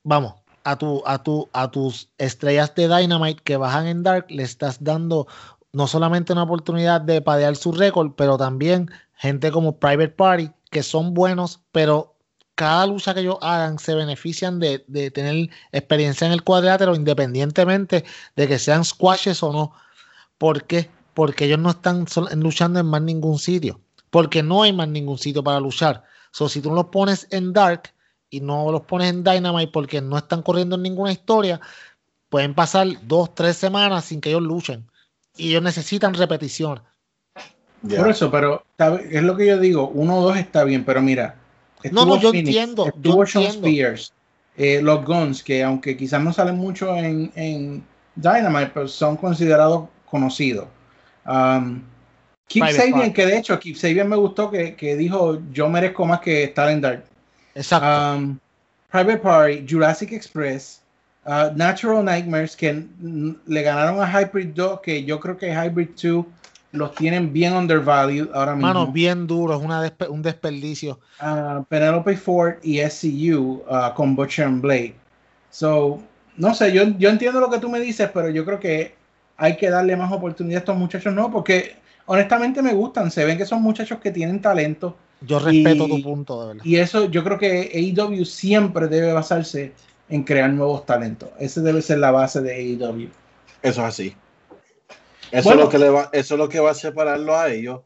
vamos, 0.03 0.35
a, 0.65 0.77
tu, 0.77 1.03
a 1.05 1.71
tus 1.71 2.11
estrellas 2.19 2.75
de 2.75 2.89
Dynamite 2.89 3.43
que 3.45 3.57
bajan 3.57 3.87
en 3.87 4.03
Dark, 4.03 4.27
le 4.29 4.43
estás 4.43 4.83
dando 4.83 5.29
no 5.73 5.87
solamente 5.87 6.33
una 6.33 6.43
oportunidad 6.43 7.01
de 7.01 7.23
padear 7.23 7.55
su 7.55 7.71
récord, 7.71 8.13
pero 8.17 8.37
también 8.39 8.91
gente 9.15 9.53
como 9.53 9.79
Private 9.79 10.09
Party, 10.09 10.51
que 10.71 10.83
son 10.83 11.15
buenos, 11.15 11.61
pero 11.71 12.17
cada 12.57 12.87
lucha 12.87 13.15
que 13.15 13.21
ellos 13.21 13.39
hagan 13.43 13.79
se 13.79 13.95
benefician 13.95 14.59
de, 14.59 14.85
de 14.89 15.11
tener 15.11 15.51
experiencia 15.71 16.27
en 16.27 16.33
el 16.33 16.43
cuadrilátero, 16.43 16.97
independientemente 16.97 18.05
de 18.35 18.49
que 18.49 18.59
sean 18.59 18.85
squashes 18.85 19.43
o 19.45 19.53
no. 19.53 19.73
¿Por 20.39 20.65
qué? 20.65 20.91
Porque 21.15 21.47
ellos 21.47 21.59
no 21.59 21.71
están 21.71 22.07
luchando 22.35 22.81
en 22.81 22.87
más 22.87 23.03
ningún 23.03 23.39
sitio. 23.39 23.81
Porque 24.11 24.43
no 24.43 24.63
hay 24.63 24.73
más 24.73 24.89
ningún 24.89 25.19
sitio 25.19 25.43
para 25.43 25.61
luchar. 25.61 26.05
So, 26.31 26.49
si 26.49 26.61
tú 26.61 26.73
los 26.73 26.87
pones 26.87 27.27
en 27.31 27.53
Dark, 27.53 27.95
y 28.31 28.41
no 28.41 28.71
los 28.73 28.83
pones 28.83 29.11
en 29.11 29.25
Dynamite 29.25 29.73
porque 29.73 30.01
no 30.01 30.19
están 30.19 30.43
corriendo 30.43 30.77
en 30.77 30.83
ninguna 30.83 31.13
historia, 31.13 31.61
pueden 32.29 32.55
pasar 32.55 32.87
dos, 33.03 33.35
tres 33.35 33.57
semanas 33.57 34.07
sin 34.07 34.21
que 34.21 34.31
ellos 34.31 34.43
luchen. 34.43 34.85
Y 35.37 35.51
ellos 35.51 35.63
necesitan 35.63 36.15
repetición. 36.15 36.81
Por 37.83 38.11
eso, 38.11 38.31
pero 38.31 38.65
es 39.11 39.23
lo 39.23 39.37
que 39.37 39.47
yo 39.47 39.61
digo, 39.61 39.89
uno 39.89 40.19
o 40.19 40.23
dos 40.23 40.37
está 40.37 40.65
bien, 40.65 40.85
pero 40.85 41.03
mira. 41.03 41.37
No, 41.93 42.05
no, 42.05 42.19
yo 42.19 42.33
entiendo. 42.33 42.93
Yo 43.01 43.23
Spears, 43.23 44.13
eh, 44.57 44.81
los 44.83 45.05
Guns, 45.05 45.43
que 45.43 45.63
aunque 45.63 45.97
quizás 45.97 46.23
no 46.23 46.33
salen 46.33 46.57
mucho 46.57 46.97
en, 46.97 47.31
en 47.37 47.85
Dynamite, 48.17 48.71
pero 48.75 48.89
son 48.89 49.17
considerados 49.17 49.89
conocidos. 50.07 50.67
Um, 51.27 51.83
Keep 52.49 52.71
Sabian, 52.71 53.13
que 53.13 53.27
de 53.27 53.39
hecho 53.39 53.59
Keep 53.59 53.77
Sabian 53.77 54.09
me 54.09 54.17
gustó 54.17 54.51
que, 54.51 54.77
que 54.77 54.97
dijo 54.97 55.41
yo 55.53 55.69
merezco 55.69 56.07
más 56.07 56.21
que 56.21 56.45
estar 56.45 56.71
en 56.71 56.81
Dark. 56.81 57.05
Exacto. 57.55 58.17
Um, 58.17 58.39
Private 58.91 59.19
Party, 59.19 59.67
Jurassic 59.69 60.13
Express, 60.13 60.81
uh, 61.27 61.51
Natural 61.55 62.05
Nightmares, 62.05 62.57
que 62.57 62.87
le 63.47 63.63
ganaron 63.63 64.01
a 64.01 64.07
Hybrid 64.07 64.55
2, 64.55 64.81
que 64.81 65.05
yo 65.05 65.19
creo 65.19 65.37
que 65.37 65.53
Hybrid 65.53 65.89
2 66.01 66.25
los 66.73 66.95
tienen 66.95 67.33
bien 67.33 67.55
undervalued 67.55 68.29
ahora 68.33 68.55
mismo. 68.55 68.69
Mano, 68.69 68.87
bien 68.93 69.27
duro, 69.27 69.57
es 69.57 69.63
una 69.63 69.93
un 70.09 70.23
desperdicio. 70.23 71.01
Uh, 71.21 71.65
Penelope 71.65 72.17
Ford 72.17 72.55
y 72.63 72.79
SCU 72.79 73.63
uh, 73.69 73.95
con 73.95 74.15
Butcher 74.15 74.47
and 74.47 74.63
Blade. 74.63 74.95
So, 75.51 76.01
no 76.37 76.55
sé, 76.55 76.73
yo, 76.73 76.85
yo 76.99 77.09
entiendo 77.09 77.41
lo 77.41 77.51
que 77.51 77.59
tú 77.59 77.69
me 77.69 77.81
dices, 77.81 78.11
pero 78.13 78.31
yo 78.31 78.45
creo 78.45 78.61
que 78.61 78.95
hay 79.37 79.57
que 79.57 79.71
darle 79.71 79.97
más 79.97 80.13
oportunidad 80.13 80.59
a 80.59 80.61
estos 80.61 80.77
muchachos, 80.77 81.13
¿no? 81.13 81.31
Porque 81.31 81.77
honestamente 82.07 82.63
me 82.63 82.73
gustan, 82.73 83.11
se 83.11 83.25
ven 83.25 83.39
que 83.39 83.47
son 83.47 83.63
muchachos 83.63 83.99
que 84.01 84.11
tienen 84.11 84.41
talento 84.41 84.97
yo 85.21 85.39
respeto 85.39 85.87
tu 85.87 86.03
punto, 86.03 86.41
de 86.41 86.47
verdad. 86.49 86.65
Y 86.65 86.77
eso 86.77 87.11
yo 87.11 87.25
creo 87.25 87.39
que 87.39 87.71
AEW 87.75 88.25
siempre 88.25 88.87
debe 88.89 89.13
basarse 89.13 89.73
en 90.09 90.23
crear 90.25 90.51
nuevos 90.51 90.85
talentos. 90.85 91.31
Esa 91.39 91.63
debe 91.63 91.83
ser 91.83 91.99
la 91.99 92.11
base 92.11 92.41
de 92.43 92.55
AEW. 92.55 93.09
Eso 93.63 93.81
es 93.81 93.89
así. 93.89 94.17
Eso, 95.33 95.51
es 95.51 95.57
lo 95.57 95.69
que 95.69 95.79
le 95.79 95.89
va, 95.89 96.09
eso 96.13 96.35
es 96.35 96.39
lo 96.39 96.49
que 96.49 96.61
va 96.61 96.71
a 96.71 96.75
separarlo 96.75 97.37
a 97.37 97.51
ellos 97.51 97.81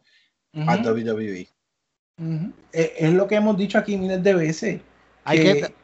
a 0.66 0.76
WWE. 0.76 1.48
E, 2.72 2.94
es, 2.98 3.12
lo 3.12 3.26
que 3.26 3.36
hemos 3.36 3.56
dicho 3.56 3.78
aquí 3.78 3.96
miles 3.96 4.22
de 4.22 4.34
veces. 4.34 4.80
Hay 5.24 5.38
que, 5.38 5.74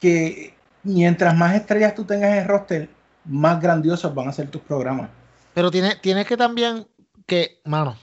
que, 0.00 0.54
mientras 0.82 1.34
más 1.34 1.54
estrellas 1.54 1.94
tú 1.94 2.04
tengas 2.04 2.32
en 2.32 2.38
el 2.38 2.48
roster, 2.48 2.88
más 3.28 3.60
grandiosos 3.60 4.14
van 4.14 4.28
a 4.28 4.32
ser 4.32 4.50
tus 4.50 4.62
programas. 4.62 5.10
Pero 5.54 5.70
tienes 5.70 6.00
tiene 6.00 6.24
que 6.24 6.36
también 6.36 6.88
que, 7.26 7.60
mano, 7.64 7.96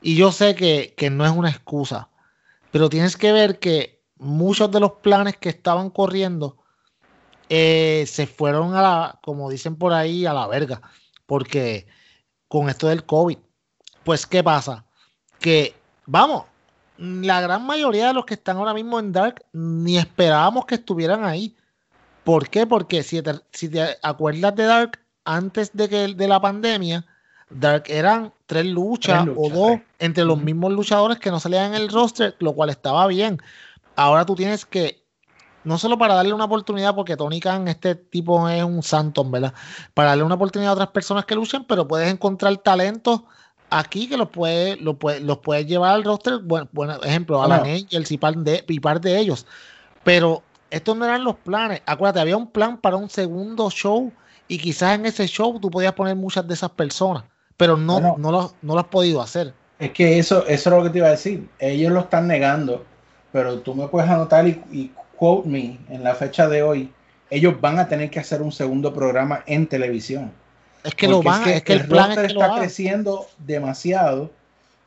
y 0.00 0.16
yo 0.16 0.32
sé 0.32 0.54
que, 0.54 0.94
que 0.96 1.10
no 1.10 1.24
es 1.26 1.32
una 1.32 1.50
excusa, 1.50 2.08
pero 2.70 2.88
tienes 2.88 3.16
que 3.16 3.32
ver 3.32 3.58
que 3.58 4.02
muchos 4.16 4.70
de 4.70 4.80
los 4.80 4.92
planes 4.92 5.36
que 5.36 5.48
estaban 5.48 5.90
corriendo 5.90 6.56
eh, 7.48 8.04
se 8.06 8.26
fueron 8.26 8.74
a 8.74 8.82
la, 8.82 9.18
como 9.22 9.50
dicen 9.50 9.76
por 9.76 9.92
ahí, 9.92 10.26
a 10.26 10.32
la 10.32 10.46
verga, 10.46 10.80
porque 11.26 11.86
con 12.48 12.68
esto 12.68 12.88
del 12.88 13.04
COVID, 13.04 13.38
pues 14.02 14.26
¿qué 14.26 14.42
pasa? 14.42 14.84
Que, 15.40 15.74
vamos, 16.06 16.44
la 16.96 17.40
gran 17.40 17.66
mayoría 17.66 18.08
de 18.08 18.14
los 18.14 18.24
que 18.24 18.34
están 18.34 18.56
ahora 18.56 18.74
mismo 18.74 18.98
en 18.98 19.12
Dark 19.12 19.44
ni 19.52 19.98
esperábamos 19.98 20.64
que 20.66 20.76
estuvieran 20.76 21.24
ahí. 21.24 21.56
¿Por 22.24 22.48
qué? 22.48 22.66
Porque 22.66 23.02
si 23.02 23.22
te, 23.22 23.34
si 23.52 23.68
te 23.68 23.96
acuerdas 24.02 24.54
de 24.56 24.64
Dark 24.64 24.98
antes 25.24 25.70
de 25.74 25.88
que 25.88 26.08
de 26.14 26.28
la 26.28 26.40
pandemia, 26.40 27.04
Dark 27.50 27.84
eran 27.86 28.32
tres 28.46 28.66
luchas, 28.66 29.24
Tres 29.24 29.36
o 29.38 29.48
dos 29.50 29.80
entre 29.98 30.24
los 30.24 30.40
mismos 30.40 30.72
luchadores 30.72 31.18
que 31.18 31.30
no 31.30 31.38
salían 31.38 31.74
en 31.74 31.82
el 31.82 31.88
roster, 31.88 32.34
lo 32.40 32.54
cual 32.54 32.70
estaba 32.70 33.06
bien. 33.06 33.38
Ahora 33.96 34.24
tú 34.26 34.34
tienes 34.34 34.66
que, 34.66 35.04
no 35.62 35.78
solo 35.78 35.98
para 35.98 36.14
darle 36.14 36.32
una 36.32 36.44
oportunidad, 36.44 36.94
porque 36.94 37.16
Tony 37.16 37.40
Khan, 37.40 37.68
este 37.68 37.94
tipo 37.94 38.48
es 38.48 38.64
un 38.64 38.82
santo, 38.82 39.24
¿verdad? 39.28 39.54
Para 39.92 40.10
darle 40.10 40.24
una 40.24 40.34
oportunidad 40.34 40.70
a 40.70 40.74
otras 40.74 40.88
personas 40.88 41.26
que 41.26 41.34
luchan, 41.34 41.64
pero 41.64 41.86
puedes 41.86 42.10
encontrar 42.10 42.56
talentos 42.58 43.22
aquí 43.70 44.08
que 44.08 44.16
los 44.16 44.28
puedes 44.28 44.80
los 44.80 44.96
puede, 44.96 45.20
los 45.20 45.38
llevar 45.66 45.94
al 45.94 46.04
roster. 46.04 46.38
Bueno, 46.38 46.68
bueno 46.72 47.02
ejemplo, 47.02 47.42
Alan 47.42 47.60
Bueno. 47.60 47.74
Angels 47.76 48.10
y 48.10 48.18
par, 48.18 48.36
de, 48.36 48.64
y 48.68 48.80
par 48.80 49.00
de 49.00 49.18
ellos. 49.18 49.46
Pero 50.02 50.42
estos 50.74 50.96
no 50.96 51.04
eran 51.04 51.24
los 51.24 51.36
planes. 51.36 51.82
Acuérdate, 51.86 52.20
había 52.20 52.36
un 52.36 52.48
plan 52.50 52.76
para 52.78 52.96
un 52.96 53.08
segundo 53.10 53.70
show 53.70 54.12
y 54.48 54.58
quizás 54.58 54.94
en 54.96 55.06
ese 55.06 55.26
show 55.26 55.58
tú 55.60 55.70
podías 55.70 55.92
poner 55.94 56.16
muchas 56.16 56.46
de 56.46 56.54
esas 56.54 56.70
personas, 56.70 57.24
pero 57.56 57.76
no, 57.76 57.94
Bueno. 57.94 58.16
no, 58.18 58.30
lo, 58.32 58.52
no 58.62 58.74
lo 58.74 58.80
has 58.80 58.86
podido 58.86 59.20
hacer. 59.22 59.54
Es 59.78 59.90
que 59.90 60.18
eso, 60.18 60.46
eso 60.46 60.70
es 60.70 60.76
lo 60.76 60.82
que 60.82 60.90
te 60.90 60.98
iba 60.98 61.08
a 61.08 61.12
decir. 61.12 61.48
Ellos 61.58 61.92
lo 61.92 62.00
están 62.00 62.26
negando, 62.28 62.84
pero 63.32 63.58
tú 63.60 63.74
me 63.74 63.88
puedes 63.88 64.08
anotar 64.08 64.46
y, 64.46 64.62
y 64.70 64.92
quote 65.16 65.48
me 65.48 65.78
en 65.88 66.04
la 66.04 66.14
fecha 66.14 66.48
de 66.48 66.62
hoy. 66.62 66.92
Ellos 67.30 67.60
van 67.60 67.78
a 67.78 67.88
tener 67.88 68.10
que 68.10 68.20
hacer 68.20 68.42
un 68.42 68.52
segundo 68.52 68.92
programa 68.94 69.42
en 69.46 69.66
televisión. 69.66 70.30
Es 70.84 70.94
que 70.94 71.08
lo 71.08 71.22
van, 71.22 71.48
es 71.48 71.62
que, 71.62 71.72
el, 71.72 71.88
plan 71.88 72.12
es 72.12 72.18
que 72.18 72.26
está 72.26 72.54
creciendo 72.56 73.26
demasiado, 73.38 74.30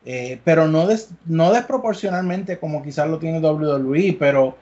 eh, 0.06 0.40
pero 0.44 0.68
no, 0.68 0.86
des- 0.88 1.10
no 1.26 1.52
desproporcionalmente 1.52 2.60
como 2.60 2.84
quizás 2.84 3.10
lo 3.10 3.18
tiene 3.18 3.40
WWE, 3.40 4.16
pero, 4.20 4.56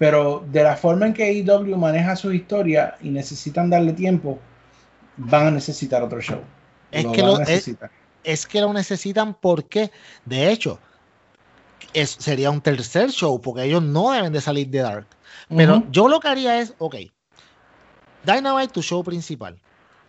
pero 0.00 0.42
de 0.50 0.62
la 0.62 0.78
forma 0.78 1.06
en 1.06 1.12
que 1.12 1.24
AEW 1.24 1.76
maneja 1.76 2.16
su 2.16 2.32
historia 2.32 2.96
y 3.02 3.10
necesitan 3.10 3.68
darle 3.68 3.92
tiempo, 3.92 4.38
van 5.18 5.48
a 5.48 5.50
necesitar 5.50 6.02
otro 6.02 6.22
show. 6.22 6.40
Es 6.90 7.04
Lo 7.04 7.12
que 7.12 7.22
lo- 7.22 7.36
a 7.36 7.42
es- 7.42 8.46
que 8.46 8.60
lo 8.62 8.72
necesitan 8.72 9.34
porque, 9.34 9.90
de 10.24 10.50
hecho, 10.50 10.78
es, 11.92 12.16
sería 12.18 12.50
un 12.50 12.62
tercer 12.62 13.10
show 13.10 13.38
porque 13.42 13.64
ellos 13.64 13.82
no 13.82 14.12
deben 14.12 14.32
de 14.32 14.40
salir 14.40 14.68
de 14.68 14.78
Dark. 14.78 15.06
Pero 15.54 15.84
yo 15.90 16.08
lo 16.08 16.18
que 16.18 16.28
haría 16.28 16.60
es, 16.60 16.72
ok, 16.78 16.96
Dynamite, 18.24 18.72
tu 18.72 18.82
show 18.82 19.04
principal. 19.04 19.58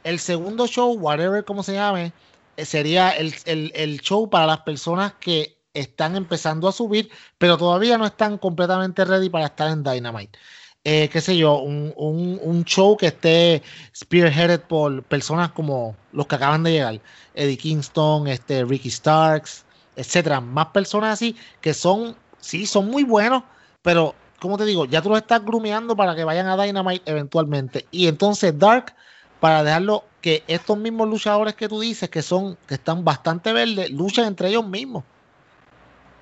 El 0.06 0.20
segundo 0.20 0.68
show, 0.68 0.94
whatever 0.94 1.44
como 1.44 1.64
se 1.64 1.74
llame, 1.74 2.14
eh, 2.56 2.64
sería 2.64 3.10
el, 3.10 3.36
el- 3.44 3.74
el 3.76 4.00
show 4.00 4.30
para 4.30 4.46
las 4.48 4.62
personas 4.62 5.16
que 5.20 5.58
están 5.74 6.16
empezando 6.16 6.68
a 6.68 6.72
subir, 6.72 7.12
pero 7.38 7.58
todavía 7.58 7.98
no 7.98 8.06
están 8.06 8.38
completamente 8.38 9.06
ready 9.06 9.30
para 9.30 9.46
estar 9.48 9.70
en 9.72 9.84
Dynamite. 9.84 10.38
Eh, 10.84 11.10
qué 11.10 11.22
sé 11.22 11.38
yo, 11.38 11.58
un, 11.60 11.94
un- 11.96 12.40
un 12.42 12.66
show 12.66 12.98
que 12.98 13.08
esté 13.08 13.62
spearheaded 13.96 14.62
por 14.62 15.04
personas 15.04 15.52
como 15.52 15.96
los 16.12 16.26
que 16.28 16.36
acaban 16.36 16.64
de 16.64 16.72
llegar, 16.72 17.02
Eddie 17.34 17.58
Kingston, 17.58 18.28
este, 18.28 18.66
Ricky 18.66 18.90
Starks, 18.90 19.66
etcétera, 19.96 20.42
más 20.42 20.68
personas 20.68 21.14
así 21.14 21.38
que 21.62 21.74
son, 21.76 22.18
sí, 22.40 22.66
son 22.66 22.88
muy 22.90 23.04
buenos, 23.04 23.44
pero 23.84 24.16
como 24.40 24.58
te 24.58 24.66
digo, 24.66 24.86
ya 24.86 25.02
tú 25.04 25.10
los 25.10 25.20
estás 25.20 25.44
grumeando 25.46 25.96
para 25.96 26.16
que 26.16 26.24
vayan 26.24 26.48
a 26.48 26.58
Dynamite 26.62 27.04
eventualmente. 27.12 27.88
Y 27.92 28.08
entonces 28.08 28.58
Dark, 28.58 28.96
para 29.40 29.64
dejarlo 29.64 30.12
que 30.20 30.44
estos 30.48 30.78
mismos 30.80 31.08
luchadores 31.10 31.56
que 31.56 31.68
tú 31.70 31.80
dices, 31.80 32.10
que 32.10 32.22
son, 32.24 32.58
que 32.68 32.76
están 32.76 33.04
bastante 33.06 33.54
verdes, 33.54 33.92
luchan 33.92 34.26
entre 34.26 34.50
ellos 34.50 34.66
mismos. 34.68 35.06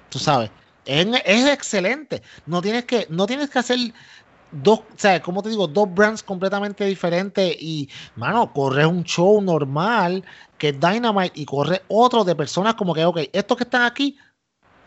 Tú 0.10 0.20
sabes, 0.20 0.52
es, 0.86 1.08
es 1.26 1.48
excelente. 1.48 2.22
No 2.46 2.62
tienes 2.62 2.86
que, 2.86 3.08
no 3.10 3.28
tienes 3.28 3.50
que 3.50 3.60
hacer 3.60 3.78
dos, 4.52 4.80
o 4.80 4.86
sea, 4.96 5.22
como 5.22 5.44
te 5.44 5.50
digo, 5.50 5.68
dos 5.68 5.94
brands 5.94 6.24
completamente 6.24 6.86
diferentes 6.86 7.56
y, 7.60 7.90
mano, 8.16 8.52
corres 8.52 8.86
un 8.86 9.04
show 9.04 9.42
normal 9.42 10.24
que 10.58 10.70
es 10.70 10.80
Dynamite 10.80 11.40
y 11.40 11.46
corre 11.46 11.84
otro 11.88 12.24
de 12.24 12.36
personas 12.36 12.76
como 12.76 12.94
que, 12.94 13.06
ok, 13.06 13.20
estos 13.32 13.58
que 13.58 13.64
están 13.64 13.84
aquí, 13.84 14.18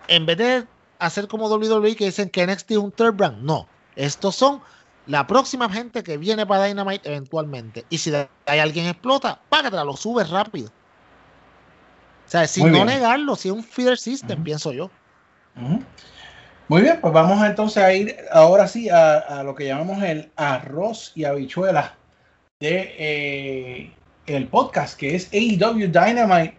en 0.09 0.27
vez 0.27 0.39
de 0.39 0.67
hacer 0.99 1.29
como 1.29 1.49
WWE 1.49 1.97
que 1.97 2.07
dicen 2.07 2.29
que 2.29 2.47
NXT 2.47 2.73
es 2.73 2.79
un 2.79 2.93
third 2.93 3.15
brand, 3.15 3.43
no, 3.43 3.67
estos 3.97 4.35
son 4.35 4.61
la 5.07 5.27
próxima 5.27 5.69
gente 5.69 6.03
que 6.03 6.17
viene 6.17 6.47
para 6.47 6.65
Dynamite 6.65 7.09
eventualmente. 7.09 7.85
Y 7.91 7.99
si 7.99 8.13
hay 8.47 8.59
alguien 8.59 8.87
explota, 8.87 9.41
págatela, 9.49 9.85
lo 9.85 9.97
subes 9.97 10.31
rápido. 10.31 10.69
O 10.69 12.31
sea, 12.33 12.47
sin 12.47 12.71
no 12.71 12.85
negarlo, 12.85 13.35
si 13.37 13.49
es 13.49 13.55
un 13.55 13.65
feeder 13.65 13.99
system, 13.99 14.43
pienso 14.43 14.73
yo. 14.73 14.91
Muy 16.69 16.83
bien, 16.83 16.99
pues 17.01 17.13
vamos 17.13 17.45
entonces 17.45 17.83
a 17.83 17.93
ir 17.93 18.17
ahora 18.31 18.67
sí 18.67 18.89
a, 18.89 19.43
lo 19.45 19.55
que 19.55 19.67
llamamos 19.67 20.03
el 20.03 20.31
arroz 20.37 21.13
y 21.15 21.25
habichuela 21.25 21.95
de 22.61 22.95
eh, 22.99 23.93
el 24.27 24.49
podcast 24.49 24.99
que 24.99 25.15
es 25.15 25.29
AEW 25.33 25.89
Dynamite. 25.89 26.57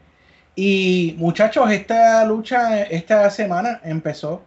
Y 0.56 1.16
muchachos, 1.18 1.72
esta 1.72 2.24
lucha 2.26 2.84
esta 2.84 3.30
semana 3.30 3.82
empezó 3.84 4.44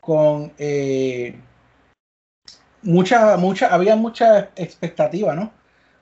con 0.00 0.52
eh, 0.58 1.36
mucha, 2.82 3.36
mucha, 3.36 3.66
había 3.68 3.96
mucha 3.96 4.50
expectativa, 4.56 5.34
¿no? 5.34 5.52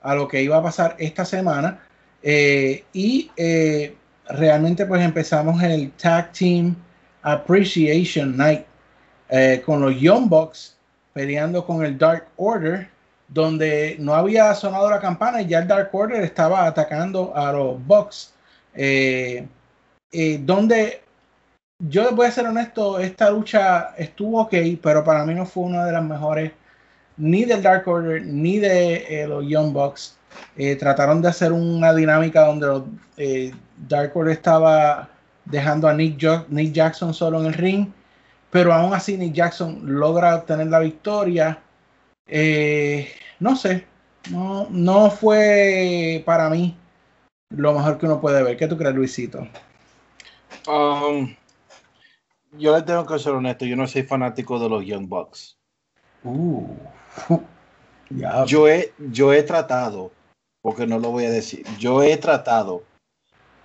A 0.01 0.15
lo 0.15 0.27
que 0.27 0.41
iba 0.41 0.57
a 0.57 0.63
pasar 0.63 0.95
esta 0.97 1.25
semana. 1.25 1.79
Eh, 2.21 2.85
y 2.93 3.31
eh, 3.37 3.95
realmente 4.27 4.85
pues 4.85 5.01
empezamos 5.01 5.61
el 5.63 5.91
Tag 5.91 6.31
Team 6.31 6.75
Appreciation 7.21 8.35
Night 8.37 8.65
eh, 9.29 9.61
con 9.65 9.81
los 9.81 9.99
Young 9.99 10.27
Bucks 10.29 10.75
peleando 11.13 11.65
con 11.65 11.83
el 11.83 11.97
Dark 11.97 12.27
Order, 12.37 12.89
donde 13.27 13.95
no 13.99 14.13
había 14.13 14.53
sonado 14.55 14.89
la 14.89 14.99
campana 14.99 15.41
y 15.41 15.47
ya 15.47 15.59
el 15.59 15.67
Dark 15.67 15.89
Order 15.91 16.23
estaba 16.23 16.65
atacando 16.65 17.35
a 17.35 17.51
los 17.51 17.85
Bucks. 17.85 18.33
Eh, 18.73 19.45
eh, 20.11 20.39
donde 20.41 21.01
yo 21.79 22.15
voy 22.15 22.27
a 22.27 22.31
ser 22.31 22.45
honesto, 22.45 22.99
esta 22.99 23.29
lucha 23.29 23.93
estuvo 23.97 24.41
ok, 24.41 24.53
pero 24.81 25.03
para 25.03 25.25
mí 25.25 25.33
no 25.33 25.45
fue 25.45 25.63
una 25.63 25.85
de 25.85 25.91
las 25.91 26.03
mejores 26.03 26.51
ni 27.17 27.45
del 27.45 27.61
Dark 27.61 27.87
Order 27.87 28.25
ni 28.25 28.59
de 28.59 29.25
los 29.27 29.45
Young 29.45 29.73
Bucks. 29.73 30.15
Trataron 30.79 31.21
de 31.21 31.29
hacer 31.29 31.51
una 31.51 31.93
dinámica 31.93 32.45
donde 32.45 32.67
los, 32.67 32.83
Dark 33.87 34.15
Order 34.15 34.33
estaba 34.33 35.09
dejando 35.49 35.87
a 35.87 35.93
Nick, 35.93 36.17
Jo- 36.21 36.45
Nick 36.49 36.71
Jackson 36.73 37.13
solo 37.13 37.39
en 37.41 37.47
el 37.47 37.53
ring, 37.53 37.87
pero 38.51 38.73
aún 38.73 38.93
así 38.93 39.17
Nick 39.17 39.33
Jackson 39.33 39.81
logra 39.83 40.35
obtener 40.35 40.67
la 40.67 40.79
victoria. 40.79 41.61
Eh, 42.27 43.11
no 43.39 43.55
sé, 43.55 43.85
no, 44.31 44.67
no 44.69 45.09
fue 45.11 46.23
para 46.25 46.49
mí 46.49 46.77
lo 47.55 47.73
mejor 47.73 47.97
que 47.97 48.05
uno 48.05 48.21
puede 48.21 48.43
ver. 48.43 48.57
¿Qué 48.57 48.67
tú 48.67 48.77
crees, 48.77 48.95
Luisito? 48.95 49.47
Um, 50.67 51.35
yo 52.51 52.75
le 52.75 52.83
tengo 52.83 53.05
que 53.05 53.17
ser 53.19 53.33
honesto, 53.33 53.65
yo 53.65 53.75
no 53.75 53.87
soy 53.87 54.03
fanático 54.03 54.59
de 54.59 54.69
los 54.69 54.85
Young 54.85 55.07
Bucks. 55.07 55.57
Uh. 56.23 56.75
Yo 58.47 58.67
he, 58.67 58.91
yo 58.97 59.31
he 59.33 59.43
tratado, 59.43 60.11
porque 60.63 60.87
no 60.87 60.97
lo 60.97 61.11
voy 61.11 61.25
a 61.25 61.29
decir, 61.29 61.63
yo 61.77 62.01
he 62.01 62.17
tratado, 62.17 62.83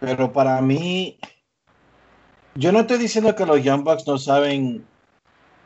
pero 0.00 0.34
para 0.34 0.60
mí, 0.60 1.18
yo 2.54 2.72
no 2.72 2.80
estoy 2.80 2.98
diciendo 2.98 3.34
que 3.34 3.46
los 3.46 3.62
Young 3.62 3.84
Bucks 3.84 4.06
no 4.06 4.18
saben 4.18 4.86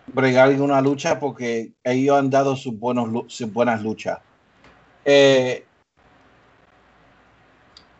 bregar 0.06 0.50
en 0.50 0.62
una 0.62 0.80
lucha 0.80 1.18
porque 1.20 1.72
ellos 1.84 2.18
han 2.18 2.30
dado 2.30 2.56
sus, 2.56 2.78
buenos, 2.78 3.32
sus 3.32 3.52
buenas 3.52 3.82
luchas. 3.82 4.18
Eh, 5.04 5.64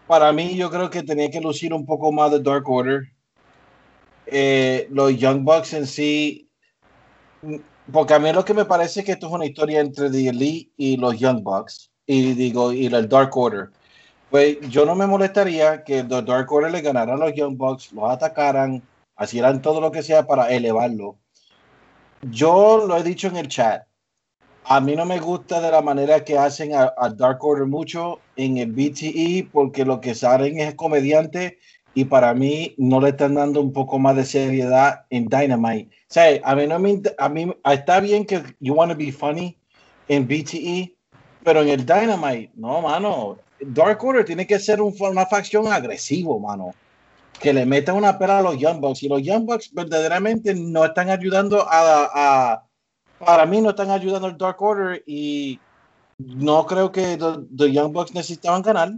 para 0.06 0.32
mí, 0.32 0.56
yo 0.56 0.70
creo 0.70 0.88
que 0.88 1.02
tenía 1.02 1.30
que 1.30 1.40
lucir 1.40 1.74
un 1.74 1.84
poco 1.84 2.10
más 2.12 2.30
de 2.30 2.40
Dark 2.40 2.68
Order. 2.68 3.12
Eh, 4.26 4.88
los 4.90 5.16
Young 5.18 5.44
Bucks 5.44 5.74
en 5.74 5.86
sí, 5.86 6.48
porque 7.92 8.14
a 8.14 8.18
mí 8.18 8.32
lo 8.32 8.44
que 8.44 8.54
me 8.54 8.64
parece 8.64 9.00
es 9.00 9.06
que 9.06 9.12
esto 9.12 9.26
es 9.26 9.32
una 9.32 9.46
historia 9.46 9.80
entre 9.80 10.10
The 10.10 10.28
Elite 10.28 10.72
y 10.76 10.96
los 10.96 11.18
Young 11.18 11.42
Bucks, 11.42 11.90
y 12.06 12.34
digo, 12.34 12.72
y 12.72 12.86
el 12.86 13.08
Dark 13.08 13.36
Order. 13.36 13.70
Pues 14.30 14.60
yo 14.68 14.84
no 14.84 14.94
me 14.94 15.06
molestaría 15.06 15.82
que 15.84 16.02
los 16.02 16.24
Dark 16.24 16.52
Order 16.52 16.70
le 16.70 16.82
ganaran 16.82 17.22
a 17.22 17.26
los 17.26 17.34
Young 17.34 17.56
Bucks, 17.56 17.92
los 17.92 18.10
atacaran, 18.10 18.82
hicieran 19.18 19.62
todo 19.62 19.80
lo 19.80 19.90
que 19.90 20.02
sea 20.02 20.26
para 20.26 20.50
elevarlo. 20.50 21.16
Yo 22.22 22.84
lo 22.86 22.96
he 22.96 23.02
dicho 23.02 23.28
en 23.28 23.36
el 23.36 23.48
chat. 23.48 23.84
A 24.64 24.80
mí 24.80 24.94
no 24.94 25.06
me 25.06 25.18
gusta 25.18 25.60
de 25.62 25.70
la 25.70 25.80
manera 25.80 26.24
que 26.24 26.36
hacen 26.36 26.74
a, 26.74 26.92
a 26.98 27.08
Dark 27.08 27.42
Order 27.42 27.66
mucho 27.66 28.20
en 28.36 28.58
el 28.58 28.72
BTE 28.72 29.48
porque 29.50 29.84
lo 29.84 30.00
que 30.00 30.14
salen 30.14 30.60
es 30.60 30.74
comediante 30.74 31.58
y 31.94 32.04
para 32.04 32.34
mí 32.34 32.74
no 32.76 33.00
le 33.00 33.08
están 33.08 33.34
dando 33.34 33.60
un 33.60 33.72
poco 33.72 33.98
más 33.98 34.14
de 34.14 34.24
seriedad 34.24 35.06
en 35.10 35.26
Dynamite. 35.26 35.88
O 36.02 36.06
sea, 36.06 36.40
a 36.44 36.54
mí 36.54 36.66
no 36.66 36.78
me 36.78 37.02
a 37.18 37.28
mí 37.28 37.52
está 37.64 38.00
bien 38.00 38.24
que 38.24 38.42
you 38.60 38.74
want 38.74 38.92
to 38.92 38.96
be 38.96 39.10
funny 39.10 39.58
en 40.08 40.26
BTE, 40.26 40.94
Pero 41.44 41.62
en 41.62 41.68
el 41.68 41.84
Dynamite, 41.84 42.52
no, 42.54 42.82
mano. 42.82 43.38
Dark 43.60 44.02
Order 44.04 44.24
tiene 44.24 44.46
que 44.46 44.58
ser 44.58 44.80
un, 44.80 44.94
una 44.98 45.26
facción 45.26 45.66
agresivo, 45.68 46.38
mano. 46.38 46.72
Que 47.40 47.52
le 47.52 47.66
meta 47.66 47.92
una 47.92 48.18
pera 48.18 48.38
a 48.38 48.42
los 48.42 48.58
Young 48.58 48.80
Bucks. 48.80 49.02
Y 49.02 49.08
los 49.08 49.22
Young 49.22 49.46
Bucks 49.46 49.72
verdaderamente 49.72 50.54
no 50.54 50.84
están 50.84 51.10
ayudando 51.10 51.66
a, 51.68 52.10
a 52.52 52.64
para 53.18 53.46
mí 53.46 53.60
no 53.60 53.70
están 53.70 53.90
ayudando 53.90 54.28
al 54.28 54.38
Dark 54.38 54.60
Order 54.62 55.02
y 55.06 55.58
no 56.18 56.66
creo 56.66 56.90
que 56.90 57.16
the, 57.16 57.44
the 57.56 57.72
Young 57.72 57.92
Bucks 57.92 58.14
necesitaban 58.14 58.62
ganar. 58.62 58.92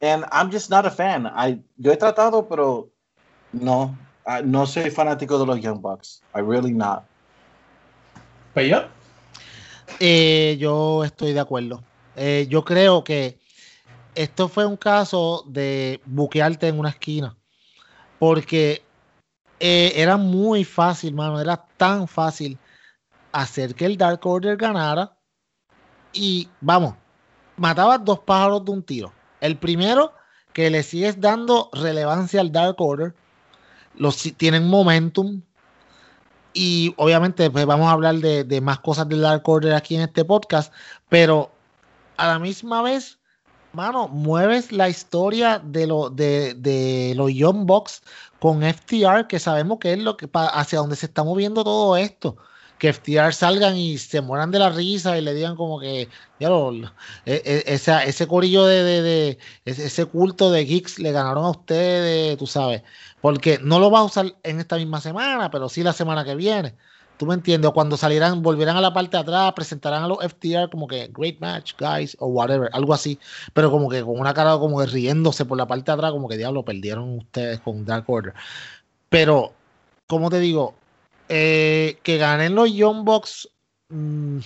And 0.00 0.24
I'm 0.32 0.50
just 0.50 0.70
not 0.70 0.86
a 0.86 0.90
fan. 0.90 1.26
I, 1.26 1.60
yo 1.76 1.92
he 1.92 1.96
tratado, 1.96 2.48
pero 2.48 2.90
no, 3.52 3.96
I, 4.26 4.42
no 4.44 4.66
soy 4.66 4.90
fanático 4.90 5.38
de 5.38 5.46
los 5.46 5.60
Young 5.60 5.80
Bucks. 5.80 6.22
I 6.34 6.40
really 6.40 6.72
not. 6.72 7.04
Yo. 8.56 8.84
Eh, 10.00 10.56
yo 10.58 11.04
estoy 11.04 11.32
de 11.32 11.40
acuerdo. 11.40 11.82
Eh, 12.16 12.46
yo 12.48 12.64
creo 12.64 13.02
que 13.02 13.38
esto 14.14 14.48
fue 14.48 14.66
un 14.66 14.76
caso 14.76 15.44
de 15.46 16.00
buquearte 16.04 16.68
en 16.68 16.78
una 16.78 16.90
esquina. 16.90 17.36
Porque 18.18 18.84
eh, 19.60 19.92
era 19.96 20.16
muy 20.16 20.64
fácil, 20.64 21.14
mano. 21.14 21.40
Era 21.40 21.64
tan 21.76 22.08
fácil 22.08 22.58
hacer 23.32 23.74
que 23.74 23.86
el 23.86 23.96
Dark 23.96 24.20
Order 24.26 24.56
ganara. 24.56 25.16
Y 26.12 26.48
vamos, 26.60 26.94
matabas 27.56 28.04
dos 28.04 28.20
pájaros 28.20 28.64
de 28.64 28.70
un 28.70 28.82
tiro. 28.82 29.12
El 29.40 29.58
primero, 29.58 30.12
que 30.52 30.70
le 30.70 30.82
sigues 30.82 31.20
dando 31.20 31.70
relevancia 31.72 32.40
al 32.40 32.52
Dark 32.52 32.76
Order. 32.78 33.14
Los 33.96 34.16
tienen 34.36 34.68
momentum. 34.68 35.42
Y 36.52 36.94
obviamente, 36.96 37.50
pues 37.50 37.66
vamos 37.66 37.88
a 37.88 37.92
hablar 37.92 38.14
de, 38.16 38.44
de 38.44 38.60
más 38.60 38.78
cosas 38.78 39.08
del 39.08 39.22
Dark 39.22 39.42
Order 39.48 39.74
aquí 39.74 39.96
en 39.96 40.02
este 40.02 40.24
podcast. 40.24 40.72
Pero 41.08 41.50
a 42.16 42.28
la 42.28 42.38
misma 42.38 42.80
vez, 42.80 43.18
mano, 43.74 44.08
mueves 44.08 44.72
la 44.72 44.88
historia 44.88 45.58
de, 45.58 45.86
lo, 45.86 46.10
de, 46.10 46.54
de 46.54 47.12
los 47.16 47.32
Young 47.32 47.66
Bucks 47.66 48.02
con 48.38 48.62
FTR, 48.62 49.26
que 49.28 49.38
sabemos 49.38 49.78
que 49.78 49.92
es 49.92 49.98
lo 49.98 50.16
que 50.16 50.28
hacia 50.32 50.78
donde 50.78 50.96
se 50.96 51.06
está 51.06 51.24
moviendo 51.24 51.64
todo 51.64 51.96
esto. 51.96 52.36
Que 52.78 52.92
FTR 52.92 53.32
salgan 53.32 53.76
y 53.76 53.98
se 53.98 54.20
mueran 54.20 54.50
de 54.50 54.58
la 54.58 54.68
risa 54.70 55.16
y 55.16 55.20
le 55.22 55.32
digan 55.32 55.56
como 55.56 55.78
que 55.80 56.08
ya 56.40 56.48
lo, 56.48 56.72
e, 56.74 56.90
e, 57.24 57.64
ese, 57.66 57.92
ese 58.04 58.26
corillo 58.26 58.64
de, 58.66 58.82
de, 58.82 59.02
de, 59.02 59.38
ese 59.64 60.04
culto 60.06 60.50
de 60.50 60.64
geeks 60.64 60.98
le 60.98 61.12
ganaron 61.12 61.44
a 61.44 61.50
ustedes, 61.50 62.36
tú 62.36 62.46
sabes, 62.46 62.82
porque 63.20 63.58
no 63.62 63.78
lo 63.78 63.90
va 63.90 64.00
a 64.00 64.04
usar 64.04 64.34
en 64.42 64.60
esta 64.60 64.76
misma 64.76 65.00
semana, 65.00 65.50
pero 65.50 65.68
sí 65.68 65.82
la 65.82 65.92
semana 65.92 66.24
que 66.24 66.34
viene. 66.34 66.74
¿Tú 67.16 67.26
me 67.26 67.34
entiendes? 67.34 67.68
O 67.68 67.72
cuando 67.72 67.96
salieran, 67.96 68.42
volvieran 68.42 68.76
a 68.76 68.80
la 68.80 68.92
parte 68.92 69.16
de 69.16 69.22
atrás, 69.22 69.52
presentarán 69.54 70.02
a 70.02 70.08
los 70.08 70.18
FTR 70.24 70.68
como 70.70 70.88
que 70.88 71.08
great 71.12 71.38
match, 71.38 71.72
guys, 71.78 72.16
o 72.18 72.26
whatever, 72.26 72.68
algo 72.72 72.92
así. 72.92 73.18
Pero 73.52 73.70
como 73.70 73.88
que 73.88 74.02
con 74.02 74.18
una 74.18 74.34
cara 74.34 74.58
como 74.58 74.80
que 74.80 74.86
riéndose 74.86 75.44
por 75.44 75.56
la 75.56 75.66
parte 75.66 75.90
de 75.90 75.94
atrás, 75.94 76.10
como 76.10 76.28
que 76.28 76.36
diablo, 76.36 76.64
perdieron 76.64 77.18
ustedes 77.18 77.60
con 77.60 77.84
Dark 77.84 78.04
Order. 78.08 78.34
Pero, 79.08 79.52
como 80.08 80.28
te 80.28 80.40
digo, 80.40 80.74
eh, 81.28 81.98
que 82.02 82.18
ganen 82.18 82.54
los 82.56 82.72
Young 82.72 83.04
Bucks, 83.04 83.48
mmm, 83.90 84.38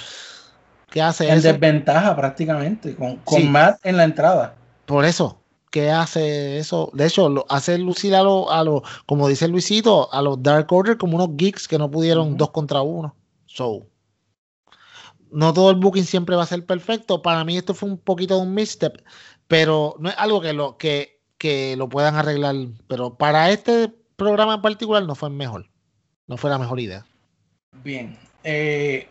¿qué 0.90 1.00
hace 1.00 1.28
En 1.30 1.38
eso? 1.38 1.48
desventaja 1.48 2.14
prácticamente, 2.14 2.94
con, 2.94 3.16
con 3.18 3.40
Sí. 3.40 3.48
Matt 3.48 3.78
en 3.84 3.96
la 3.96 4.04
entrada. 4.04 4.54
Por 4.84 5.06
eso, 5.06 5.38
¿qué 5.70 5.90
hace 5.90 6.58
eso? 6.58 6.90
De 6.94 7.06
hecho, 7.06 7.28
lo, 7.28 7.46
hace 7.48 7.78
lucir 7.78 8.14
a 8.14 8.22
los, 8.22 8.50
a 8.50 8.64
los, 8.64 8.82
como 9.06 9.28
dice 9.28 9.48
Luisito, 9.48 10.12
a 10.12 10.22
los 10.22 10.42
Dark 10.42 10.72
Order 10.72 10.96
como 10.96 11.16
unos 11.16 11.36
geeks 11.36 11.68
que 11.68 11.78
no 11.78 11.90
pudieron 11.90 12.36
dos 12.36 12.50
contra 12.50 12.82
uno. 12.82 13.14
So, 13.46 13.86
no 15.30 15.52
todo 15.52 15.70
el 15.70 15.76
booking 15.76 16.04
siempre 16.04 16.36
va 16.36 16.42
a 16.42 16.46
ser 16.46 16.64
perfecto. 16.66 17.22
Para 17.22 17.44
mí 17.44 17.56
esto 17.56 17.74
fue 17.74 17.88
un 17.88 17.98
poquito 17.98 18.36
de 18.36 18.42
un 18.42 18.54
misstep, 18.54 19.02
pero 19.46 19.94
no 19.98 20.08
es 20.08 20.14
algo 20.18 20.40
que 20.40 20.52
lo, 20.52 20.76
que, 20.76 21.20
que 21.38 21.76
lo 21.76 21.88
puedan 21.88 22.14
arreglar. 22.16 22.54
Pero 22.86 23.16
para 23.16 23.50
este 23.50 23.92
programa 24.16 24.54
en 24.54 24.62
particular 24.62 25.04
no 25.04 25.14
fue 25.14 25.30
mejor. 25.30 25.68
No 26.26 26.36
fue 26.36 26.50
la 26.50 26.58
mejor 26.58 26.80
idea. 26.80 27.06
Bien. 27.82 28.18
eh, 28.44 29.08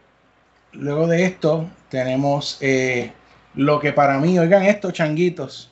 luego 0.74 1.08
de 1.08 1.26
esto 1.26 1.70
tenemos 1.90 2.58
eh, 2.62 3.12
lo 3.56 3.80
que 3.80 3.94
para 3.94 4.20
mí, 4.20 4.38
oigan 4.38 4.64
estos 4.64 4.94
changuitos, 4.94 5.72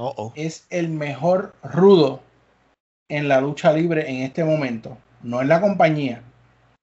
Oh. 0.00 0.32
es 0.36 0.66
el 0.70 0.88
mejor 0.88 1.54
rudo 1.62 2.20
en 3.08 3.26
la 3.26 3.40
lucha 3.40 3.72
libre 3.72 4.08
en 4.08 4.22
este 4.22 4.44
momento. 4.44 4.96
No 5.22 5.40
en 5.42 5.48
la 5.48 5.60
compañía, 5.60 6.22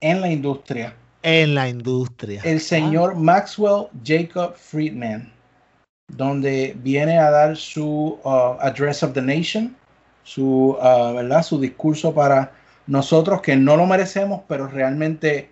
en 0.02 0.20
la 0.20 0.30
industria. 0.30 0.94
En 1.24 1.56
la 1.56 1.70
industria. 1.70 2.42
El 2.44 2.60
señor 2.60 3.16
Maxwell 3.16 3.88
Jacob 4.04 4.56
Friedman, 4.56 5.32
donde 6.10 6.76
viene 6.84 7.18
a 7.18 7.32
dar 7.32 7.56
su 7.56 8.20
uh, 8.24 8.58
Address 8.60 9.02
of 9.04 9.14
the 9.14 9.22
Nation, 9.22 9.76
su, 10.24 10.78
uh, 10.78 11.14
¿verdad? 11.16 11.44
su 11.44 11.60
discurso 11.60 12.14
para 12.14 12.52
nosotros 12.86 13.42
que 13.42 13.56
no 13.56 13.78
lo 13.78 13.86
merecemos, 13.86 14.42
pero 14.48 14.68
realmente 14.68 15.50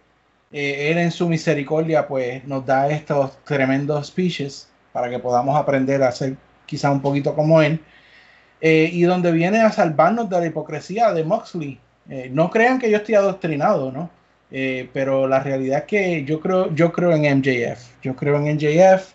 eh, 0.51 0.91
él 0.91 0.97
en 0.97 1.11
su 1.11 1.27
misericordia 1.29 2.07
pues 2.07 2.45
nos 2.45 2.65
da 2.65 2.89
estos 2.89 3.31
tremendos 3.43 4.07
speeches 4.07 4.69
para 4.91 5.09
que 5.09 5.17
podamos 5.17 5.55
aprender 5.55 6.03
a 6.03 6.11
ser 6.11 6.37
quizá 6.73 6.89
un 6.89 7.03
poquito 7.03 7.35
como 7.35 7.61
él. 7.61 7.79
Eh, 8.59 8.89
y 8.91 9.03
donde 9.03 9.31
viene 9.31 9.61
a 9.61 9.71
salvarnos 9.71 10.27
de 10.27 10.39
la 10.39 10.47
hipocresía 10.47 11.13
de 11.13 11.23
Moxley. 11.23 11.79
Eh, 12.09 12.29
no 12.31 12.49
crean 12.49 12.79
que 12.79 12.89
yo 12.89 12.97
estoy 12.97 13.13
adoctrinado, 13.13 13.91
¿no? 13.91 14.09
Eh, 14.49 14.89
pero 14.91 15.27
la 15.27 15.39
realidad 15.39 15.79
es 15.79 15.85
que 15.85 16.23
yo 16.25 16.39
creo, 16.39 16.73
yo 16.73 16.91
creo 16.91 17.11
en 17.11 17.25
MJF. 17.25 18.01
Yo 18.01 18.15
creo 18.15 18.37
en 18.37 18.55
MJF 18.55 19.13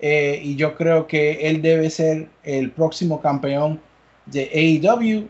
y 0.00 0.56
yo 0.56 0.74
creo 0.76 1.06
que 1.06 1.48
él 1.48 1.60
debe 1.60 1.88
ser 1.90 2.28
el 2.42 2.70
próximo 2.70 3.20
campeón 3.20 3.80
de 4.26 4.50
AEW. 4.54 5.28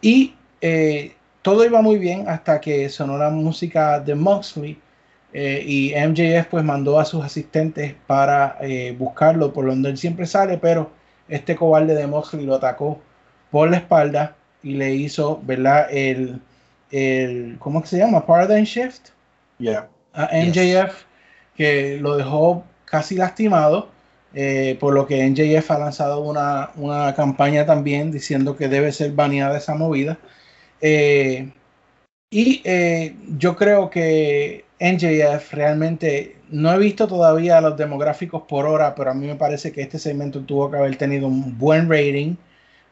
y 0.00 0.34
todo 1.42 1.64
iba 1.64 1.82
muy 1.82 1.98
bien 1.98 2.28
hasta 2.28 2.60
que 2.60 2.88
sonó 2.88 3.18
la 3.18 3.30
música 3.30 4.00
de 4.00 4.14
Moxley. 4.14 4.78
Eh, 5.34 5.62
y 5.66 5.92
MJF 5.94 6.46
pues 6.46 6.64
mandó 6.64 6.98
a 6.98 7.04
sus 7.04 7.24
asistentes 7.24 7.94
para 8.06 8.56
eh, 8.60 8.94
buscarlo 8.98 9.52
por 9.52 9.66
donde 9.66 9.90
él 9.90 9.98
siempre 9.98 10.26
sale, 10.26 10.56
pero 10.58 10.90
este 11.28 11.56
cobarde 11.56 11.94
de 11.94 12.06
Moxley 12.06 12.46
lo 12.46 12.54
atacó 12.54 13.00
por 13.50 13.70
la 13.70 13.78
espalda 13.78 14.36
y 14.62 14.74
le 14.74 14.94
hizo, 14.94 15.40
¿verdad? 15.44 15.88
El, 15.90 16.40
el 16.90 17.56
¿cómo 17.58 17.82
que 17.82 17.88
se 17.88 17.98
llama? 17.98 18.24
Paradigm 18.24 18.64
Shift 18.64 19.08
Yeah. 19.58 19.88
a 20.12 20.30
MJF 20.32 21.04
que 21.56 21.98
lo 22.00 22.16
dejó 22.16 22.64
casi 22.84 23.16
lastimado, 23.16 23.88
eh, 24.34 24.76
por 24.80 24.94
lo 24.94 25.06
que 25.06 25.28
MJF 25.28 25.70
ha 25.70 25.78
lanzado 25.78 26.20
una, 26.20 26.70
una 26.76 27.14
campaña 27.14 27.66
también 27.66 28.10
diciendo 28.10 28.56
que 28.56 28.68
debe 28.68 28.92
ser 28.92 29.12
baneada 29.12 29.58
esa 29.58 29.74
movida. 29.74 30.18
Eh, 30.80 31.52
y 32.34 32.60
eh, 32.64 33.14
yo 33.38 33.54
creo 33.54 33.88
que 33.88 34.64
NJF 34.80 35.52
realmente 35.52 36.38
no 36.50 36.72
he 36.72 36.78
visto 36.78 37.06
todavía 37.06 37.60
los 37.60 37.76
demográficos 37.76 38.42
por 38.42 38.66
hora, 38.66 38.92
pero 38.96 39.12
a 39.12 39.14
mí 39.14 39.28
me 39.28 39.36
parece 39.36 39.70
que 39.70 39.82
este 39.82 40.00
segmento 40.00 40.40
tuvo 40.40 40.68
que 40.68 40.76
haber 40.78 40.96
tenido 40.96 41.28
un 41.28 41.56
buen 41.56 41.88
rating. 41.88 42.34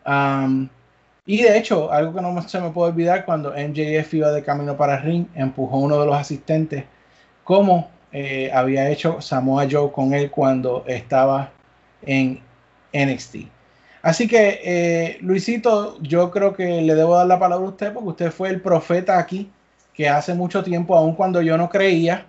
Um, 0.07 0.69
y 1.27 1.43
de 1.43 1.59
hecho, 1.59 1.91
algo 1.91 2.15
que 2.15 2.21
no 2.21 2.41
se 2.49 2.61
me 2.61 2.71
puede 2.71 2.93
olvidar, 2.93 3.25
cuando 3.25 3.51
MJF 3.51 4.15
iba 4.15 4.31
de 4.31 4.45
camino 4.45 4.77
para 4.77 4.99
el 4.99 5.03
ring, 5.03 5.27
empujó 5.35 5.75
a 5.75 5.81
uno 5.81 5.99
de 5.99 6.07
los 6.07 6.15
asistentes, 6.17 6.85
como 7.43 7.91
eh, 8.13 8.49
había 8.55 8.89
hecho 8.91 9.21
Samoa 9.21 9.67
Joe 9.69 9.91
con 9.91 10.15
él 10.15 10.31
cuando 10.31 10.85
estaba 10.87 11.51
en 12.03 12.41
NXT. 12.93 13.52
Así 14.03 14.27
que, 14.27 14.61
eh, 14.65 15.19
Luisito, 15.21 16.01
yo 16.03 16.31
creo 16.33 16.53
que 16.55 16.83
le 16.83 16.95
debo 16.97 17.17
dar 17.17 17.27
la 17.27 17.39
palabra 17.39 17.67
a 17.67 17.71
usted 17.71 17.93
porque 17.93 18.09
usted 18.09 18.33
fue 18.33 18.49
el 18.51 18.61
profeta 18.61 19.19
aquí 19.19 19.51
que 19.95 20.09
hace 20.09 20.35
mucho 20.35 20.65
tiempo, 20.65 20.97
aun 20.97 21.15
cuando 21.15 21.41
yo 21.43 21.57
no 21.57 21.69
creía, 21.69 22.27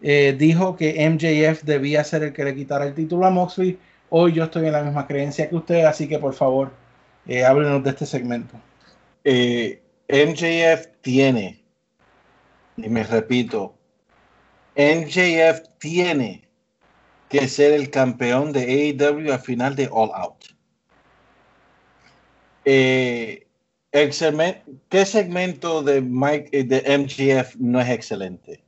eh, 0.00 0.36
dijo 0.38 0.76
que 0.76 1.08
MJF 1.08 1.64
debía 1.64 2.04
ser 2.04 2.22
el 2.22 2.32
que 2.32 2.44
le 2.44 2.54
quitara 2.54 2.86
el 2.86 2.94
título 2.94 3.26
a 3.26 3.30
Moxley. 3.30 3.78
Hoy 4.10 4.32
yo 4.34 4.44
estoy 4.44 4.66
en 4.66 4.72
la 4.72 4.82
misma 4.82 5.06
creencia 5.06 5.48
que 5.48 5.56
usted, 5.56 5.84
así 5.84 6.08
que 6.08 6.18
por 6.18 6.34
favor, 6.34 6.70
eh, 7.26 7.44
háblenos 7.44 7.82
de 7.82 7.90
este 7.90 8.06
segmento. 8.06 8.54
MJF 10.08 10.86
tiene, 11.02 11.62
y 12.76 12.88
me 12.88 13.02
repito, 13.04 13.74
MJF 14.76 15.62
tiene 15.78 16.48
que 17.28 17.48
ser 17.48 17.72
el 17.72 17.90
campeón 17.90 18.52
de 18.52 18.94
AEW 18.98 19.32
al 19.32 19.40
final 19.40 19.76
de 19.76 19.88
All 19.90 20.10
Out. 20.14 20.37
Eh, 22.70 23.46
el 23.92 24.10
¿Qué 24.90 25.06
segmento 25.06 25.82
de, 25.82 26.02
Mike, 26.02 26.50
eh, 26.52 26.64
de 26.64 26.98
MJF 26.98 27.56
no 27.56 27.80
es 27.80 27.88
excelente? 27.88 28.62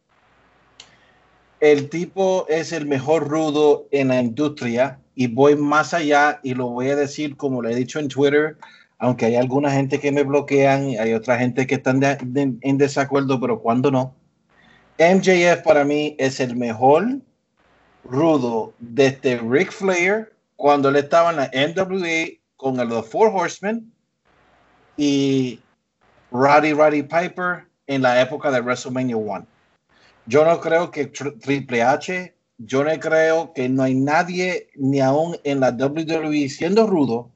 El 1.61 1.91
tipo 1.91 2.47
es 2.49 2.73
el 2.73 2.87
mejor 2.87 3.29
rudo 3.29 3.89
en 3.91 4.09
la 4.09 4.23
industria 4.23 4.99
y 5.15 5.27
voy 5.27 5.55
más 5.55 5.93
allá 5.93 6.41
y 6.43 6.55
lo 6.55 6.69
voy 6.69 6.89
a 6.89 6.97
decir 6.97 7.37
como 7.37 7.61
lo 7.61 7.69
he 7.69 7.75
dicho 7.75 7.99
en 7.99 8.09
Twitter, 8.09 8.57
aunque 8.97 9.27
hay 9.27 9.37
alguna 9.37 9.71
gente 9.71 10.01
que 10.01 10.13
me 10.13 10.23
bloquean 10.23 10.89
y 10.89 10.97
hay 10.97 11.13
otra 11.13 11.37
gente 11.37 11.67
que 11.67 11.75
están 11.75 12.01
en 12.03 12.79
desacuerdo, 12.79 13.39
pero 13.39 13.61
cuando 13.61 13.91
no. 13.91 14.15
MJF 14.99 15.61
para 15.63 15.85
mí 15.85 16.17
es 16.19 16.41
el 16.41 16.57
mejor 16.57 17.19
rudo 18.05 18.73
desde 18.79 19.37
Ric 19.37 19.71
Flair 19.71 20.33
cuando 20.57 20.89
él 20.89 20.97
estaba 20.97 21.33
en 21.33 21.37
la 21.37 21.51
NWA 21.53 22.40
con 22.61 22.77
los 22.77 23.09
Four 23.09 23.33
Horsemen 23.35 23.91
y 24.99 25.61
Roddy 26.31 26.75
Roddy 26.75 27.03
Piper 27.03 27.67
en 27.87 28.03
la 28.03 28.21
época 28.21 28.51
de 28.51 28.61
WrestleMania 28.61 29.17
1. 29.17 29.47
Yo 30.27 30.45
no 30.45 30.61
creo 30.61 30.91
que 30.91 31.07
Triple 31.07 31.83
H, 31.83 32.35
yo 32.59 32.85
no 32.85 33.01
creo 33.01 33.55
que 33.55 33.67
no 33.71 33.83
hay 33.83 33.95
nadie 33.95 34.69
ni 34.77 35.01
aún 35.01 35.39
en 35.45 35.61
la 35.61 35.71
WWE 35.71 36.51
siendo 36.51 36.87
rudo 36.87 37.31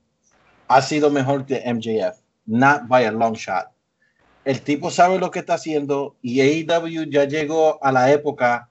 ha 0.68 0.82
sido 0.82 1.10
mejor 1.10 1.46
que 1.46 1.62
MJF. 1.72 2.18
Not 2.44 2.86
by 2.86 3.06
a 3.06 3.10
long 3.10 3.34
shot. 3.34 3.70
El 4.44 4.60
tipo 4.60 4.90
sabe 4.90 5.18
lo 5.18 5.30
que 5.30 5.38
está 5.38 5.54
haciendo 5.54 6.16
y 6.20 6.42
AEW 6.42 7.10
ya 7.10 7.24
llegó 7.24 7.82
a 7.82 7.90
la 7.90 8.12
época 8.12 8.68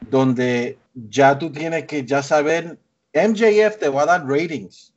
donde 0.00 0.78
ya 0.94 1.38
tú 1.38 1.52
tienes 1.52 1.84
que 1.84 2.06
ya 2.06 2.22
saber, 2.22 2.78
MJF 3.12 3.76
te 3.78 3.90
va 3.90 4.02
a 4.02 4.06
dar 4.06 4.26
ratings. 4.26 4.91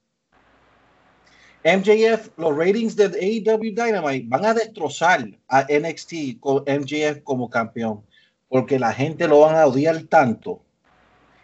MJF, 1.66 2.30
los 2.38 2.56
ratings 2.56 2.96
de 2.96 3.06
AEW 3.06 3.74
Dynamite 3.74 4.28
van 4.28 4.46
a 4.46 4.54
destrozar 4.54 5.28
a 5.48 5.64
NXT 5.64 6.40
con 6.40 6.64
MJF 6.68 7.24
como 7.24 7.50
campeón, 7.50 8.04
porque 8.48 8.78
la 8.78 8.94
gente 8.94 9.28
lo 9.28 9.40
van 9.40 9.56
a 9.56 9.66
odiar 9.66 10.04
tanto 10.04 10.62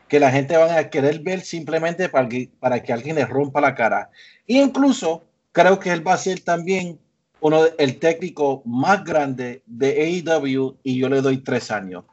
que 0.08 0.20
la 0.20 0.30
gente 0.30 0.56
va 0.56 0.78
a 0.78 0.90
querer 0.92 1.22
ver 1.22 1.42
simplemente 1.42 2.08
para 2.08 2.30
que, 2.30 2.52
para 2.60 2.84
que 2.84 2.94
alguien 2.94 3.16
le 3.16 3.26
rompa 3.26 3.62
la 3.62 3.74
cara. 3.74 4.12
E 4.46 4.58
incluso 4.58 5.24
creo 5.52 5.80
que 5.80 5.90
él 5.90 6.08
va 6.08 6.14
a 6.14 6.18
ser 6.18 6.42
también 6.42 7.00
uno 7.40 7.64
el 7.80 7.98
técnico 7.98 8.62
más 8.64 9.04
grande 9.04 9.64
de 9.66 10.24
AEW 10.24 10.78
y 10.84 11.00
yo 11.00 11.10
le 11.10 11.22
doy 11.22 11.40
tres 11.40 11.72
años 11.72 12.04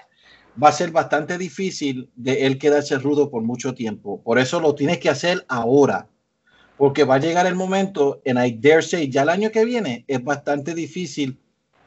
va 0.60 0.70
a 0.70 0.72
ser 0.72 0.90
bastante 0.90 1.38
difícil 1.38 2.10
de 2.16 2.46
él 2.46 2.58
quedarse 2.58 2.98
rudo 2.98 3.30
por 3.30 3.42
mucho 3.42 3.74
tiempo. 3.74 4.20
Por 4.22 4.38
eso 4.38 4.58
lo 4.58 4.74
tienes 4.74 4.98
que 4.98 5.08
hacer 5.08 5.44
ahora, 5.48 6.08
porque 6.78 7.04
va 7.04 7.16
a 7.16 7.18
llegar 7.18 7.46
el 7.46 7.56
momento, 7.56 8.22
en 8.24 8.38
I 8.38 8.52
dare 8.52 8.82
say, 8.82 9.10
ya 9.10 9.22
el 9.22 9.28
año 9.28 9.50
que 9.50 9.64
viene 9.64 10.04
es 10.06 10.22
bastante 10.22 10.74
difícil 10.74 11.36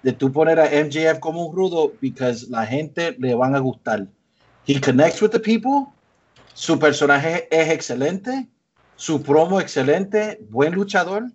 de 0.04 0.12
tú 0.12 0.32
poner 0.32 0.60
a 0.60 0.66
MJF 0.66 1.20
como 1.20 1.46
un 1.46 1.56
rudo, 1.56 1.94
porque 1.94 2.36
la 2.50 2.66
gente 2.66 3.16
le 3.18 3.34
van 3.34 3.56
a 3.56 3.60
gustar. 3.60 4.06
He 4.68 4.80
connects 4.82 5.22
with 5.22 5.30
the 5.30 5.40
people, 5.40 5.88
su 6.54 6.78
personaje 6.78 7.48
es 7.50 7.70
excelente, 7.70 8.48
su 8.98 9.24
promo 9.24 9.62
excelente, 9.62 10.40
buen 10.50 10.74
luchador. 10.74 11.32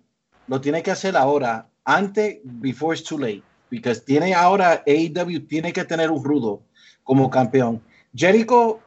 Lo 0.47 0.61
tiene 0.61 0.83
que 0.83 0.91
hacer 0.91 1.17
ahora, 1.17 1.67
antes, 1.83 2.39
before 2.43 2.95
it's 2.95 3.03
too 3.03 3.17
late, 3.17 3.41
because 3.71 4.01
tiene 4.01 4.35
ahora 4.35 4.83
AEW 4.85 5.47
tiene 5.47 5.73
que 5.73 5.83
tener 5.83 6.11
un 6.11 6.23
rudo 6.23 6.61
como 7.03 7.29
campeón. 7.29 7.81
Jericho, 8.15 8.79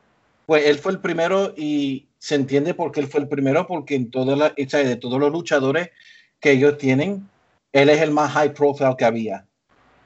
pues 0.47 0.65
él 0.67 0.79
fue 0.79 0.93
el 0.93 1.01
primero 1.01 1.55
y 1.57 2.10
se 2.21 2.35
entiende 2.35 2.75
por 2.75 2.93
qué 2.93 3.01
él 3.01 3.09
fue 3.09 3.21
el 3.21 3.29
primero, 3.29 3.67
porque 3.67 3.95
en 3.95 4.11
toda 4.11 4.37
la, 4.37 4.51
de 4.51 4.97
todos 4.97 5.19
los 5.19 5.33
luchadores 5.33 5.91
que 6.39 6.53
ellos 6.53 6.77
tienen, 6.77 7.29
él 7.73 7.89
es 7.89 8.01
el 8.03 8.11
más 8.11 8.33
high 8.33 8.53
profile 8.53 8.95
que 8.97 9.07
había. 9.07 9.47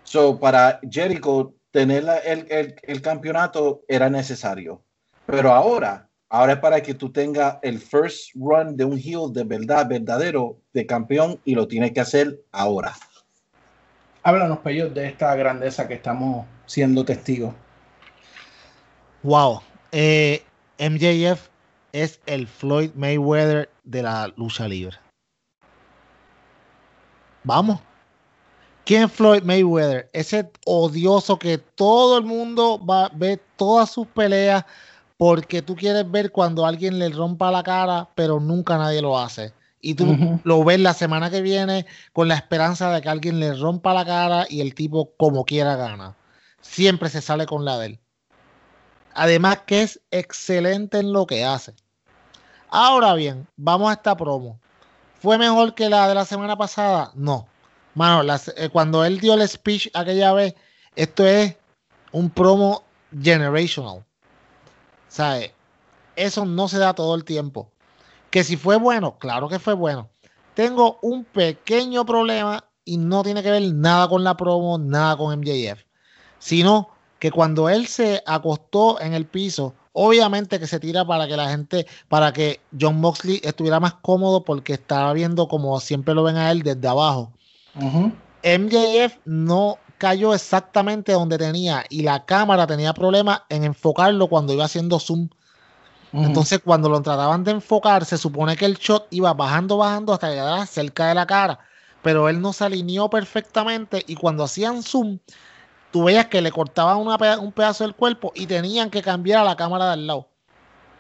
So, 0.05 0.39
para 0.39 0.79
Jericho, 0.89 1.55
tener 1.73 2.05
el, 2.25 2.47
el, 2.51 2.77
el, 2.81 3.03
campeonato 3.03 3.83
era 3.89 4.09
necesario. 4.09 4.85
Pero 5.27 5.53
ahora, 5.53 6.09
ahora 6.29 6.53
es 6.53 6.59
para 6.61 6.81
que 6.81 6.95
tú 6.95 7.11
tengas 7.11 7.59
el 7.63 7.81
first 7.81 8.31
run 8.37 8.77
de 8.77 8.85
un 8.85 8.97
heel 8.97 9.33
de 9.33 9.43
verdad, 9.43 9.89
verdadero, 9.89 10.61
de 10.73 10.87
campeón, 10.87 11.41
y 11.45 11.57
lo 11.57 11.67
tienes 11.67 11.91
que 11.91 12.01
hacer 12.01 12.41
ahora. 12.53 12.95
Háblanos, 14.23 14.59
Peyo, 14.59 14.89
de 14.89 15.09
esta 15.09 15.35
grandeza 15.35 15.89
que 15.89 15.95
estamos 15.95 16.47
siendo 16.67 17.05
testigos. 17.05 17.53
Wow. 19.25 19.63
Eh, 19.91 20.45
MJF 20.79 21.54
es 21.95 22.21
el 22.27 22.49
Floyd 22.49 22.91
Mayweather 22.97 23.71
de 23.85 24.03
la 24.03 24.27
lucha 24.37 24.67
libre. 24.67 24.97
Vamos. 27.45 27.79
¿Quién 28.85 29.05
es 29.05 29.13
Floyd 29.13 29.45
Mayweather? 29.45 30.11
Ese 30.13 30.51
odioso 30.67 31.39
que 31.39 31.57
todo 31.57 32.19
el 32.19 32.25
mundo 32.25 32.85
va 32.85 33.07
a 33.07 33.11
ver 33.15 33.41
todas 33.57 33.93
sus 33.93 34.09
peleas 34.09 34.65
porque 35.17 35.63
tú 35.63 35.77
quieres 35.77 36.11
ver 36.11 36.33
cuando 36.33 36.67
alguien 36.67 36.99
le 36.99 37.11
rompa 37.11 37.53
la 37.53 37.63
cara, 37.63 38.09
pero 38.17 38.41
nunca 38.41 38.77
nadie 38.77 39.01
lo 39.01 39.17
hace. 39.17 39.53
Y 39.81 39.95
tú 39.95 40.41
lo 40.43 40.65
ves 40.65 40.81
la 40.81 40.95
semana 40.95 41.31
que 41.31 41.43
viene 41.43 41.87
con 42.13 42.27
la 42.27 42.35
esperanza 42.35 42.91
de 42.91 43.03
que 43.03 43.09
alguien 43.09 43.39
le 43.39 43.55
rompa 43.55 43.95
la 43.95 44.05
cara 44.05 44.47
y 44.51 44.61
el 44.61 44.75
tipo 44.75 45.15
como 45.17 45.45
quiera 45.45 45.77
gana. 45.77 46.17
Siempre 46.61 47.09
se 47.09 47.21
sale 47.21 47.47
con 47.47 47.65
la 47.65 47.79
de 47.79 47.87
él. 47.87 48.01
Además 49.13 49.61
que 49.65 49.83
es 49.83 50.01
excelente 50.11 50.99
en 50.99 51.13
lo 51.13 51.27
que 51.27 51.45
hace. 51.45 51.75
Ahora 52.77 53.15
bien, 53.15 53.47
vamos 53.57 53.89
a 53.89 53.93
esta 53.93 54.17
promo. 54.17 54.59
¿Fue 55.21 55.39
mejor 55.39 55.77
que 55.77 55.89
la 55.89 56.09
de 56.09 56.15
la 56.17 56.25
semana 56.25 56.57
pasada? 56.57 57.13
No. 57.15 57.47
Mano, 57.95 58.35
eh, 58.57 58.69
cuando 58.69 59.05
él 59.05 59.21
dio 59.21 59.35
el 59.35 59.49
speech 59.49 59.91
aquella 59.95 60.33
vez, 60.33 60.57
esto 60.97 61.25
es 61.25 61.55
un 62.11 62.31
promo 62.31 62.83
generational. 63.17 64.05
¿Sabes? 65.07 65.53
Eso 66.17 66.45
no 66.45 66.67
se 66.67 66.79
da 66.79 66.95
todo 66.95 67.15
el 67.15 67.23
tiempo. 67.23 67.71
Que 68.31 68.43
si 68.43 68.57
fue 68.57 68.77
bueno, 68.77 69.21
claro 69.21 69.49
que 69.49 69.61
fue 69.61 69.75
bueno. 69.75 70.09
Tengo 70.55 70.99
un 71.01 71.25
pequeño 71.25 72.05
problema 72.05 72.65
y 72.85 72.97
no 72.97 73.23
tiene 73.23 73.45
que 73.45 73.53
ver 73.53 73.73
nada 73.73 74.09
con 74.09 74.25
la 74.25 74.37
promo, 74.37 74.79
nada 74.79 75.17
con 75.17 75.39
MJF, 75.39 75.85
sino 76.41 76.89
que 77.21 77.31
cuando 77.31 77.69
él 77.69 77.87
se 77.87 78.21
acostó 78.27 79.01
en 79.01 79.15
el 79.15 79.27
piso, 79.27 79.77
obviamente 79.95 80.61
que 80.61 80.67
se 80.67 80.79
tira 80.79 81.07
para 81.07 81.27
que 81.27 81.37
la 81.37 81.49
gente, 81.49 81.87
para 82.09 82.33
que 82.33 82.61
John 82.79 83.01
Moxley 83.01 83.41
estuviera 83.43 83.81
más 83.81 83.95
cómodo 83.95 84.45
porque 84.45 84.75
estaba 84.75 85.13
viendo 85.15 85.49
como 85.49 85.81
siempre 85.81 86.15
lo 86.15 86.25
ven 86.25 86.37
a 86.37 86.51
él 86.51 86.63
desde 86.63 86.87
abajo. 86.87 87.33
MJF 88.43 89.17
no 89.25 89.79
cayó 89.97 90.35
exactamente 90.35 91.13
donde 91.13 91.39
tenía 91.39 91.85
y 91.89 92.03
la 92.03 92.25
cámara 92.27 92.67
tenía 92.67 92.93
problemas 92.93 93.43
en 93.49 93.65
enfocarlo 93.65 94.29
cuando 94.29 94.53
iba 94.53 94.65
haciendo 94.65 94.99
zoom. 94.99 95.29
Entonces, 96.13 96.61
cuando 96.65 96.89
lo 96.89 97.03
trataban 97.03 97.43
de 97.43 97.51
enfocar, 97.53 98.05
se 98.05 98.19
supone 98.19 98.57
que 98.57 98.67
el 98.67 98.77
shot 98.77 99.09
iba 99.11 99.35
bajando, 99.35 99.79
bajando 99.79 100.13
hasta 100.13 100.31
llegar 100.31 100.65
cerca 100.69 101.09
de 101.09 101.15
la 101.17 101.27
cara, 101.27 101.59
pero 102.03 102.29
él 102.29 102.41
no 102.41 102.53
se 102.53 102.65
alineó 102.65 103.11
perfectamente 103.11 104.05
y 104.07 104.15
cuando 104.15 104.45
hacían 104.45 104.85
zoom, 104.85 105.19
tú 105.95 106.03
veías 106.03 106.27
que 106.27 106.43
le 106.43 106.51
cortaban 106.51 106.99
un 106.99 107.53
pedazo 107.53 107.85
del 107.85 107.95
cuerpo 107.95 108.33
y 108.35 108.47
tenían 108.49 108.91
que 108.91 109.01
cambiar 109.01 109.43
a 109.43 109.45
la 109.45 109.55
cámara 109.55 109.93
del 109.93 110.09
lado. 110.09 110.27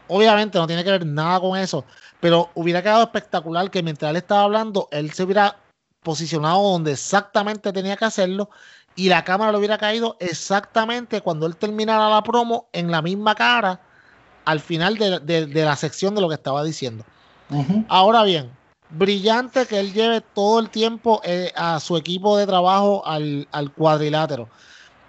Obviamente 0.06 0.56
no 0.56 0.68
tiene 0.68 0.84
que 0.84 0.90
ver 0.92 1.04
nada 1.04 1.40
con 1.40 1.58
eso, 1.58 1.84
pero 2.20 2.48
hubiera 2.54 2.80
quedado 2.80 3.02
espectacular 3.02 3.72
que 3.72 3.82
mientras 3.82 4.10
él 4.10 4.18
estaba 4.18 4.44
hablando, 4.44 4.86
él 4.92 5.12
se 5.12 5.24
hubiera 5.24 5.56
posicionado 6.04 6.62
donde 6.62 6.92
exactamente 6.92 7.72
tenía 7.72 7.96
que 7.96 8.04
hacerlo 8.04 8.50
y 8.94 9.08
la 9.08 9.24
cámara 9.24 9.50
le 9.50 9.58
hubiera 9.58 9.78
caído 9.78 10.16
exactamente 10.20 11.20
cuando 11.22 11.46
él 11.46 11.56
terminara 11.56 12.08
la 12.08 12.22
promo 12.22 12.68
en 12.72 12.92
la 12.92 13.02
misma 13.02 13.34
cara 13.34 13.80
al 14.44 14.60
final 14.60 14.96
de, 14.96 15.50
la 15.52 15.74
sección 15.74 16.14
de 16.14 16.20
lo 16.20 16.28
que 16.28 16.36
estaba 16.36 16.62
diciendo. 16.62 17.04
Ahora 17.88 18.22
bien, 18.22 18.48
brillante 18.90 19.66
que 19.66 19.80
él 19.80 19.92
lleve 19.92 20.20
todo 20.20 20.60
el 20.60 20.70
tiempo 20.70 21.20
eh, 21.24 21.50
a 21.56 21.80
su 21.80 21.96
equipo 21.96 22.38
de 22.38 22.46
trabajo 22.46 23.04
al, 23.04 23.48
al 23.50 23.72
cuadrilátero. 23.72 24.48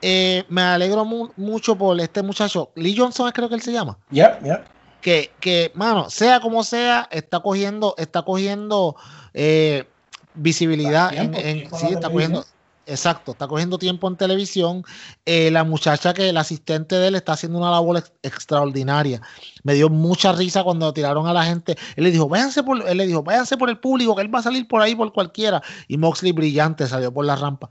Eh, 0.02 0.44
me 0.50 0.62
alegro 0.62 1.06
mucho 1.06 1.76
por 1.76 2.00
este 2.00 2.22
muchacho. 2.22 2.72
Lee 2.76 2.96
Johnson 2.98 3.32
creo 3.32 3.50
que 3.50 3.56
él 3.56 3.62
se 3.62 3.72
llama. 3.72 3.98
Ya, 4.10 4.40
ya. 4.44 4.64
Que, 5.02 5.32
que, 5.40 5.72
mano, 5.76 6.10
sea 6.10 6.40
como 6.40 6.64
sea, 6.64 7.08
está 7.12 7.40
cogiendo, 7.40 7.94
está 7.98 8.24
cogiendo 8.24 8.96
eh, 9.34 9.88
visibilidad 10.34 11.14
en, 11.14 11.70
sí, 11.76 11.88
está 11.92 12.10
cogiendo, 12.10 12.44
exacto, 12.86 13.32
está 13.32 13.48
cogiendo 13.48 13.78
tiempo 13.78 14.08
en 14.08 14.16
televisión. 14.16 14.84
Eh, 15.26 15.52
la 15.52 15.64
muchacha 15.64 16.14
que 16.14 16.30
el 16.30 16.38
asistente 16.38 16.96
de 16.96 17.08
él 17.08 17.16
está 17.16 17.34
haciendo 17.34 17.60
una 17.60 17.72
labor 17.72 18.04
extraordinaria. 18.24 19.22
Me 19.64 19.74
dio 19.74 19.90
mucha 19.90 20.32
risa 20.34 20.64
cuando 20.64 20.92
tiraron 20.94 21.28
a 21.28 21.34
la 21.34 21.44
gente. 21.46 21.76
Él 21.96 22.06
le 22.06 22.12
dijo, 22.12 22.28
váyanse 22.28 22.64
por, 22.64 22.88
él 22.88 22.98
le 22.98 23.08
dijo, 23.08 23.24
váyanse 23.24 23.58
por 23.58 23.70
el 23.70 23.78
público, 23.78 24.16
que 24.16 24.22
él 24.22 24.34
va 24.34 24.40
a 24.40 24.44
salir 24.44 24.68
por 24.68 24.82
ahí 24.82 24.96
por 24.96 25.12
cualquiera. 25.14 25.62
Y 25.88 25.98
Moxley 25.98 26.32
brillante 26.32 26.88
salió 26.88 27.14
por 27.14 27.26
la 27.26 27.36
rampa. 27.36 27.70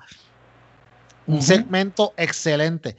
Un 1.26 1.42
segmento 1.42 2.12
excelente. 2.16 2.96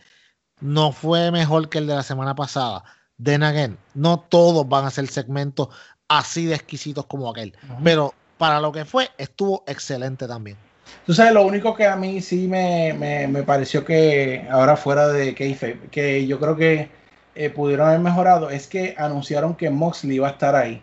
No 0.62 0.92
fue 0.92 1.32
mejor 1.32 1.70
que 1.70 1.80
el 1.80 1.88
de 1.88 1.96
la 1.96 2.04
semana 2.04 2.36
pasada. 2.36 2.84
Then 3.22 3.44
again, 3.44 3.78
no 3.94 4.20
todos 4.20 4.68
van 4.68 4.86
a 4.86 4.92
ser 4.92 5.08
segmentos 5.08 5.70
así 6.08 6.46
de 6.46 6.56
exquisitos 6.56 7.06
como 7.06 7.30
aquel. 7.30 7.54
Pero 7.84 8.14
para 8.38 8.60
lo 8.60 8.72
que 8.72 8.86
fue, 8.86 9.10
estuvo 9.18 9.64
excelente 9.68 10.28
también. 10.28 10.58
Tú 11.06 11.14
sabes, 11.14 11.34
lo 11.34 11.46
único 11.46 11.76
que 11.76 11.86
a 11.86 11.96
mí 11.96 12.22
sí 12.22 12.48
me, 12.48 12.94
me, 12.94 13.44
pareció 13.44 13.84
que 13.84 14.48
ahora 14.50 14.76
fuera 14.76 15.08
de 15.08 15.34
Keife, 15.34 15.80
que 15.92 16.26
yo 16.28 16.40
creo 16.40 16.56
que 16.56 16.90
eh, 17.36 17.50
pudieron 17.50 17.88
haber 17.88 18.00
mejorado, 18.00 18.50
es 18.50 18.68
que 18.68 18.96
anunciaron 18.98 19.56
que 19.56 19.70
Moxley 19.70 20.16
iba 20.16 20.28
a 20.28 20.32
estar 20.32 20.56
ahí. 20.56 20.82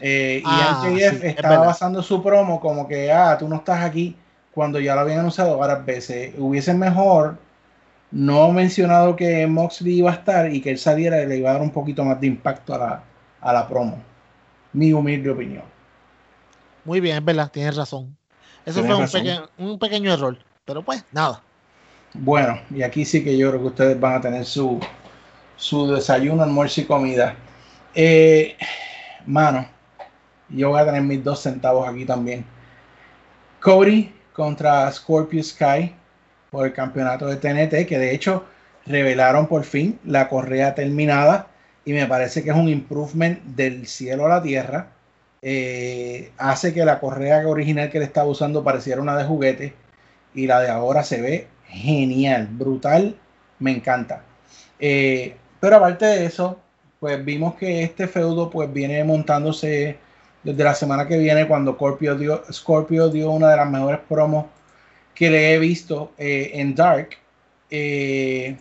Eh, 0.00 0.42
y 0.44 0.46
ah, 0.46 0.82
estaba 1.22 1.66
basando 1.66 2.02
su 2.02 2.22
promo 2.22 2.60
como 2.60 2.86
que, 2.88 3.12
ah, 3.12 3.36
tú 3.38 3.48
no 3.48 3.56
estás 3.56 3.82
aquí 3.84 4.16
cuando 4.54 4.78
ya 4.78 4.94
lo 4.94 5.00
habían 5.00 5.18
anunciado 5.18 5.58
varias 5.58 5.84
veces. 5.84 6.34
Hubiese 6.38 6.72
mejor 6.72 7.36
no 8.10 8.52
mencionado 8.52 9.16
que 9.16 9.46
Moxley 9.46 9.98
iba 9.98 10.12
a 10.12 10.14
estar 10.14 10.52
y 10.52 10.60
que 10.60 10.70
él 10.70 10.78
saliera 10.78 11.20
y 11.20 11.26
le 11.26 11.38
iba 11.38 11.50
a 11.50 11.54
dar 11.54 11.62
un 11.62 11.72
poquito 11.72 12.04
más 12.04 12.20
de 12.20 12.28
impacto 12.28 12.74
a 12.74 12.78
la, 12.78 13.02
a 13.40 13.52
la 13.52 13.68
promo. 13.68 14.00
Mi 14.72 14.92
humilde 14.92 15.30
opinión. 15.30 15.64
Muy 16.84 17.00
bien, 17.00 17.16
es 17.16 17.24
verdad, 17.24 17.50
tienes 17.50 17.76
razón. 17.76 18.16
Eso 18.64 18.84
fue 18.84 18.94
un, 18.94 19.08
peque 19.08 19.40
un, 19.58 19.78
pequeño 19.78 20.12
error, 20.12 20.38
pero 20.64 20.82
pues 20.82 21.04
nada. 21.12 21.42
Bueno, 22.14 22.58
y 22.70 22.82
aquí 22.82 23.04
sí 23.04 23.24
que 23.24 23.36
yo 23.36 23.50
creo 23.50 23.60
que 23.60 23.66
ustedes 23.66 24.00
van 24.00 24.14
a 24.14 24.20
tener 24.20 24.44
su, 24.44 24.80
su 25.56 25.92
desayuno, 25.92 26.42
almuerzo 26.42 26.80
y 26.80 26.84
comida. 26.84 27.34
Eh, 27.94 28.56
mano, 29.26 29.66
yo 30.48 30.70
voy 30.70 30.80
a 30.80 30.84
tener 30.84 31.02
mis 31.02 31.22
dos 31.22 31.40
centavos 31.40 31.88
aquí 31.88 32.04
también. 32.04 32.44
Cody 33.60 34.12
contra 34.34 34.90
Scorpio 34.92 35.42
Sky 35.42 35.94
por 36.50 36.66
el 36.66 36.72
campeonato 36.74 37.26
de 37.26 37.36
TNT, 37.36 37.86
que 37.86 37.98
de 37.98 38.14
hecho 38.14 38.44
revelaron 38.84 39.46
por 39.46 39.64
fin 39.64 39.98
la 40.04 40.28
correa 40.28 40.74
terminada 40.74 41.46
y 41.84 41.92
me 41.92 42.06
parece 42.06 42.42
que 42.42 42.50
es 42.50 42.56
un 42.56 42.68
improvement 42.68 43.42
del 43.44 43.86
cielo 43.86 44.26
a 44.26 44.28
la 44.28 44.42
tierra. 44.42 44.88
Eh, 45.40 46.32
hace 46.38 46.72
que 46.72 46.84
la 46.84 47.00
correa 47.00 47.46
original 47.46 47.90
que 47.90 47.98
le 47.98 48.06
estaba 48.06 48.28
usando 48.28 48.64
pareciera 48.64 49.00
una 49.00 49.16
de 49.16 49.24
juguete 49.24 49.74
y 50.34 50.46
la 50.46 50.60
de 50.60 50.68
ahora 50.68 51.04
se 51.04 51.20
ve 51.20 51.48
genial, 51.66 52.48
brutal, 52.50 53.16
me 53.58 53.70
encanta. 53.70 54.22
Eh, 54.78 55.36
pero 55.60 55.76
aparte 55.76 56.06
de 56.06 56.26
eso, 56.26 56.58
pues 56.98 57.24
vimos 57.24 57.54
que 57.54 57.82
este 57.82 58.08
feudo 58.08 58.50
pues 58.50 58.72
viene 58.72 59.04
montándose 59.04 59.98
desde 60.44 60.62
la 60.62 60.74
semana 60.74 61.08
que 61.08 61.18
viene 61.18 61.48
cuando 61.48 61.72
Scorpio 61.72 62.14
dio, 62.16 62.42
Scorpio 62.52 63.08
dio 63.08 63.30
una 63.30 63.50
de 63.50 63.56
las 63.56 63.70
mejores 63.70 64.00
promos 64.06 64.46
que 65.14 65.30
le 65.30 65.54
he 65.54 65.58
visto 65.58 66.12
eh, 66.18 66.52
en 66.54 66.74
Dark, 66.74 67.10
eh, 67.70 68.56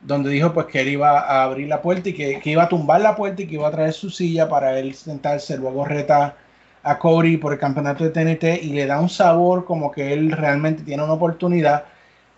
donde 0.00 0.30
dijo 0.30 0.52
pues 0.52 0.66
que 0.66 0.80
él 0.80 0.88
iba 0.88 1.20
a 1.20 1.44
abrir 1.44 1.68
la 1.68 1.80
puerta 1.80 2.08
y 2.08 2.12
que, 2.12 2.40
iba 2.44 2.64
a 2.64 2.68
tumbar 2.68 3.00
la 3.00 3.14
puerta 3.14 3.42
y 3.42 3.46
que 3.46 3.54
iba 3.54 3.68
a 3.68 3.70
traer 3.70 3.92
su 3.92 4.10
silla 4.10 4.48
para 4.48 4.78
él 4.78 4.94
sentarse, 4.94 5.56
luego 5.56 5.84
reta 5.84 6.36
a 6.82 6.98
Cody 6.98 7.36
por 7.36 7.52
el 7.52 7.58
campeonato 7.58 8.04
de 8.04 8.10
TNT 8.10 8.62
y 8.64 8.72
le 8.72 8.86
da 8.86 9.00
un 9.00 9.08
sabor 9.08 9.64
como 9.64 9.90
que 9.90 10.12
él 10.12 10.32
realmente 10.32 10.82
tiene 10.82 11.02
una 11.02 11.12
oportunidad. 11.14 11.84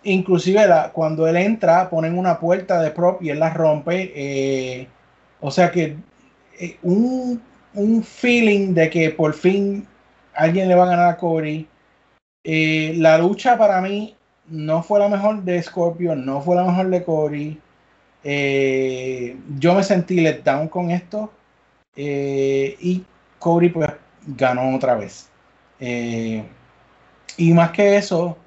Inclusive 0.03 0.67
cuando 0.93 1.27
él 1.27 1.37
entra 1.37 1.89
ponen 1.89 2.17
una 2.17 2.39
puerta 2.39 2.81
de 2.81 2.91
prop 2.91 3.21
y 3.21 3.29
él 3.29 3.39
la 3.39 3.51
rompe. 3.51 4.11
Eh, 4.15 4.87
o 5.39 5.51
sea 5.51 5.71
que 5.71 5.95
eh, 6.59 6.77
un, 7.73 8.03
feeling 8.03 8.73
de 8.73 8.89
que 8.89 9.09
por 9.11 9.33
fin 9.33 9.87
alguien 10.33 10.67
le 10.67 10.75
va 10.75 10.83
a 10.83 10.89
ganar 10.89 11.09
a 11.09 11.17
Cody. 11.17 11.67
Eh, 12.43 12.93
la 12.97 13.17
lucha 13.17 13.57
para 13.57 13.81
mí 13.81 14.15
no 14.47 14.83
fue 14.83 14.99
la 14.99 15.07
mejor 15.09 15.43
de 15.43 15.61
Scorpio, 15.61 16.15
no 16.15 16.41
fue 16.41 16.55
la 16.55 16.63
mejor 16.63 16.89
de 16.89 17.03
Cody. 17.03 17.59
Eh, 18.23 19.37
yo 19.57 19.73
me 19.73 19.83
sentí 19.83 20.19
let 20.21 20.41
down 20.43 20.67
con 20.67 20.91
esto. 20.91 21.31
y 21.95 23.03
Cody 23.39 23.69
pues 23.69 23.89
ganó 24.25 24.75
otra 24.75 24.95
vez. 24.95 25.29
y 25.79 27.53
más 27.53 27.71
que 27.71 27.97
eso, 27.97 28.37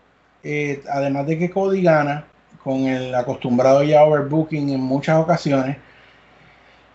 además 0.90 1.26
de 1.26 1.38
que 1.38 1.51
Cody 1.51 1.82
gana 1.82 2.26
con 2.64 2.86
el 2.86 3.14
acostumbrado 3.14 3.82
ya 3.82 4.05
overbooking 4.05 4.70
en 4.70 4.80
muchas 4.80 5.18
ocasiones, 5.18 5.76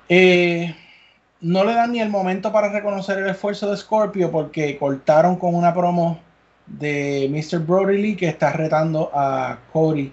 eh, 0.10 0.76
no 1.42 1.64
le 1.64 1.74
dan 1.74 1.92
ni 1.92 2.02
el 2.02 2.10
momento 2.10 2.52
para 2.52 2.70
reconocer 2.70 3.18
el 3.20 3.30
esfuerzo 3.30 3.70
de 3.70 3.78
Scorpio 3.78 4.32
porque 4.32 4.78
cortaron 4.78 5.38
con 5.38 5.56
una 5.56 5.74
promo 5.74 6.20
de 6.68 7.28
Mr. 7.32 7.60
Brody 7.60 7.98
Lee 7.98 8.16
que 8.16 8.28
está 8.28 8.52
retando 8.52 9.10
a 9.14 9.60
Cody 9.72 10.12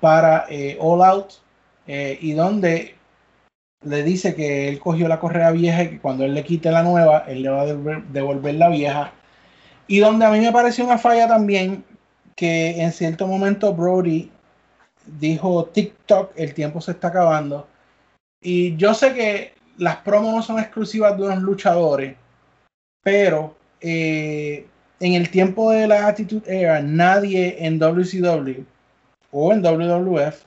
para 0.00 0.46
eh, 0.48 0.78
All 0.80 1.02
Out 1.02 1.32
eh, 1.86 2.18
y 2.20 2.32
donde 2.32 2.94
le 3.82 4.02
dice 4.02 4.34
que 4.34 4.68
él 4.68 4.78
cogió 4.78 5.08
la 5.08 5.20
correa 5.20 5.50
vieja 5.50 5.82
y 5.82 5.90
que 5.90 6.00
cuando 6.00 6.24
él 6.24 6.34
le 6.34 6.44
quite 6.44 6.70
la 6.70 6.82
nueva, 6.82 7.24
él 7.26 7.42
le 7.42 7.48
va 7.48 7.62
a 7.62 7.66
devolver, 7.66 8.54
la 8.54 8.68
vieja. 8.68 9.12
Y 9.86 9.98
donde 9.98 10.26
a 10.26 10.30
mí 10.30 10.40
me 10.40 10.52
pareció 10.52 10.84
una 10.84 10.98
falla 10.98 11.26
también 11.26 11.84
que 12.36 12.80
en 12.82 12.92
cierto 12.92 13.26
momento 13.26 13.74
Brody 13.74 14.30
dijo 15.06 15.64
TikTok, 15.66 16.32
el 16.36 16.54
tiempo 16.54 16.80
se 16.80 16.92
está 16.92 17.08
acabando 17.08 17.66
y 18.42 18.76
yo 18.76 18.94
sé 18.94 19.14
que 19.14 19.54
las 19.80 19.96
promos 19.96 20.44
son 20.44 20.58
exclusivas 20.58 21.16
de 21.16 21.24
unos 21.24 21.38
luchadores, 21.38 22.14
pero 23.02 23.56
eh, 23.80 24.66
en 25.00 25.14
el 25.14 25.30
tiempo 25.30 25.70
de 25.70 25.88
la 25.88 26.06
Attitude 26.06 26.44
Era, 26.46 26.82
nadie 26.82 27.56
en 27.64 27.78
WCW 27.78 28.62
o 29.30 29.52
en 29.52 29.62
WWF 29.62 30.44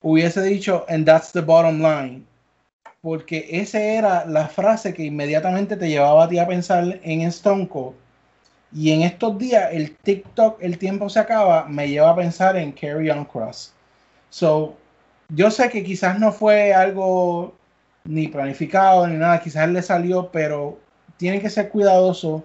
hubiese 0.00 0.42
dicho, 0.42 0.86
and 0.88 1.04
that's 1.04 1.32
the 1.32 1.42
bottom 1.42 1.82
line. 1.82 2.24
Porque 3.02 3.46
esa 3.50 3.78
era 3.78 4.24
la 4.24 4.48
frase 4.48 4.94
que 4.94 5.04
inmediatamente 5.04 5.76
te 5.76 5.90
llevaba 5.90 6.24
a 6.24 6.28
ti 6.28 6.38
a 6.38 6.46
pensar 6.46 6.98
en 7.02 7.20
Stone 7.22 7.68
Cold. 7.68 7.96
Y 8.72 8.92
en 8.92 9.02
estos 9.02 9.36
días, 9.36 9.68
el 9.72 9.94
TikTok, 9.96 10.62
el 10.62 10.78
tiempo 10.78 11.10
se 11.10 11.18
acaba, 11.18 11.66
me 11.66 11.90
lleva 11.90 12.10
a 12.10 12.16
pensar 12.16 12.56
en 12.56 12.72
Carry 12.72 13.10
On 13.10 13.26
Cross. 13.26 13.74
So, 14.30 14.76
yo 15.28 15.50
sé 15.50 15.68
que 15.68 15.84
quizás 15.84 16.18
no 16.18 16.32
fue 16.32 16.72
algo 16.72 17.54
ni 18.04 18.28
planificado 18.28 19.06
ni 19.06 19.16
nada, 19.16 19.40
quizás 19.40 19.68
le 19.68 19.82
salió, 19.82 20.30
pero 20.30 20.78
tienen 21.16 21.40
que 21.40 21.50
ser 21.50 21.68
cuidadosos 21.68 22.42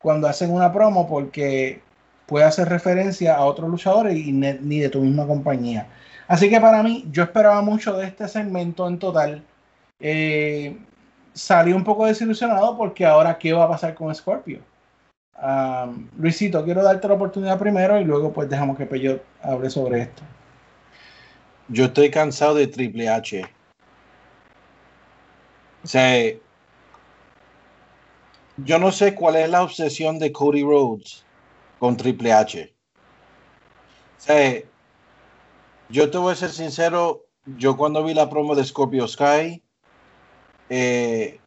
cuando 0.00 0.28
hacen 0.28 0.52
una 0.52 0.72
promo 0.72 1.08
porque 1.08 1.80
puede 2.26 2.44
hacer 2.44 2.68
referencia 2.68 3.36
a 3.36 3.44
otros 3.44 3.70
luchadores 3.70 4.16
y 4.16 4.32
ni 4.32 4.80
de 4.80 4.88
tu 4.88 5.00
misma 5.00 5.26
compañía. 5.26 5.86
Así 6.28 6.50
que 6.50 6.60
para 6.60 6.82
mí, 6.82 7.06
yo 7.10 7.22
esperaba 7.22 7.62
mucho 7.62 7.96
de 7.96 8.06
este 8.06 8.26
segmento 8.26 8.88
en 8.88 8.98
total. 8.98 9.42
Eh, 10.00 10.76
salí 11.32 11.72
un 11.72 11.84
poco 11.84 12.06
desilusionado 12.06 12.76
porque 12.76 13.06
ahora, 13.06 13.38
¿qué 13.38 13.52
va 13.52 13.64
a 13.64 13.68
pasar 13.68 13.94
con 13.94 14.12
Scorpio? 14.14 14.60
Luisito, 16.18 16.64
quiero 16.64 16.82
darte 16.82 17.06
la 17.08 17.14
oportunidad 17.14 17.58
primero 17.58 18.00
y 18.00 18.04
luego 18.04 18.32
pues 18.32 18.48
dejamos 18.48 18.76
que 18.76 18.86
Peyot 18.86 19.22
hable 19.42 19.68
sobre 19.68 20.00
esto. 20.00 20.22
Yo 21.68 21.86
estoy 21.86 22.10
cansado 22.10 22.54
de 22.54 22.66
Triple 22.66 23.08
H. 23.08 23.44
O 25.86 25.88
sea, 25.88 26.34
yo 28.56 28.78
no 28.80 28.90
sé 28.90 29.14
cuál 29.14 29.36
es 29.36 29.48
la 29.48 29.62
obsesión 29.62 30.18
de 30.18 30.32
Cody 30.32 30.64
Rhodes 30.64 31.24
con 31.78 31.96
Triple 31.96 32.32
H. 32.32 32.74
O 34.18 34.20
sea, 34.20 34.62
yo 35.88 36.10
te 36.10 36.18
voy 36.18 36.32
a 36.32 36.34
ser 36.34 36.50
sincero, 36.50 37.26
yo 37.44 37.76
cuando 37.76 38.02
vi 38.02 38.14
la 38.14 38.28
promo 38.28 38.56
de 38.56 38.64
Scorpio 38.64 39.06
Sky, 39.06 39.62
eh, 40.70 41.38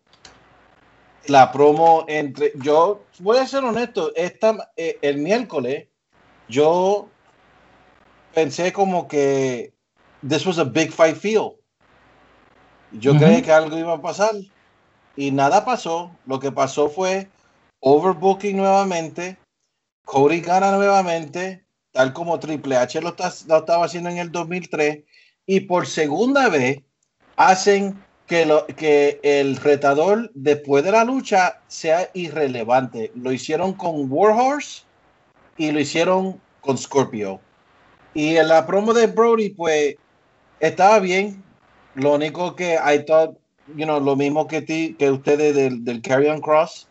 la 1.26 1.52
promo 1.52 2.06
entre, 2.08 2.54
yo 2.56 3.04
voy 3.20 3.40
a 3.40 3.46
ser 3.46 3.66
honesto, 3.66 4.14
esta, 4.16 4.72
eh, 4.78 4.98
el 5.02 5.18
miércoles 5.18 5.88
yo 6.48 7.10
pensé 8.34 8.72
como 8.72 9.06
que 9.10 9.74
this 10.26 10.46
was 10.46 10.60
a 10.60 10.64
big 10.64 10.94
fight 10.94 11.18
feel. 11.18 11.59
Yo 12.92 13.16
creí 13.18 13.42
que 13.42 13.52
algo 13.52 13.78
iba 13.78 13.94
a 13.94 14.02
pasar 14.02 14.32
y 15.16 15.32
nada 15.32 15.66
pasó. 15.66 16.12
Lo 16.26 16.40
que 16.40 16.52
pasó 16.52 16.90
fue 16.90 17.30
overbooking 17.80 18.58
nuevamente. 18.58 19.38
Cody 20.06 20.42
gana 20.42 20.72
nuevamente, 20.72 21.64
tal 21.92 22.14
como 22.14 22.40
Triple 22.40 22.78
H 22.78 23.00
lo, 23.02 23.10
estaba 23.10 23.86
haciendo 23.86 24.10
en 24.10 24.18
el 24.18 24.32
2003. 24.32 25.04
Y 25.46 25.62
por 25.62 25.88
segunda 25.88 26.50
vez 26.50 26.82
hacen 27.36 28.04
que, 28.26 28.46
lo, 28.46 28.66
que 28.68 29.20
el 29.24 29.58
retador 29.58 30.32
después 30.34 30.84
de 30.84 30.92
la 30.92 31.04
lucha 31.04 31.62
sea 31.68 32.10
irrelevante. 32.14 33.12
Lo 33.16 33.32
hicieron 33.32 33.74
con 33.74 34.12
Warhorse 34.12 34.84
y 35.58 35.72
lo 35.72 35.80
hicieron 35.80 36.42
con 36.62 36.78
Scorpio. 36.78 37.40
Y 38.14 38.38
en 38.38 38.48
la 38.48 38.66
promo 38.66 38.94
de 38.94 39.08
Brody, 39.08 39.50
pues 39.50 39.96
estaba 40.60 41.00
bien. 41.00 41.44
Lo 42.00 42.14
único 42.14 42.56
que 42.56 42.76
I 42.76 43.04
thought, 43.06 43.38
you 43.76 43.86
know, 43.86 44.00
lo 44.00 44.16
mismo 44.16 44.48
que 44.48 44.62
ti, 44.62 44.96
que 44.98 45.12
ustedes 45.12 45.54
del, 45.54 45.84
del 45.84 46.02
Carry 46.02 46.30
on 46.30 46.42
Cross. 46.42 46.88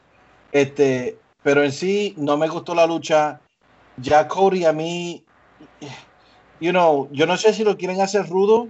Este, 0.52 1.18
pero 1.42 1.64
en 1.64 1.72
sí 1.72 2.14
no 2.18 2.36
me 2.36 2.48
gustó 2.48 2.74
la 2.74 2.86
lucha. 2.86 3.40
Ya 3.96 4.28
Cody 4.28 4.64
a 4.64 4.72
mí, 4.72 5.24
you 6.60 6.70
know, 6.70 7.08
yo 7.10 7.26
no 7.26 7.36
sé 7.36 7.52
si 7.54 7.64
lo 7.64 7.76
quieren 7.76 8.00
hacer 8.00 8.28
rudo, 8.28 8.68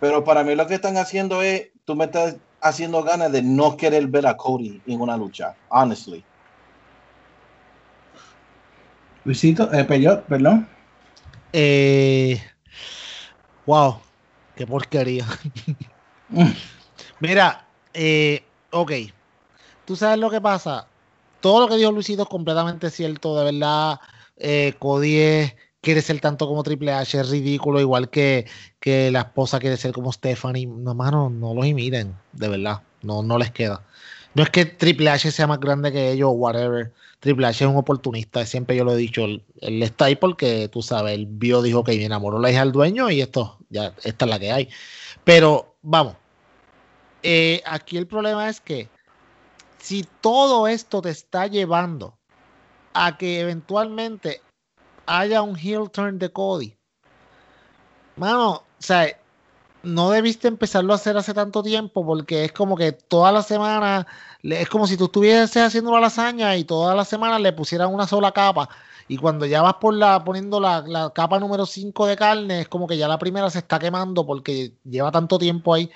pero 0.00 0.24
para 0.24 0.42
mí 0.42 0.54
lo 0.54 0.66
que 0.66 0.74
están 0.74 0.96
haciendo 0.96 1.42
es, 1.42 1.68
tú 1.84 1.94
me 1.94 2.06
estás 2.06 2.36
haciendo 2.60 3.02
ganas 3.02 3.30
de 3.30 3.42
no 3.42 3.76
querer 3.76 4.06
ver 4.08 4.26
a 4.26 4.36
Cody 4.36 4.80
en 4.86 5.00
una 5.00 5.16
lucha, 5.16 5.54
honestly. 5.68 6.24
Luisito, 9.24 9.72
eh, 9.72 9.84
Peyot, 9.84 10.24
perdón. 10.24 10.66
Eh, 11.52 12.40
wow, 13.66 14.00
Qué 14.58 14.66
porquería. 14.66 15.24
Mira, 17.20 17.64
eh, 17.94 18.42
ok. 18.72 18.90
Tú 19.84 19.94
sabes 19.94 20.18
lo 20.18 20.28
que 20.30 20.40
pasa. 20.40 20.88
Todo 21.40 21.60
lo 21.60 21.68
que 21.68 21.76
dijo 21.76 21.92
Luisito 21.92 22.22
es 22.22 22.28
completamente 22.28 22.90
cierto. 22.90 23.38
De 23.38 23.44
verdad, 23.52 24.00
eh, 24.36 24.74
Cody 24.80 25.52
quiere 25.80 26.02
ser 26.02 26.18
tanto 26.20 26.48
como 26.48 26.64
Triple 26.64 26.92
H, 26.92 27.20
es 27.20 27.30
ridículo, 27.30 27.80
igual 27.80 28.10
que, 28.10 28.46
que 28.80 29.12
la 29.12 29.20
esposa 29.20 29.60
quiere 29.60 29.76
ser 29.76 29.92
como 29.92 30.10
Stephanie. 30.10 30.66
No, 30.66 30.92
mano, 30.92 31.30
no 31.30 31.54
los 31.54 31.64
imiten, 31.64 32.16
de 32.32 32.48
verdad, 32.48 32.82
no, 33.02 33.22
no 33.22 33.38
les 33.38 33.52
queda. 33.52 33.84
No 34.38 34.44
es 34.44 34.50
que 34.50 34.66
Triple 34.66 35.10
H 35.10 35.32
sea 35.32 35.48
más 35.48 35.58
grande 35.58 35.90
que 35.90 36.12
ellos, 36.12 36.30
whatever. 36.32 36.92
Triple 37.18 37.48
H 37.48 37.64
es 37.64 37.68
un 37.68 37.76
oportunista, 37.76 38.46
siempre 38.46 38.76
yo 38.76 38.84
lo 38.84 38.92
he 38.92 38.96
dicho. 38.96 39.24
Él, 39.24 39.42
él 39.60 39.82
está 39.82 40.04
ahí 40.04 40.14
porque, 40.14 40.68
tú 40.68 40.80
sabes, 40.80 41.14
el 41.14 41.26
vio, 41.26 41.60
dijo 41.60 41.82
que 41.82 41.96
me 41.96 42.04
enamoró 42.04 42.38
la 42.38 42.48
hija 42.48 42.60
del 42.60 42.70
dueño 42.70 43.10
y 43.10 43.20
esto, 43.20 43.58
ya, 43.68 43.92
esta 44.04 44.26
es 44.26 44.30
la 44.30 44.38
que 44.38 44.52
hay. 44.52 44.68
Pero, 45.24 45.74
vamos, 45.82 46.14
eh, 47.24 47.60
aquí 47.66 47.96
el 47.96 48.06
problema 48.06 48.48
es 48.48 48.60
que 48.60 48.88
si 49.78 50.06
todo 50.20 50.68
esto 50.68 51.02
te 51.02 51.10
está 51.10 51.48
llevando 51.48 52.16
a 52.94 53.18
que 53.18 53.40
eventualmente 53.40 54.40
haya 55.06 55.42
un 55.42 55.56
heel 55.58 55.90
turn 55.90 56.16
de 56.20 56.30
Cody, 56.30 56.76
mano, 58.14 58.50
o 58.52 58.62
sea, 58.78 59.18
no 59.82 60.10
debiste 60.10 60.48
empezarlo 60.48 60.92
a 60.92 60.96
hacer 60.96 61.16
hace 61.16 61.34
tanto 61.34 61.62
tiempo 61.62 62.04
porque 62.04 62.44
es 62.44 62.52
como 62.52 62.76
que 62.76 62.92
toda 62.92 63.32
la 63.32 63.42
semana 63.42 64.06
es 64.42 64.68
como 64.68 64.86
si 64.86 64.96
tú 64.96 65.06
estuvieses 65.06 65.62
haciendo 65.62 65.90
una 65.90 66.00
lasaña 66.00 66.56
y 66.56 66.64
toda 66.64 66.94
la 66.94 67.04
semana 67.04 67.38
le 67.38 67.52
pusieran 67.52 67.92
una 67.92 68.06
sola 68.06 68.32
capa. 68.32 68.68
Y 69.08 69.16
cuando 69.16 69.46
ya 69.46 69.62
vas 69.62 69.74
por 69.74 69.94
la 69.94 70.22
poniendo 70.22 70.60
la, 70.60 70.82
la 70.86 71.10
capa 71.10 71.38
número 71.38 71.66
5 71.66 72.06
de 72.06 72.16
carne 72.16 72.60
es 72.60 72.68
como 72.68 72.86
que 72.86 72.98
ya 72.98 73.08
la 73.08 73.18
primera 73.18 73.48
se 73.50 73.58
está 73.58 73.78
quemando 73.78 74.26
porque 74.26 74.74
lleva 74.84 75.10
tanto 75.10 75.38
tiempo 75.38 75.74
ahí. 75.74 75.90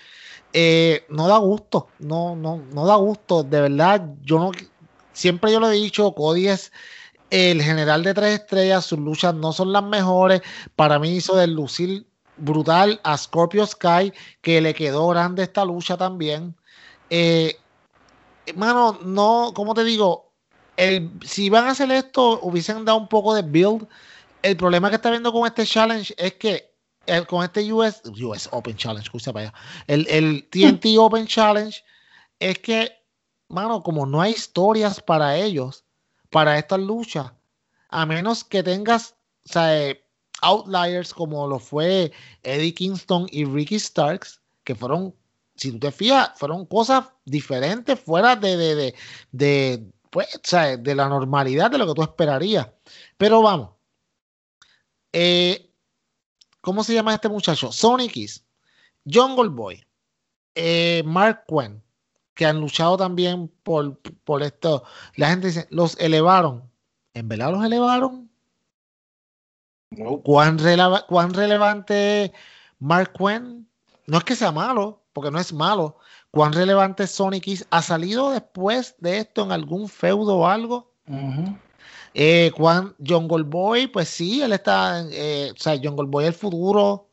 Eh, 0.55 1.06
no 1.09 1.28
da 1.28 1.39
gusto 1.39 1.89
no 1.98 2.36
no 2.36 2.62
no 2.73 2.86
da 2.86 2.97
gusto. 2.97 3.43
De 3.43 3.60
verdad 3.60 4.06
yo 4.23 4.39
no 4.39 4.51
siempre 5.12 5.52
yo 5.52 5.60
lo 5.60 5.70
he 5.70 5.74
dicho 5.74 6.12
Cody 6.14 6.48
es 6.48 6.73
el 7.31 7.62
general 7.62 8.02
de 8.05 8.12
tres 8.14 8.40
estrellas 8.40 8.85
sus 8.85 8.98
luchas 8.98 9.35
no 9.35 9.52
son 9.52 9.73
las 9.73 9.85
mejores. 9.85 10.43
Para 10.77 10.98
mí 10.98 11.10
hizo 11.16 11.36
del 11.36 11.52
lucir 11.55 12.06
brutal 12.36 13.01
a 13.05 13.16
Scorpio 13.16 13.66
Sky, 13.66 14.12
que 14.40 14.60
le 14.60 14.74
quedó 14.74 15.09
grande 15.09 15.43
esta 15.43 15.64
lucha 15.64 15.97
también. 15.97 16.56
Eh, 17.10 17.56
mano, 18.55 18.98
no, 19.05 19.52
como 19.55 19.74
te 19.74 19.85
digo, 19.85 20.32
el, 20.77 21.10
si 21.24 21.51
van 21.51 21.66
a 21.66 21.70
hacer 21.70 21.90
esto, 21.90 22.40
hubiesen 22.43 22.85
dado 22.85 22.98
un 22.98 23.09
poco 23.09 23.35
de 23.35 23.43
build. 23.43 23.86
El 24.43 24.56
problema 24.56 24.89
que 24.90 24.97
está 24.97 25.10
viendo 25.10 25.32
con 25.32 25.47
este 25.47 25.64
challenge 25.64 26.14
es 26.16 26.35
que 26.35 26.74
el, 27.06 27.27
con 27.27 27.44
este 27.44 27.73
US, 27.73 28.02
US 28.05 28.48
Open 28.52 28.77
Challenge, 28.77 29.10
para 29.32 29.40
allá, 29.40 29.55
el, 29.86 30.06
el 30.09 30.48
TNT 30.51 30.86
Open 30.98 31.27
Challenge 31.27 31.82
es 32.39 32.59
que, 32.59 32.90
mano, 33.48 33.82
como 33.82 34.06
no 34.06 34.20
hay 34.20 34.32
historias 34.32 35.01
para 35.01 35.36
ellos, 35.36 35.85
para 36.31 36.59
estas 36.59 36.81
luchas, 36.81 37.32
a 37.89 38.06
menos 38.06 38.43
que 38.43 38.62
tengas, 38.62 39.14
o 39.48 39.52
sea, 39.52 39.81
eh, 39.81 40.05
outliers 40.40 41.14
como 41.14 41.47
lo 41.47 41.59
fue 41.59 42.12
Eddie 42.43 42.74
Kingston 42.74 43.27
y 43.31 43.44
Ricky 43.44 43.78
Starks, 43.78 44.40
que 44.64 44.74
fueron, 44.74 45.14
si 45.62 45.72
tú 45.72 45.78
te 45.78 45.93
fijas, 45.93 46.32
fueron 46.36 46.66
cosas 46.66 47.06
diferentes 47.24 47.98
fuera 48.01 48.36
de, 48.36 48.56
de, 48.56 48.74
de, 48.74 48.94
de 49.30 49.93
pues, 50.10 50.28
de 50.78 50.94
la 50.94 51.09
normalidad 51.09 51.70
de 51.70 51.78
lo 51.78 51.86
que 51.86 51.94
tú 51.94 52.02
esperarías. 52.02 52.68
Pero 53.16 53.43
vamos, 53.43 53.70
eh, 55.12 55.70
¿cómo 56.60 56.82
se 56.84 56.94
llama 56.94 57.14
este 57.14 57.28
muchacho? 57.28 57.70
Sonic 57.70 58.12
Kiss, 58.12 58.44
Jungle 59.10 59.48
Boy, 59.51 59.84
eh, 60.55 61.02
Mark 61.06 61.44
Quinn, 61.47 61.82
que 62.34 62.47
han 62.47 62.60
luchado 62.60 62.97
también 62.97 63.48
por, 63.62 63.98
por 64.24 64.43
esto. 64.43 64.84
La 65.16 65.28
gente 65.30 65.47
dice, 65.48 65.66
los 65.70 65.98
elevaron. 65.98 66.70
¿En 67.14 67.28
verdad 67.28 67.52
los 67.52 67.64
elevaron? 67.64 68.30
¿Cuán, 70.24 70.59
¿Cuán, 71.09 71.34
relevante 71.34 72.32
Mark 72.78 73.12
Quinn? 73.16 73.68
No 74.06 74.18
es 74.18 74.24
que 74.24 74.34
sea 74.34 74.51
malo, 74.51 75.01
porque 75.12 75.30
no 75.30 75.39
es 75.39 75.52
malo. 75.52 75.98
¿Cuán 76.30 76.52
relevante 76.52 77.06
Sonic 77.06 77.44
Kiss? 77.44 77.66
¿Ha 77.70 77.82
salido 77.82 78.30
después 78.30 78.94
de 78.98 79.18
esto 79.18 79.44
en 79.44 79.52
algún 79.52 79.89
feudo 79.89 80.39
o 80.39 80.47
algo? 80.47 80.93
Uh 81.06 81.14
-huh. 81.14 81.59
eh, 82.14 82.52
¿cuán, 82.56 82.94
Jungle 83.05 83.44
Boy, 83.44 83.86
pues 83.89 84.09
sí, 84.09 84.43
él 84.43 84.52
está, 84.52 85.05
eh, 85.10 85.52
o 85.55 85.59
sea, 85.59 85.76
Jungle 85.82 86.06
Boy 86.09 86.24
es 86.24 86.28
el 86.28 86.34
futuro, 86.34 87.09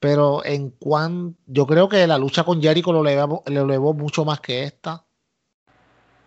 pero 0.00 0.44
en 0.44 0.70
cuán, 0.70 1.36
yo 1.46 1.66
creo 1.66 1.88
que 1.88 2.06
la 2.06 2.18
lucha 2.18 2.44
con 2.44 2.60
Jericho 2.60 2.92
lo 2.92 3.06
elevó, 3.06 3.42
lo 3.46 3.62
elevó 3.62 3.94
mucho 3.94 4.24
más 4.24 4.40
que 4.40 4.64
esta. 4.64 5.04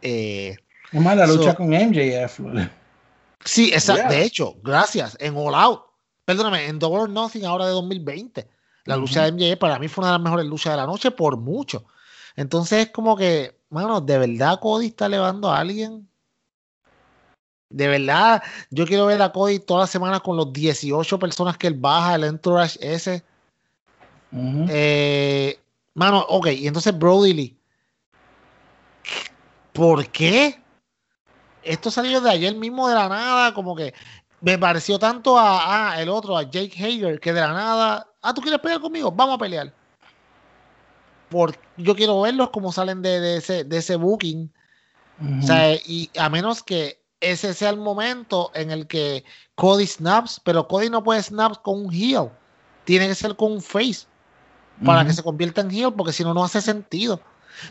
Eh, 0.01 0.55
es 0.91 1.01
más, 1.01 1.17
la 1.17 1.27
lucha 1.27 1.51
so, 1.51 1.57
con 1.57 1.69
MJF. 1.69 2.39
Sí, 3.43 3.71
exacto. 3.73 4.13
De 4.13 4.23
hecho, 4.23 4.55
gracias. 4.63 5.17
En 5.19 5.35
All 5.35 5.55
Out 5.55 5.89
perdóname, 6.29 6.67
en 6.67 6.77
Double 6.77 6.99
or 6.99 7.09
Nothing 7.09 7.43
ahora 7.43 7.65
de 7.65 7.71
2020. 7.71 8.47
La 8.85 8.97
lucha 8.97 9.23
de 9.23 9.31
MJF 9.31 9.59
para 9.59 9.79
mí 9.79 9.87
fue 9.87 10.03
una 10.03 10.13
de 10.13 10.17
las 10.17 10.23
mejores 10.23 10.45
luchas 10.45 10.73
de 10.73 10.77
la 10.77 10.85
noche 10.85 11.11
por 11.11 11.37
mucho. 11.37 11.85
Entonces 12.35 12.87
es 12.87 12.91
como 12.91 13.15
que, 13.17 13.59
mano, 13.69 14.01
¿de 14.01 14.17
verdad 14.17 14.59
Cody 14.59 14.87
está 14.87 15.07
elevando 15.07 15.51
a 15.51 15.59
alguien? 15.59 16.07
De 17.69 17.87
verdad, 17.87 18.41
yo 18.71 18.87
quiero 18.87 19.05
ver 19.05 19.21
a 19.21 19.31
Cody 19.31 19.59
toda 19.59 19.81
la 19.81 19.87
semana 19.87 20.19
con 20.19 20.35
los 20.37 20.51
18 20.51 21.19
personas 21.19 21.57
que 21.57 21.67
él 21.67 21.75
baja, 21.75 22.15
el 22.15 22.23
entourage 22.23 22.79
ese. 22.81 23.23
Uh 24.31 24.37
-huh. 24.37 24.67
eh, 24.69 25.59
mano, 25.93 26.25
ok, 26.29 26.47
y 26.47 26.67
entonces 26.67 26.97
Brody 26.97 27.33
Lee. 27.33 27.57
¿Por 29.73 30.07
qué? 30.07 30.61
Esto 31.61 31.91
salió 31.91 32.21
de 32.21 32.31
ayer 32.31 32.55
mismo 32.55 32.87
de 32.87 32.95
la 32.95 33.07
nada, 33.07 33.53
como 33.53 33.75
que 33.75 33.93
me 34.41 34.57
pareció 34.57 34.97
tanto 34.99 35.37
a, 35.37 35.91
a, 35.91 36.01
el 36.01 36.09
otro, 36.09 36.37
a 36.37 36.43
Jake 36.43 36.73
Hager, 36.77 37.19
que 37.19 37.33
de 37.33 37.41
la 37.41 37.53
nada, 37.53 38.07
ah, 38.21 38.33
¿tú 38.33 38.41
quieres 38.41 38.59
pelear 38.59 38.79
conmigo? 38.79 39.11
Vamos 39.11 39.35
a 39.35 39.39
pelear. 39.39 39.73
Porque 41.29 41.59
yo 41.77 41.95
quiero 41.95 42.21
verlos 42.21 42.49
como 42.49 42.71
salen 42.71 43.01
de, 43.01 43.19
de, 43.19 43.37
ese, 43.37 43.63
de 43.63 43.77
ese 43.77 43.95
booking. 43.95 44.51
Uh 45.21 45.25
-huh. 45.25 45.43
o 45.43 45.47
sea, 45.47 45.75
y 45.75 46.09
a 46.17 46.29
menos 46.29 46.63
que 46.63 46.99
ese 47.19 47.53
sea 47.53 47.69
el 47.69 47.77
momento 47.77 48.51
en 48.53 48.71
el 48.71 48.87
que 48.87 49.25
Cody 49.55 49.85
snaps, 49.85 50.41
pero 50.43 50.67
Cody 50.67 50.89
no 50.89 51.03
puede 51.03 51.21
snap 51.21 51.61
con 51.61 51.85
un 51.85 51.93
heel. 51.93 52.29
Tiene 52.85 53.07
que 53.07 53.15
ser 53.15 53.35
con 53.35 53.51
un 53.51 53.61
face 53.61 54.07
para 54.85 55.01
uh 55.01 55.03
-huh. 55.03 55.07
que 55.07 55.13
se 55.13 55.23
convierta 55.23 55.61
en 55.61 55.71
heel, 55.71 55.93
porque 55.93 56.13
si 56.13 56.23
no, 56.23 56.33
no 56.33 56.43
hace 56.43 56.61
sentido. 56.61 57.19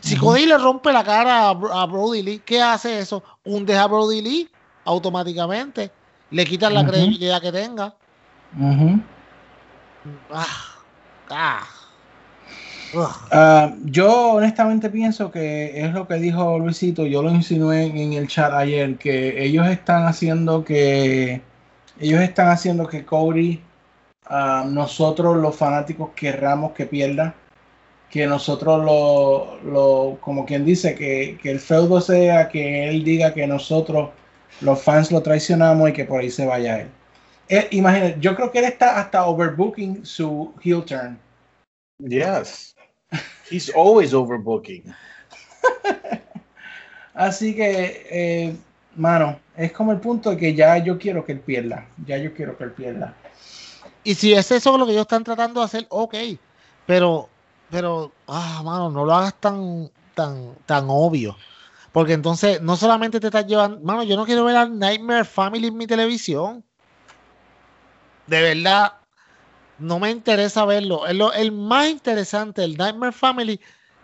Si 0.01 0.13
uh 0.13 0.17
-huh. 0.17 0.21
Cody 0.21 0.45
le 0.45 0.57
rompe 0.57 0.93
la 0.93 1.03
cara 1.03 1.49
a, 1.49 1.49
a 1.49 1.85
Brody 1.87 2.21
Lee, 2.21 2.39
¿qué 2.45 2.61
hace 2.61 2.99
eso? 2.99 3.23
Hunde 3.43 3.75
a 3.75 3.87
Brody 3.87 4.21
Lee 4.21 4.51
automáticamente 4.85 5.91
le 6.31 6.45
quitan 6.45 6.73
la 6.73 6.81
uh 6.81 6.83
-huh. 6.83 6.89
credibilidad 6.89 7.41
que 7.41 7.51
tenga. 7.51 7.95
Uh 8.57 8.73
-huh. 8.73 9.01
ah, 10.31 10.45
ah. 11.29 11.67
Uh, 12.91 13.77
yo 13.85 14.31
honestamente 14.33 14.89
pienso 14.89 15.29
que 15.29 15.79
es 15.79 15.93
lo 15.93 16.07
que 16.07 16.15
dijo 16.15 16.57
Luisito, 16.57 17.05
yo 17.05 17.21
lo 17.21 17.29
insinué 17.29 17.85
en 17.85 18.13
el 18.13 18.27
chat 18.27 18.51
ayer, 18.51 18.97
que 18.97 19.43
ellos 19.43 19.67
están 19.67 20.07
haciendo 20.07 20.63
que 20.65 21.41
ellos 21.99 22.21
están 22.21 22.47
haciendo 22.47 22.87
que 22.87 23.05
Cody, 23.05 23.61
uh, 24.31 24.67
nosotros 24.67 25.37
los 25.37 25.55
fanáticos 25.55 26.09
querramos 26.15 26.71
que 26.71 26.87
pierda, 26.87 27.35
que 28.09 28.25
nosotros 28.25 28.83
lo, 28.83 29.59
lo 29.63 30.17
como 30.19 30.45
quien 30.45 30.65
dice, 30.65 30.95
que, 30.95 31.37
que 31.41 31.51
el 31.51 31.59
feudo 31.59 32.01
sea 32.01 32.49
que 32.49 32.89
él 32.89 33.03
diga 33.03 33.33
que 33.35 33.45
nosotros 33.45 34.09
los 34.61 34.81
fans 34.81 35.11
lo 35.11 35.21
traicionamos 35.21 35.89
y 35.89 35.93
que 35.93 36.05
por 36.05 36.21
ahí 36.21 36.29
se 36.29 36.45
vaya 36.45 36.81
él. 36.81 36.87
él 37.47 37.67
imagínate, 37.71 38.17
yo 38.19 38.35
creo 38.35 38.51
que 38.51 38.59
él 38.59 38.65
está 38.65 38.99
hasta 38.99 39.25
overbooking 39.25 40.05
su 40.05 40.53
heel 40.63 40.83
turn. 40.83 41.17
Yes. 41.99 42.75
He's 43.49 43.71
always 43.75 44.13
overbooking. 44.13 44.93
Así 47.13 47.55
que, 47.55 48.07
eh, 48.09 48.55
mano, 48.95 49.39
es 49.57 49.71
como 49.71 49.91
el 49.91 49.99
punto 49.99 50.29
de 50.29 50.37
que 50.37 50.53
ya 50.53 50.77
yo 50.77 50.97
quiero 50.97 51.25
que 51.25 51.33
él 51.33 51.39
pierda. 51.39 51.85
Ya 52.05 52.17
yo 52.17 52.33
quiero 52.33 52.57
que 52.57 52.63
él 52.65 52.71
pierda. 52.71 53.13
Y 54.03 54.15
si 54.15 54.33
es 54.33 54.51
eso 54.51 54.77
lo 54.77 54.85
que 54.85 54.93
ellos 54.93 55.01
están 55.01 55.23
tratando 55.23 55.59
de 55.59 55.65
hacer, 55.65 55.85
ok. 55.89 56.15
Pero, 56.85 57.27
pero, 57.69 58.11
ah, 58.27 58.61
mano, 58.63 58.89
no 58.89 59.05
lo 59.05 59.13
hagas 59.13 59.35
tan, 59.39 59.89
tan, 60.15 60.55
tan 60.65 60.85
obvio. 60.87 61.35
Porque 61.91 62.13
entonces 62.13 62.61
no 62.61 62.75
solamente 62.75 63.19
te 63.19 63.27
estás 63.27 63.47
llevando, 63.47 63.79
mano, 63.81 64.03
yo 64.03 64.15
no 64.15 64.25
quiero 64.25 64.43
ver 64.43 64.55
a 64.55 64.65
Nightmare 64.65 65.25
Family 65.25 65.67
en 65.67 65.77
mi 65.77 65.87
televisión. 65.87 66.63
De 68.27 68.41
verdad, 68.41 68.93
no 69.79 69.99
me 69.99 70.11
interesa 70.11 70.65
verlo. 70.65 71.07
El, 71.07 71.21
el 71.35 71.51
más 71.51 71.87
interesante 71.87 72.61
del 72.61 72.77
Nightmare 72.77 73.11
Family 73.11 73.59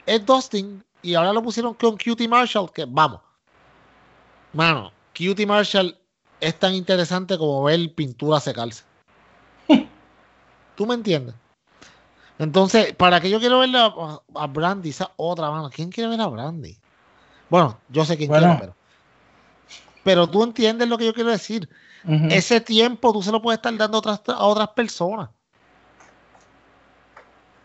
es 0.06 0.26
Dustin 0.26 0.84
y 1.02 1.14
ahora 1.14 1.34
lo 1.34 1.44
pusieron 1.44 1.76
con 1.76 1.98
Cutie 1.98 2.28
Marshall, 2.28 2.72
que 2.72 2.86
vamos. 2.86 3.22
Mano, 4.54 4.92
Cutie 5.16 5.46
Marshall 5.46 5.96
es 6.40 6.58
tan 6.58 6.74
interesante 6.74 7.38
como 7.38 7.64
ver 7.64 7.94
pintura 7.94 8.40
secarse. 8.40 8.84
¿Tú 10.76 10.86
me 10.88 10.96
entiendes? 10.96 11.36
Entonces, 12.40 12.94
¿para 12.94 13.22
qué 13.22 13.30
yo 13.30 13.40
quiero 13.40 13.60
ver 13.60 13.76
a, 13.76 13.94
a 14.34 14.48
Brandy? 14.48 14.90
Esa 14.90 15.12
otra 15.18 15.50
mano. 15.52 15.70
¿Quién 15.70 15.90
quiere 15.90 16.10
ver 16.10 16.22
a 16.22 16.28
Brandy? 16.28 16.78
Bueno, 17.50 17.80
yo 17.90 18.06
sé 18.06 18.18
quién 18.18 18.30
bueno, 18.30 18.58
quiere, 18.58 18.74
pero 20.04 20.28
tú 20.28 20.44
entiendes 20.44 20.88
lo 20.88 20.98
que 20.98 21.06
yo 21.06 21.14
quiero 21.14 21.32
decir. 21.32 21.70
Ese 22.30 22.62
tiempo 22.62 23.12
tú 23.12 23.24
se 23.24 23.32
lo 23.32 23.42
puedes 23.42 23.58
estar 23.58 23.76
dando 23.76 23.98
a 23.98 24.00
otras, 24.00 24.22
a 24.28 24.44
otras 24.46 24.68
personas. 24.70 25.30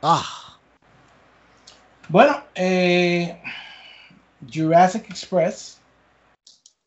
Ah. 0.00 0.58
Bueno, 2.08 2.42
eh, 2.54 3.38
Jurassic 4.50 5.10
Express 5.10 5.80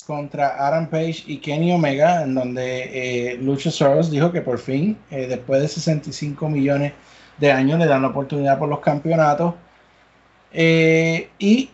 contra 0.05 0.67
Adam 0.67 0.89
Page 0.89 1.23
y 1.27 1.37
Kenny 1.37 1.71
Omega, 1.71 2.23
en 2.23 2.35
donde 2.35 3.33
eh, 3.33 3.37
Luchasaurus 3.37 4.09
dijo 4.09 4.31
que 4.31 4.41
por 4.41 4.59
fin, 4.59 4.97
eh, 5.11 5.27
después 5.27 5.61
de 5.61 5.67
65 5.67 6.49
millones 6.49 6.93
de 7.37 7.51
años, 7.51 7.79
le 7.79 7.85
dan 7.85 8.01
la 8.01 8.09
oportunidad 8.09 8.59
por 8.59 8.69
los 8.69 8.79
campeonatos. 8.79 9.55
Eh, 10.51 11.29
y 11.39 11.69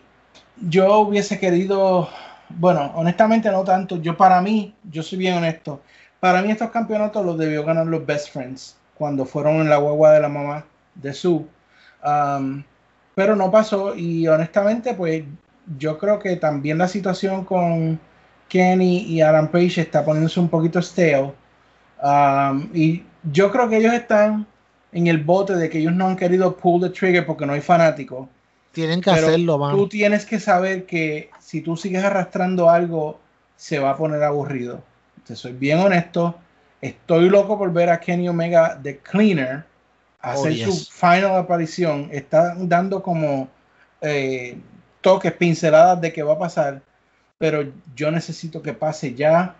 yo 0.60 1.00
hubiese 1.00 1.38
querido, 1.38 2.08
bueno, 2.50 2.92
honestamente 2.94 3.50
no 3.50 3.64
tanto, 3.64 3.96
yo 3.96 4.16
para 4.16 4.40
mí, 4.40 4.74
yo 4.90 5.02
soy 5.02 5.18
bien 5.18 5.38
honesto, 5.38 5.80
para 6.20 6.42
mí 6.42 6.50
estos 6.50 6.70
campeonatos 6.70 7.24
los 7.24 7.38
debió 7.38 7.64
ganar 7.64 7.86
los 7.86 8.04
Best 8.04 8.30
Friends 8.32 8.76
cuando 8.94 9.24
fueron 9.24 9.56
en 9.56 9.70
la 9.70 9.78
guagua 9.78 10.12
de 10.12 10.20
la 10.20 10.28
mamá 10.28 10.64
de 10.94 11.14
Sue. 11.14 11.46
Um, 12.04 12.62
pero 13.14 13.36
no 13.36 13.50
pasó 13.50 13.94
y 13.94 14.26
honestamente 14.28 14.94
pues 14.94 15.24
yo 15.78 15.98
creo 15.98 16.18
que 16.18 16.36
también 16.36 16.78
la 16.78 16.88
situación 16.88 17.44
con 17.44 17.98
Kenny 18.48 18.98
y 19.04 19.20
Adam 19.20 19.48
Page 19.48 19.80
está 19.80 20.04
poniéndose 20.04 20.40
un 20.40 20.48
poquito 20.48 20.80
stale. 20.80 21.32
Um, 22.02 22.68
y 22.74 23.04
yo 23.30 23.50
creo 23.50 23.68
que 23.68 23.78
ellos 23.78 23.94
están 23.94 24.46
en 24.92 25.06
el 25.06 25.18
bote 25.18 25.54
de 25.54 25.70
que 25.70 25.78
ellos 25.78 25.94
no 25.94 26.06
han 26.06 26.16
querido 26.16 26.56
pull 26.56 26.80
the 26.80 26.90
trigger 26.90 27.24
porque 27.26 27.46
no 27.46 27.52
hay 27.52 27.60
fanáticos. 27.60 28.28
Tienen 28.72 29.00
que 29.00 29.10
hacerlo, 29.10 29.58
man. 29.58 29.74
Tú 29.74 29.88
tienes 29.88 30.24
que 30.24 30.38
saber 30.38 30.86
que 30.86 31.30
si 31.40 31.60
tú 31.60 31.76
sigues 31.76 32.04
arrastrando 32.04 32.70
algo, 32.70 33.18
se 33.56 33.78
va 33.78 33.90
a 33.90 33.96
poner 33.96 34.22
aburrido. 34.22 34.82
Te 35.26 35.34
soy 35.34 35.52
bien 35.52 35.78
honesto. 35.78 36.36
Estoy 36.80 37.28
loco 37.28 37.58
por 37.58 37.72
ver 37.72 37.90
a 37.90 38.00
Kenny 38.00 38.28
Omega 38.28 38.74
de 38.74 38.98
Cleaner 38.98 39.64
oh, 40.22 40.28
hacer 40.28 40.56
su 40.56 40.72
final 40.90 41.36
aparición. 41.36 42.08
Está 42.12 42.54
dando 42.56 43.02
como 43.02 43.48
eh, 44.00 44.56
toques, 45.00 45.32
pinceladas 45.32 46.00
de 46.00 46.12
qué 46.12 46.22
va 46.22 46.34
a 46.34 46.38
pasar 46.38 46.82
pero 47.40 47.72
yo 47.96 48.10
necesito 48.10 48.60
que 48.60 48.74
pase 48.74 49.14
ya. 49.14 49.56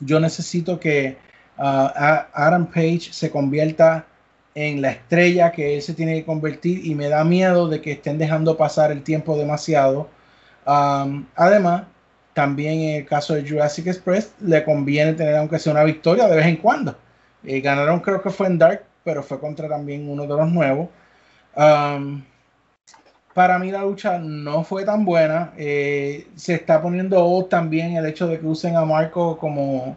Yo 0.00 0.18
necesito 0.20 0.80
que 0.80 1.18
uh, 1.58 1.90
Adam 2.32 2.66
Page 2.66 3.12
se 3.12 3.30
convierta 3.30 4.06
en 4.54 4.82
la 4.82 4.90
estrella 4.90 5.52
que 5.52 5.74
él 5.76 5.82
se 5.82 5.94
tiene 5.94 6.14
que 6.14 6.24
convertir 6.24 6.86
y 6.86 6.94
me 6.94 7.08
da 7.08 7.24
miedo 7.24 7.68
de 7.68 7.80
que 7.80 7.92
estén 7.92 8.18
dejando 8.18 8.56
pasar 8.56 8.92
el 8.92 9.02
tiempo 9.02 9.36
demasiado. 9.36 10.08
Además, 10.64 11.84
también 12.34 12.80
en 12.80 12.96
el 12.96 13.06
caso 13.06 13.34
de 13.34 13.48
Jurassic 13.48 13.86
Express 13.86 14.34
le 14.40 14.64
conviene 14.64 15.14
tener 15.14 15.36
aunque 15.36 15.58
sea 15.58 15.72
una 15.72 15.84
victoria 15.84 16.26
de 16.28 16.36
vez 16.36 16.46
en 16.46 16.56
cuando. 16.56 16.96
Eh, 17.44 17.60
ganaron 17.60 18.00
creo 18.00 18.22
que 18.22 18.30
fue 18.30 18.46
en 18.46 18.58
Dark, 18.58 18.84
pero 19.04 19.22
fue 19.22 19.38
contra 19.40 19.68
también 19.68 20.08
uno 20.08 20.22
de 20.22 20.28
los 20.28 20.50
nuevos. 20.50 20.88
Para 23.34 23.58
mí 23.58 23.70
la 23.72 23.82
lucha 23.82 24.18
no 24.18 24.62
fue 24.64 24.84
tan 24.84 25.04
buena. 25.04 25.52
Eh, 25.56 26.28
se 26.36 26.54
está 26.54 26.80
poniendo 26.80 27.44
también 27.50 27.96
el 27.96 28.06
hecho 28.06 28.28
de 28.28 28.38
que 28.38 28.46
usen 28.46 28.76
a 28.76 28.84
Marco 28.84 29.36
como, 29.38 29.96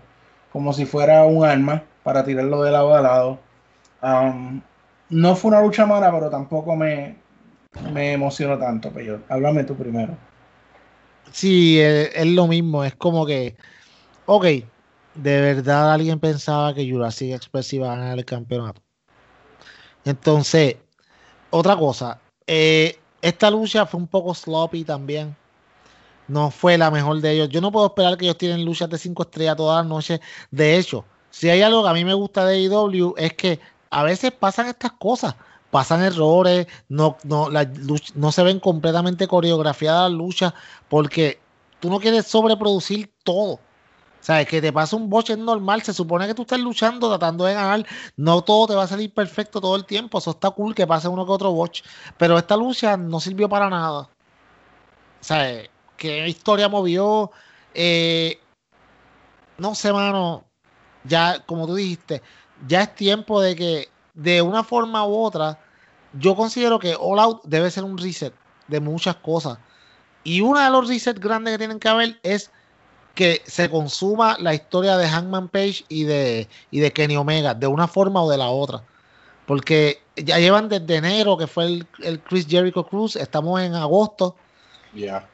como 0.52 0.74
si 0.74 0.86
fuera 0.86 1.24
un 1.26 1.46
arma 1.46 1.84
para 2.04 2.24
tirarlo 2.26 2.64
de 2.64 2.72
lado 2.72 2.96
a 2.96 3.02
lado. 3.02 3.47
Um, 4.02 4.62
no 5.10 5.36
fue 5.36 5.50
una 5.50 5.62
lucha 5.62 5.86
mala, 5.86 6.12
pero 6.12 6.30
tampoco 6.30 6.76
me, 6.76 7.16
me 7.94 8.14
emocionó 8.14 8.58
tanto, 8.58 8.92
pero 8.94 9.22
háblame 9.30 9.64
tú 9.64 9.76
primero. 9.76 10.16
Sí, 11.32 11.80
es, 11.80 12.26
lo 12.26 12.48
mismo, 12.48 12.84
es 12.84 12.96
como 12.96 13.26
que, 13.26 13.56
ok, 14.26 14.44
de 15.16 15.42
verdad 15.42 15.94
alguien 15.94 16.20
pensaba 16.20 16.74
que 16.74 16.90
Jurassic 16.90 17.34
Express 17.34 17.74
iba 17.74 17.92
a 17.92 17.96
ganar 17.96 18.18
el 18.18 18.26
campeonato. 18.26 18.82
Entonces, 20.06 20.78
otra 21.50 21.76
cosa, 21.76 22.20
eh, 22.46 23.00
esta 23.22 23.50
lucha 23.52 23.86
fue 23.86 24.00
un 24.00 24.08
poco 24.08 24.34
sloppy 24.34 24.84
también. 24.84 25.36
No 26.28 26.52
fue 26.52 26.78
la 26.78 26.92
mejor 26.92 27.22
de 27.22 27.32
ellos. 27.32 27.50
Yo 27.50 27.62
no 27.62 27.72
puedo 27.72 27.88
esperar 27.88 28.18
que 28.18 28.26
ellos 28.26 28.38
tienen 28.38 28.66
luchas 28.66 28.90
de 28.90 28.98
5 28.98 29.24
estrellas 29.24 29.56
todas 29.56 29.84
las 29.84 29.90
noches. 29.90 30.20
De 30.52 30.78
hecho, 30.78 31.06
si 31.30 31.50
hay 31.50 31.62
algo 31.62 31.84
que 31.84 31.90
a 31.90 31.94
mí 31.94 32.04
me 32.04 32.14
gusta 32.14 32.46
de 32.46 32.56
AEW 32.56 33.14
es 33.18 33.34
que 33.34 33.60
a 33.90 34.04
veces 34.04 34.32
pasan 34.32 34.68
estas 34.68 34.92
cosas. 34.94 35.36
Pasan 35.72 36.02
errores, 36.02 36.66
no, 36.88 37.18
no, 37.24 37.50
no 37.50 38.32
se 38.32 38.44
ven 38.44 38.60
completamente 38.60 39.28
coreografiadas 39.28 40.10
las 40.10 40.18
luchas 40.18 40.54
porque 40.88 41.42
tú 41.80 41.90
no 41.90 42.00
quieres 42.00 42.26
sobreproducir 42.26 43.12
todo. 43.24 43.60
¿Sabes? 44.20 44.48
Que 44.48 44.62
te 44.62 44.74
pasa 44.74 44.96
un 44.96 45.10
boche 45.10 45.38
normal. 45.38 45.84
Se 45.84 45.94
supone 45.94 46.28
que 46.28 46.34
tú 46.34 46.42
estás 46.42 46.60
luchando, 46.60 47.10
tratando 47.10 47.46
de 47.46 47.54
ganar. 47.54 47.86
No 48.16 48.42
todo 48.44 48.68
te 48.68 48.76
va 48.76 48.84
a 48.84 48.88
salir 48.88 49.14
perfecto 49.14 49.62
todo 49.62 49.76
el 49.76 49.86
tiempo. 49.86 50.18
Eso 50.18 50.32
está 50.32 50.50
cool 50.52 50.76
que 50.76 50.88
pase 50.88 51.08
uno 51.08 51.26
que 51.26 51.32
otro 51.32 51.52
boche. 51.52 51.84
Pero 52.18 52.38
esta 52.38 52.58
lucha 52.58 52.98
no 52.98 53.20
sirvió 53.20 53.48
para 53.48 53.70
nada. 53.70 54.10
¿Sabes? 55.22 55.70
¿Qué 55.98 56.28
historia 56.28 56.70
movió? 56.70 57.32
Eh, 57.74 58.40
no 59.58 59.76
sé, 59.76 59.94
mano. 59.94 60.46
Ya, 61.04 61.44
como 61.46 61.66
tú 61.68 61.76
dijiste, 61.76 62.22
ya 62.68 62.84
es 62.84 62.96
tiempo 62.96 63.42
de 63.42 63.56
que 63.56 63.90
de 64.14 64.42
una 64.42 64.64
forma 64.64 65.06
u 65.06 65.16
otra, 65.16 65.60
yo 66.14 66.36
considero 66.36 66.80
que 66.80 66.96
All 67.00 67.20
Out 67.20 67.44
debe 67.44 67.70
ser 67.70 67.84
un 67.84 67.98
reset 67.98 68.34
de 68.68 68.80
muchas 68.80 69.16
cosas. 69.18 69.60
Y 70.24 70.42
uno 70.42 70.60
de 70.60 70.70
los 70.70 70.88
resets 70.88 71.20
grandes 71.20 71.54
que 71.54 71.58
tienen 71.60 71.80
que 71.80 71.88
haber 71.88 72.20
es 72.24 72.52
que 73.16 73.42
se 73.46 73.70
consuma 73.70 74.38
la 74.40 74.54
historia 74.54 74.98
de 74.98 75.08
Hangman 75.08 75.50
Page 75.50 75.86
y 75.90 76.04
de, 76.04 76.48
y 76.70 76.80
de 76.80 76.92
Kenny 76.92 77.16
Omega, 77.16 77.54
de 77.54 77.68
una 77.68 77.88
forma 77.88 78.22
o 78.22 78.30
de 78.30 78.38
la 78.38 78.50
otra. 78.50 78.84
Porque 79.46 80.02
ya 80.16 80.38
llevan 80.40 80.70
desde 80.70 80.96
enero, 80.96 81.38
que 81.38 81.48
fue 81.48 81.66
el, 82.04 82.22
Chris 82.28 82.46
Jericho 82.48 82.86
Cruz, 82.86 83.16
estamos 83.16 83.62
en 83.62 83.74
agosto. 83.74 84.36
Ya. 84.94 85.28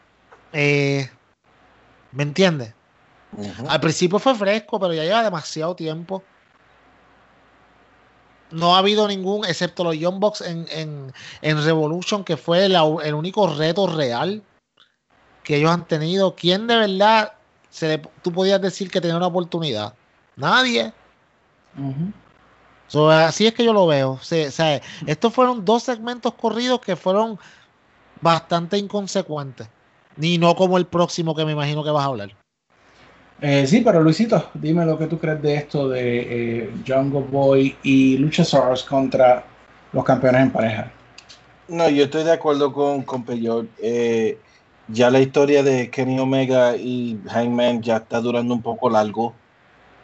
Eh, 0.52 1.10
¿Me 2.12 2.24
entiendes? 2.24 2.74
Al 3.68 3.80
principio 3.80 4.20
fue 4.20 4.36
fresco, 4.36 4.80
pero 4.80 4.94
ya 4.94 5.04
lleva 5.04 5.24
demasiado 5.24 5.76
tiempo. 5.76 6.24
No 8.54 8.76
ha 8.76 8.80
habido 8.80 9.08
ningún, 9.08 9.46
excepto 9.46 9.84
los 9.84 9.98
Young 9.98 10.20
Bucks 10.20 10.42
en, 10.42 10.68
en, 11.42 11.64
Revolution, 11.66 12.24
que 12.24 12.38
fue 12.38 12.66
el 12.66 13.14
único 13.14 13.48
reto 13.48 13.88
real 13.88 14.42
que 15.44 15.58
ellos 15.58 15.72
han 15.72 15.86
tenido. 15.88 16.36
¿Quién 16.36 16.68
de 16.68 16.78
verdad 16.78 17.34
tú 18.22 18.32
podías 18.32 18.62
decir 18.62 18.90
que 18.90 19.02
tenía 19.02 19.18
una 19.18 19.28
oportunidad. 19.28 19.94
Nadie. 20.36 20.94
así 23.12 23.48
es 23.48 23.54
que 23.54 23.64
yo 23.64 23.74
lo 23.74 23.88
veo. 23.88 24.20
estos 24.22 25.34
fueron 25.34 25.66
dos 25.66 25.84
segmentos 25.84 26.34
corridos 26.36 26.80
que 26.82 26.96
fueron 26.96 27.40
bastante 28.22 28.78
inconsecuentes. 28.78 29.68
Ni 30.16 30.38
no 30.38 30.56
como 30.56 30.78
el 30.78 30.86
próximo 30.86 31.36
que 31.36 31.46
me 31.46 31.54
imagino 31.54 31.84
que 31.84 31.90
vas 31.90 32.04
a 32.04 32.08
hablar. 32.08 32.36
Eh, 33.46 33.68
sí, 33.68 33.82
pero 33.82 34.02
Luisito, 34.02 34.52
dime 34.54 34.86
lo 34.86 34.98
que 34.98 35.08
tú 35.08 35.20
crees 35.20 35.42
de 35.42 35.56
esto 35.56 35.90
de 35.90 36.62
eh, 36.62 36.74
Jungle 36.88 37.26
Boy 37.30 37.76
y 37.84 38.16
Luchasaurus 38.16 38.84
contra 38.84 39.44
los 39.92 40.06
campeones 40.06 40.44
en 40.44 40.52
pareja. 40.52 40.90
No, 41.68 41.90
yo 41.90 42.06
estoy 42.06 42.24
de 42.24 42.32
acuerdo 42.32 42.72
con, 42.72 43.04
con 43.04 43.26
Eh, 43.82 44.38
ya 44.88 45.10
la 45.10 45.20
historia 45.20 45.62
de 45.62 45.90
Kenny 45.90 46.18
Omega 46.22 46.78
y 46.78 47.20
Hangman 47.28 47.82
ya 47.82 47.98
está 47.98 48.22
durando 48.22 48.54
un 48.54 48.62
poco 48.62 48.90
largo. 48.90 49.34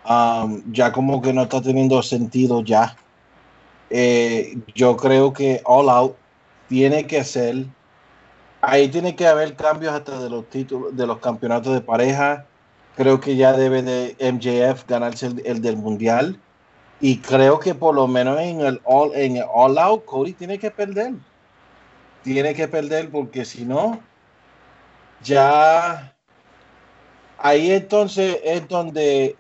Um, 0.06 0.62
ya 0.74 0.92
como 0.92 1.22
que 1.22 1.32
no 1.32 1.44
está 1.44 1.62
teniendo 1.62 2.04
sentido 2.04 2.62
ya. 2.62 2.98
Eh, 3.90 4.58
yo 4.76 4.98
creo 4.98 5.32
que 5.32 5.62
All 5.64 5.90
Out 5.90 6.18
tiene 6.68 7.08
que 7.08 7.24
ser. 7.24 7.68
Ahí 8.60 8.90
tiene 8.90 9.16
que 9.16 9.28
haber 9.28 9.56
cambios 9.56 9.94
hasta 9.94 10.20
de 10.20 10.30
los 10.30 10.50
títulos, 10.50 10.94
de 10.94 11.08
los 11.08 11.20
campeonatos 11.20 11.74
de 11.74 11.80
pareja. 11.80 12.46
Creo 13.00 13.22
que 13.22 13.38
ya 13.38 13.54
debe 13.54 13.82
de 13.82 14.18
MJF 14.20 14.86
ganarse 14.86 15.28
el, 15.46 15.62
del 15.62 15.78
mundial. 15.78 16.38
Y 17.00 17.20
creo 17.20 17.58
que 17.58 17.74
por 17.74 17.96
lo 17.96 18.10
menos 18.10 18.38
en 18.42 18.60
el 18.60 18.82
All, 18.84 19.16
en 19.16 19.38
el 19.38 19.46
all 19.54 19.78
Out, 19.78 20.04
Cody 20.04 20.34
tiene 20.34 20.60
que 20.60 20.70
perder. 20.70 21.14
Tiene 22.24 22.54
que 22.54 22.68
perder 22.68 23.10
porque 23.10 23.46
si 23.46 23.64
no, 23.64 24.02
ya 25.24 26.14
ahí 27.38 27.72
entonces 27.72 28.38
es 28.44 28.68
donde, 28.68 29.38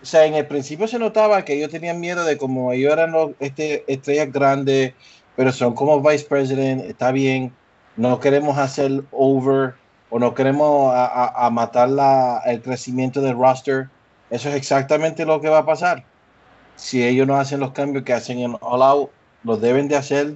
o 0.00 0.06
sea, 0.06 0.24
en 0.24 0.32
el 0.32 0.46
principio 0.46 0.88
se 0.88 0.98
notaba 0.98 1.44
que 1.44 1.52
ellos 1.52 1.70
tenían 1.70 2.00
miedo 2.00 2.24
de 2.24 2.38
como 2.38 2.72
ellos 2.72 2.90
eran 2.90 3.12
los, 3.12 3.32
este, 3.38 3.84
estrellas 3.86 4.32
grandes, 4.32 4.94
pero 5.36 5.52
son 5.52 5.74
como 5.74 6.00
vice 6.00 6.24
president, 6.24 6.86
está 6.86 7.12
bien, 7.12 7.52
no 7.96 8.18
queremos 8.18 8.56
hacer 8.56 9.04
over 9.10 9.74
o 10.12 10.18
no 10.18 10.34
queremos 10.34 10.92
a, 10.94 11.48
matar 11.50 11.88
la, 11.88 12.42
el 12.44 12.60
crecimiento 12.60 13.22
del 13.22 13.36
roster. 13.36 13.88
Eso 14.28 14.50
es 14.50 14.54
exactamente 14.56 15.24
lo 15.24 15.40
que 15.40 15.48
va 15.48 15.58
a 15.58 15.66
pasar. 15.66 16.04
Si 16.76 17.02
ellos 17.02 17.26
no 17.26 17.36
hacen 17.36 17.60
los 17.60 17.72
cambios 17.72 18.04
que 18.04 18.12
hacen 18.12 18.38
en 18.40 18.56
All 18.60 18.82
Out, 18.82 19.10
los 19.42 19.60
deben 19.60 19.88
de 19.88 19.96
hacer 19.96 20.34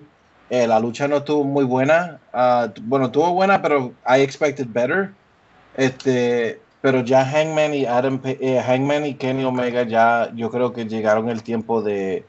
eh, 0.48 0.66
la 0.66 0.80
lucha 0.80 1.08
no 1.08 1.18
estuvo 1.18 1.44
muy 1.44 1.64
buena. 1.64 2.18
Ah, 2.32 2.72
bueno, 2.82 3.06
estuvo 3.06 3.32
buena, 3.32 3.60
pero 3.60 3.92
I 4.08 4.22
expected 4.22 4.66
better. 4.70 5.10
Este, 5.76 6.60
pero 6.80 7.00
ya 7.02 7.24
Hangman 7.24 7.74
y 7.74 7.84
Adam, 7.84 8.20
eh, 8.24 8.62
Hangman 8.66 9.04
y 9.06 9.14
Kenny 9.14 9.44
Omega 9.44 9.82
ya 9.82 10.30
yo 10.34 10.50
creo 10.50 10.72
que 10.72 10.86
llegaron 10.86 11.28
el 11.28 11.42
tiempo 11.42 11.82
de, 11.82 12.24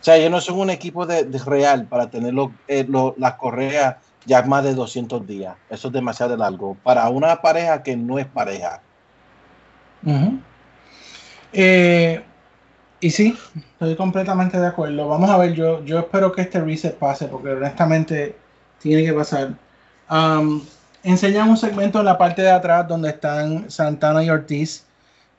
o 0.00 0.02
sea, 0.02 0.16
ellos 0.16 0.30
no 0.30 0.40
son 0.40 0.60
un 0.60 0.70
equipo 0.70 1.04
de, 1.06 1.24
de 1.24 1.38
real 1.40 1.88
para 1.88 2.08
tener 2.08 2.32
lo- 2.32 2.52
eh, 2.68 2.86
lo- 2.88 3.14
las 3.18 3.34
correas 3.34 3.96
ya 4.26 4.42
más 4.42 4.64
de 4.64 4.74
200 4.74 5.26
días. 5.26 5.56
Eso 5.70 5.88
es 5.88 5.94
demasiado 5.94 6.36
largo 6.36 6.76
para 6.82 7.08
una 7.08 7.40
pareja 7.40 7.82
que 7.82 7.96
no 7.96 8.18
es 8.18 8.26
pareja. 8.26 8.80
Eh, 11.52 12.22
y 13.00 13.10
sí, 13.10 13.36
estoy 13.72 13.96
completamente 13.96 14.58
de 14.58 14.66
acuerdo. 14.66 15.08
Vamos 15.08 15.30
a 15.30 15.38
ver, 15.38 15.52
yo, 15.54 15.84
yo 15.84 16.00
espero 16.00 16.32
que 16.32 16.42
este 16.42 16.60
reset 16.60 16.96
pase, 16.96 17.28
porque 17.28 17.50
honestamente 17.50 18.36
tiene 18.80 19.04
que 19.04 19.12
pasar. 19.12 19.54
Um, 20.10 20.62
enseñan 21.02 21.48
un 21.48 21.56
segmento 21.56 22.00
en 22.00 22.04
la 22.04 22.18
parte 22.18 22.42
de 22.42 22.50
atrás 22.50 22.86
donde 22.88 23.10
están 23.10 23.70
Santana 23.70 24.22
y 24.24 24.30
Ortiz, 24.30 24.84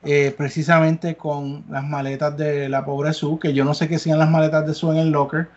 eh, 0.04 0.34
precisamente 0.36 1.16
con 1.16 1.64
las 1.68 1.84
maletas 1.84 2.36
de 2.36 2.68
la 2.68 2.84
pobre 2.84 3.12
Sue, 3.12 3.38
que 3.38 3.52
yo 3.52 3.64
no 3.64 3.74
sé 3.74 3.88
qué 3.88 3.98
sean 3.98 4.18
las 4.18 4.30
maletas 4.30 4.66
de 4.66 4.74
Sue 4.74 4.92
en 4.92 4.98
el 4.98 5.10
locker, 5.10 5.48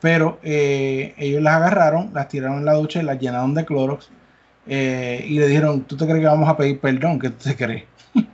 pero 0.00 0.38
eh, 0.42 1.14
ellos 1.18 1.42
las 1.42 1.56
agarraron, 1.56 2.10
las 2.14 2.28
tiraron 2.28 2.58
en 2.58 2.64
la 2.64 2.74
ducha 2.74 3.00
y 3.00 3.04
las 3.04 3.18
llenaron 3.20 3.54
de 3.54 3.64
Clorox. 3.64 4.10
eh, 4.66 5.24
y 5.28 5.38
le 5.38 5.48
dijeron, 5.48 5.82
¿tú 5.84 5.96
te 5.96 6.04
crees 6.06 6.20
que 6.20 6.26
vamos 6.26 6.48
a 6.48 6.56
pedir 6.56 6.80
perdón? 6.80 7.18
¿Qué 7.18 7.30
tú 7.30 7.44
te 7.44 7.56
crees? 7.56 7.84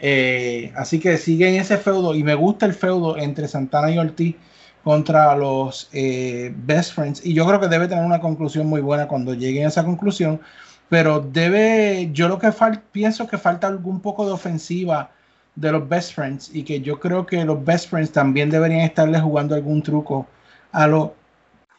Eh, 0.00 0.72
así 0.76 1.00
que 1.00 1.16
siguen 1.16 1.56
ese 1.56 1.76
feudo 1.76 2.14
y 2.14 2.22
me 2.22 2.36
gusta 2.36 2.66
el 2.66 2.72
feudo 2.74 3.16
entre 3.18 3.48
Santana 3.48 3.90
y 3.90 3.98
Ortiz 3.98 4.36
contra 4.84 5.34
los 5.36 5.88
eh, 5.92 6.52
Best 6.56 6.94
Friends 6.94 7.26
y 7.26 7.34
yo 7.34 7.44
creo 7.46 7.58
que 7.58 7.66
debe 7.66 7.88
tener 7.88 8.04
una 8.04 8.20
conclusión 8.20 8.68
muy 8.68 8.80
buena 8.80 9.08
cuando 9.08 9.34
lleguen 9.34 9.64
a 9.64 9.68
esa 9.68 9.84
conclusión 9.84 10.40
pero 10.88 11.20
debe 11.20 12.10
yo 12.12 12.28
lo 12.28 12.38
que 12.38 12.50
pienso 12.92 13.26
que 13.26 13.38
falta 13.38 13.66
algún 13.66 14.00
poco 14.00 14.24
de 14.24 14.32
ofensiva 14.32 15.10
de 15.56 15.72
los 15.72 15.88
Best 15.88 16.14
Friends 16.14 16.54
y 16.54 16.62
que 16.62 16.80
yo 16.80 17.00
creo 17.00 17.26
que 17.26 17.44
los 17.44 17.64
Best 17.64 17.90
Friends 17.90 18.12
también 18.12 18.50
deberían 18.50 18.80
estarle 18.82 19.20
jugando 19.20 19.56
algún 19.56 19.82
truco 19.82 20.28
a 20.72 20.86
los 20.86 21.10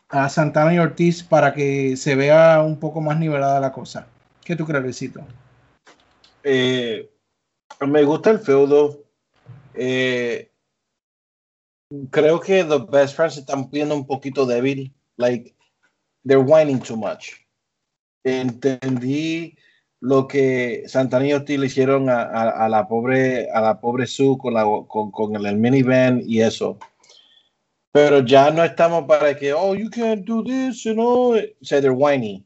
a 0.09 0.27
Santana 0.27 0.73
y 0.73 0.79
Ortiz 0.79 1.21
para 1.23 1.53
que 1.53 1.95
se 1.95 2.15
vea 2.15 2.61
un 2.63 2.79
poco 2.79 2.99
más 2.99 3.19
nivelada 3.19 3.59
la 3.59 3.71
cosa. 3.71 4.07
¿Qué 4.43 4.55
tú 4.55 4.65
crees, 4.65 4.83
Luisito? 4.83 5.21
Eh, 6.43 7.09
me 7.87 8.03
gusta 8.03 8.31
el 8.31 8.39
feudo. 8.39 9.03
Eh, 9.75 10.51
creo 12.09 12.39
que 12.39 12.63
the 12.63 12.79
best 12.89 13.15
friends 13.15 13.37
están 13.37 13.69
viendo 13.69 13.95
un 13.95 14.07
poquito 14.07 14.45
débil. 14.47 14.91
Like, 15.17 15.55
they're 16.25 16.43
whining 16.43 16.79
too 16.79 16.97
much. 16.97 17.33
Entendí 18.23 19.55
lo 20.01 20.27
que 20.27 20.83
Santana 20.87 21.27
y 21.27 21.33
Ortiz 21.33 21.59
le 21.59 21.67
hicieron 21.67 22.09
a, 22.09 22.21
a- 22.23 22.65
a 22.65 22.69
la 22.69 22.87
pobre 22.87 23.49
a 23.51 23.61
la 23.61 23.79
pobre 23.79 24.07
Sue 24.07 24.37
con, 24.37 24.53
la, 24.53 24.63
con, 24.87 25.11
con 25.11 25.35
el, 25.35 25.57
minivan 25.57 26.21
y 26.25 26.41
eso. 26.41 26.77
Pero 27.91 28.19
ya 28.19 28.51
no 28.51 28.63
estamos 28.63 29.05
para 29.05 29.35
que, 29.35 29.53
oh, 29.53 29.73
you 29.75 29.89
can't 29.89 30.23
do 30.25 30.43
this, 30.43 30.83
you 30.83 30.93
know. 30.93 31.33
O 31.33 31.35
they're 31.65 31.91
whiny. 31.91 32.45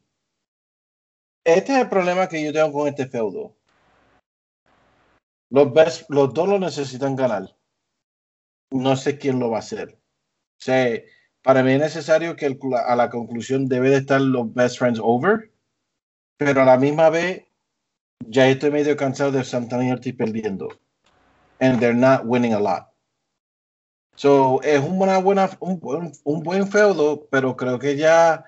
Este 1.44 1.72
es 1.74 1.78
el 1.80 1.88
problema 1.90 2.26
que 2.28 2.42
yo 2.42 2.52
tengo 2.52 2.72
con 2.72 2.88
este 2.88 3.06
feudo. 3.06 3.54
Los, 5.50 5.68
best- 5.68 6.06
los 6.08 6.32
dos 6.32 6.48
lo 6.48 6.58
necesitan 6.58 7.14
ganar. 7.14 7.54
No 8.70 8.96
sé 8.96 9.18
quién 9.18 9.38
lo 9.38 9.50
va 9.50 9.58
a 9.58 9.60
hacer. 9.60 9.98
O 10.66 10.72
para 11.42 11.62
mí 11.62 11.72
es 11.72 11.80
necesario 11.80 12.34
que 12.36 12.46
a 12.86 12.96
la 12.96 13.10
conclusión 13.10 13.68
debe 13.68 13.90
de 13.90 13.98
estar 13.98 14.20
los 14.20 14.52
best 14.54 14.78
friends 14.78 14.98
over, 15.02 15.52
pero 16.38 16.62
a 16.62 16.64
la 16.64 16.78
misma 16.78 17.10
vez 17.10 17.44
ya 18.26 18.48
estoy 18.48 18.70
medio 18.70 18.96
cansado 18.96 19.30
de 19.32 19.44
Santana 19.44 19.86
y 19.86 19.92
Ortiz 19.92 20.14
perdiendo. 20.16 20.68
And 21.60 21.78
they're 21.78 21.94
not 21.94 22.24
winning 22.24 22.54
a 22.54 22.58
lot. 22.58 22.93
So, 24.16 24.62
es 24.62 24.80
una 24.80 25.18
buena, 25.18 25.50
un, 25.60 25.80
buen- 25.80 26.12
un 26.24 26.42
buen 26.42 26.68
feudo, 26.68 27.26
pero 27.30 27.56
creo 27.56 27.78
que 27.78 27.96
ya 27.96 28.44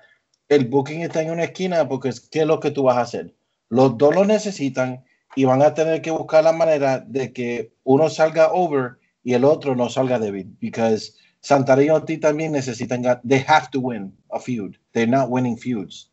el 0.49 0.65
booking 0.67 1.01
está 1.01 1.21
en 1.21 1.31
una 1.31 1.43
esquina 1.45 1.87
porque 1.87 2.09
es- 2.09 2.21
¿qué 2.29 2.41
es 2.41 2.47
lo 2.47 2.59
que 2.59 2.71
tú 2.71 2.83
vas 2.83 2.97
a 2.97 3.01
hacer? 3.01 3.35
Los 3.69 3.97
dos 3.97 4.15
lo 4.15 4.25
necesitan 4.25 5.03
y 5.35 5.45
van 5.45 5.61
a 5.61 5.73
tener 5.73 6.01
que 6.01 6.11
buscar 6.11 6.43
la 6.43 6.53
manera 6.53 6.99
de 6.99 7.33
que 7.33 7.73
uno 7.83 8.09
salga 8.09 8.51
over 8.53 8.97
y 9.23 9.33
el 9.33 9.43
otro 9.43 9.75
no 9.75 9.89
salga 9.89 10.19
débil. 10.19 10.55
Because 10.61 11.13
Santana 11.41 11.83
y 11.83 11.89
Ortiz 11.89 12.19
también 12.21 12.53
necesitan, 12.53 13.03
they 13.27 13.43
have 13.47 13.67
to 13.71 13.79
win 13.81 14.17
a 14.31 14.39
feud. 14.39 14.75
They're 14.93 15.09
not 15.11 15.29
winning 15.29 15.57
feuds. 15.57 16.09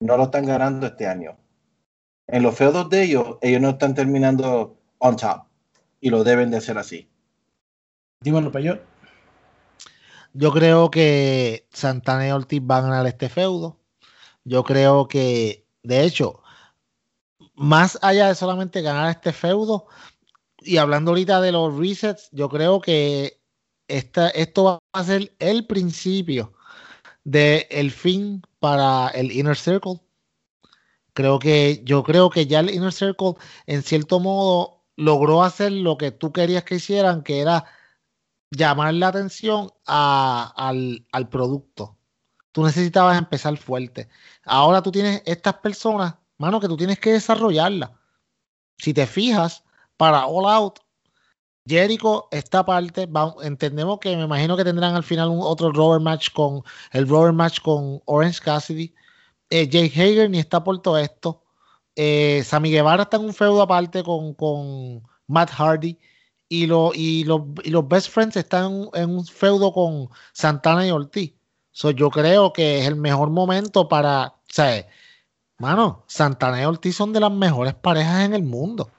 No 0.00 0.16
lo 0.16 0.24
están 0.24 0.46
ganando 0.46 0.86
este 0.88 1.06
año. 1.06 1.36
En 2.28 2.42
los 2.42 2.54
feudos 2.56 2.88
de 2.90 3.02
ellos, 3.04 3.38
ellos 3.42 3.60
no 3.60 3.70
están 3.70 3.94
terminando 3.94 4.76
on 4.98 5.16
top 5.16 5.46
y 6.00 6.10
lo 6.10 6.24
deben 6.24 6.50
de 6.50 6.58
hacer 6.58 6.78
así. 6.78 7.08
Dímelo, 8.20 8.50
Peyot. 8.50 8.80
Yo 10.32 10.52
creo 10.52 10.90
que 10.90 11.66
Santana 11.72 12.26
y 12.26 12.30
Ortiz 12.32 12.60
van 12.62 12.84
a 12.84 12.88
ganar 12.88 13.06
este 13.06 13.28
feudo. 13.28 13.78
Yo 14.44 14.64
creo 14.64 15.06
que, 15.06 15.66
de 15.82 16.04
hecho, 16.04 16.42
más 17.54 17.98
allá 18.02 18.28
de 18.28 18.34
solamente 18.34 18.82
ganar 18.82 19.10
este 19.10 19.32
feudo, 19.32 19.86
y 20.60 20.78
hablando 20.78 21.12
ahorita 21.12 21.40
de 21.40 21.52
los 21.52 21.76
resets, 21.76 22.28
yo 22.32 22.48
creo 22.48 22.80
que 22.80 23.40
esta, 23.86 24.28
esto 24.30 24.64
va 24.64 24.78
a 24.92 25.04
ser 25.04 25.34
el 25.38 25.66
principio 25.66 26.54
del 27.24 27.90
fin 27.92 28.42
para 28.58 29.08
el 29.08 29.30
Inner 29.30 29.56
Circle. 29.56 30.00
Creo 31.12 31.38
que, 31.38 31.82
yo 31.84 32.02
creo 32.02 32.30
que 32.30 32.46
ya 32.46 32.60
el 32.60 32.74
Inner 32.74 32.92
Circle, 32.92 33.34
en 33.66 33.82
cierto 33.82 34.18
modo, 34.18 34.84
logró 34.96 35.42
hacer 35.42 35.72
lo 35.72 35.96
que 35.98 36.10
tú 36.10 36.32
querías 36.32 36.64
que 36.64 36.76
hicieran, 36.76 37.22
que 37.22 37.40
era 37.40 37.64
llamar 38.50 38.94
la 38.94 39.08
atención 39.08 39.70
al, 39.86 41.06
al 41.12 41.28
producto. 41.28 41.96
Tú 42.52 42.64
necesitabas 42.64 43.18
empezar 43.18 43.56
fuerte. 43.56 44.08
Ahora 44.44 44.82
tú 44.82 44.90
tienes 44.90 45.22
estas 45.26 45.54
personas, 45.54 46.14
mano, 46.38 46.60
que 46.60 46.68
tú 46.68 46.76
tienes 46.76 46.98
que 46.98 47.12
desarrollarlas. 47.12 47.90
Si 48.78 48.94
te 48.94 49.06
fijas, 49.06 49.64
para 49.96 50.26
All 50.26 50.46
Out, 50.46 50.78
Jericho, 51.66 52.28
esta 52.30 52.64
parte, 52.64 53.06
entendemos 53.42 53.98
que 53.98 54.16
me 54.16 54.24
imagino 54.24 54.56
que 54.56 54.64
tendrán 54.64 54.94
al 54.94 55.02
final 55.02 55.28
un 55.28 55.40
otro 55.42 55.70
Robert 55.70 56.02
match 56.02 56.32
con 56.32 56.62
el 56.92 57.06
Robert 57.06 57.34
match 57.34 57.60
con 57.60 58.00
Orange 58.06 58.40
Cassidy. 58.40 58.94
Eh, 59.50 59.68
Jake 59.68 59.92
Hager 59.94 60.30
ni 60.30 60.38
está 60.38 60.64
por 60.64 60.80
todo 60.80 60.96
esto. 60.96 61.42
Eh, 61.94 62.42
Sammy 62.44 62.70
Guevara 62.70 63.02
está 63.02 63.18
en 63.18 63.24
un 63.24 63.34
feudo 63.34 63.60
aparte 63.60 64.02
con, 64.02 64.32
con 64.34 65.02
Matt 65.26 65.50
Hardy. 65.50 65.98
Y, 66.48 66.66
lo, 66.66 66.92
y, 66.94 67.24
los, 67.24 67.42
y 67.62 67.70
los 67.70 67.86
Best 67.86 68.10
Friends 68.10 68.36
están 68.36 68.88
en, 68.94 69.02
en 69.02 69.10
un 69.10 69.26
feudo 69.26 69.72
con 69.72 70.08
Santana 70.32 70.86
y 70.86 70.90
Ortiz. 70.90 71.34
So, 71.72 71.90
yo 71.92 72.10
creo 72.10 72.52
que 72.52 72.80
es 72.80 72.86
el 72.88 72.96
mejor 72.96 73.30
momento 73.30 73.88
para. 73.88 74.26
O 74.26 74.34
sea, 74.48 74.84
mano, 75.58 76.02
Santana 76.08 76.60
y 76.60 76.64
Ortiz 76.64 76.96
son 76.96 77.12
de 77.12 77.20
las 77.20 77.30
mejores 77.30 77.74
parejas 77.74 78.24
en 78.24 78.34
el 78.34 78.42
mundo. 78.42 78.90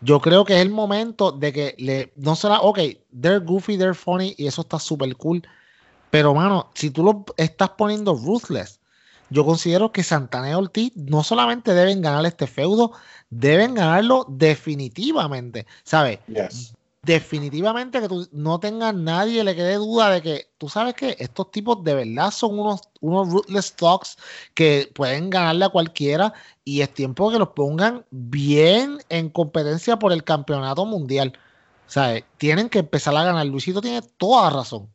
Yo 0.00 0.20
creo 0.20 0.44
que 0.44 0.54
es 0.54 0.60
el 0.60 0.70
momento 0.70 1.32
de 1.32 1.52
que 1.52 1.74
le. 1.78 2.12
No 2.16 2.36
será. 2.36 2.60
Ok, 2.60 2.78
they're 3.20 3.40
goofy, 3.40 3.76
they're 3.76 3.94
funny 3.94 4.34
y 4.38 4.46
eso 4.46 4.62
está 4.62 4.78
súper 4.78 5.16
cool. 5.16 5.42
Pero, 6.10 6.34
mano, 6.34 6.70
si 6.74 6.90
tú 6.90 7.02
lo 7.02 7.24
estás 7.36 7.70
poniendo 7.70 8.14
ruthless, 8.14 8.78
yo 9.30 9.44
considero 9.44 9.92
que 9.92 10.02
Santana 10.02 10.50
y 10.50 10.54
Ortiz 10.54 10.92
no 10.96 11.22
solamente 11.22 11.74
deben 11.74 12.02
ganar 12.02 12.24
este 12.26 12.46
feudo, 12.46 12.92
deben 13.30 13.74
ganarlo 13.74 14.26
definitivamente. 14.28 15.66
¿Sabes? 15.84 16.18
Yes. 16.28 16.74
definitivamente 17.06 18.00
que 18.00 18.08
tú 18.08 18.28
no 18.32 18.58
tengas 18.58 18.92
nadie 18.92 19.44
le 19.44 19.54
quede 19.54 19.76
duda 19.76 20.10
de 20.10 20.22
que 20.22 20.50
tú 20.58 20.68
sabes 20.68 20.94
que 20.94 21.16
estos 21.20 21.52
tipos 21.52 21.84
de 21.84 21.94
verdad 21.94 22.32
son 22.32 22.58
unos, 22.58 22.80
unos 23.00 23.30
ruthless 23.30 23.72
talks 23.76 24.18
que 24.54 24.90
pueden 24.92 25.30
ganarle 25.30 25.64
a 25.66 25.68
cualquiera 25.68 26.34
y 26.64 26.80
es 26.80 26.92
tiempo 26.92 27.30
que 27.30 27.38
los 27.38 27.50
pongan 27.50 28.04
bien 28.10 28.98
en 29.08 29.30
competencia 29.30 29.98
por 29.98 30.12
el 30.12 30.24
campeonato 30.24 30.84
mundial. 30.84 31.32
Sea, 31.86 32.20
tienen 32.38 32.68
que 32.68 32.80
empezar 32.80 33.16
a 33.16 33.24
ganar. 33.24 33.46
Luisito 33.46 33.80
tiene 33.80 34.02
toda 34.02 34.50
razón. 34.50 34.90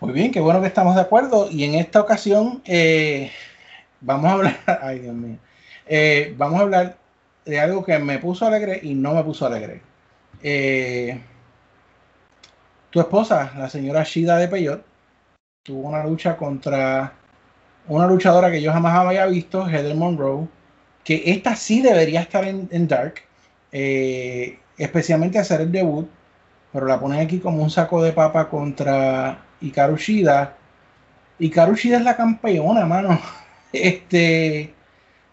Muy 0.00 0.12
bien, 0.12 0.30
qué 0.30 0.40
bueno 0.40 0.60
que 0.60 0.66
estamos 0.66 0.94
de 0.94 1.00
acuerdo. 1.00 1.50
Y 1.50 1.64
en 1.64 1.74
esta 1.74 2.00
ocasión 2.00 2.62
eh, 2.66 3.30
vamos 4.00 4.26
a 4.30 4.32
hablar, 4.34 4.56
ay 4.82 5.00
Dios 5.00 5.14
mío, 5.14 5.38
Eh, 5.86 6.34
vamos 6.36 6.60
a 6.60 6.62
hablar 6.64 6.98
de 7.44 7.60
algo 7.60 7.84
que 7.84 7.98
me 7.98 8.18
puso 8.18 8.46
alegre 8.46 8.80
y 8.82 8.94
no 8.94 9.14
me 9.14 9.24
puso 9.24 9.46
alegre. 9.46 9.82
Eh, 10.42 11.20
tu 12.90 13.00
esposa, 13.00 13.52
la 13.56 13.68
señora 13.68 14.04
Shida 14.04 14.36
de 14.38 14.48
Peyot, 14.48 14.84
tuvo 15.62 15.88
una 15.88 16.04
lucha 16.04 16.36
contra 16.36 17.12
una 17.88 18.06
luchadora 18.06 18.50
que 18.50 18.62
yo 18.62 18.72
jamás 18.72 18.94
había 18.94 19.26
visto, 19.26 19.66
Heather 19.68 19.94
Monroe, 19.96 20.48
que 21.04 21.22
esta 21.26 21.56
sí 21.56 21.82
debería 21.82 22.20
estar 22.20 22.44
en, 22.44 22.68
en 22.72 22.88
Dark, 22.88 23.22
especialmente 24.78 25.38
hacer 25.38 25.60
el 25.62 25.72
debut, 25.72 26.08
pero 26.72 26.86
la 26.86 27.00
ponen 27.00 27.20
aquí 27.20 27.38
como 27.40 27.62
un 27.62 27.70
saco 27.70 28.02
de 28.02 28.12
papa 28.12 28.48
contra 28.48 29.45
Hikaru 29.60 29.96
Shida. 29.96 30.56
Hikaru 31.38 31.74
Shida 31.74 31.98
es 31.98 32.04
la 32.04 32.16
campeona, 32.16 32.86
mano. 32.86 33.18
Este, 33.72 34.72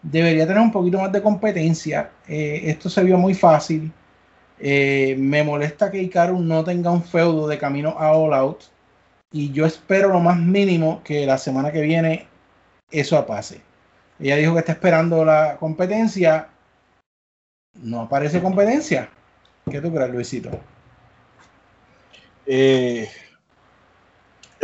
debería 0.02 0.46
tener 0.46 0.60
un 0.60 0.72
poquito 0.72 0.98
más 0.98 1.10
de 1.10 1.22
competencia. 1.22 2.10
Eh, 2.28 2.62
esto 2.64 2.90
se 2.90 3.02
vio 3.02 3.16
muy 3.16 3.32
fácil. 3.32 3.90
Eh, 4.58 5.16
me 5.18 5.42
molesta 5.42 5.90
que 5.90 6.02
Ikaru 6.02 6.40
no 6.40 6.62
tenga 6.62 6.90
un 6.90 7.02
feudo 7.02 7.48
de 7.48 7.56
camino 7.56 7.96
a 7.98 8.12
All 8.12 8.34
Out. 8.34 8.64
Y 9.32 9.50
yo 9.52 9.64
espero 9.64 10.08
lo 10.08 10.20
más 10.20 10.38
mínimo 10.38 11.02
que 11.02 11.24
la 11.24 11.38
semana 11.38 11.72
que 11.72 11.80
viene 11.80 12.26
eso 12.90 13.24
pase. 13.26 13.60
Ella 14.20 14.36
dijo 14.36 14.52
que 14.52 14.60
está 14.60 14.72
esperando 14.72 15.24
la 15.24 15.56
competencia. 15.58 16.48
No 17.74 18.02
aparece 18.02 18.40
competencia. 18.40 19.08
¿Qué 19.70 19.80
tú 19.80 19.92
crees, 19.92 20.10
Luisito? 20.10 20.50
Eh, 22.46 23.08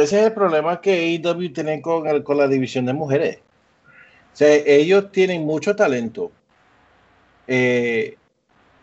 ese 0.02 0.20
es 0.20 0.26
el 0.26 0.32
problema 0.32 0.80
que 0.80 1.20
AEW 1.22 1.52
tiene 1.52 1.80
con, 1.82 2.22
con 2.22 2.36
la 2.38 2.48
división 2.48 2.86
de 2.86 2.92
mujeres. 2.92 3.38
O 4.40 4.44
ellos 4.44 5.10
tienen 5.12 5.44
mucho 5.44 5.74
talento. 5.76 6.32
Eh, 7.46 8.16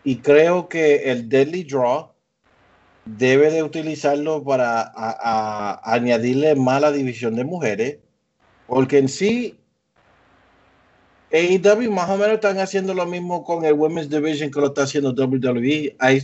y 0.04 0.16
creo 0.18 0.68
que 0.68 1.10
el 1.10 1.28
Deadly 1.28 1.64
Draw 1.64 2.12
debe 3.04 3.50
de 3.50 3.62
utilizarlo 3.62 4.44
para 4.44 4.92
añadirle 5.82 6.54
más 6.54 6.76
a 6.76 6.80
la 6.80 6.92
división 6.92 7.34
de 7.34 7.44
mujeres. 7.44 7.98
Porque 8.66 8.98
en 8.98 9.08
sí, 9.08 9.58
AEW 11.32 11.90
más 11.90 12.10
o 12.10 12.16
menos 12.18 12.34
están 12.34 12.58
haciendo 12.58 12.94
lo 12.94 13.06
mismo 13.06 13.44
con 13.44 13.64
el 13.64 13.72
Women's 13.72 14.10
Division 14.10 14.50
que 14.50 14.60
lo 14.60 14.68
está 14.68 14.82
haciendo 14.82 15.10
WWE. 15.12 15.96
Hay 15.98 16.22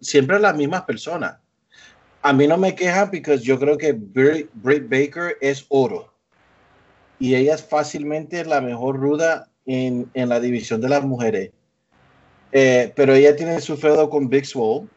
siempre 0.00 0.40
las 0.40 0.56
mismas 0.56 0.82
personas. 0.82 1.36
A 2.26 2.32
mí 2.32 2.48
no 2.48 2.56
me 2.56 2.74
queja 2.74 3.08
porque 3.08 3.38
yo 3.38 3.56
creo 3.56 3.78
que 3.78 3.92
Britt 3.92 4.50
Baker 4.88 5.36
es 5.40 5.64
oro. 5.68 6.12
Y 7.20 7.36
ella 7.36 7.54
es 7.54 7.62
fácilmente 7.62 8.44
la 8.44 8.60
mejor 8.60 8.98
ruda 8.98 9.48
en, 9.64 10.10
en 10.14 10.28
la 10.28 10.40
división 10.40 10.80
de 10.80 10.88
las 10.88 11.04
mujeres. 11.04 11.52
Eh, 12.50 12.92
pero 12.96 13.14
ella 13.14 13.36
tiene 13.36 13.60
su 13.60 13.76
feudo 13.76 14.10
con 14.10 14.28
Big 14.28 14.44
Swole. 14.44 14.88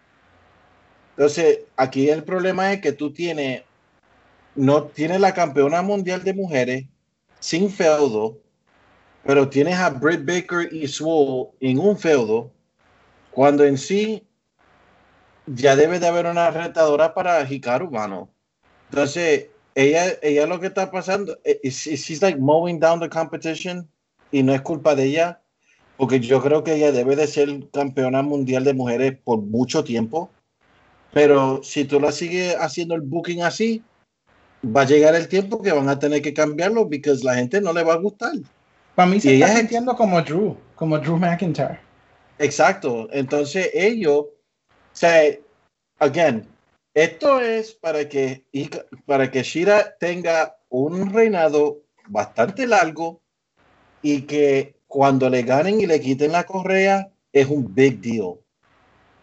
Entonces, 1.16 1.60
aquí 1.78 2.10
el 2.10 2.24
problema 2.24 2.74
es 2.74 2.82
que 2.82 2.94
tú 2.94 3.14
tienes, 3.14 3.62
no 4.56 4.86
tienes 4.86 5.20
la 5.20 5.34
campeona 5.34 5.84
mundial 5.84 6.24
de 6.24 6.34
mujeres 6.34 6.86
sin 7.40 7.70
feudo 7.70 8.40
pero 9.24 9.50
tienes 9.50 9.78
a 9.78 9.90
Britt 9.90 10.26
Baker 10.26 10.74
y 10.74 10.88
Swole 10.88 11.52
en 11.60 11.78
un 11.78 11.98
feudo, 11.98 12.52
cuando 13.32 13.64
en 13.64 13.78
sí 13.78 14.24
ya 15.56 15.76
debe 15.76 16.00
de 16.00 16.08
haber 16.08 16.26
una 16.26 16.52
retadora 16.52 17.14
para 17.14 17.50
Hikaru, 17.50 17.92
mano. 17.92 18.30
Entonces, 18.90 19.48
ella, 19.76 20.14
ella 20.22 20.46
lo 20.46 20.60
que 20.60 20.68
está 20.68 20.92
pasando, 20.92 21.38
es 21.44 21.88
eh, 21.88 21.96
she's 21.96 22.22
like 22.22 22.40
mowing 22.40 22.80
down 22.80 23.00
the 23.00 23.10
competition 23.10 23.88
y 24.32 24.44
no 24.44 24.54
es 24.54 24.62
culpa 24.62 24.96
de 24.96 25.06
ella, 25.06 25.42
porque 25.98 26.20
yo 26.20 26.42
creo 26.42 26.64
que 26.64 26.76
ella 26.76 26.92
debe 26.92 27.16
de 27.16 27.28
ser 27.28 27.50
campeona 27.72 28.22
mundial 28.22 28.64
de 28.64 28.74
mujeres 28.74 29.18
por 29.24 29.42
mucho 29.42 29.84
tiempo. 29.84 30.30
Pero 31.12 31.62
si 31.64 31.86
tú 31.86 32.00
la 32.00 32.12
sigues 32.12 32.56
haciendo 32.60 32.96
el 32.96 33.02
booking 33.02 33.42
así, 33.42 33.84
va 34.64 34.82
a 34.82 34.86
llegar 34.86 35.16
el 35.16 35.28
tiempo 35.28 35.62
que 35.62 35.72
van 35.72 35.90
a 35.90 35.98
tener 35.98 36.22
que 36.22 36.34
cambiarlo 36.34 36.84
porque 36.90 37.14
la 37.24 37.36
gente 37.36 37.62
no 37.62 37.74
le 37.74 37.84
va 37.84 37.94
a 37.94 37.98
gustar. 37.98 38.34
Para 38.96 39.10
mí 39.10 39.20
se 39.20 39.36
está 39.36 39.56
sintiendo 39.56 39.96
como 39.96 40.22
Drew, 40.22 40.58
como 40.76 41.00
Drew 41.00 41.18
McIntyre. 41.18 41.80
Exacto. 42.38 43.08
Entonces 43.12 43.70
ellos, 43.74 44.26
sea, 44.94 45.38
again, 46.00 46.48
esto 46.94 47.40
es 47.40 47.74
para 47.74 48.08
que, 48.08 48.46
para 49.06 49.30
que 49.32 49.44
Shira 49.44 49.96
tenga 50.00 50.58
un 50.70 51.14
reinado 51.14 51.82
bastante 52.08 52.68
largo 52.68 53.22
y 54.02 54.24
que 54.24 54.76
cuando 54.88 55.30
le 55.30 55.44
ganen 55.44 55.82
y 55.82 55.86
le 55.86 56.00
quiten 56.00 56.32
la 56.32 56.46
correa 56.46 57.10
es 57.32 57.48
un 57.48 57.74
big 57.74 58.02
deal. 58.02 58.36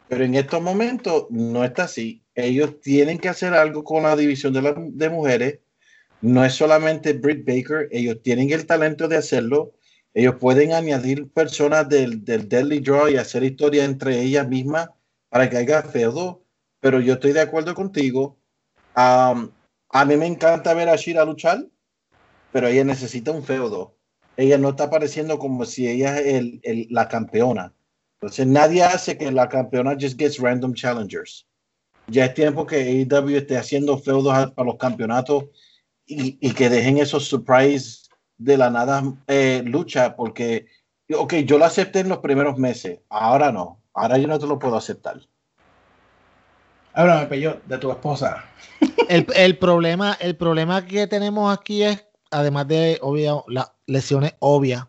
Pero 0.09 0.25
en 0.25 0.37
estos 0.37 0.63
momentos 0.63 1.27
no 1.31 1.65
está 1.65 1.85
así. 1.85 2.23
Ellos 2.35 2.81
tienen 2.81 3.19
que 3.19 3.29
hacer 3.29 3.55
algo 3.55 3.83
con 3.83 4.05
la 4.05 4.15
división 4.15 4.53
de, 4.53 4.75
de 4.93 5.11
mujeres 5.11 5.59
no 6.21 6.45
es 6.45 6.55
solamente 6.55 7.13
Britt 7.13 7.47
Baker, 7.47 7.89
ellos 7.91 8.23
tienen 8.23 8.51
el 8.51 8.67
talento 8.67 9.07
de 9.09 9.17
hacerlo. 9.17 9.75
Ellos 10.15 10.37
pueden 10.41 10.73
añadir 10.73 11.31
personas 11.31 11.89
del, 11.89 12.25
del 12.25 12.49
Deadly 12.49 12.81
Draw 12.81 13.11
y 13.11 13.17
hacer 13.17 13.45
historia 13.45 13.85
entre 13.85 14.21
ellas 14.23 14.49
mismas 14.49 14.89
para 15.29 15.49
que 15.49 15.57
haya 15.57 15.83
feudo. 15.83 16.43
Pero 16.81 17.01
yo 17.01 17.15
estoy 17.15 17.33
de 17.33 17.41
acuerdo 17.41 17.75
contigo. 17.75 18.39
a 18.95 20.05
mí 20.07 20.17
me 20.17 20.27
encanta 20.27 20.75
ver 20.75 20.89
a 20.89 20.97
Shira 20.97 21.25
luchar, 21.25 21.67
pero 22.53 22.69
ella 22.69 22.85
necesita 22.85 23.31
un 23.31 23.45
feudo. 23.45 23.97
Ella 24.37 24.59
no 24.59 24.71
está 24.71 24.85
apareciendo 24.85 25.39
como 25.39 25.65
si 25.65 25.89
ella 25.89 26.19
es 26.19 26.45
la 26.91 27.09
campeona. 27.09 27.75
Entonces 28.21 28.47
nadie 28.47 28.83
hace 28.83 29.17
que 29.19 29.31
la 29.31 29.49
campeona 29.49 29.97
just 29.99 30.19
gets 30.19 30.39
random 30.39 30.75
challengers. 30.75 31.47
Ya 32.09 32.27
es 32.27 32.35
tiempo 32.35 32.67
que 32.67 32.77
AEW 32.77 33.37
esté 33.37 33.57
haciendo 33.57 33.99
feudos 33.99 34.53
para 34.53 34.67
los 34.67 34.77
campeonatos 34.77 35.45
y, 36.07 36.53
que 36.53 36.69
dejen 36.69 36.99
esos 36.99 37.27
surprise 37.27 38.09
de 38.39 38.57
la 38.57 38.71
nada 38.71 39.03
eh, 39.27 39.63
lucha, 39.65 40.15
porque, 40.15 40.67
ok, 41.13 41.35
yo 41.45 41.59
lo 41.59 41.65
acepté 41.65 42.01
en 42.01 42.09
los 42.09 42.19
primeros 42.19 42.59
meses, 42.59 43.01
ahora 43.09 43.51
no, 43.51 43.83
ahora 43.97 44.19
yo 44.19 44.29
no 44.29 44.39
te 44.39 44.47
lo 44.47 44.59
puedo 44.59 44.77
aceptar. 44.77 45.21
Háblame, 46.93 47.27
Peyo, 47.27 47.61
de 47.67 47.79
tu 47.79 47.91
esposa. 47.91 48.45
El, 49.09 49.27
el, 49.37 49.59
problema, 49.59 50.17
el 50.21 50.37
problema 50.37 50.85
que 50.85 51.07
tenemos 51.07 51.57
aquí 51.57 51.85
es, 51.85 52.05
además 52.33 52.67
de 52.67 52.99
obvio, 53.03 53.45
las 53.47 53.71
lesiones 53.87 54.35
obvias 54.41 54.85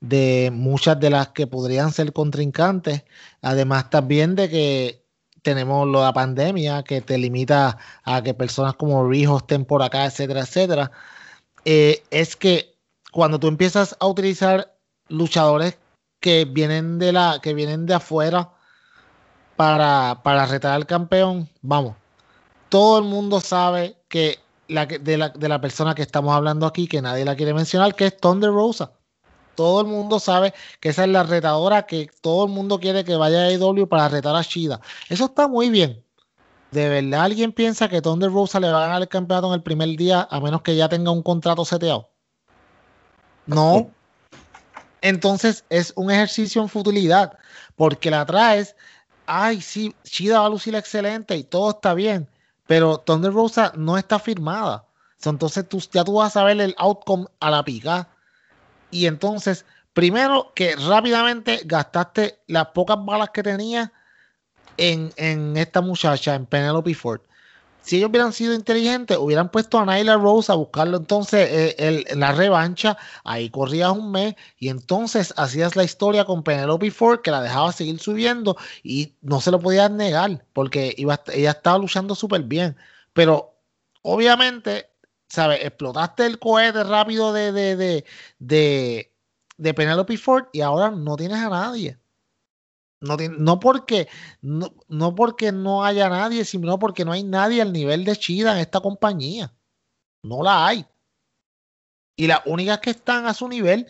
de 0.00 0.50
muchas 0.50 0.98
de 0.98 1.10
las 1.10 1.28
que 1.28 1.46
podrían 1.46 1.92
ser 1.92 2.14
contrincantes, 2.14 3.04
además 3.42 3.90
también 3.90 4.34
de 4.34 4.48
que 4.48 5.04
tenemos 5.42 5.86
la 5.88 6.12
pandemia 6.14 6.82
que 6.82 7.02
te 7.02 7.18
limita 7.18 7.76
a 8.04 8.22
que 8.22 8.32
personas 8.32 8.74
como 8.76 9.06
Rijo 9.06 9.38
estén 9.38 9.66
por 9.66 9.82
acá, 9.82 10.06
etcétera, 10.06 10.40
etcétera. 10.40 10.90
Eh, 11.66 12.02
es 12.10 12.36
que 12.36 12.74
cuando 13.12 13.38
tú 13.38 13.48
empiezas 13.48 13.96
a 14.00 14.06
utilizar 14.06 14.74
luchadores 15.08 15.76
que 16.20 16.44
vienen 16.44 16.98
de 16.98 17.12
la 17.12 17.40
que 17.42 17.54
vienen 17.54 17.86
de 17.86 17.94
afuera 17.94 18.50
para, 19.56 20.20
para 20.22 20.46
retar 20.46 20.72
al 20.72 20.86
campeón, 20.86 21.48
vamos, 21.62 21.96
todo 22.68 22.98
el 22.98 23.04
mundo 23.04 23.40
sabe 23.40 23.96
que 24.08 24.38
la, 24.68 24.86
de, 24.86 25.18
la, 25.18 25.30
de 25.30 25.48
la 25.48 25.60
persona 25.60 25.94
que 25.94 26.02
estamos 26.02 26.34
hablando 26.34 26.66
aquí, 26.66 26.86
que 26.86 27.02
nadie 27.02 27.24
la 27.24 27.36
quiere 27.36 27.54
mencionar, 27.54 27.94
que 27.94 28.06
es 28.06 28.16
Thunder 28.16 28.50
Rosa 28.50 28.92
todo 29.60 29.82
el 29.82 29.88
mundo 29.88 30.18
sabe 30.18 30.54
que 30.80 30.88
esa 30.88 31.04
es 31.04 31.10
la 31.10 31.22
retadora 31.22 31.84
que 31.84 32.08
todo 32.22 32.46
el 32.46 32.50
mundo 32.50 32.80
quiere 32.80 33.04
que 33.04 33.14
vaya 33.16 33.42
a 33.42 33.52
IW 33.52 33.82
e 33.82 33.86
para 33.86 34.08
retar 34.08 34.34
a 34.34 34.40
Shida. 34.40 34.80
Eso 35.10 35.26
está 35.26 35.48
muy 35.48 35.68
bien. 35.68 36.02
¿De 36.70 36.88
verdad 36.88 37.24
alguien 37.24 37.52
piensa 37.52 37.86
que 37.86 38.00
Thunder 38.00 38.32
Rosa 38.32 38.58
le 38.58 38.70
va 38.70 38.78
a 38.78 38.86
ganar 38.86 39.02
el 39.02 39.08
campeonato 39.08 39.48
en 39.48 39.54
el 39.54 39.62
primer 39.62 39.88
día 39.98 40.26
a 40.30 40.40
menos 40.40 40.62
que 40.62 40.76
ya 40.76 40.88
tenga 40.88 41.10
un 41.10 41.22
contrato 41.22 41.66
seteado? 41.66 42.08
No. 43.44 43.90
Entonces 45.02 45.64
es 45.70 45.92
un 45.96 46.10
ejercicio 46.10 46.62
en 46.62 46.68
futilidad 46.68 47.38
porque 47.76 48.10
la 48.10 48.26
traes, 48.26 48.76
ay, 49.26 49.60
sí, 49.60 49.94
Shida 50.04 50.40
va 50.40 50.46
a 50.46 50.50
lucir 50.50 50.74
excelente 50.74 51.36
y 51.36 51.44
todo 51.44 51.70
está 51.70 51.94
bien, 51.94 52.28
pero 52.66 52.98
Thunder 52.98 53.32
Rosa 53.32 53.72
no 53.76 53.96
está 53.96 54.18
firmada. 54.18 54.84
Entonces 55.24 55.68
tú, 55.68 55.82
ya 55.92 56.04
tú 56.04 56.14
vas 56.14 56.36
a 56.36 56.44
ver 56.44 56.60
el 56.60 56.74
outcome 56.78 57.26
a 57.40 57.50
la 57.50 57.64
pica 57.64 58.08
y 58.90 59.06
entonces, 59.06 59.64
primero 59.92 60.52
que 60.54 60.74
rápidamente 60.76 61.60
gastaste 61.64 62.40
las 62.46 62.66
pocas 62.68 62.98
balas 63.04 63.30
que 63.30 63.42
tenía 63.42 63.92
en, 64.76 65.56
esta 65.56 65.80
muchacha, 65.80 66.34
en 66.34 66.46
Penelope 66.46 66.94
Ford. 66.94 67.20
Si 67.80 67.96
ellos 67.96 68.10
hubieran 68.10 68.32
sido 68.32 68.54
inteligentes, 68.54 69.16
hubieran 69.18 69.50
puesto 69.50 69.78
a 69.78 69.84
Nyla 69.84 70.16
Rose 70.16 70.52
a 70.52 70.54
buscarlo 70.54 70.98
entonces 70.98 71.48
eh, 71.78 72.04
la 72.14 72.32
revancha, 72.32 72.96
ahí 73.24 73.50
corrías 73.50 73.90
un 73.92 74.12
mes 74.12 74.34
y 74.58 74.68
entonces 74.68 75.34
hacías 75.36 75.76
la 75.76 75.84
historia 75.84 76.24
con 76.24 76.42
Penelope 76.42 76.90
Ford 76.90 77.20
que 77.22 77.30
la 77.30 77.42
dejaba 77.42 77.72
seguir 77.72 77.98
subiendo 77.98 78.56
y 78.82 79.16
no 79.22 79.40
se 79.40 79.50
lo 79.50 79.60
podías 79.60 79.90
negar 79.90 80.44
porque 80.52 80.94
iba, 80.96 81.20
ella 81.32 81.50
estaba 81.52 81.78
luchando 81.78 82.14
súper 82.14 82.42
bien. 82.42 82.76
Pero 83.12 83.54
obviamente 84.02 84.90
¿sabes? 85.30 85.64
Explotaste 85.64 86.26
el 86.26 86.38
cohete 86.38 86.84
rápido 86.84 87.32
de, 87.32 87.52
de, 87.52 87.76
de, 87.76 88.04
de, 88.38 89.14
de 89.56 89.74
Penelope 89.74 90.16
Ford 90.18 90.46
y 90.52 90.60
ahora 90.60 90.90
no 90.90 91.16
tienes 91.16 91.38
a 91.38 91.48
nadie. 91.48 91.98
No, 93.00 93.16
no, 93.16 93.60
porque, 93.60 94.08
no, 94.42 94.74
no, 94.88 95.14
porque 95.14 95.52
no 95.52 95.84
haya 95.84 96.08
nadie, 96.10 96.44
sino 96.44 96.78
porque 96.78 97.04
no 97.04 97.12
hay 97.12 97.22
nadie 97.22 97.62
al 97.62 97.72
nivel 97.72 98.04
de 98.04 98.14
Chida 98.14 98.52
en 98.52 98.58
esta 98.58 98.80
compañía. 98.80 99.52
No 100.22 100.42
la 100.42 100.66
hay. 100.66 100.86
Y 102.16 102.26
las 102.26 102.42
únicas 102.44 102.80
que 102.80 102.90
están 102.90 103.24
a 103.24 103.32
su 103.32 103.48
nivel, 103.48 103.86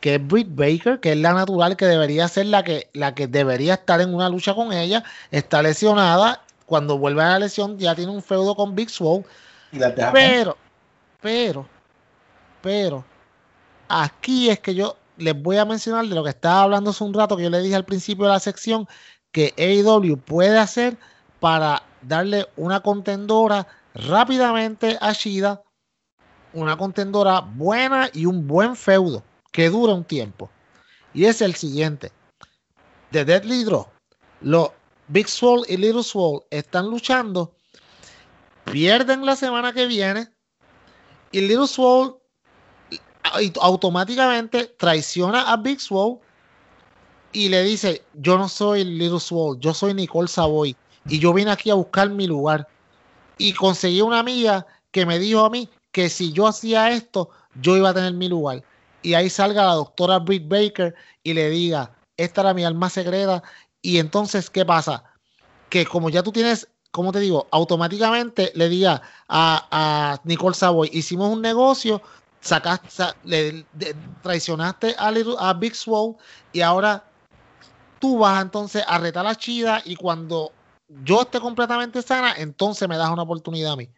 que 0.00 0.16
es 0.16 0.26
Britt 0.26 0.48
Baker, 0.50 1.00
que 1.00 1.12
es 1.12 1.16
la 1.16 1.32
natural, 1.32 1.76
que 1.76 1.86
debería 1.86 2.28
ser 2.28 2.46
la 2.46 2.62
que, 2.62 2.90
la 2.92 3.14
que 3.14 3.26
debería 3.26 3.74
estar 3.74 4.02
en 4.02 4.14
una 4.14 4.28
lucha 4.28 4.54
con 4.54 4.74
ella, 4.74 5.04
está 5.30 5.62
lesionada. 5.62 6.42
Cuando 6.66 6.98
vuelve 6.98 7.22
a 7.22 7.30
la 7.30 7.38
lesión, 7.38 7.78
ya 7.78 7.94
tiene 7.94 8.12
un 8.12 8.22
feudo 8.22 8.54
con 8.54 8.74
Big 8.74 8.90
Swole. 8.90 9.24
Pero, 10.12 10.58
pero, 11.22 11.66
pero, 12.60 13.04
aquí 13.88 14.50
es 14.50 14.60
que 14.60 14.74
yo 14.74 14.96
les 15.20 15.40
voy 15.40 15.56
a 15.58 15.64
mencionar 15.64 16.06
de 16.06 16.14
lo 16.14 16.24
que 16.24 16.30
estaba 16.30 16.62
hablando 16.62 16.90
hace 16.90 17.04
un 17.04 17.14
rato, 17.14 17.36
que 17.36 17.44
yo 17.44 17.50
le 17.50 17.60
dije 17.60 17.74
al 17.74 17.84
principio 17.84 18.24
de 18.24 18.32
la 18.32 18.40
sección, 18.40 18.86
que 19.32 19.54
AEW 19.56 20.16
puede 20.16 20.58
hacer 20.58 20.96
para 21.38 21.82
darle 22.02 22.46
una 22.56 22.80
contendora 22.80 23.66
rápidamente 23.94 24.98
a 25.00 25.12
Shida, 25.12 25.62
una 26.52 26.76
contendora 26.76 27.40
buena 27.40 28.10
y 28.12 28.26
un 28.26 28.46
buen 28.46 28.74
feudo 28.76 29.22
que 29.52 29.70
dura 29.70 29.94
un 29.94 30.04
tiempo. 30.04 30.50
Y 31.12 31.24
es 31.24 31.42
el 31.42 31.54
siguiente. 31.54 32.12
The 33.10 33.24
Deadly 33.24 33.64
Draw. 33.64 33.86
Los 34.42 34.70
Big 35.08 35.28
Swole 35.28 35.64
y 35.68 35.76
Little 35.76 36.02
Swole 36.02 36.44
están 36.50 36.86
luchando. 36.86 37.52
Pierden 38.64 39.26
la 39.26 39.36
semana 39.36 39.72
que 39.72 39.86
viene. 39.86 40.28
Y 41.32 41.40
Little 41.40 41.66
Swole 41.66 42.19
automáticamente 43.60 44.66
traiciona 44.78 45.52
a 45.52 45.56
Big 45.56 45.80
Swole 45.80 46.18
y 47.32 47.48
le 47.48 47.62
dice, 47.62 48.02
yo 48.14 48.38
no 48.38 48.48
soy 48.48 48.84
Little 48.84 49.20
Swole, 49.20 49.58
yo 49.60 49.72
soy 49.72 49.94
Nicole 49.94 50.28
Savoy 50.28 50.76
y 51.06 51.18
yo 51.18 51.32
vine 51.32 51.50
aquí 51.50 51.70
a 51.70 51.74
buscar 51.74 52.10
mi 52.10 52.26
lugar. 52.26 52.68
Y 53.38 53.52
conseguí 53.54 54.00
una 54.00 54.18
amiga 54.18 54.66
que 54.90 55.06
me 55.06 55.18
dijo 55.18 55.44
a 55.44 55.50
mí 55.50 55.68
que 55.92 56.08
si 56.08 56.32
yo 56.32 56.46
hacía 56.46 56.90
esto, 56.90 57.30
yo 57.60 57.76
iba 57.76 57.90
a 57.90 57.94
tener 57.94 58.12
mi 58.12 58.28
lugar. 58.28 58.62
Y 59.02 59.14
ahí 59.14 59.30
salga 59.30 59.64
la 59.64 59.74
doctora 59.74 60.18
Britt 60.18 60.48
Baker 60.48 60.94
y 61.22 61.34
le 61.34 61.48
diga, 61.50 61.90
esta 62.16 62.42
era 62.42 62.54
mi 62.54 62.64
alma 62.64 62.90
secreta. 62.90 63.42
Y 63.80 63.98
entonces, 63.98 64.50
¿qué 64.50 64.64
pasa? 64.64 65.04
Que 65.68 65.86
como 65.86 66.10
ya 66.10 66.22
tú 66.22 66.32
tienes, 66.32 66.68
como 66.90 67.12
te 67.12 67.20
digo, 67.20 67.46
automáticamente 67.50 68.52
le 68.54 68.68
diga 68.68 69.00
a, 69.28 69.68
a 69.70 70.20
Nicole 70.24 70.54
Savoy, 70.54 70.90
hicimos 70.92 71.32
un 71.32 71.40
negocio, 71.40 72.02
sacaste, 72.40 73.04
le, 73.24 73.64
traicionaste 74.22 74.94
a, 74.98 75.12
a 75.38 75.54
Big 75.54 75.74
Swole 75.74 76.16
y 76.52 76.60
ahora 76.60 77.04
tú 77.98 78.18
vas 78.18 78.42
entonces 78.42 78.82
a 78.86 78.98
retar 78.98 79.26
a 79.26 79.34
Chida 79.34 79.82
y 79.84 79.96
cuando 79.96 80.52
yo 81.04 81.22
esté 81.22 81.40
completamente 81.40 82.02
sana, 82.02 82.34
entonces 82.36 82.88
me 82.88 82.96
das 82.96 83.10
una 83.10 83.22
oportunidad 83.22 83.72
a 83.72 83.76
mí. 83.76 83.88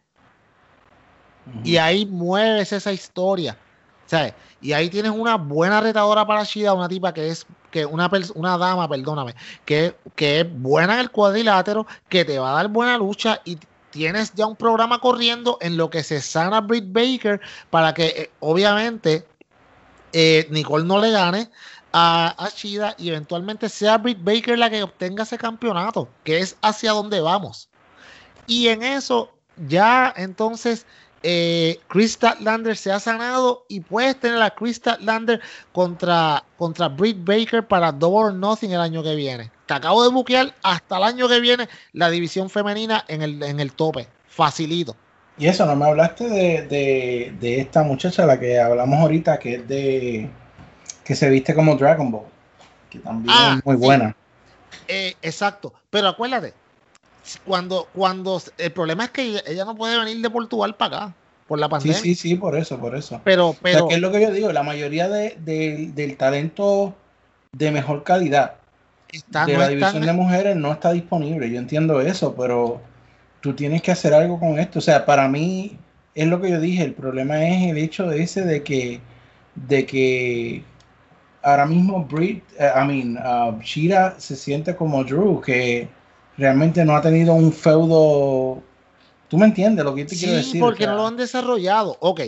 Y 1.63 1.77
ahí 1.77 2.05
mueves 2.05 2.71
esa 2.71 2.93
historia. 2.93 3.57
¿sabes? 4.05 4.33
Y 4.61 4.73
ahí 4.73 4.89
tienes 4.89 5.11
una 5.11 5.35
buena 5.35 5.81
retadora 5.81 6.25
para 6.25 6.43
Shida, 6.43 6.73
una 6.73 6.87
tipa 6.87 7.13
que 7.13 7.29
es 7.29 7.45
que 7.71 7.85
una, 7.85 8.09
una 8.35 8.57
dama, 8.57 8.87
perdóname, 8.87 9.33
que, 9.65 9.95
que 10.15 10.41
es 10.41 10.61
buena 10.61 10.93
en 10.93 10.99
el 10.99 11.09
cuadrilátero, 11.09 11.87
que 12.07 12.23
te 12.23 12.37
va 12.37 12.51
a 12.51 12.55
dar 12.55 12.67
buena 12.67 12.97
lucha 12.97 13.41
y 13.45 13.57
tienes 13.93 14.33
ya 14.33 14.47
un 14.47 14.55
programa 14.55 14.99
corriendo 14.99 15.59
en 15.61 15.77
lo 15.77 15.91
que 15.91 16.03
se 16.03 16.19
sana 16.19 16.61
Britt 16.61 16.85
Baker 16.87 17.39
para 17.69 17.93
que 17.93 18.07
eh, 18.07 18.31
obviamente 18.39 19.23
eh, 20.11 20.47
Nicole 20.49 20.83
no 20.83 20.99
le 20.99 21.11
gane 21.11 21.51
a, 21.93 22.33
a 22.43 22.49
Shida 22.49 22.95
y 22.97 23.09
eventualmente 23.09 23.69
sea 23.69 23.99
Britt 23.99 24.17
Baker 24.23 24.57
la 24.57 24.71
que 24.71 24.81
obtenga 24.81 25.23
ese 25.23 25.37
campeonato, 25.37 26.09
que 26.23 26.39
es 26.39 26.57
hacia 26.63 26.91
donde 26.91 27.21
vamos. 27.21 27.69
Y 28.47 28.69
en 28.69 28.81
eso 28.81 29.31
ya 29.67 30.11
entonces 30.17 30.87
eh, 31.23 31.79
Chris 31.87 32.13
Statlander 32.13 32.75
se 32.75 32.91
ha 32.91 32.99
sanado 32.99 33.65
y 33.69 33.79
puedes 33.79 34.19
tener 34.19 34.41
a 34.41 34.51
Chris 34.51 34.75
Statlander 34.77 35.39
contra, 35.71 36.43
contra 36.57 36.89
Britt 36.89 37.23
Baker 37.23 37.65
para 37.65 37.91
Double 37.91 38.25
or 38.25 38.33
Nothing 38.33 38.71
el 38.71 38.81
año 38.81 39.01
que 39.01 39.15
viene. 39.15 39.49
Te 39.65 39.73
acabo 39.73 40.03
de 40.03 40.09
buquear 40.09 40.53
hasta 40.61 40.97
el 40.97 41.03
año 41.03 41.29
que 41.29 41.39
viene 41.39 41.69
la 41.93 42.09
división 42.09 42.49
femenina 42.49 43.05
en 43.07 43.21
el, 43.21 43.41
en 43.41 43.59
el 43.59 43.71
tope. 43.71 44.07
Facilito. 44.27 44.95
Y 45.37 45.47
eso, 45.47 45.65
no 45.65 45.75
me 45.75 45.85
hablaste 45.85 46.29
de, 46.29 47.33
de, 47.39 47.59
esta 47.59 47.83
muchacha, 47.83 48.25
la 48.25 48.39
que 48.39 48.59
hablamos 48.59 48.99
ahorita, 48.99 49.39
que 49.39 49.55
es 49.55 49.67
de. 49.67 50.29
que 51.03 51.15
se 51.15 51.29
viste 51.29 51.55
como 51.55 51.75
Dragon 51.75 52.11
Ball. 52.11 52.25
Que 52.89 52.99
también 52.99 53.35
ah, 53.35 53.55
es 53.57 53.65
muy 53.65 53.75
buena. 53.75 54.15
Eh, 54.87 55.15
exacto. 55.21 55.73
Pero 55.89 56.09
acuérdate, 56.09 56.53
cuando, 57.45 57.87
cuando 57.93 58.41
el 58.57 58.71
problema 58.71 59.05
es 59.05 59.11
que 59.11 59.41
ella, 59.45 59.65
no 59.65 59.75
puede 59.75 59.97
venir 59.97 60.21
de 60.21 60.29
Portugal 60.29 60.75
para 60.75 60.97
acá 60.97 61.15
por 61.47 61.59
la 61.59 61.69
pandemia. 61.69 61.97
Sí, 61.97 62.15
sí, 62.15 62.29
sí, 62.29 62.35
por 62.35 62.57
eso, 62.57 62.79
por 62.79 62.95
eso. 62.95 63.21
Pero, 63.23 63.55
pero. 63.61 63.89
es 63.89 63.99
lo 63.99 64.11
que 64.11 64.21
yo 64.21 64.31
digo, 64.31 64.51
la 64.51 64.63
mayoría 64.63 65.07
de, 65.07 65.35
del 65.93 66.17
talento 66.17 66.95
de 67.51 67.71
mejor 67.71 68.03
calidad 68.03 68.55
de 69.45 69.57
la 69.57 69.67
división 69.67 70.05
de 70.05 70.13
mujeres 70.13 70.55
no 70.55 70.71
está 70.71 70.91
disponible. 70.91 71.49
Yo 71.49 71.59
entiendo 71.59 72.01
eso, 72.01 72.35
pero 72.35 72.81
tú 73.41 73.53
tienes 73.53 73.81
que 73.81 73.91
hacer 73.91 74.13
algo 74.13 74.39
con 74.39 74.59
esto. 74.59 74.79
O 74.79 74.81
sea, 74.81 75.05
para 75.05 75.27
mí 75.27 75.77
es 76.15 76.27
lo 76.27 76.41
que 76.41 76.49
yo 76.49 76.59
dije. 76.59 76.83
El 76.83 76.93
problema 76.93 77.45
es 77.47 77.69
el 77.69 77.77
hecho 77.77 78.07
de 78.07 78.23
ese 78.23 78.43
de 78.43 78.63
que, 78.63 78.99
de 79.55 79.85
que 79.85 80.63
ahora 81.43 81.65
mismo 81.65 82.03
Brit, 82.05 82.43
eh, 82.57 82.71
I 82.75 82.87
mean, 82.87 83.17
uh, 83.17 83.59
Shira 83.61 84.15
se 84.17 84.35
siente 84.35 84.75
como 84.75 85.03
Drew, 85.03 85.41
que 85.41 85.87
realmente 86.37 86.83
no 86.85 86.95
ha 86.95 87.01
tenido 87.01 87.33
un 87.33 87.51
feudo. 87.51 88.61
¿Tú 89.27 89.37
me 89.37 89.45
entiendes 89.45 89.83
lo 89.83 89.95
que 89.95 90.05
te 90.05 90.15
quiero 90.15 90.33
decir? 90.33 90.59
porque 90.59 90.85
no 90.85 90.95
lo 90.95 91.07
han 91.07 91.17
desarrollado. 91.17 91.97
Ok, 91.99 92.21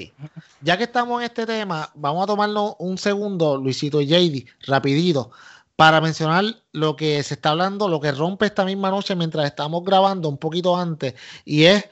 ya 0.62 0.78
que 0.78 0.86
estamos 0.86 1.22
en 1.22 1.26
este 1.26 1.46
tema, 1.46 1.92
vamos 1.94 2.24
a 2.24 2.28
tomarlo 2.28 2.76
un 2.80 2.98
segundo, 2.98 3.58
Luisito 3.58 4.02
y 4.02 4.08
JD, 4.08 4.46
rapidito, 4.68 5.32
para 5.76 6.02
mencionar 6.02 6.46
lo 6.72 6.96
que 6.96 7.22
se 7.22 7.36
está 7.36 7.52
hablando, 7.52 7.88
lo 7.90 8.00
que 8.00 8.12
rompe 8.12 8.48
esta 8.48 8.66
misma 8.66 8.90
noche 8.90 9.16
mientras 9.16 9.46
estamos 9.46 9.84
grabando 9.84 10.30
un 10.30 10.38
poquito 10.38 10.76
antes, 10.76 11.14
y 11.44 11.66
es, 11.66 11.86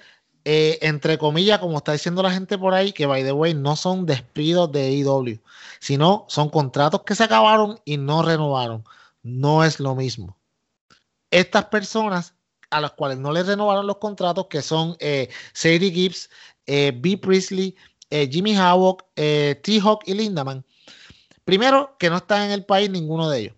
eh, 0.46 0.80
entre 0.82 1.20
comillas, 1.20 1.60
como 1.60 1.78
está 1.78 1.92
diciendo 1.92 2.24
la 2.24 2.32
gente 2.32 2.58
por 2.58 2.74
ahí, 2.74 2.92
que 2.92 3.06
by 3.06 3.24
the 3.24 3.34
way, 3.34 3.54
no 3.54 3.76
son 3.76 4.08
despidos 4.08 4.72
de 4.72 4.94
IW, 4.94 5.40
sino 5.80 6.26
son 6.28 6.50
contratos 6.50 7.04
que 7.04 7.14
se 7.14 7.26
acabaron 7.26 7.80
y 7.86 7.98
no 7.98 8.24
renovaron. 8.24 8.84
No 9.22 9.64
es 9.64 9.80
lo 9.80 9.96
mismo 9.96 10.38
estas 11.34 11.66
personas 11.66 12.36
a 12.70 12.80
las 12.80 12.92
cuales 12.92 13.18
no 13.18 13.32
les 13.32 13.48
renovaron 13.48 13.88
los 13.88 13.98
contratos, 13.98 14.48
que 14.48 14.62
son 14.62 14.96
eh, 15.00 15.30
Sadie 15.54 15.92
Gibbs, 15.92 16.30
eh, 16.68 16.92
B. 16.96 17.18
Priestley, 17.18 17.76
eh, 18.12 18.30
Jimmy 18.32 18.56
Havoc, 18.56 19.04
T-Hawk 19.16 20.04
y 20.06 20.14
Lindaman. 20.14 20.64
Primero, 21.44 21.96
que 21.98 22.10
no 22.10 22.18
están 22.18 22.44
en 22.44 22.52
el 22.52 22.66
país 22.66 22.90
ninguno 22.90 23.30
de 23.30 23.40
ellos. 23.40 23.56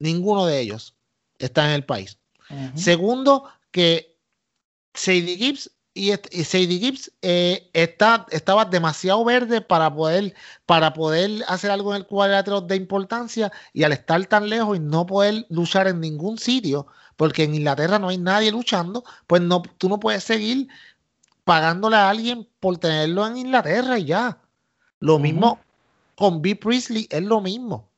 Ninguno 0.00 0.44
de 0.46 0.60
ellos 0.60 0.96
está 1.38 1.66
en 1.66 1.72
el 1.72 1.84
país. 1.84 2.18
Segundo, 2.74 3.48
que 3.70 4.18
Sadie 4.92 5.36
Gibbs 5.36 5.70
y, 5.94 6.10
Sadie 6.12 6.80
Gibbs 6.80 7.12
está, 7.22 8.26
estaba 8.30 8.64
demasiado 8.64 9.24
verde 9.24 9.60
para 9.60 9.94
poder, 9.94 10.34
para 10.66 10.92
poder 10.92 11.44
hacer 11.46 11.70
algo 11.70 11.94
en 11.94 12.02
el 12.02 12.06
cuadrilátero 12.06 12.60
de 12.60 12.74
importancia 12.74 13.52
y 13.72 13.84
al 13.84 13.92
estar 13.92 14.24
tan 14.26 14.48
lejos 14.48 14.76
y 14.76 14.80
no 14.80 15.06
poder 15.06 15.46
luchar 15.50 15.86
en 15.86 16.00
ningún 16.00 16.36
sitio, 16.36 16.88
porque 17.16 17.44
en 17.44 17.54
Inglaterra 17.54 18.00
no 18.00 18.08
hay 18.08 18.18
nadie 18.18 18.50
luchando, 18.50 19.04
pues 19.28 19.40
no, 19.40 19.62
tú 19.78 19.88
no 19.88 20.00
puedes 20.00 20.24
seguir 20.24 20.68
pagándole 21.44 21.96
a 21.96 22.10
alguien 22.10 22.48
por 22.58 22.76
tenerlo 22.78 23.26
en 23.26 23.36
Inglaterra 23.36 23.98
y 23.98 24.06
ya. 24.06 24.38
Lo 24.98 25.18
mismo 25.18 25.60
con 26.16 26.42
B. 26.42 26.56
Priestley, 26.56 27.06
es 27.10 27.22
lo 27.22 27.40
mismo. 27.40 27.88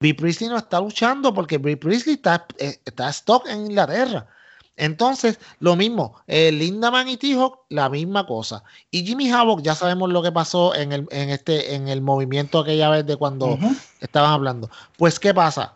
B. 0.00 0.14
Priestley 0.14 0.48
no 0.48 0.56
está 0.56 0.80
luchando 0.80 1.34
porque 1.34 1.58
B. 1.58 1.76
Priestley 1.76 2.14
está, 2.14 2.46
eh, 2.58 2.80
está 2.84 3.10
stock 3.10 3.46
en 3.48 3.66
Inglaterra. 3.66 4.28
Entonces, 4.76 5.40
lo 5.58 5.74
mismo, 5.74 6.16
eh, 6.26 6.52
Lindaman 6.52 7.08
y 7.08 7.16
T-Hawk, 7.16 7.60
la 7.70 7.88
misma 7.88 8.26
cosa. 8.26 8.62
Y 8.90 9.06
Jimmy 9.06 9.30
Havoc, 9.30 9.62
ya 9.62 9.74
sabemos 9.74 10.10
lo 10.10 10.22
que 10.22 10.32
pasó 10.32 10.74
en 10.74 10.92
el, 10.92 11.08
en 11.10 11.30
este, 11.30 11.74
en 11.74 11.88
el 11.88 12.02
movimiento 12.02 12.58
aquella 12.58 12.90
vez 12.90 13.06
de 13.06 13.16
cuando 13.16 13.58
estaban 14.00 14.32
hablando. 14.32 14.70
Pues, 14.98 15.18
¿qué 15.18 15.32
pasa? 15.32 15.74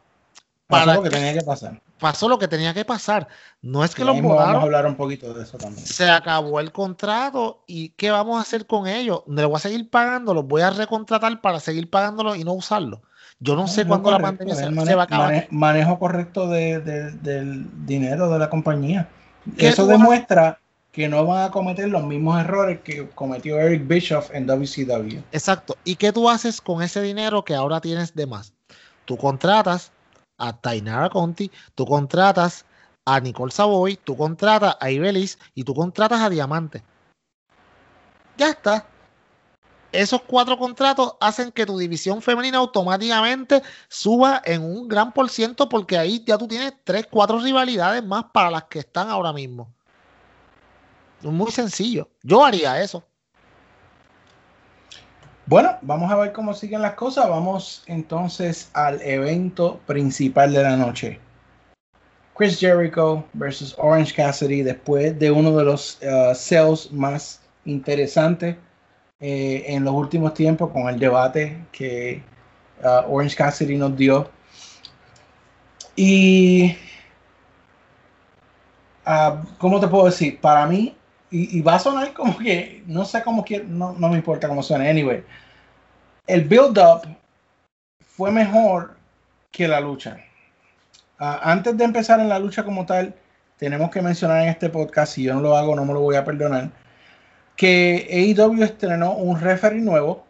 Pasó 0.66 0.94
lo 0.94 1.02
que 1.02 1.10
tenía 1.10 1.34
que 1.34 1.42
pasar. 1.42 1.82
Pasó 1.98 2.28
lo 2.28 2.38
que 2.38 2.48
tenía 2.48 2.72
que 2.72 2.84
pasar. 2.84 3.28
No 3.60 3.84
es 3.84 3.94
que 3.94 4.04
los 4.04 4.20
Vamos 4.20 4.38
a 4.38 4.62
hablar 4.62 4.86
un 4.86 4.96
poquito 4.96 5.34
de 5.34 5.42
eso 5.42 5.58
también. 5.58 5.86
Se 5.86 6.08
acabó 6.08 6.60
el 6.60 6.72
contrato 6.72 7.62
y 7.66 7.90
¿qué 7.90 8.10
vamos 8.10 8.38
a 8.38 8.42
hacer 8.42 8.66
con 8.66 8.86
ellos? 8.86 9.22
¿Le 9.26 9.44
voy 9.44 9.56
a 9.56 9.60
seguir 9.60 9.88
pagando? 9.90 10.32
¿Los 10.32 10.46
voy 10.46 10.62
a 10.62 10.70
recontratar 10.70 11.40
para 11.42 11.60
seguir 11.60 11.90
pagándolo 11.90 12.34
y 12.36 12.44
no 12.44 12.52
usarlo? 12.52 13.02
Yo 13.42 13.56
no, 13.56 13.66
sé 13.66 13.86
cuándo 13.86 14.10
la 14.10 14.18
pandemia 14.18 14.54
se, 14.54 14.94
va 14.94 15.02
a 15.02 15.04
acabar. 15.04 15.46
manejo 15.50 15.98
correcto 15.98 16.46
del 16.46 17.86
dinero 17.86 18.30
de 18.30 18.38
la 18.38 18.50
compañía. 18.50 19.08
Eso 19.56 19.86
demuestra 19.86 20.58
que 20.92 21.08
no 21.08 21.24
van 21.24 21.44
a 21.44 21.50
cometer 21.50 21.88
los 21.88 22.04
mismos 22.04 22.38
errores 22.40 22.80
que 22.80 23.08
cometió 23.10 23.58
Eric 23.58 23.86
Bischoff 23.86 24.30
en 24.34 24.46
WCW. 24.46 25.22
Exacto. 25.32 25.76
¿Y 25.84 25.96
qué 25.96 26.12
tú 26.12 26.28
haces 26.28 26.60
con 26.60 26.82
ese 26.82 27.00
dinero 27.00 27.44
que 27.44 27.54
ahora 27.54 27.80
tienes 27.80 28.14
de 28.14 28.26
más? 28.26 28.52
Tú 29.06 29.16
contratas 29.16 29.92
a 30.36 30.52
Tainara 30.52 31.08
Conti, 31.08 31.50
tú 31.74 31.86
contratas 31.86 32.66
a 33.06 33.20
Nicole 33.20 33.52
Savoy, 33.52 33.96
tú 33.96 34.16
contratas 34.16 34.76
a 34.80 34.90
Ibelis 34.90 35.38
y 35.54 35.64
tú 35.64 35.74
contratas 35.74 36.20
a 36.20 36.28
Diamante. 36.28 36.82
Ya 38.36 38.50
está 38.50 38.86
esos 39.92 40.22
cuatro 40.22 40.56
contratos 40.58 41.16
hacen 41.20 41.50
que 41.52 41.66
tu 41.66 41.78
división 41.78 42.22
femenina 42.22 42.58
automáticamente 42.58 43.62
suba 43.88 44.40
en 44.44 44.62
un 44.62 44.88
gran 44.88 45.12
por 45.12 45.28
ciento 45.28 45.68
porque 45.68 45.98
ahí 45.98 46.22
ya 46.26 46.38
tú 46.38 46.46
tienes 46.46 46.74
tres, 46.84 47.06
cuatro 47.10 47.38
rivalidades 47.38 48.04
más 48.04 48.24
para 48.32 48.50
las 48.50 48.64
que 48.64 48.80
están 48.80 49.08
ahora 49.08 49.32
mismo. 49.32 49.72
Muy 51.22 51.50
sencillo. 51.50 52.08
Yo 52.22 52.44
haría 52.44 52.80
eso. 52.80 53.04
Bueno, 55.46 55.76
vamos 55.82 56.10
a 56.10 56.16
ver 56.16 56.32
cómo 56.32 56.54
siguen 56.54 56.82
las 56.82 56.94
cosas. 56.94 57.28
Vamos 57.28 57.82
entonces 57.86 58.70
al 58.72 59.02
evento 59.02 59.80
principal 59.86 60.52
de 60.52 60.62
la 60.62 60.76
noche. 60.76 61.20
Chris 62.36 62.58
Jericho 62.58 63.24
versus 63.34 63.74
Orange 63.78 64.14
Cassidy 64.14 64.62
después 64.62 65.18
de 65.18 65.30
uno 65.30 65.54
de 65.56 65.64
los 65.64 65.98
uh, 66.02 66.94
más 66.94 67.42
interesantes 67.64 68.56
eh, 69.20 69.64
en 69.68 69.84
los 69.84 69.94
últimos 69.94 70.32
tiempos 70.34 70.70
con 70.70 70.88
el 70.88 70.98
debate 70.98 71.58
que 71.72 72.22
uh, 72.82 73.12
Orange 73.14 73.36
Cassidy 73.36 73.76
nos 73.76 73.96
dio. 73.96 74.30
Y, 75.94 76.76
uh, 79.06 79.36
¿cómo 79.58 79.78
te 79.78 79.88
puedo 79.88 80.06
decir? 80.06 80.40
Para 80.40 80.66
mí, 80.66 80.96
y, 81.30 81.60
va 81.60 81.74
a 81.76 81.78
sonar 81.78 82.12
como 82.12 82.36
que, 82.38 82.82
no 82.86 83.04
sé 83.04 83.22
cómo 83.22 83.44
quiero, 83.44 83.64
no, 83.68 83.92
no 83.92 84.08
me 84.08 84.16
importa 84.16 84.48
cómo 84.48 84.62
suene. 84.62 84.88
Anyway, 84.88 85.22
el 86.26 86.44
build-up 86.44 87.02
fue 88.00 88.30
mejor 88.30 88.96
que 89.50 89.68
la 89.68 89.80
lucha. 89.80 90.18
Uh, 91.20 91.36
antes 91.42 91.76
de 91.76 91.84
empezar 91.84 92.20
en 92.20 92.28
la 92.30 92.38
lucha 92.38 92.64
como 92.64 92.86
tal, 92.86 93.14
tenemos 93.58 93.90
que 93.90 94.00
mencionar 94.00 94.42
en 94.42 94.48
este 94.48 94.70
podcast, 94.70 95.12
si 95.12 95.24
yo 95.24 95.34
no 95.34 95.40
lo 95.42 95.56
hago, 95.56 95.76
no 95.76 95.84
me 95.84 95.92
lo 95.92 96.00
voy 96.00 96.16
a 96.16 96.24
perdonar, 96.24 96.70
que 97.60 98.08
AEW 98.10 98.62
estrenó 98.62 99.16
un 99.16 99.38
referee 99.38 99.82
nuevo, 99.82 100.24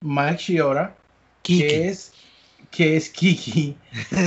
Mike 0.00 0.38
Shiora, 0.38 0.92
que 1.44 1.86
es, 1.86 2.12
que 2.72 2.96
es 2.96 3.08
Kiki, 3.08 3.76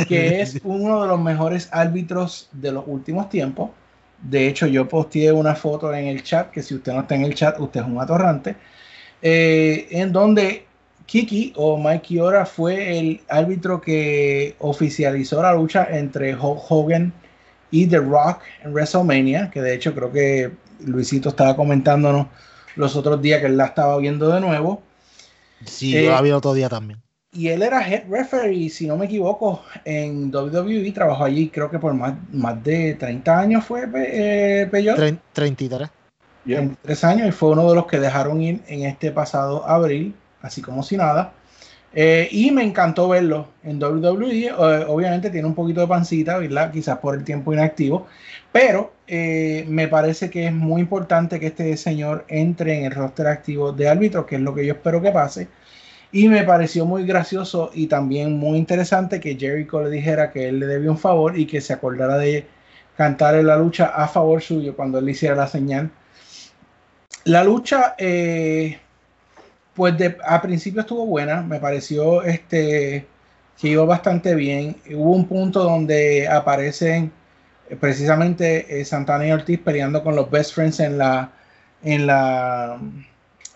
que 0.08 0.40
es 0.42 0.62
uno 0.64 1.02
de 1.02 1.10
los 1.10 1.20
mejores 1.20 1.68
árbitros 1.74 2.48
de 2.54 2.72
los 2.72 2.86
últimos 2.88 3.28
tiempos. 3.28 3.72
De 4.22 4.48
hecho, 4.48 4.68
yo 4.68 4.88
posteé 4.88 5.34
una 5.34 5.54
foto 5.54 5.94
en 5.94 6.08
el 6.08 6.24
chat, 6.24 6.50
que 6.50 6.64
si 6.64 6.76
usted 6.76 6.94
no 6.94 7.02
está 7.02 7.16
en 7.16 7.26
el 7.26 7.36
chat, 7.36 7.60
usted 7.60 7.82
es 7.82 7.88
un 7.88 8.00
atorrante, 8.00 8.56
eh, 9.22 9.88
en 9.92 10.14
donde 10.14 10.66
Kiki 11.08 11.52
o 11.58 11.78
Mike 11.78 12.04
Kiora 12.04 12.46
fue 12.46 12.98
el 12.98 13.20
árbitro 13.28 13.82
que 13.82 14.56
oficializó 14.60 15.42
la 15.42 15.54
lucha 15.54 15.90
entre 15.92 16.34
Hulk 16.34 16.62
Hogan 16.70 17.12
y 17.70 17.86
The 17.86 17.98
Rock 17.98 18.44
en 18.64 18.72
WrestleMania, 18.72 19.52
que 19.52 19.62
de 19.62 19.74
hecho 19.74 19.94
creo 19.94 20.10
que 20.10 20.65
Luisito 20.86 21.30
estaba 21.30 21.56
comentándonos 21.56 22.28
los 22.76 22.96
otros 22.96 23.22
días 23.22 23.42
que 23.42 23.48
él 23.48 23.58
la 23.58 23.66
estaba 23.66 23.98
viendo 23.98 24.30
de 24.30 24.40
nuevo. 24.40 24.82
Sí, 25.66 25.96
eh, 25.96 26.06
yo 26.06 26.12
la 26.12 26.22
vi 26.22 26.32
otro 26.32 26.54
día 26.54 26.70
también. 26.70 27.02
Y 27.32 27.50
él 27.50 27.64
era 27.64 27.86
head 27.86 28.04
referee, 28.10 28.70
si 28.70 28.88
no 28.88 28.98
me 28.98 29.06
equivoco, 29.06 29.62
en 29.84 30.34
WWE, 30.34 30.92
trabajó 30.94 31.26
allí 31.26 31.50
creo 31.50 31.70
que 31.70 31.80
por 31.80 31.94
más, 31.94 32.14
más 32.32 32.64
de 32.64 32.94
30 32.96 33.40
años 33.40 33.66
fue 33.66 33.90
eh, 33.94 34.68
Peyot. 34.72 34.96
33. 35.34 35.90
Yeah. 36.46 36.60
33 36.60 37.04
años 37.04 37.28
y 37.28 37.32
fue 37.32 37.50
uno 37.50 37.68
de 37.68 37.76
los 37.76 37.88
que 37.88 38.00
dejaron 38.00 38.42
ir 38.42 38.62
en 38.68 38.84
este 38.84 39.12
pasado 39.12 39.68
abril 39.68 40.16
así 40.46 40.62
como 40.62 40.84
si 40.84 40.96
nada. 40.98 41.34
Eh, 41.98 42.28
y 42.30 42.52
me 42.52 42.62
encantó 42.64 43.08
verlo 43.08 43.48
en 43.64 43.82
WWE. 43.82 44.48
Eh, 44.48 44.52
obviamente 44.88 45.30
tiene 45.30 45.48
un 45.48 45.56
poquito 45.56 45.80
de 45.80 45.88
pancita, 45.88 46.38
¿verdad? 46.38 46.72
Quizás 46.72 46.98
por 47.00 47.16
el 47.16 47.24
tiempo 47.24 47.54
inactivo. 47.54 48.08
Pero 48.52 48.94
eh, 49.08 49.66
me 49.70 49.88
parece 49.88 50.30
que 50.30 50.48
es 50.48 50.54
muy 50.54 50.82
importante 50.82 51.40
que 51.40 51.48
este 51.48 51.76
señor 51.78 52.26
entre 52.28 52.80
en 52.80 52.86
el 52.86 52.92
roster 52.92 53.28
activo 53.28 53.72
de 53.72 53.88
árbitro, 53.88 54.26
que 54.26 54.36
es 54.36 54.42
lo 54.42 54.54
que 54.54 54.66
yo 54.66 54.74
espero 54.74 55.02
que 55.02 55.12
pase. 55.12 55.48
Y 56.12 56.28
me 56.28 56.44
pareció 56.44 56.86
muy 56.86 57.06
gracioso 57.06 57.72
y 57.74 57.88
también 57.88 58.38
muy 58.38 58.58
interesante 58.58 59.20
que 59.20 59.38
Jericho 59.38 59.82
le 59.82 59.90
dijera 59.90 60.32
que 60.32 60.50
él 60.50 60.60
le 60.60 60.68
debía 60.68 60.92
un 60.92 60.98
favor 60.98 61.38
y 61.38 61.46
que 61.48 61.62
se 61.62 61.74
acordara 61.74 62.18
de 62.18 62.46
cantar 62.98 63.36
en 63.36 63.48
la 63.48 63.58
lucha 63.58 63.88
a 63.88 64.08
favor 64.08 64.42
suyo 64.42 64.76
cuando 64.76 65.00
él 65.00 65.10
hiciera 65.10 65.36
la 65.36 65.48
señal. 65.48 65.92
La 67.26 67.44
lucha, 67.44 67.96
pues 69.76 69.98
de, 69.98 70.18
a 70.26 70.42
principio 70.42 70.82
estuvo 70.82 71.06
buena, 71.06 71.42
me 71.42 71.60
pareció 71.60 72.24
este, 72.24 73.06
que 73.60 73.68
iba 73.70 73.84
bastante 73.86 74.34
bien. 74.36 74.78
Hubo 74.90 75.12
un 75.12 75.28
punto 75.28 75.64
donde 75.64 76.28
aparecen 76.28 77.12
eh, 77.70 77.76
precisamente 77.76 78.80
eh, 78.82 78.86
Santana 78.86 79.28
y 79.28 79.32
Ortiz 79.32 79.60
peleando 79.60 80.04
con 80.04 80.16
los 80.16 80.32
best 80.32 80.54
friends 80.54 80.80
en 80.80 80.98
la, 80.98 81.32
en 81.84 82.08
la 82.08 82.80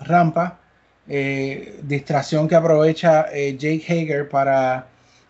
rampa. 0.01 0.59
Eh, 1.07 1.79
distracción 1.83 2.47
que 2.47 2.55
aprovecha 2.55 3.25
Jake 3.31 3.83
Hager 3.87 4.29
para 4.29 4.87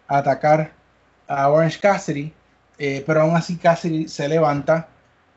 atacar 0.08 0.72
a 1.28 1.50
Orange 1.50 1.80
Cassidy, 1.80 2.34
pero 3.06 3.22
aún 3.22 3.36
así 3.36 3.56
Cassidy 3.56 4.08
se 4.10 4.28
levanta 4.28 4.90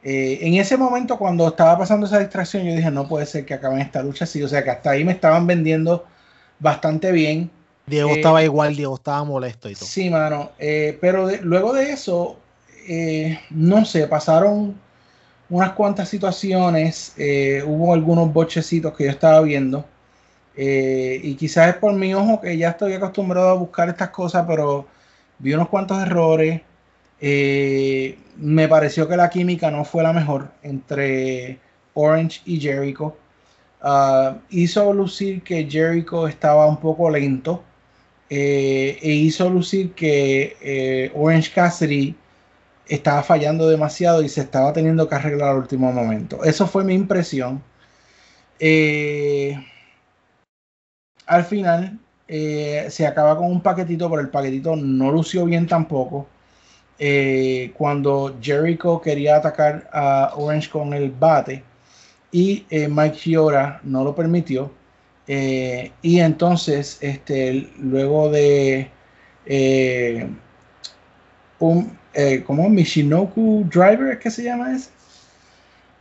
eh, 0.04 0.40
en 0.42 0.54
ese 0.54 0.76
momento, 0.76 1.16
cuando 1.16 1.46
estaba 1.48 1.78
pasando 1.78 2.06
esa 2.06 2.18
distracción, 2.18 2.64
yo 2.64 2.74
dije, 2.74 2.90
no 2.90 3.06
puede 3.06 3.24
ser 3.26 3.44
que 3.44 3.54
acaben 3.54 3.78
esta 3.78 4.02
lucha 4.02 4.24
así. 4.24 4.42
O 4.42 4.48
sea, 4.48 4.64
que 4.64 4.70
hasta 4.70 4.90
ahí 4.90 5.04
me 5.04 5.12
estaban 5.12 5.46
vendiendo 5.46 6.04
bastante 6.58 7.12
bien. 7.12 7.50
Diego 7.86 8.10
eh, 8.10 8.14
estaba 8.14 8.42
igual, 8.42 8.74
Diego 8.74 8.96
estaba 8.96 9.22
molesto 9.24 9.70
y 9.70 9.74
todo. 9.74 9.86
Sí, 9.86 10.10
mano. 10.10 10.50
Eh, 10.58 10.98
pero 11.00 11.26
de, 11.26 11.40
luego 11.42 11.72
de 11.72 11.92
eso, 11.92 12.36
no 13.50 13.84
sé, 13.84 14.08
pasaron 14.08 14.74
unas 15.48 15.72
cuantas 15.72 16.08
situaciones. 16.08 17.14
hubo 17.66 17.94
algunos 17.94 18.32
bochecitos 18.32 18.94
que 18.96 19.04
yo 19.04 19.10
estaba 19.10 19.40
viendo. 19.40 19.84
y 20.56 21.34
quizás 21.36 21.68
es 21.68 21.74
por 21.76 21.92
mi 21.92 22.12
ojo 22.12 22.40
que 22.40 22.56
ya 22.56 22.70
estoy 22.70 22.94
acostumbrado 22.94 23.50
a 23.50 23.54
buscar 23.54 23.88
estas 23.88 24.10
cosas, 24.10 24.44
pero 24.48 24.86
vi 25.38 25.54
unos 25.54 25.68
cuantos 25.68 26.02
errores. 26.02 26.60
Eh, 27.24 28.18
me 28.36 28.66
pareció 28.66 29.08
que 29.08 29.16
la 29.16 29.30
química 29.30 29.70
no 29.70 29.84
fue 29.84 30.02
la 30.02 30.12
mejor 30.12 30.50
entre 30.62 31.60
Orange 31.94 32.42
y 32.44 32.60
Jericho. 32.60 33.16
Uh, 33.80 34.38
hizo 34.50 34.92
lucir 34.92 35.42
que 35.42 35.68
Jericho 35.70 36.26
estaba 36.28 36.66
un 36.66 36.78
poco 36.78 37.08
lento 37.10 37.62
eh, 38.30 38.98
e 39.02 39.10
hizo 39.12 39.48
lucir 39.50 39.92
que 39.92 40.56
eh, 40.60 41.12
Orange 41.14 41.52
Cassidy 41.52 42.16
estaba 42.86 43.22
fallando 43.22 43.68
demasiado 43.68 44.22
y 44.22 44.28
se 44.28 44.40
estaba 44.40 44.72
teniendo 44.72 45.08
que 45.08 45.14
arreglar 45.14 45.50
al 45.50 45.58
último 45.58 45.92
momento. 45.92 46.42
Eso 46.44 46.66
fue 46.66 46.84
mi 46.84 46.94
impresión. 46.94 47.62
Al 51.26 51.44
final 51.44 51.98
se 52.28 53.06
acaba 53.06 53.36
con 53.36 53.46
un 53.46 53.60
paquetito, 53.60 54.08
pero 54.10 54.22
el 54.22 54.28
paquetito 54.30 54.76
no 54.76 55.10
lució 55.12 55.44
bien 55.44 55.66
tampoco 55.66 56.26
eh, 57.04 57.72
cuando 57.76 58.38
Jericho 58.40 59.00
quería 59.00 59.34
atacar 59.34 59.90
a 59.92 60.34
Orange 60.36 60.70
con 60.70 60.94
el 60.94 61.10
bate 61.10 61.64
y 62.30 62.64
eh, 62.70 62.86
Mike 62.86 63.16
Fiora 63.16 63.80
no 63.82 64.04
lo 64.04 64.14
permitió. 64.14 64.70
Eh, 65.26 65.90
y 66.00 66.20
entonces, 66.20 66.98
este, 67.00 67.68
luego 67.80 68.30
de 68.30 68.88
eh, 69.46 70.28
un, 71.58 71.98
eh, 72.14 72.44
como 72.46 72.68
Michinoku 72.68 73.68
Driver, 73.68 74.16
¿qué 74.20 74.30
se 74.30 74.44
llama 74.44 74.72
ese? 74.72 74.90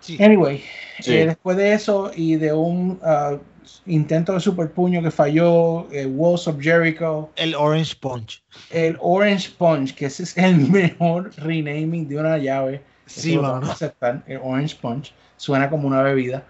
Sí. 0.01 0.23
Anyway, 0.23 0.63
sí. 0.99 1.15
después 1.15 1.57
de 1.57 1.73
eso 1.73 2.11
y 2.15 2.35
de 2.35 2.53
un 2.53 2.99
uh, 3.01 3.39
intento 3.85 4.33
de 4.33 4.39
super 4.39 4.71
puño 4.71 5.01
que 5.01 5.11
falló, 5.11 5.91
eh, 5.91 6.05
Walls 6.05 6.47
of 6.47 6.61
Jericho. 6.61 7.29
El 7.35 7.55
Orange 7.55 7.95
Punch. 7.99 8.43
El 8.69 8.97
Orange 8.99 9.51
Punch, 9.57 9.93
que 9.95 10.05
ese 10.05 10.23
es 10.23 10.37
el 10.37 10.57
mejor 10.71 11.31
renaming 11.37 12.07
de 12.07 12.17
una 12.17 12.37
llave. 12.37 12.81
Sí, 13.05 13.37
vamos 13.37 13.69
a 13.69 13.73
aceptar. 13.73 14.23
El 14.27 14.37
Orange 14.37 14.75
Punch 14.81 15.13
suena 15.37 15.69
como 15.69 15.87
una 15.87 16.01
bebida. 16.01 16.45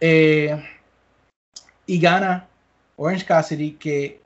Eh, 0.00 0.62
y 1.86 2.00
gana 2.00 2.46
Orange 2.96 3.24
Cassidy, 3.24 3.72
que 3.72 4.20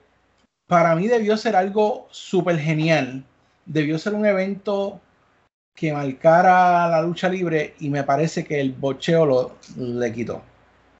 para 0.66 0.95
mí 0.95 1.09
debió 1.09 1.37
ser 1.37 1.57
algo 1.57 2.09
súper 2.11 2.59
genial. 2.59 3.24
Debió 3.66 3.99
ser 3.99 4.15
un 4.15 4.27
evento 4.27 5.01
que 5.74 5.93
marcara 5.93 6.89
la 6.89 7.03
lucha 7.03 7.28
libre 7.28 7.74
y 7.81 7.89
me 7.89 8.05
parece 8.05 8.45
que 8.45 8.61
el 8.61 8.73
bocheo 8.73 9.27
lo 9.27 9.57
le 9.77 10.12
quitó. 10.12 10.43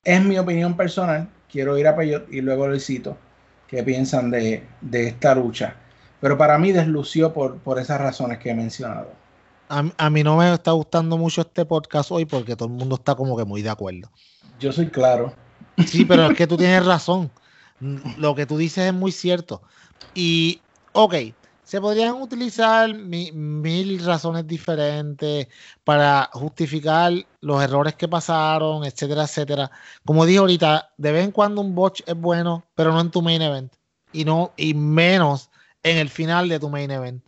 Es 0.03 0.23
mi 0.23 0.39
opinión 0.39 0.77
personal. 0.77 1.29
Quiero 1.51 1.77
ir 1.79 1.87
a 1.87 1.97
Peyot 1.97 2.33
y 2.33 2.41
luego 2.41 2.69
le 2.69 2.81
cito 2.81 3.17
qué 3.67 3.83
piensan 3.83 4.31
de, 4.31 4.67
de, 4.81 5.09
esta 5.09 5.35
lucha. 5.35 5.77
Pero 6.21 6.37
para 6.37 6.59
mí 6.59 6.73
deslució 6.73 7.33
por, 7.33 7.59
por 7.59 7.79
esas 7.79 8.01
razones 8.01 8.39
que 8.39 8.51
he 8.51 8.55
mencionado. 8.55 9.13
A, 9.69 9.85
a, 9.97 10.11
mí 10.11 10.25
no 10.25 10.37
me 10.37 10.53
está 10.53 10.73
gustando 10.73 11.17
mucho 11.17 11.43
este 11.43 11.65
podcast 11.65 12.11
hoy 12.11 12.25
porque 12.25 12.57
todo 12.57 12.69
el 12.69 12.75
mundo 12.75 12.97
está 12.97 13.15
como 13.15 13.37
que 13.37 13.45
muy 13.45 13.63
de 13.63 13.71
acuerdo. 13.71 14.11
Yo 14.59 14.73
soy 14.73 14.89
claro. 14.89 15.33
Sí, 15.87 16.05
pero 16.05 16.27
es 16.27 16.37
que 16.37 16.47
tú 16.47 16.57
tienes 16.57 16.85
razón. 16.85 17.31
Lo 18.19 18.35
que 18.35 18.45
tú 18.45 18.59
dices 18.59 18.87
es 18.87 18.93
muy 18.93 19.13
cierto. 19.13 19.63
Y, 20.15 20.61
ok, 20.93 21.15
se 21.71 21.81
podrían 21.81 22.21
utilizar 22.21 22.93
mi, 22.93 23.31
mil 23.31 24.05
razones 24.05 24.45
diferentes 24.45 25.47
para 25.85 26.29
justificar 26.33 27.13
los 27.43 27.63
errores 27.63 27.95
que 27.95 28.09
pasaron, 28.09 28.85
etcétera, 28.85 29.23
etcétera. 29.23 29.71
Como 30.05 30.27
dije 30.27 30.41
ahorita, 30.41 30.91
de 30.97 31.13
vez 31.13 31.25
en 31.25 31.31
cuando 31.31 31.61
un 31.61 31.77
botch 31.77 32.01
es 32.07 32.17
bueno, 32.17 32.65
pero 32.75 32.91
no 32.91 33.01
en 33.01 33.13
tu 33.13 33.23
main 33.23 33.41
event. 33.41 33.73
Y, 34.13 34.25
no, 34.25 34.53
y 34.57 34.75
menos 34.75 35.49
en 35.85 35.99
el 35.99 36.09
final 36.09 36.49
de 36.49 36.59
tu 36.59 36.69
main 36.69 36.91
event. 36.91 37.23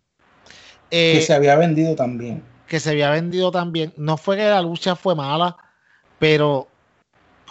Eh, 0.91 1.13
que 1.19 1.21
se 1.21 1.35
había 1.35 1.55
vendido 1.55 1.95
también. 1.95 2.43
Que 2.67 2.81
se 2.81 2.91
había 2.91 3.11
vendido 3.11 3.53
también. 3.53 3.93
No 3.97 4.17
fue 4.17 4.37
que 4.37 4.43
la 4.43 4.61
lucha 4.61 4.97
fue 4.97 5.15
mala, 5.15 5.57
pero 6.19 6.67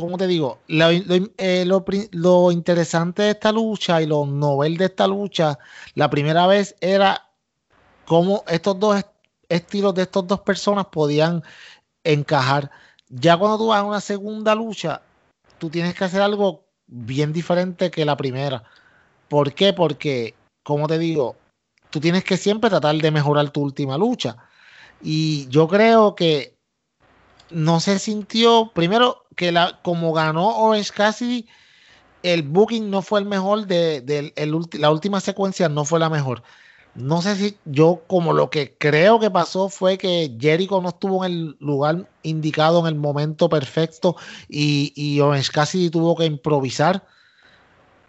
como 0.02 0.18
te 0.18 0.28
digo, 0.28 0.60
lo, 0.68 0.90
eh, 0.90 1.65
lo 2.11 2.52
interesante 2.52 3.23
de 3.23 3.30
esta 3.32 3.52
lucha 3.52 4.02
y 4.02 4.07
lo 4.07 4.26
novel 4.26 4.78
de 4.78 4.86
esta 4.86 5.07
lucha, 5.07 5.57
la 5.95 6.10
primera 6.10 6.48
vez 6.48 6.76
era 6.82 7.30
cómo 8.06 8.44
estos 8.48 8.80
dos 8.80 8.98
est- 8.98 9.07
estilos 9.49 9.94
de 9.95 10.03
estas 10.03 10.28
dos 10.28 10.41
personas 10.41 10.88
podían 10.88 11.44
encajar. 12.03 12.72
Ya 13.10 13.38
cuando 13.38 13.57
tú 13.57 13.68
vas 13.68 13.82
a 13.82 13.86
una 13.86 14.02
segunda 14.02 14.56
lucha, 14.56 15.02
tú 15.57 15.69
tienes 15.69 15.94
que 15.95 16.06
hacer 16.06 16.22
algo 16.22 16.65
bien 16.88 17.34
diferente 17.34 17.91
que 17.91 18.06
la 18.06 18.18
primera. 18.18 18.64
¿Por 19.30 19.53
qué? 19.53 19.73
Porque, 19.73 20.36
como 20.64 20.88
te 20.88 20.98
digo, 20.98 21.36
tú 21.90 21.99
tienes 21.99 22.23
que 22.23 22.38
siempre 22.38 22.69
tratar 22.69 22.95
de 22.95 23.11
mejorar 23.11 23.49
tu 23.52 23.61
última 23.61 23.98
lucha. 23.98 24.38
Y 25.02 25.48
yo 25.49 25.68
creo 25.68 26.15
que 26.15 26.57
no 27.49 27.80
se 27.80 27.99
sintió, 27.99 28.72
primero, 28.73 29.20
que 29.36 29.52
la, 29.52 29.80
como 29.84 30.14
ganó 30.14 30.58
Orange 30.58 30.91
Cassidy, 30.94 31.48
el 32.24 32.44
booking 32.44 32.90
no 32.90 33.02
fue 33.02 33.20
el 33.20 33.26
mejor 33.26 33.66
de, 33.68 34.02
del- 34.02 34.34
el 34.36 34.53
ulti- 34.53 34.78
la 34.80 34.91
última 34.91 35.20
secuencia 35.20 35.70
no 35.70 35.86
fue 35.86 35.99
la 35.99 36.10
mejor. 36.10 36.44
No 36.94 37.22
sé 37.22 37.36
si 37.38 37.58
yo 37.66 38.03
como 38.08 38.34
lo 38.34 38.49
que 38.49 38.76
creo 38.78 39.20
que 39.20 39.32
pasó 39.32 39.70
fue 39.70 39.98
que 39.98 40.36
Jericho 40.40 40.82
no 40.82 40.90
estuvo 40.90 41.24
en 41.26 41.32
el 41.32 41.58
lugar 41.60 42.10
indicado 42.22 42.82
en 42.82 42.88
el 42.88 42.95
momento 42.95 43.48
perfecto 43.49 44.18
y, 44.49 44.91
y 44.95 45.20
Orange 45.22 45.52
Cassidy 45.52 45.90
tuvo 45.90 46.16
que 46.18 46.26
improvisar. 46.26 47.06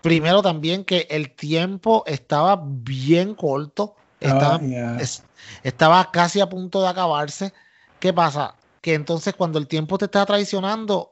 Primero 0.00 0.42
también 0.42 0.84
que 0.84 1.06
el 1.10 1.30
tiempo 1.30 2.02
estaba 2.06 2.60
bien 2.66 3.34
corto, 3.36 3.94
estaba, 4.18 4.56
Ah, 4.56 4.60
ya. 4.62 4.96
es- 4.98 5.22
estaba 5.62 6.10
casi 6.10 6.40
a 6.40 6.48
punto 6.48 6.82
de 6.82 6.88
acabarse. 6.88 7.52
¿Qué 8.00 8.12
pasa? 8.12 8.56
Que 8.80 8.94
entonces 8.94 9.32
cuando 9.34 9.60
el 9.60 9.68
tiempo 9.68 9.98
te 9.98 10.06
está 10.06 10.26
traicionando, 10.26 11.11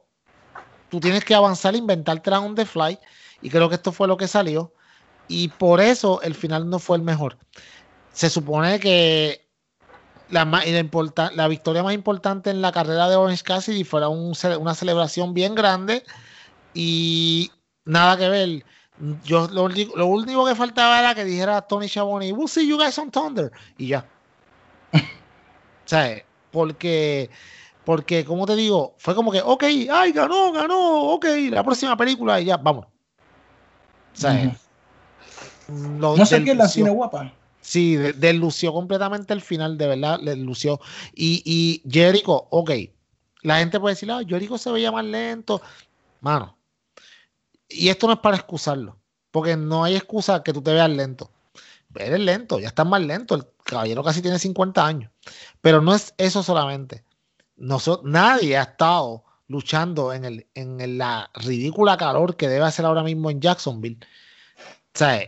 tú 0.91 0.99
tienes 0.99 1.25
que 1.25 1.33
avanzar, 1.33 1.75
inventarte 1.75 2.29
on 2.31 2.53
the 2.53 2.65
fly. 2.65 2.99
Y 3.41 3.49
creo 3.49 3.69
que 3.69 3.75
esto 3.75 3.91
fue 3.91 4.07
lo 4.07 4.17
que 4.17 4.27
salió. 4.27 4.73
Y 5.27 5.47
por 5.47 5.79
eso 5.79 6.21
el 6.21 6.35
final 6.35 6.69
no 6.69 6.77
fue 6.77 6.97
el 6.97 7.03
mejor. 7.03 7.37
Se 8.11 8.29
supone 8.29 8.79
que 8.79 9.47
la, 10.29 10.61
y 10.65 10.71
la, 10.71 11.31
la 11.33 11.47
victoria 11.47 11.81
más 11.81 11.93
importante 11.93 12.49
en 12.49 12.61
la 12.61 12.73
carrera 12.73 13.09
de 13.09 13.15
Orange 13.15 13.43
Cassidy 13.43 13.85
fuera 13.85 14.09
una 14.09 14.75
celebración 14.75 15.33
bien 15.33 15.55
grande. 15.55 16.03
Y 16.73 17.51
nada 17.85 18.17
que 18.17 18.29
ver. 18.29 18.65
Yo 19.23 19.47
lo, 19.47 19.69
lo 19.69 20.05
único 20.05 20.45
que 20.45 20.53
faltaba 20.53 20.99
era 20.99 21.15
que 21.15 21.25
dijera 21.25 21.61
Tony 21.61 21.87
Schiavone, 21.87 22.33
we'll 22.33 22.47
see 22.47 22.67
you 22.67 22.77
guys 22.77 22.99
on 22.99 23.09
Thunder. 23.09 23.51
Y 23.77 23.87
ya. 23.87 24.05
o 24.93 24.99
sea, 25.85 26.23
porque, 26.51 27.29
porque, 27.85 28.23
como 28.25 28.45
te 28.45 28.55
digo, 28.55 28.95
fue 28.97 29.15
como 29.15 29.31
que, 29.31 29.41
ok, 29.41 29.63
ay, 29.91 30.11
ganó, 30.11 30.51
ganó, 30.51 31.03
ok, 31.13 31.25
la 31.49 31.63
próxima 31.63 31.97
película 31.97 32.39
y 32.39 32.45
ya, 32.45 32.57
vamos. 32.57 32.85
O 32.85 34.17
sea, 34.17 34.55
lo 35.67 36.17
No 36.17 36.25
sé 36.25 36.43
qué 36.43 36.51
es 36.51 36.57
la 36.57 36.67
cine 36.67 36.89
guapa. 36.89 37.33
Sí, 37.61 37.95
de- 37.95 38.13
deslució 38.13 38.73
completamente 38.73 39.33
el 39.33 39.41
final, 39.41 39.77
de 39.77 39.87
verdad, 39.87 40.19
deslució. 40.21 40.79
Y, 41.13 41.41
y 41.45 41.89
Jericho, 41.89 42.47
ok, 42.49 42.71
la 43.43 43.59
gente 43.59 43.79
puede 43.79 43.93
decir, 43.95 44.11
ah, 44.11 44.21
Jericho 44.27 44.57
se 44.57 44.71
veía 44.71 44.91
más 44.91 45.05
lento. 45.05 45.61
Mano, 46.19 46.57
y 47.69 47.89
esto 47.89 48.07
no 48.07 48.13
es 48.13 48.19
para 48.19 48.35
excusarlo, 48.37 48.97
porque 49.31 49.55
no 49.55 49.83
hay 49.83 49.95
excusa 49.95 50.43
que 50.43 50.53
tú 50.53 50.61
te 50.61 50.73
veas 50.73 50.89
lento. 50.89 51.31
Eres 51.95 52.19
lento, 52.19 52.59
ya 52.59 52.67
estás 52.67 52.85
más 52.87 53.01
lento. 53.01 53.35
El 53.35 53.45
caballero 53.63 54.03
casi 54.03 54.21
tiene 54.21 54.39
50 54.39 54.85
años. 54.85 55.11
Pero 55.61 55.81
no 55.81 55.93
es 55.93 56.13
eso 56.17 56.41
solamente. 56.41 57.03
Nadie 58.03 58.57
ha 58.57 58.63
estado 58.63 59.23
luchando 59.47 60.13
en, 60.13 60.25
el, 60.25 60.47
en 60.55 60.81
el- 60.81 60.97
la 60.97 61.29
ridícula 61.35 61.97
calor 61.97 62.35
que 62.35 62.47
debe 62.47 62.65
hacer 62.65 62.85
ahora 62.85 63.03
mismo 63.03 63.29
en 63.29 63.39
Jacksonville. 63.41 63.97
O 64.93 64.97
sea, 64.97 65.21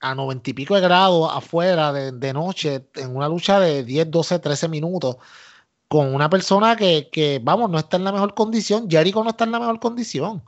a 0.00 0.14
noventa 0.14 0.50
y 0.50 0.52
pico 0.52 0.74
de 0.74 0.80
grados 0.80 1.30
afuera 1.34 1.92
de, 1.92 2.12
de 2.12 2.32
noche, 2.32 2.86
en 2.94 3.16
una 3.16 3.28
lucha 3.28 3.58
de 3.60 3.84
10, 3.84 4.10
12, 4.10 4.38
13 4.38 4.68
minutos, 4.68 5.16
con 5.88 6.14
una 6.14 6.28
persona 6.28 6.76
que, 6.76 7.08
que, 7.12 7.40
vamos, 7.42 7.70
no 7.70 7.78
está 7.78 7.96
en 7.96 8.04
la 8.04 8.12
mejor 8.12 8.34
condición. 8.34 8.88
Jericho 8.90 9.22
no 9.24 9.30
está 9.30 9.44
en 9.44 9.52
la 9.52 9.60
mejor 9.60 9.78
condición. 9.80 10.42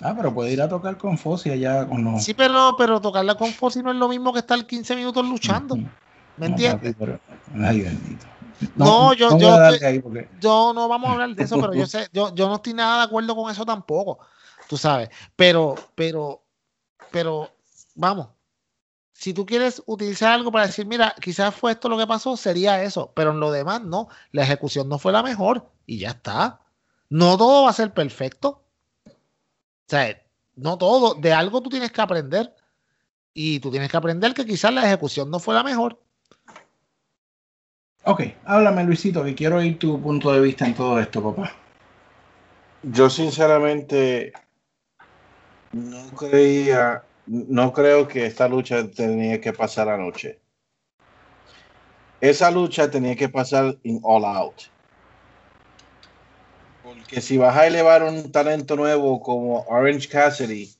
Ah, 0.00 0.14
pero 0.16 0.32
puede 0.34 0.52
ir 0.52 0.60
a 0.62 0.68
tocar 0.68 0.96
con 0.96 1.16
Fossi 1.18 1.50
allá 1.50 1.86
con 1.86 2.02
los. 2.02 2.24
Sí, 2.24 2.34
pero, 2.34 2.74
pero 2.76 3.00
tocarla 3.00 3.34
con 3.36 3.52
Fossi 3.52 3.82
no 3.82 3.90
es 3.90 3.96
lo 3.96 4.08
mismo 4.08 4.32
que 4.32 4.40
estar 4.40 4.64
15 4.66 4.96
minutos 4.96 5.24
luchando. 5.28 5.76
¿Me 5.76 5.86
No, 6.38 6.46
entiendes? 6.46 6.94
papi, 6.94 6.94
pero- 6.98 7.20
Ay, 7.64 7.82
bendito. 7.82 8.26
No, 8.76 9.12
yo- 9.14 9.30
yo 9.38 9.48
estoy- 9.72 9.78
porque- 10.00 10.28
Yo 10.40 10.72
no 10.74 10.88
vamos 10.88 11.08
a 11.10 11.12
hablar 11.12 11.34
de 11.34 11.42
eso, 11.44 11.56
pero 11.60 11.74
yo 11.74 11.86
sé, 11.86 12.08
yo, 12.12 12.34
yo 12.34 12.48
no 12.48 12.56
estoy 12.56 12.74
nada 12.74 12.98
de 12.98 13.02
acuerdo 13.04 13.34
con 13.36 13.50
eso 13.50 13.64
tampoco. 13.64 14.18
Tú 14.68 14.76
sabes. 14.76 15.10
Pero, 15.36 15.74
pero, 15.94 16.42
pero, 17.10 17.50
vamos. 17.94 18.28
Si 19.12 19.32
tú 19.34 19.46
quieres 19.46 19.82
utilizar 19.86 20.32
algo 20.32 20.50
para 20.50 20.66
decir, 20.66 20.84
mira, 20.86 21.14
quizás 21.20 21.54
fue 21.54 21.72
esto 21.72 21.88
lo 21.88 21.96
que 21.98 22.06
pasó, 22.06 22.36
sería 22.36 22.82
eso. 22.82 23.12
Pero 23.14 23.30
en 23.30 23.40
lo 23.40 23.52
demás, 23.52 23.82
no. 23.82 24.08
La 24.32 24.42
ejecución 24.42 24.88
no 24.88 24.98
fue 24.98 25.12
la 25.12 25.22
mejor. 25.22 25.68
Y 25.86 25.98
ya 25.98 26.10
está. 26.10 26.60
No 27.08 27.36
todo 27.36 27.64
va 27.64 27.70
a 27.70 27.74
ser 27.74 27.92
perfecto. 27.92 28.64
O 29.06 29.10
sea, 29.86 30.20
no 30.56 30.76
todo. 30.78 31.14
De 31.14 31.32
algo 31.32 31.60
tú 31.62 31.68
tienes 31.70 31.92
que 31.92 32.00
aprender. 32.00 32.54
Y 33.34 33.60
tú 33.60 33.70
tienes 33.70 33.90
que 33.90 33.96
aprender 33.96 34.34
que 34.34 34.44
quizás 34.44 34.72
la 34.72 34.84
ejecución 34.86 35.30
no 35.30 35.38
fue 35.38 35.54
la 35.54 35.62
mejor. 35.62 36.00
Ok, 38.04 38.22
háblame 38.44 38.82
Luisito, 38.82 39.22
que 39.22 39.34
quiero 39.34 39.58
oír 39.58 39.78
tu 39.78 40.00
punto 40.02 40.32
de 40.32 40.40
vista 40.40 40.66
en 40.66 40.74
todo 40.74 40.98
esto, 40.98 41.22
papá. 41.22 41.52
Yo 42.82 43.08
sinceramente 43.08 44.32
no 45.70 46.10
creía, 46.16 47.04
no 47.26 47.72
creo 47.72 48.08
que 48.08 48.26
esta 48.26 48.48
lucha 48.48 48.90
tenía 48.90 49.40
que 49.40 49.52
pasar 49.52 49.88
anoche. 49.88 50.40
Esa 52.20 52.50
lucha 52.50 52.90
tenía 52.90 53.14
que 53.14 53.28
pasar 53.28 53.76
en 53.84 54.00
All 54.02 54.24
Out. 54.24 54.62
Porque 56.82 57.20
si 57.20 57.38
vas 57.38 57.56
a 57.56 57.68
elevar 57.68 58.02
un 58.02 58.32
talento 58.32 58.74
nuevo 58.74 59.20
como 59.20 59.60
Orange 59.68 60.08
Cassidy 60.08 60.74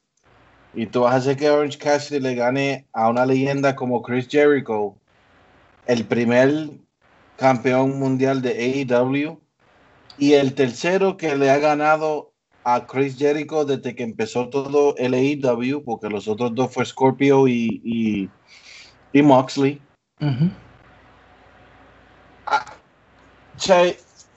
y 0.74 0.86
tú 0.86 1.02
vas 1.02 1.14
a 1.14 1.16
hacer 1.18 1.36
que 1.36 1.48
Orange 1.48 1.78
Cassidy 1.78 2.18
le 2.18 2.34
gane 2.34 2.88
a 2.92 3.08
una 3.08 3.24
leyenda 3.24 3.76
como 3.76 4.02
Chris 4.02 4.26
Jericho, 4.28 4.96
el 5.86 6.04
primer 6.04 6.70
campeón 7.36 7.98
mundial 7.98 8.42
de 8.42 8.86
AEW, 8.88 9.40
y 10.18 10.34
el 10.34 10.54
tercero 10.54 11.16
que 11.16 11.36
le 11.36 11.50
ha 11.50 11.58
ganado 11.58 12.32
a 12.64 12.86
Chris 12.86 13.16
Jericho 13.18 13.64
desde 13.64 13.94
que 13.94 14.04
empezó 14.04 14.48
todo 14.48 14.94
el 14.96 15.14
AEW, 15.14 15.82
porque 15.84 16.08
los 16.08 16.28
otros 16.28 16.54
dos 16.54 16.72
fue 16.72 16.84
Scorpio 16.84 17.48
y, 17.48 17.80
y, 17.84 18.30
y 19.12 19.22
Moxley. 19.22 19.80
Ah, 22.46 22.64
o 23.56 23.60
sea, 23.60 23.92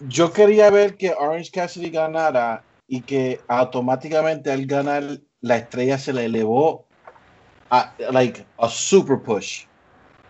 yo 0.08 0.32
quería 0.34 0.70
ver 0.70 0.98
que 0.98 1.14
Orange 1.14 1.52
Cassidy 1.52 1.90
ganara 1.90 2.64
y 2.88 3.02
que 3.02 3.42
automáticamente 3.48 4.52
al 4.52 4.66
ganar 4.66 5.04
la 5.42 5.58
estrella 5.58 5.98
se 5.98 6.14
le 6.14 6.26
elevó 6.26 6.86
a 7.70 7.94
like 8.12 8.46
a 8.58 8.70
super 8.70 9.20
push. 9.20 9.66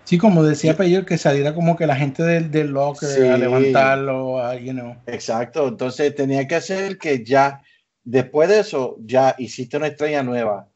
Sí, 0.06 0.18
como 0.19 0.44
decía 0.44 0.77
Peyor, 0.77 1.06
que 1.06 1.18
saliera 1.18 1.53
como 1.56 1.76
que 1.76 1.88
la 1.88 1.95
gente 1.95 2.22
del, 2.23 2.52
del 2.52 2.68
locker 2.69 3.10
Sí. 3.10 3.22
a 3.27 3.38
levantarlo, 3.38 4.40
a, 4.40 4.56
you 4.56 4.72
know. 4.72 4.95
Exacto, 5.07 5.68
entonces 5.68 6.14
tenía 6.15 6.48
que 6.48 6.56
hacer 6.56 6.98
que 6.98 7.23
ya, 7.26 7.61
después 8.03 8.48
de 8.49 8.60
eso, 8.60 8.98
ya 8.99 9.36
hiciste 9.40 9.77
una 9.77 9.88
estrella 9.88 10.22
nueva. 10.23 10.69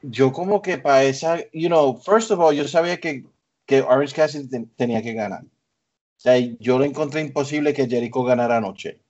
Yo 0.00 0.32
como 0.32 0.62
que 0.62 0.78
para 0.78 1.04
esa, 1.04 1.38
you 1.52 1.68
know, 1.68 1.96
first 2.00 2.30
of 2.30 2.40
all, 2.40 2.54
yo 2.56 2.66
sabía 2.66 2.98
que, 2.98 3.24
que 3.66 3.82
Orange 3.82 4.14
Cassidy 4.14 4.48
ten- 4.48 4.70
tenía 4.76 5.02
que 5.02 5.12
ganar. 5.12 5.42
O 5.44 6.20
sea, 6.22 6.36
yo 6.58 6.78
lo 6.78 6.84
encontré 6.84 7.20
imposible 7.20 7.74
que 7.74 7.86
Jericho 7.88 8.24
ganara 8.24 8.56
anoche. 8.56 9.00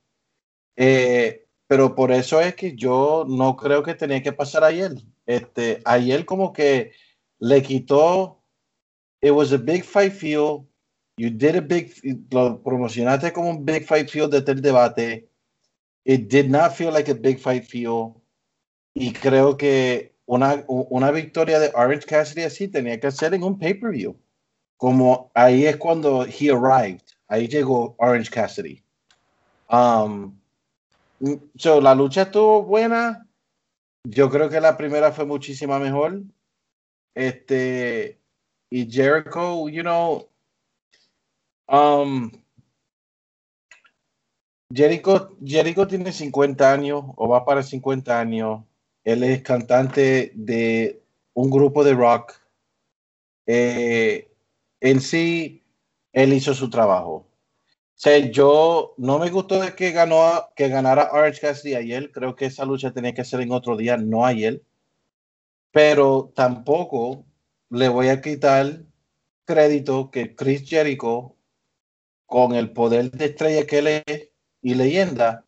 Eh, 0.77 1.47
pero 1.69 1.95
por 1.95 2.11
eso 2.11 2.41
es 2.41 2.55
que 2.55 2.75
yo 2.75 3.25
no 3.29 3.57
creo 3.57 3.83
que 3.83 3.95
tenía 3.95 4.23
que 4.23 4.33
pasar 4.33 4.65
ayer. 4.65 4.93
Este, 5.27 5.81
ayer 5.85 6.25
como 6.25 6.53
que 6.53 6.93
le 7.39 7.63
quitó, 7.63 8.42
it 9.23 9.31
was 9.31 9.53
a 9.53 9.59
big 9.59 9.85
fight 9.85 10.13
feel, 10.13 10.67
You 11.17 11.31
did 11.31 11.57
a 11.57 11.61
big, 11.61 11.93
lo 12.31 12.63
promocionaste 12.63 13.33
como 13.33 13.51
un 13.51 13.65
big 13.65 13.85
fight 13.85 14.09
feel 14.11 14.29
desde 14.29 14.53
el 14.53 14.63
debate. 14.63 15.29
It 16.05 16.29
did 16.29 16.51
not 16.51 16.75
feel 16.75 16.91
like 16.91 17.09
a 17.09 17.15
big 17.15 17.39
fight 17.39 17.65
feel. 17.65 18.21
Y 18.95 19.13
creo 19.13 19.57
que 19.57 20.15
una, 20.27 20.65
una 20.67 21.11
victoria 21.11 21.59
de 21.59 21.71
Orange 21.75 22.07
Cassidy 22.07 22.43
así 22.43 22.69
tenía 22.69 22.99
que 22.99 23.11
ser 23.11 23.35
en 23.35 23.43
un 23.43 23.59
pay-per-view. 23.59 24.17
Como 24.79 25.31
ahí 25.35 25.67
es 25.67 25.77
cuando 25.77 26.25
he 26.25 26.51
arrived. 26.51 27.03
Ahí 27.29 27.47
llegó 27.47 27.95
Orange 27.99 28.31
Cassidy. 28.31 28.83
Um, 29.71 30.39
so, 31.57 31.81
la 31.81 31.95
lucha 31.95 32.23
estuvo 32.23 32.63
buena. 32.63 33.29
Yo 34.05 34.31
creo 34.31 34.49
que 34.49 34.61
la 34.61 34.77
primera 34.77 35.13
fue 35.13 35.27
muchísima 35.27 35.79
mejor. 35.79 36.23
Este, 37.15 38.19
Jericho, 38.73 39.69
you 39.69 39.83
know, 39.83 40.29
um, 41.69 42.31
Jericho, 44.73 45.37
Jericho 45.45 45.87
tiene 45.87 46.13
50 46.13 46.73
años 46.73 47.05
o 47.17 47.29
va 47.29 47.45
para 47.45 47.63
50 47.63 48.19
años. 48.19 48.65
Él 49.05 49.23
es 49.25 49.43
cantante 49.43 50.33
de 50.35 51.03
un 51.35 51.51
grupo 51.51 51.85
de 51.85 51.95
rock. 51.95 52.33
Eh, 53.47 54.31
en 54.81 55.01
sí, 55.01 55.63
él 56.13 56.33
hizo 56.33 56.55
su 56.55 56.71
trabajo. 56.71 57.13
O 57.15 57.99
sea, 58.03 58.19
yo 58.19 58.95
no 58.97 59.19
me 59.19 59.31
gustó 59.31 59.61
de 59.61 59.75
que 59.75 59.93
ganó 59.93 60.49
que 60.57 60.69
ganara 60.69 61.11
Orange 61.13 61.41
Cassidy 61.41 61.75
ayer. 61.75 62.11
Creo 62.11 62.35
que 62.35 62.47
esa 62.47 62.65
lucha 62.65 62.93
tenía 62.93 63.15
que 63.15 63.25
ser 63.25 63.41
en 63.43 63.53
otro 63.53 63.77
día, 63.77 63.97
no 63.97 64.25
ayer. 64.25 64.63
Pero 65.71 66.33
tampoco 66.35 67.25
le 67.73 67.89
voy 67.89 68.09
a 68.09 68.21
quitar 68.21 68.85
crédito 69.47 70.11
que 70.11 70.37
Chris 70.37 70.69
Jericho, 70.69 71.37
con 72.27 72.55
el 72.55 72.71
poder 72.73 73.11
de 73.11 73.25
estrella 73.27 73.67
que 73.67 73.79
él 73.79 73.87
es 74.07 74.31
y 74.61 74.75
leyenda, 74.75 75.47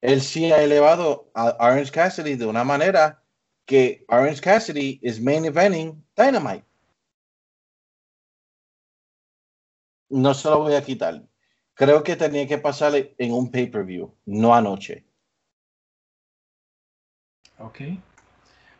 él 0.00 0.20
sí 0.20 0.52
ha 0.52 0.62
elevado 0.62 1.32
a 1.34 1.56
Orange 1.58 1.90
Cassidy 1.90 2.36
de 2.36 2.46
una 2.46 2.62
manera 2.62 3.24
que 3.66 4.04
Orange 4.08 4.40
Cassidy 4.40 5.00
es 5.02 5.20
main 5.20 5.44
eventing 5.46 6.06
Dynamite. 6.16 6.64
No 10.10 10.32
se 10.32 10.48
lo 10.50 10.60
voy 10.60 10.74
a 10.74 10.84
quitar. 10.84 11.26
Creo 11.74 12.04
que 12.04 12.14
tenía 12.14 12.46
que 12.46 12.58
pasarle 12.58 13.16
en 13.18 13.32
un 13.32 13.50
pay-per-view, 13.50 14.14
no 14.26 14.54
anoche. 14.54 15.04
Ok. 17.58 17.80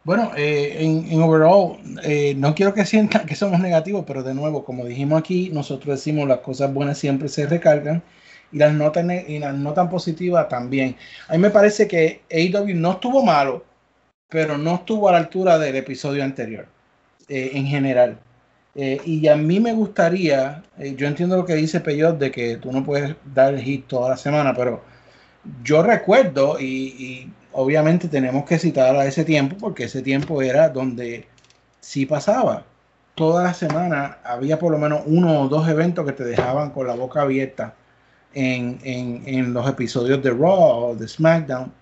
Bueno, 0.05 0.33
eh, 0.37 0.77
en, 0.81 1.23
overall, 1.23 1.79
eh, 2.03 2.35
no 2.37 2.55
quiero 2.55 2.75
que 2.75 2.85
sientan 2.85 3.25
que 3.27 3.35
somos 3.35 3.59
negativos, 3.61 4.05
pero 4.07 4.23
de 4.23 4.35
nuevo, 4.35 4.63
como 4.65 4.85
dijimos 4.85 5.19
aquí, 5.19 5.49
nosotros 5.51 5.97
decimos 5.99 6.29
las 6.29 6.41
cosas 6.41 6.73
buenas 6.75 6.99
siempre 6.99 7.29
se 7.29 7.47
recargan 7.47 8.03
y 8.53 8.59
las 8.59 8.75
notas, 8.75 9.07
y 9.27 9.39
las 9.39 9.55
notas 9.55 9.89
positivas 9.89 10.49
también. 10.49 10.97
A 11.29 11.33
mí 11.33 11.39
me 11.39 11.51
parece 11.51 11.89
que 11.89 12.23
AEW 12.31 12.75
no 12.77 12.93
estuvo 12.93 13.23
malo, 13.25 13.65
pero 14.29 14.59
no 14.59 14.77
estuvo 14.77 15.09
a 15.09 15.13
la 15.13 15.19
altura 15.19 15.59
del 15.59 15.77
episodio 15.77 16.23
anterior, 16.23 16.67
eh, 17.29 17.53
en 17.55 17.67
general. 17.67 18.19
Eh, 18.75 19.01
y 19.07 19.27
a 19.29 19.37
mí 19.37 19.61
me 19.61 19.73
gustaría, 19.73 20.65
yo 20.97 21.07
entiendo 21.07 21.37
lo 21.37 21.47
que 21.47 21.55
dice 21.55 21.81
Peyot 21.81 22.19
de 22.19 22.31
que 22.31 22.57
tú 22.59 22.73
no 22.73 22.85
puedes 22.85 23.17
dar 23.35 23.55
el 23.55 23.61
hit 23.63 23.87
toda 23.87 24.11
la 24.11 24.17
semana, 24.17 24.53
pero 24.55 24.83
yo 25.63 25.83
recuerdo 25.83 26.59
y, 26.61 26.65
y 26.65 27.33
obviamente 27.55 28.09
tenemos 28.09 28.45
que 28.45 28.59
citar 28.59 28.95
a 28.97 29.07
ese 29.07 29.25
tiempo 29.25 29.57
porque 29.59 29.85
ese 29.85 30.03
tiempo 30.03 30.43
era 30.43 30.69
donde 30.69 31.27
sí 31.81 32.05
pasaba. 32.07 32.65
Toda 33.15 33.45
la 33.45 33.55
semana 33.55 34.19
había 34.25 34.59
por 34.59 34.73
lo 34.73 34.79
menos 34.79 35.03
uno 35.07 35.43
o 35.43 35.49
dos 35.49 35.69
eventos 35.69 36.05
que 36.05 36.13
te 36.13 36.25
dejaban 36.25 36.71
con 36.71 36.87
la 36.87 36.95
boca 36.95 37.23
abierta 37.23 37.75
en, 38.35 38.79
en, 38.83 39.23
en 39.27 39.55
los 39.55 39.69
episodios 39.69 40.23
de 40.23 40.31
Raw 40.31 40.91
o 40.91 40.97
de 40.97 41.07
SmackDown. 41.07 41.73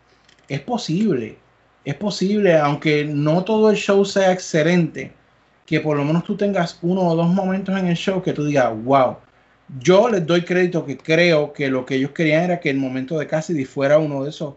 Es 0.49 0.61
posible, 0.61 1.39
es 1.85 1.94
posible, 1.94 2.57
aunque 2.59 3.05
no 3.05 3.43
todo 3.43 3.70
el 3.70 3.77
show 3.77 4.05
sea 4.05 4.32
excelente, 4.32 5.12
que 5.65 5.81
por 5.81 5.97
lo 5.97 6.05
menos 6.05 6.24
tú 6.24 6.36
tengas 6.36 6.78
uno 6.82 7.03
o 7.03 7.16
dos 7.16 7.28
momentos 7.28 7.78
en 7.78 7.86
el 7.86 7.97
show 7.97 8.23
que 8.23 8.32
tú 8.32 8.44
digas, 8.44 8.70
wow. 8.85 9.16
Yo 9.81 10.09
les 10.11 10.27
doy 10.27 10.43
crédito 10.43 10.85
que 10.85 10.99
creo 10.99 11.55
que 11.55 11.70
lo 11.70 11.86
que 11.86 11.94
ellos 11.94 12.11
querían 12.11 12.44
era 12.44 12.61
que 12.61 12.69
el 12.69 12.77
momento 12.77 13.19
de 13.19 13.27
Cassidy 13.27 13.65
fuera 13.65 13.97
uno 13.97 14.23
de 14.23 14.28
esos 14.28 14.55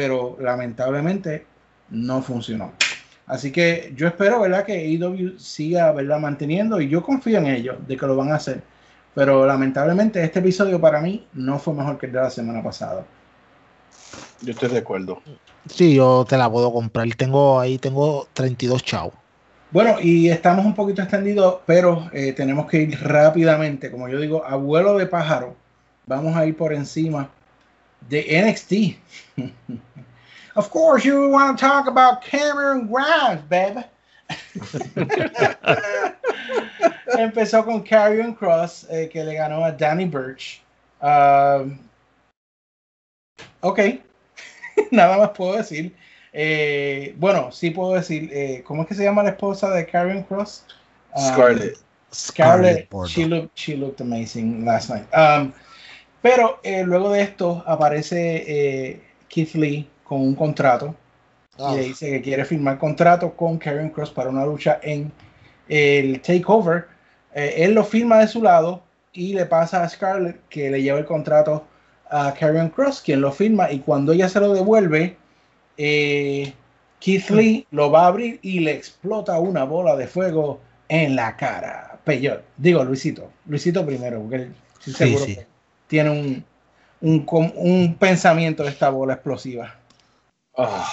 pero 0.00 0.38
lamentablemente 0.40 1.44
no 1.90 2.22
funcionó. 2.22 2.72
Así 3.26 3.52
que 3.52 3.92
yo 3.94 4.06
espero, 4.06 4.40
¿verdad? 4.40 4.64
Que 4.64 4.72
AEW 4.72 5.38
siga, 5.38 5.92
¿verdad? 5.92 6.18
Manteniendo 6.18 6.80
y 6.80 6.88
yo 6.88 7.02
confío 7.02 7.36
en 7.36 7.48
ellos 7.48 7.76
de 7.86 7.98
que 7.98 8.06
lo 8.06 8.16
van 8.16 8.32
a 8.32 8.36
hacer. 8.36 8.62
Pero 9.14 9.44
lamentablemente 9.44 10.24
este 10.24 10.38
episodio 10.38 10.80
para 10.80 11.02
mí 11.02 11.26
no 11.34 11.58
fue 11.58 11.74
mejor 11.74 11.98
que 11.98 12.06
el 12.06 12.12
de 12.12 12.18
la 12.18 12.30
semana 12.30 12.62
pasada. 12.62 13.04
Yo 14.40 14.52
estoy 14.52 14.70
de 14.70 14.78
acuerdo. 14.78 15.20
Sí, 15.68 15.96
yo 15.96 16.24
te 16.26 16.38
la 16.38 16.50
puedo 16.50 16.72
comprar. 16.72 17.06
Tengo 17.14 17.60
ahí, 17.60 17.76
tengo 17.76 18.26
32 18.32 18.82
chavos. 18.82 19.12
Bueno, 19.70 19.96
y 20.00 20.30
estamos 20.30 20.64
un 20.64 20.74
poquito 20.74 21.02
extendidos, 21.02 21.58
pero 21.66 22.08
eh, 22.14 22.32
tenemos 22.32 22.64
que 22.70 22.80
ir 22.84 22.98
rápidamente. 23.02 23.90
Como 23.90 24.08
yo 24.08 24.18
digo, 24.18 24.46
abuelo 24.46 24.96
de 24.96 25.04
pájaro. 25.04 25.56
Vamos 26.06 26.34
a 26.36 26.46
ir 26.46 26.56
por 26.56 26.72
encima 26.72 27.28
de 28.08 28.22
NXT. 28.22 28.96
of 30.56 30.70
course, 30.70 31.04
you 31.04 31.28
want 31.28 31.58
to 31.58 31.64
talk 31.64 31.86
about 31.86 32.22
Cameron 32.22 32.86
Grimes, 32.86 33.42
baby. 33.48 33.84
Empezó 37.18 37.64
con 37.64 37.82
Karrion 37.82 38.34
Cross, 38.34 38.86
eh, 38.90 39.08
que 39.08 39.24
le 39.24 39.34
ganó 39.34 39.64
a 39.64 39.72
Danny 39.72 40.04
Birch. 40.04 40.60
Um, 41.00 41.78
ok, 43.62 44.00
nada 44.92 45.18
más 45.18 45.30
puedo 45.30 45.56
decir. 45.56 45.92
Eh, 46.32 47.14
bueno, 47.18 47.50
sí 47.50 47.70
puedo 47.70 47.94
decir, 47.94 48.30
eh, 48.32 48.62
¿cómo 48.64 48.82
es 48.82 48.88
que 48.88 48.94
se 48.94 49.02
llama 49.02 49.24
la 49.24 49.30
esposa 49.30 49.70
de 49.70 49.84
Karrion 49.86 50.22
Cross? 50.22 50.64
Um, 51.14 51.22
Scarlett. 51.22 51.78
Scarlett, 52.12 52.88
she 53.06 53.24
looked, 53.24 53.56
she 53.56 53.76
looked 53.76 54.00
amazing 54.00 54.64
last 54.64 54.90
night. 54.90 55.06
Um, 55.14 55.52
pero 56.22 56.60
eh, 56.62 56.82
luego 56.84 57.12
de 57.12 57.22
esto 57.22 57.62
aparece 57.66 58.44
eh, 58.46 59.00
Keith 59.28 59.54
Lee 59.54 59.88
con 60.04 60.20
un 60.20 60.34
contrato 60.34 60.94
y 61.58 61.76
le 61.76 61.82
dice 61.82 62.10
que 62.10 62.22
quiere 62.22 62.44
firmar 62.44 62.78
contrato 62.78 63.36
con 63.36 63.58
Karen 63.58 63.90
Cross 63.90 64.10
para 64.10 64.30
una 64.30 64.46
lucha 64.46 64.80
en 64.82 65.12
el 65.68 66.20
Takeover. 66.20 66.86
Eh, 67.34 67.54
él 67.58 67.74
lo 67.74 67.84
firma 67.84 68.18
de 68.18 68.28
su 68.28 68.42
lado 68.42 68.82
y 69.12 69.34
le 69.34 69.44
pasa 69.44 69.82
a 69.82 69.88
Scarlett 69.88 70.40
que 70.48 70.70
le 70.70 70.82
lleva 70.82 70.98
el 70.98 71.04
contrato 71.04 71.66
a 72.10 72.32
Karen 72.34 72.70
Cross, 72.70 73.02
quien 73.02 73.20
lo 73.20 73.30
firma 73.30 73.70
y 73.70 73.80
cuando 73.80 74.12
ella 74.12 74.28
se 74.28 74.40
lo 74.40 74.54
devuelve, 74.54 75.16
Keith 75.76 77.30
Lee 77.30 77.66
lo 77.70 77.90
va 77.90 78.04
a 78.04 78.06
abrir 78.08 78.38
y 78.42 78.60
le 78.60 78.72
explota 78.72 79.38
una 79.38 79.64
bola 79.64 79.96
de 79.96 80.06
fuego 80.06 80.60
en 80.88 81.14
la 81.14 81.36
cara. 81.36 81.98
Peyot, 82.04 82.42
digo 82.56 82.84
Luisito, 82.84 83.30
Luisito 83.46 83.84
primero, 83.84 84.20
porque 84.20 84.36
él, 84.36 84.54
sí, 84.80 84.92
seguro 84.92 85.24
sí. 85.24 85.34
que 85.36 85.49
tiene 85.90 86.10
un, 86.10 86.44
un, 87.00 87.26
un, 87.56 87.96
pensamiento 87.96 88.62
de 88.62 88.70
esta 88.70 88.90
bola 88.90 89.14
explosiva. 89.14 89.74
Oh. 90.52 90.86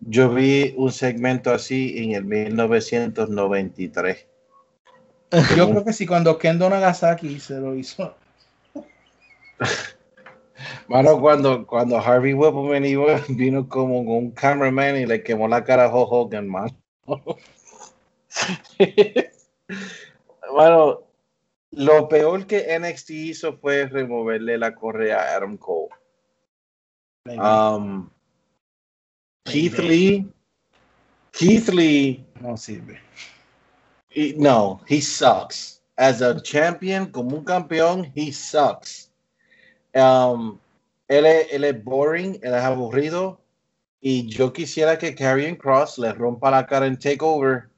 Yo 0.00 0.34
vi 0.34 0.74
un 0.76 0.90
segmento 0.90 1.52
así 1.52 1.94
en 1.96 2.10
el 2.12 2.24
1993. 2.24 4.26
Yo 5.56 5.70
creo 5.70 5.84
que 5.84 5.92
sí, 5.92 6.06
cuando 6.06 6.38
Kendo 6.38 6.68
Nagasaki 6.68 7.38
se 7.38 7.60
lo 7.60 7.76
hizo. 7.76 8.16
Mano, 10.88 11.20
cuando, 11.20 11.64
cuando 11.64 11.98
Harvey 11.98 12.34
Whippleman 12.34 13.22
vino 13.28 13.68
como 13.68 14.00
un 14.00 14.32
cameraman 14.32 14.96
y 14.96 15.06
le 15.06 15.22
quemó 15.22 15.46
la 15.46 15.62
cara 15.62 15.84
a 15.84 15.94
Hulk 15.94 16.12
Hogan, 16.12 16.48
mano. 16.48 16.76
mano, 20.56 21.11
lo 21.72 22.08
peor 22.08 22.46
que 22.46 22.78
NXT 22.78 23.10
hizo 23.10 23.56
fue 23.56 23.86
removerle 23.86 24.58
la 24.58 24.74
correa 24.74 25.20
a 25.20 25.36
Adam 25.36 25.56
Cole. 25.56 25.88
Um, 27.26 28.10
Keith 29.44 29.78
Lee. 29.78 30.26
Keith 31.32 31.68
Lee. 31.68 32.24
No 32.40 32.56
sirve. 32.56 33.00
He, 34.10 34.34
no, 34.36 34.80
he 34.86 35.00
sucks. 35.00 35.80
As 35.96 36.20
a 36.20 36.40
champion, 36.42 37.06
como 37.06 37.36
un 37.36 37.44
campeón, 37.44 38.12
he 38.14 38.32
sucks. 38.32 39.10
Um, 39.94 40.58
él, 41.08 41.24
es, 41.26 41.52
él 41.52 41.64
es 41.64 41.84
boring, 41.84 42.38
él 42.42 42.54
es 42.54 42.62
aburrido. 42.62 43.40
Y 44.00 44.26
yo 44.26 44.52
quisiera 44.52 44.98
que 44.98 45.14
Karrion 45.14 45.56
Cross 45.56 45.98
le 45.98 46.12
rompa 46.12 46.50
la 46.50 46.66
cara 46.66 46.86
en 46.86 46.98
Takeover 46.98 47.71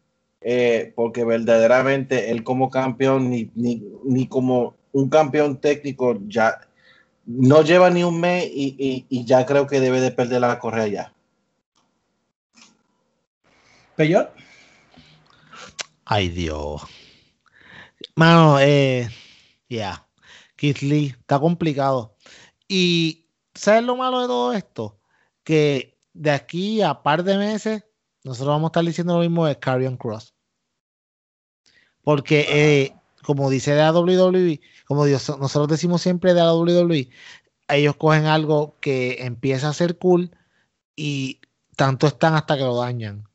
eh, 0.45 0.93
porque 0.95 1.25
verdaderamente 1.25 2.31
él 2.31 2.45
como 2.45 2.69
campeón, 2.69 3.31
ni, 3.31 3.51
ni, 3.55 3.83
ni, 4.05 4.29
como 4.29 4.77
un 4.93 5.09
campeón 5.09 5.59
técnico, 5.59 6.19
ya 6.29 6.61
no 7.25 7.63
lleva 7.63 7.89
ni 7.89 8.05
un 8.05 8.21
mes 8.21 8.45
y, 8.53 8.77
y, 8.79 9.07
y 9.09 9.25
ya 9.25 9.47
creo 9.47 9.67
que 9.67 9.81
debe 9.81 10.03
de 10.03 10.11
perder 10.11 10.43
la 10.43 10.59
correa 10.59 10.87
ya. 10.87 11.15
¿Peyot? 13.97 14.31
Ay, 16.05 16.29
Dios. 16.29 16.83
Mano, 18.15 18.61
eh, 18.61 19.09
ya. 19.69 19.77
Yeah. 19.77 20.09
Keith 20.57 20.83
Lee, 20.83 21.15
está 21.19 21.39
complicado. 21.39 22.17
Y, 22.69 23.31
¿sabes 23.55 23.83
lo 23.85 23.97
malo 23.97 24.21
de 24.21 24.27
todo 24.27 24.53
esto? 24.53 25.01
Que 25.43 25.99
de 26.13 26.31
aquí 26.31 26.83
a 26.83 27.03
par 27.03 27.25
de 27.25 27.39
meses, 27.39 27.85
nosotros 28.23 28.55
vamos 28.55 28.69
a 28.69 28.71
estar 28.71 28.85
diciendo 28.85 29.15
lo 29.15 29.21
mismo 29.21 29.47
de 29.47 29.59
Carrion 29.59 29.97
Cross. 29.97 30.34
Porque, 32.05 32.47
eh, 32.49 32.97
como 33.23 33.51
dice 33.51 33.73
de 33.73 33.83
la 33.83 33.93
WWE, 33.93 34.61
como 34.87 35.05
Dios, 35.07 35.29
nosotros 35.39 35.69
decimos 35.69 36.03
siempre 36.03 36.35
de 36.35 36.41
la 36.41 36.55
WWE, 36.55 37.09
ellos 37.69 37.97
cogen 37.97 38.27
algo 38.27 38.77
que 38.81 39.25
empieza 39.25 39.71
a 39.71 39.75
ser 39.75 39.99
cool 39.99 40.31
y 40.95 41.41
tanto 41.77 42.07
están 42.07 42.35
hasta 42.35 42.57
que 42.57 42.63
lo 42.63 42.77
dañan. 42.77 43.27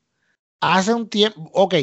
Hace 0.60 0.94
un 0.94 1.08
tiempo, 1.08 1.50
ok, 1.52 1.74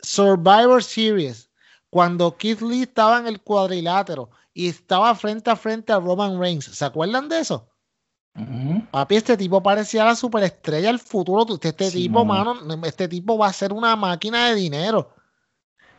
Survivor 0.00 0.82
Series, 0.82 1.50
cuando 1.90 2.36
Keith 2.36 2.60
Lee 2.60 2.82
estaba 2.82 3.18
en 3.18 3.26
el 3.26 3.40
cuadrilátero 3.40 4.30
y 4.54 4.68
estaba 4.68 5.14
frente 5.14 5.50
a 5.50 5.56
frente 5.56 5.92
a 5.92 6.00
Roman 6.00 6.38
Reigns. 6.38 6.66
¿Se 6.66 6.84
acuerdan 6.84 7.28
de 7.28 7.40
eso? 7.40 7.68
Papi, 8.90 9.16
este 9.16 9.36
tipo 9.36 9.62
parecía 9.62 10.04
la 10.04 10.16
superestrella 10.16 10.88
del 10.88 10.98
futuro. 10.98 11.46
Este 11.60 11.90
Sí, 11.90 12.04
tipo, 12.04 12.24
mano, 12.24 12.56
este 12.84 13.08
tipo 13.08 13.36
va 13.36 13.48
a 13.48 13.52
ser 13.52 13.72
una 13.72 13.94
máquina 13.94 14.48
de 14.48 14.54
dinero. 14.54 15.14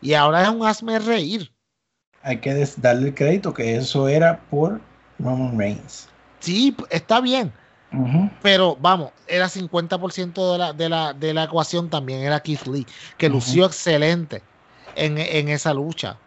Y 0.04 0.14
ahora 0.14 0.44
es 0.44 0.50
un 0.50 0.66
hazme 0.66 1.00
reír. 1.00 1.52
Hay 2.22 2.40
que 2.40 2.54
darle 2.78 3.08
el 3.10 3.16
crédito 3.16 3.54
que 3.54 3.76
eso 3.76 4.08
era 4.08 4.40
por 4.50 4.80
Roman 5.20 5.58
Reigns. 5.58 6.08
Sí, 6.40 6.76
está 6.90 7.20
bien. 7.22 7.52
Pero 8.42 8.76
vamos, 8.80 9.12
era 9.28 9.48
50% 9.48 10.52
de 10.54 10.58
la, 10.58 10.74
de, 10.74 10.90
la, 10.90 11.14
de 11.14 11.34
la 11.34 11.44
ecuación 11.44 11.90
también, 11.90 12.22
era 12.22 12.40
Keith 12.42 12.66
Lee, 12.68 12.86
que 13.18 13.30
lució 13.30 13.66
excelente 13.66 14.42
en, 14.96 15.18
en 15.18 15.48
esa 15.50 15.74
lucha. 15.74 16.18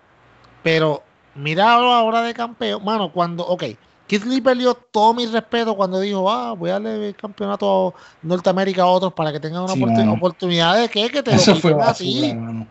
Pero 0.63 1.03
mira 1.35 1.73
ahora 1.73 2.23
de 2.23 2.33
campeón, 2.35 2.85
mano, 2.85 3.13
cuando, 3.13 3.47
ok, 3.47 3.65
Keith 4.07 4.25
Lee 4.25 4.41
perdió 4.41 4.75
todo 4.75 5.13
mi 5.13 5.27
respeto 5.27 5.75
cuando 5.77 5.99
dijo, 6.01 6.31
ah, 6.31 6.53
voy 6.53 6.71
a 6.71 6.75
darle 6.75 7.09
el 7.09 7.17
campeonato 7.17 7.95
Norteamérica 8.23 8.83
a 8.83 8.87
otros 8.87 9.13
para 9.13 9.33
que 9.33 9.41
tengan 9.41 9.63
una 9.65 9.73
Sí, 9.75 9.81
oportun- 9.81 9.97
mano. 10.07 10.13
oportunidad 10.15 10.81
de 10.81 10.89
que, 10.89 11.11
que 11.11 11.23
te 11.23 11.33
lo 11.33 11.37
Eso 11.37 11.57
fue 11.57 11.73
basura, 11.75 12.35
mano. 12.35 12.67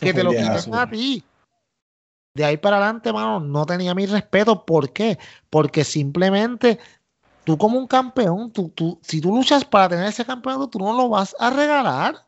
Que 0.00 0.12
te 0.12 0.22
lo 0.22 0.32
basura. 0.32 0.82
a 0.82 0.90
ti. 0.90 1.24
De 2.34 2.44
ahí 2.44 2.56
para 2.56 2.76
adelante, 2.76 3.12
mano, 3.12 3.40
no 3.40 3.66
tenía 3.66 3.94
mi 3.94 4.06
respeto. 4.06 4.64
¿Por 4.64 4.92
qué? 4.92 5.18
Porque 5.50 5.84
simplemente 5.84 6.78
tú 7.44 7.58
como 7.58 7.78
un 7.78 7.86
campeón, 7.86 8.52
tú, 8.52 8.68
tú, 8.68 8.98
si 9.02 9.20
tú 9.20 9.34
luchas 9.34 9.64
para 9.64 9.88
tener 9.88 10.06
ese 10.06 10.24
campeonato, 10.24 10.68
tú 10.68 10.78
no 10.78 10.92
lo 10.92 11.08
vas 11.08 11.34
a 11.38 11.50
regalar. 11.50 12.26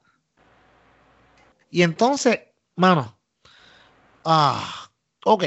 Y 1.71 1.83
entonces, 1.83 2.41
mano, 2.75 3.17
ah, 4.25 4.91
ok. 5.25 5.45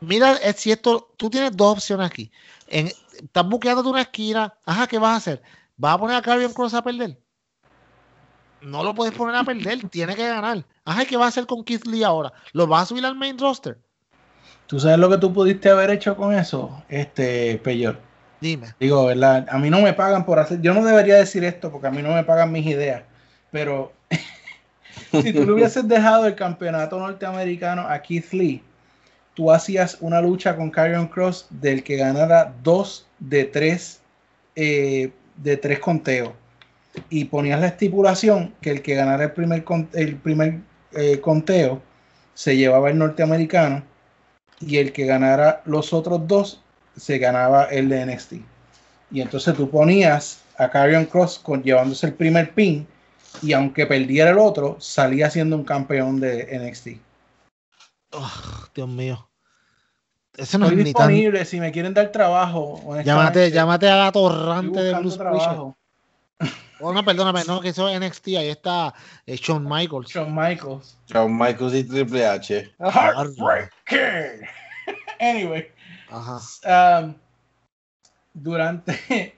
Mira, 0.00 0.34
es 0.34 0.56
cierto, 0.56 1.14
tú 1.16 1.30
tienes 1.30 1.56
dos 1.56 1.78
opciones 1.78 2.06
aquí. 2.06 2.30
En, 2.66 2.88
estás 2.88 3.48
buqueándote 3.48 3.88
una 3.88 4.02
esquina. 4.02 4.52
Ajá, 4.66 4.86
¿qué 4.86 4.98
vas 4.98 5.12
a 5.12 5.16
hacer? 5.16 5.42
¿Vas 5.76 5.94
a 5.94 5.98
poner 5.98 6.16
a 6.16 6.22
Carrion 6.22 6.52
Cross 6.52 6.74
a 6.74 6.82
perder? 6.82 7.18
No 8.64 8.82
lo 8.82 8.94
puedes 8.94 9.14
poner 9.14 9.36
a 9.36 9.44
perder, 9.44 9.88
tiene 9.90 10.14
que 10.14 10.26
ganar. 10.26 10.64
Ajá, 10.84 11.02
¿y 11.02 11.06
¿qué 11.06 11.16
vas 11.16 11.26
a 11.26 11.28
hacer 11.28 11.46
con 11.46 11.64
Keith 11.64 11.86
Lee 11.86 12.02
ahora? 12.02 12.32
¿Lo 12.52 12.66
vas 12.66 12.82
a 12.82 12.86
subir 12.86 13.04
al 13.04 13.14
main 13.14 13.38
roster? 13.38 13.78
¿Tú 14.66 14.80
sabes 14.80 14.98
lo 14.98 15.10
que 15.10 15.18
tú 15.18 15.32
pudiste 15.32 15.68
haber 15.68 15.90
hecho 15.90 16.16
con 16.16 16.34
eso, 16.34 16.82
este 16.88 17.60
Peyor? 17.62 17.98
Dime. 18.40 18.74
Digo, 18.80 19.06
¿verdad? 19.06 19.46
A 19.50 19.58
mí 19.58 19.68
no 19.68 19.80
me 19.80 19.92
pagan 19.92 20.24
por 20.24 20.38
hacer. 20.38 20.60
Yo 20.60 20.72
no 20.72 20.84
debería 20.84 21.16
decir 21.16 21.44
esto 21.44 21.70
porque 21.70 21.86
a 21.86 21.90
mí 21.90 22.02
no 22.02 22.14
me 22.14 22.24
pagan 22.24 22.52
mis 22.52 22.66
ideas. 22.66 23.02
Pero 23.50 23.92
si 25.12 25.32
tú 25.32 25.44
le 25.44 25.52
hubieses 25.52 25.86
dejado 25.86 26.26
el 26.26 26.34
campeonato 26.34 26.98
norteamericano 26.98 27.82
a 27.82 28.00
Keith 28.00 28.32
Lee, 28.32 28.62
tú 29.34 29.52
hacías 29.52 29.98
una 30.00 30.20
lucha 30.20 30.56
con 30.56 30.70
Karrion 30.70 31.08
Cross 31.08 31.46
del 31.50 31.82
que 31.82 31.96
ganara 31.96 32.54
dos 32.62 33.06
de 33.18 33.44
tres 33.44 34.00
eh, 34.56 35.12
de 35.36 35.56
tres 35.56 35.78
conteos. 35.80 36.32
Y 37.10 37.24
ponías 37.26 37.60
la 37.60 37.66
estipulación 37.68 38.54
que 38.60 38.70
el 38.70 38.82
que 38.82 38.94
ganara 38.94 39.24
el 39.24 39.32
primer, 39.32 39.64
el 39.94 40.16
primer 40.16 40.60
eh, 40.92 41.20
conteo 41.20 41.82
se 42.34 42.56
llevaba 42.56 42.90
el 42.90 42.98
norteamericano 42.98 43.82
y 44.60 44.78
el 44.78 44.92
que 44.92 45.06
ganara 45.06 45.62
los 45.64 45.92
otros 45.92 46.26
dos 46.26 46.62
se 46.96 47.18
ganaba 47.18 47.64
el 47.64 47.88
de 47.88 48.06
NXT. 48.06 48.32
Y 49.10 49.20
entonces 49.20 49.54
tú 49.54 49.70
ponías 49.70 50.42
a 50.58 50.70
Karrion 50.70 51.06
Cross 51.06 51.40
con, 51.40 51.62
llevándose 51.62 52.06
el 52.06 52.14
primer 52.14 52.52
pin 52.52 52.86
y 53.42 53.52
aunque 53.52 53.86
perdiera 53.86 54.30
el 54.30 54.38
otro, 54.38 54.76
salía 54.80 55.30
siendo 55.30 55.56
un 55.56 55.64
campeón 55.64 56.20
de 56.20 56.58
NXT. 56.58 56.88
Oh, 58.12 58.30
Dios 58.74 58.88
mío. 58.88 59.28
Ese 60.36 60.58
no 60.58 60.66
Estoy 60.66 60.80
es 60.80 60.86
ni 60.86 60.92
tan. 60.92 61.08
disponible 61.08 61.44
si 61.44 61.60
me 61.60 61.70
quieren 61.70 61.94
dar 61.94 62.10
trabajo. 62.10 62.80
Llámate, 63.04 63.50
llámate 63.50 63.88
a 63.88 63.96
la 63.96 64.12
torrante 64.12 64.82
de 64.82 64.94
Bruce 64.94 65.18
trabajo. 65.18 65.76
Oh, 66.80 66.92
no, 66.92 67.04
perdóname, 67.04 67.42
no, 67.46 67.60
que 67.60 67.68
eso 67.68 67.88
es 67.88 68.00
NXT, 68.00 68.28
ahí 68.28 68.48
está 68.48 68.92
eh, 69.26 69.36
Shawn 69.36 69.64
Michaels. 69.64 70.08
Shawn 70.08 70.34
Michaels. 70.34 70.98
Shawn 71.06 71.36
Michaels 71.36 71.74
y 71.74 71.84
Triple 71.84 72.26
H. 72.26 72.74
Heartbreaker. 72.80 74.48
anyway. 75.20 75.68
Ajá. 76.10 77.00
um, 77.00 77.14
durante 78.34 78.92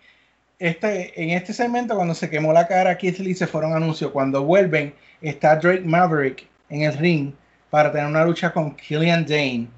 este, 0.58 1.22
en 1.22 1.30
este 1.30 1.52
segmento, 1.52 1.94
cuando 1.94 2.14
se 2.14 2.30
quemó 2.30 2.52
la 2.52 2.66
cara 2.66 2.90
a 2.90 2.98
Keith 2.98 3.18
Lee, 3.18 3.34
se 3.34 3.46
fueron 3.46 3.74
anuncios. 3.74 4.10
Cuando 4.10 4.42
vuelven, 4.42 4.94
está 5.20 5.56
Drake 5.56 5.82
Maverick 5.84 6.48
en 6.70 6.82
el 6.82 6.96
ring 6.96 7.34
para 7.70 7.92
tener 7.92 8.06
una 8.06 8.24
lucha 8.24 8.52
con 8.52 8.74
Killian 8.74 9.26
Dane. 9.26 9.68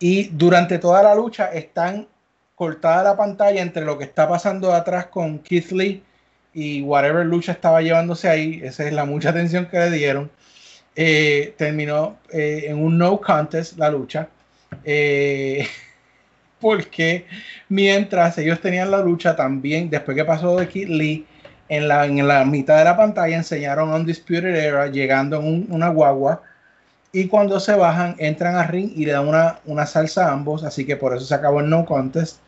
Y 0.00 0.24
durante 0.28 0.78
toda 0.78 1.02
la 1.02 1.14
lucha 1.14 1.52
están 1.52 2.08
cortada 2.56 3.04
la 3.04 3.16
pantalla 3.16 3.62
entre 3.62 3.84
lo 3.84 3.96
que 3.96 4.04
está 4.04 4.28
pasando 4.28 4.74
atrás 4.74 5.06
con 5.06 5.38
Keith 5.38 5.70
Lee 5.70 6.02
y 6.54 6.82
whatever 6.82 7.24
lucha 7.26 7.52
estaba 7.52 7.82
llevándose 7.82 8.28
ahí. 8.28 8.60
Esa 8.62 8.86
es 8.86 8.92
la 8.92 9.04
mucha 9.04 9.30
atención 9.30 9.66
que 9.66 9.78
le 9.78 9.90
dieron. 9.90 10.30
Eh, 10.96 11.54
terminó 11.56 12.18
eh, 12.32 12.64
en 12.68 12.78
un 12.82 12.98
no 12.98 13.20
contest 13.20 13.78
la 13.78 13.90
lucha. 13.90 14.28
Eh, 14.84 15.66
porque 16.60 17.26
mientras 17.68 18.36
ellos 18.38 18.60
tenían 18.60 18.90
la 18.90 19.00
lucha 19.02 19.36
también, 19.36 19.90
después 19.90 20.16
que 20.16 20.24
pasó 20.24 20.58
de 20.58 20.68
Kid 20.68 20.88
Lee, 20.88 21.26
en 21.68 21.86
la, 21.88 22.04
en 22.06 22.26
la 22.26 22.44
mitad 22.44 22.78
de 22.78 22.84
la 22.84 22.96
pantalla 22.96 23.36
enseñaron 23.36 23.92
Undisputed 23.92 24.56
Era 24.56 24.88
llegando 24.88 25.38
en 25.38 25.46
un- 25.46 25.66
una 25.70 25.88
guagua 25.88 26.42
y 27.12 27.28
cuando 27.28 27.60
se 27.60 27.74
bajan 27.74 28.16
entran 28.18 28.56
a 28.56 28.66
ring 28.66 28.92
y 28.96 29.04
le 29.06 29.12
dan 29.12 29.28
una, 29.28 29.60
una 29.66 29.86
salsa 29.86 30.28
a 30.28 30.32
ambos, 30.32 30.64
así 30.64 30.84
que 30.86 30.96
por 30.96 31.16
eso 31.16 31.24
se 31.26 31.34
acabó 31.34 31.60
el 31.60 31.68
no 31.70 31.84
contest. 31.84 32.38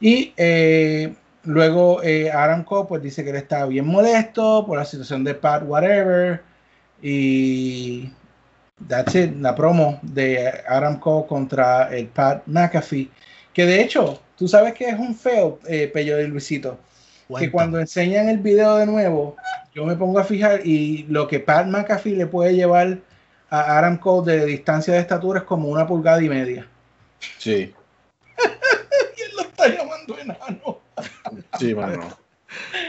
Y 0.00 0.32
eh, 0.36 1.14
luego 1.44 2.02
eh, 2.02 2.30
Adam 2.30 2.64
Cole 2.64 2.86
pues 2.88 3.02
dice 3.02 3.24
que 3.24 3.30
él 3.30 3.36
estaba 3.36 3.66
bien 3.66 3.86
molesto 3.86 4.64
por 4.66 4.78
la 4.78 4.84
situación 4.84 5.24
de 5.24 5.34
Pat 5.34 5.62
Whatever 5.66 6.42
y 7.02 8.10
that's 8.88 9.14
it, 9.14 9.34
la 9.36 9.54
promo 9.54 9.98
de 10.02 10.62
Adam 10.68 10.98
Cole 10.98 11.26
contra 11.26 11.88
el 11.94 12.08
Pat 12.08 12.42
McAfee. 12.46 13.10
Que 13.52 13.66
de 13.66 13.82
hecho, 13.82 14.20
tú 14.36 14.48
sabes 14.48 14.74
que 14.74 14.88
es 14.88 14.98
un 14.98 15.14
feo, 15.14 15.58
eh, 15.66 15.90
Pello 15.92 16.16
de 16.16 16.28
Luisito. 16.28 16.78
Que 17.28 17.34
Cuéntame. 17.34 17.52
cuando 17.52 17.80
enseñan 17.80 18.28
el 18.28 18.38
video 18.38 18.76
de 18.76 18.86
nuevo, 18.86 19.36
yo 19.72 19.84
me 19.86 19.94
pongo 19.94 20.18
a 20.18 20.24
fijar 20.24 20.66
y 20.66 21.04
lo 21.08 21.28
que 21.28 21.38
Pat 21.38 21.66
McAfee 21.66 22.16
le 22.16 22.26
puede 22.26 22.54
llevar 22.54 22.98
a 23.50 23.78
Adam 23.78 23.98
Cole 23.98 24.32
de 24.32 24.46
distancia 24.46 24.94
de 24.94 25.00
estatura 25.00 25.40
es 25.40 25.44
como 25.44 25.68
una 25.68 25.86
pulgada 25.86 26.22
y 26.22 26.28
media. 26.28 26.66
Sí, 27.38 27.72
Y 29.16 29.22
él 29.22 29.30
lo 29.36 29.42
está 29.42 29.68
llamando 29.68 30.18
enano. 30.18 30.39
Sí, 31.60 31.74
mano. 31.76 32.08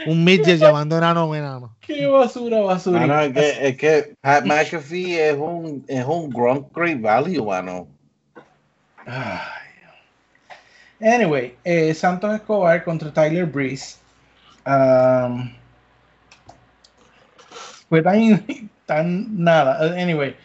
Un 0.06 0.24
midget 0.24 0.58
llamando 0.58 0.98
enano 0.98 1.32
enano. 1.34 1.76
Qué 1.80 2.06
basura, 2.06 2.60
basura. 2.62 3.06
Mano, 3.06 3.20
es 3.20 3.32
que, 3.32 3.68
es 3.68 3.76
que 3.76 4.14
Pat 4.20 4.44
McAfee 4.44 5.28
es 5.30 5.36
un, 5.38 5.84
es 5.86 6.04
un 6.04 6.30
Grunt 6.30 6.66
Great 6.74 7.00
Value, 7.00 7.44
mano. 7.44 7.86
Anyway, 11.00 11.56
eh, 11.64 11.94
Santos 11.94 12.34
Escobar 12.34 12.82
contra 12.84 13.12
Tyler 13.12 13.44
Breeze. 13.46 13.96
Um, 14.66 15.52
fue 17.88 18.02
tan, 18.02 18.70
tan 18.86 19.42
nada. 19.42 19.78
Anyway, 20.00 20.36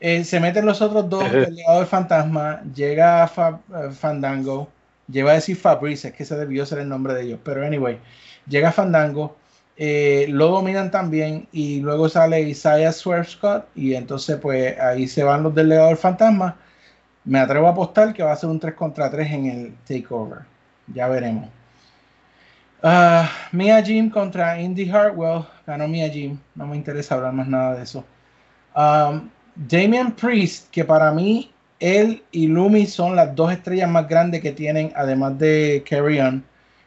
eh, 0.00 0.24
se 0.24 0.40
meten 0.40 0.66
los 0.66 0.80
otros 0.82 1.08
dos, 1.08 1.24
el 1.32 1.54
legado 1.54 1.78
del 1.78 1.86
fantasma. 1.86 2.62
Llega 2.74 3.26
Fa- 3.28 3.60
eh, 3.72 3.90
Fandango. 3.92 4.68
Lleva 5.10 5.32
a 5.32 5.34
decir 5.34 5.56
Fabrice, 5.56 6.08
es 6.08 6.14
que 6.14 6.24
se 6.24 6.36
debió 6.36 6.64
ser 6.66 6.78
el 6.80 6.88
nombre 6.88 7.14
de 7.14 7.22
ellos. 7.22 7.40
Pero 7.44 7.64
anyway, 7.66 7.98
llega 8.46 8.72
Fandango. 8.72 9.36
eh, 9.76 10.26
lo 10.28 10.48
dominan 10.48 10.90
también. 10.90 11.48
Y 11.52 11.80
luego 11.80 12.08
sale 12.08 12.40
Isaiah 12.42 12.92
Swerve 12.92 13.24
Scott. 13.26 13.68
Y 13.74 13.94
entonces, 13.94 14.38
pues 14.38 14.78
ahí 14.80 15.08
se 15.08 15.22
van 15.24 15.42
los 15.42 15.54
del 15.54 15.68
legado 15.70 15.88
del 15.88 15.96
fantasma. 15.96 16.56
Me 17.24 17.38
atrevo 17.38 17.66
a 17.68 17.70
apostar 17.70 18.12
que 18.14 18.22
va 18.22 18.32
a 18.32 18.36
ser 18.36 18.48
un 18.50 18.60
3 18.60 18.74
contra 18.74 19.10
3 19.10 19.30
en 19.32 19.46
el 19.46 19.76
takeover. 19.86 20.40
Ya 20.86 21.08
veremos. 21.08 21.48
Ah, 22.82 23.30
Mia 23.52 23.82
Jim 23.82 24.10
contra 24.10 24.60
Indy 24.60 24.88
Hartwell. 24.90 25.44
Ganó 25.66 25.86
Mia 25.88 26.08
Jim. 26.08 26.38
No 26.54 26.66
me 26.66 26.76
interesa 26.76 27.14
hablar 27.16 27.32
más 27.32 27.48
nada 27.48 27.74
de 27.76 27.82
eso. 27.82 28.04
Um, 28.74 29.30
Damian 29.54 30.12
Priest, 30.12 30.70
que 30.70 30.84
para 30.84 31.10
mí 31.12 31.52
él 31.80 32.22
y 32.30 32.46
Lumi 32.46 32.86
son 32.86 33.16
las 33.16 33.34
dos 33.34 33.52
estrellas 33.52 33.88
más 33.90 34.06
grandes 34.08 34.40
que 34.42 34.52
tienen, 34.52 34.92
además 34.94 35.38
de 35.38 35.82
Carry 35.88 36.20
On 36.20 36.44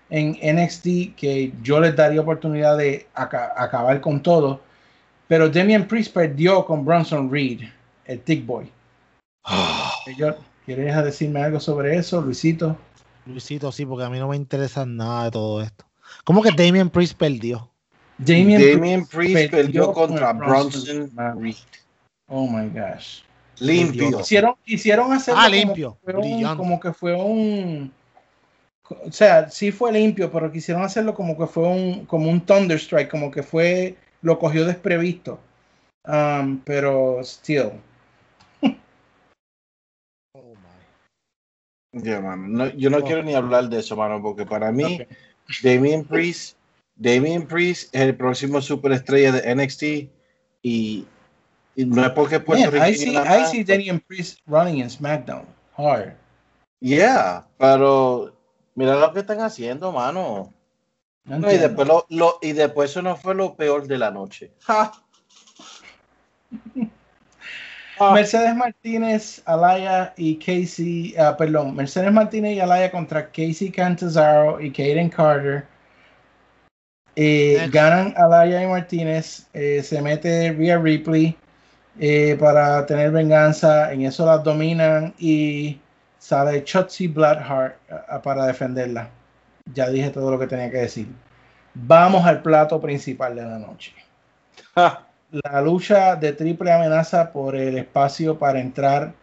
en 0.10 0.38
NXT, 0.42 1.16
que 1.16 1.52
yo 1.64 1.80
les 1.80 1.96
daría 1.96 2.22
oportunidad 2.22 2.78
de 2.78 3.08
aca- 3.16 3.54
acabar 3.58 4.00
con 4.00 4.22
todo. 4.22 4.62
Pero 5.28 5.50
Damian 5.50 5.88
Priest 5.88 6.14
perdió 6.14 6.64
con 6.66 6.86
Bronson 6.86 7.32
Reed, 7.32 7.62
el 8.06 8.20
Tick 8.22 8.46
Boy. 8.46 8.70
Yo- 10.18 10.36
¿Quieres 10.66 10.96
decirme 11.04 11.42
algo 11.44 11.60
sobre 11.60 11.98
eso, 11.98 12.22
Luisito? 12.22 12.78
Luisito, 13.26 13.70
sí, 13.72 13.86
porque 13.86 14.06
a 14.06 14.10
mí 14.10 14.18
no 14.18 14.30
me 14.30 14.38
interesa 14.38 14.86
nada 14.86 15.26
de 15.26 15.32
todo 15.32 15.62
esto. 15.62 15.84
¿Cómo 16.24 16.42
que 16.42 16.52
Damian 16.52 16.90
Priest 16.90 17.18
perdió? 17.18 17.70
Damien, 18.18 18.62
Damien 18.62 19.06
Priest 19.06 19.52
perdió 19.52 19.92
contra 19.92 20.28
con 20.30 20.38
Bronson 20.40 21.12
Reed. 21.42 21.56
Oh 22.28 22.48
my 22.48 22.70
gosh. 22.70 23.24
Limpio. 23.64 24.20
Hicieron, 24.20 24.56
hicieron 24.66 25.14
hacerlo 25.14 25.40
Ah, 25.42 25.46
como 25.46 25.56
limpio, 25.56 25.98
que 26.06 26.12
un- 26.16 26.58
como 26.58 26.80
que 26.80 26.94
fue 26.94 27.14
un 27.16 27.92
o 28.90 29.12
sea, 29.12 29.50
sí 29.50 29.72
fue 29.72 29.92
limpio, 29.94 30.30
pero 30.32 30.52
quisieron 30.52 30.84
hacerlo 30.84 31.14
como 31.14 31.38
que 31.38 31.48
fue 31.48 31.68
un 31.68 32.06
como 32.06 32.30
un 32.30 32.42
thunderstrike, 32.42 33.10
como 33.10 33.32
que 33.32 33.42
fue 33.42 33.96
lo 34.22 34.38
cogió 34.38 34.66
desprevisto. 34.66 35.40
Um, 36.06 36.60
pero 36.60 37.22
still. 37.24 37.72
Ya, 41.96 42.20
mano. 42.22 42.48
No, 42.48 42.70
yo 42.72 42.90
no 42.90 42.98
Oh. 42.98 43.04
quiero 43.04 43.22
ni 43.24 43.36
hablar 43.36 43.70
de 43.70 43.80
eso, 43.80 43.96
mano, 43.96 44.22
porque 44.22 44.46
para 44.46 44.72
mí, 44.72 45.00
Ok. 45.02 45.08
Damien 45.62 46.04
Priest, 46.06 46.58
Damien 46.96 47.46
Priest 47.46 47.94
es 47.94 48.02
el 48.02 48.16
próximo 48.18 48.62
superestrella 48.62 49.32
de 49.34 49.52
NXT 49.52 50.10
y, 50.64 51.06
y 51.76 51.86
no 51.86 52.06
es 52.06 52.12
porque 52.12 52.40
Puerto 52.40 52.72
Man, 52.72 52.76
I 52.90 52.92
Rico. 52.92 53.00
see, 53.04 53.18
I 53.18 53.46
see 53.46 53.64
Daniel 53.64 54.00
Priest 54.00 54.40
running 54.46 54.78
in 54.80 54.90
SmackDown 54.90 55.46
hard. 55.78 56.14
Yeah, 56.80 57.46
pero 57.58 58.34
mira 58.76 58.96
lo 58.96 59.12
que 59.14 59.20
están 59.22 59.40
haciendo, 59.42 59.92
mano. 59.92 60.54
No 61.26 61.40
No, 61.40 61.52
y 61.52 61.58
después 61.58 61.88
lo, 61.88 62.06
lo- 62.10 62.38
y 62.42 62.52
después 62.52 62.92
eso 62.92 63.02
no 63.02 63.16
fue 63.16 63.34
lo 63.34 63.56
peor 63.56 63.88
de 63.88 63.98
la 63.98 64.12
noche. 64.12 64.52
Ja. 64.68 64.92
Ah. 68.00 68.12
Mercedes 68.14 68.56
Martínez, 68.56 69.42
Alaya 69.46 70.14
y 70.18 70.38
Casey, 70.38 71.16
ah, 71.18 71.38
perdón, 71.38 71.76
Mercedes 71.76 72.12
Martínez 72.12 72.56
y 72.58 72.60
Alaya 72.60 72.92
contra 72.92 73.28
Casey 73.28 73.70
Cantazaro 73.72 74.60
y 74.60 74.72
Kaden 74.72 75.10
Carter. 75.10 75.66
Eh, 77.16 77.70
ganan 77.72 78.14
Alaya 78.18 78.64
y 78.64 78.68
Martínez, 78.68 79.48
eh, 79.54 79.84
se 79.84 80.02
mete 80.02 80.52
Rhea 80.54 80.80
Ripley 80.80 81.38
eh, 82.00 82.36
para 82.40 82.86
tener 82.86 83.12
venganza, 83.12 83.92
en 83.94 84.04
eso 84.04 84.26
las 84.26 84.44
dominan 84.44 85.14
y 85.20 85.80
sale 86.18 86.64
Chotzi 86.64 87.08
Bloodheart 87.08 87.76
ah, 88.10 88.22
para 88.22 88.46
defenderla. 88.46 89.10
Ya 89.74 89.90
dije 89.90 90.10
todo 90.10 90.32
lo 90.32 90.40
que 90.40 90.48
tenía 90.48 90.70
que 90.70 90.78
decir. 90.78 91.08
Vamos 91.74 92.26
al 92.26 92.42
plato 92.42 92.80
principal 92.82 93.36
de 93.36 93.44
la 93.44 93.60
noche 93.60 93.94
la 95.34 95.62
lucha 95.62 96.16
de 96.16 96.34
triple 96.34 96.72
amenaza 96.72 97.32
por 97.32 97.56
el 97.56 97.78
espacio 97.80 98.38
para 98.38 98.60
entrar 98.60 99.14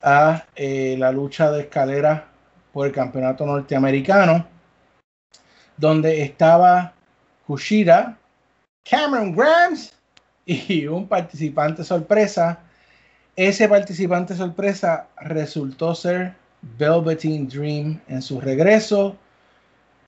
a 0.00 0.44
eh, 0.54 0.94
la 0.96 1.10
lucha 1.10 1.50
de 1.50 1.62
escalera 1.62 2.28
por 2.72 2.86
el 2.86 2.92
campeonato 2.92 3.44
norteamericano, 3.44 4.46
donde 5.76 6.22
estaba 6.22 6.92
Kushida, 7.46 8.16
Cameron 8.88 9.34
Grimes 9.34 9.92
y 10.50 10.86
un 10.86 11.06
participante 11.06 11.84
sorpresa. 11.84 12.58
Ese 13.36 13.68
participante 13.68 14.34
sorpresa 14.34 15.06
resultó 15.20 15.94
ser 15.94 16.34
Velveteen 16.78 17.48
Dream 17.48 18.00
en 18.08 18.20
su 18.20 18.40
regreso. 18.40 19.16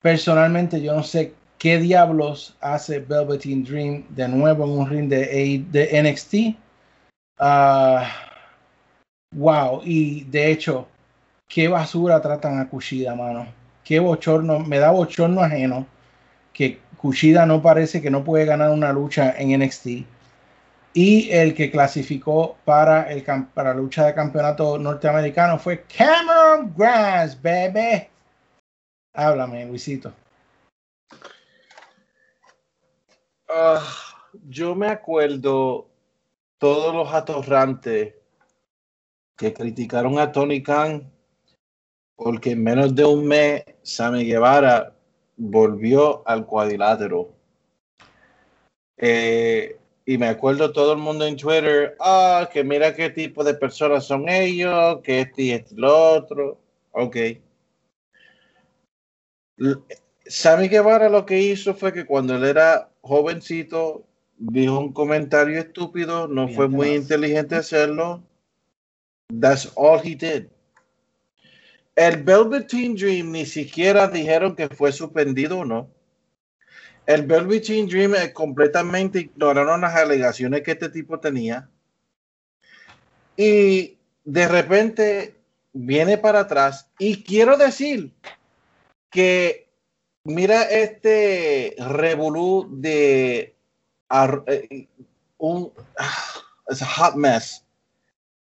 Personalmente 0.00 0.82
yo 0.82 0.94
no 0.94 1.04
sé 1.04 1.32
qué 1.58 1.78
diablos 1.78 2.56
hace 2.60 2.98
Velveteen 2.98 3.62
Dream 3.62 4.04
de 4.08 4.26
nuevo 4.28 4.64
en 4.64 4.70
un 4.70 4.90
ring 4.90 5.08
de, 5.08 6.02
NXT. 6.02 6.58
Ah, 7.38 8.10
wow, 9.34 9.80
y 9.84 10.24
de 10.24 10.50
hecho, 10.50 10.88
qué 11.46 11.68
basura 11.68 12.20
tratan 12.20 12.58
a 12.58 12.68
Kushida, 12.68 13.14
mano. 13.14 13.46
Qué 13.84 14.00
bochorno, 14.00 14.58
me 14.58 14.78
da 14.78 14.90
bochorno 14.90 15.40
ajeno 15.40 15.86
que 16.52 16.80
Kushida 16.96 17.46
no 17.46 17.62
parece 17.62 18.02
que 18.02 18.10
no 18.10 18.24
puede 18.24 18.44
ganar 18.44 18.70
una 18.70 18.92
lucha 18.92 19.34
en 19.38 19.58
NXT. 19.60 20.04
Y 20.94 21.30
el 21.30 21.54
que 21.54 21.70
clasificó 21.70 22.56
para, 22.64 23.10
el, 23.10 23.24
para 23.54 23.70
la 23.70 23.80
lucha 23.80 24.06
de 24.06 24.14
campeonato 24.14 24.78
norteamericano 24.78 25.58
fue 25.58 25.84
Cameron 25.84 26.74
Grimes, 26.76 27.40
bebé. 27.40 28.10
Háblame, 29.14 29.64
Luisito. 29.66 30.12
Ah, 33.48 33.82
yo 34.48 34.74
me 34.74 34.88
acuerdo 34.88 35.88
todos 36.58 36.94
los 36.94 37.12
atorrantes 37.12 38.14
que 39.36 39.52
criticaron 39.52 40.18
a 40.18 40.30
Tony 40.30 40.62
Khan 40.62 41.10
porque 42.22 42.52
en 42.52 42.62
menos 42.62 42.94
de 42.94 43.04
un 43.04 43.26
mes 43.26 43.64
Sammy 43.82 44.24
Guevara 44.24 44.94
volvió 45.36 46.26
al 46.26 46.46
cuadrilátero. 46.46 47.34
Eh, 48.96 49.76
y 50.04 50.18
me 50.18 50.28
acuerdo 50.28 50.72
todo 50.72 50.92
el 50.92 50.98
mundo 50.98 51.26
en 51.26 51.36
Twitter, 51.36 51.96
ah, 52.00 52.48
que 52.52 52.64
mira 52.64 52.94
qué 52.94 53.10
tipo 53.10 53.44
de 53.44 53.54
personas 53.54 54.04
son 54.04 54.28
ellos, 54.28 55.00
que 55.02 55.20
este 55.20 55.42
y 55.42 55.50
este 55.52 55.74
lo 55.76 56.14
otro. 56.14 56.58
Ok. 56.90 57.16
Sammy 60.26 60.68
Guevara 60.68 61.08
lo 61.08 61.24
que 61.24 61.40
hizo 61.40 61.74
fue 61.74 61.92
que 61.92 62.04
cuando 62.04 62.34
él 62.34 62.44
era 62.44 62.90
jovencito 63.00 64.04
dijo 64.38 64.78
un 64.78 64.92
comentario 64.92 65.60
estúpido, 65.60 66.26
no 66.26 66.46
Bien, 66.46 66.56
fue 66.56 66.68
muy 66.68 66.94
inteligente 66.94 67.54
hacerlo. 67.54 68.22
That's 69.40 69.70
all 69.76 70.00
he 70.02 70.16
did. 70.16 70.46
El 71.94 72.22
Velveteen 72.22 72.94
Dream 72.94 73.30
ni 73.30 73.46
siquiera 73.46 74.08
dijeron 74.08 74.56
que 74.56 74.68
fue 74.68 74.92
suspendido 74.92 75.60
o 75.60 75.64
no. 75.64 75.88
El 77.06 77.26
Velveteen 77.26 77.88
Dream 77.88 78.14
eh, 78.14 78.32
completamente 78.32 79.20
ignoraron 79.20 79.80
las 79.80 79.94
alegaciones 79.94 80.62
que 80.62 80.72
este 80.72 80.88
tipo 80.88 81.18
tenía. 81.18 81.68
Y 83.36 83.98
de 84.24 84.48
repente 84.48 85.34
viene 85.72 86.18
para 86.18 86.40
atrás. 86.40 86.88
Y 86.98 87.22
quiero 87.22 87.56
decir 87.56 88.12
que 89.10 89.68
mira 90.24 90.62
este 90.62 91.74
revolú 91.78 92.68
de 92.70 93.56
eh, 94.46 94.88
un 95.38 95.72
es 96.68 96.82
a 96.82 96.86
hot 96.86 97.14
mess. 97.16 97.64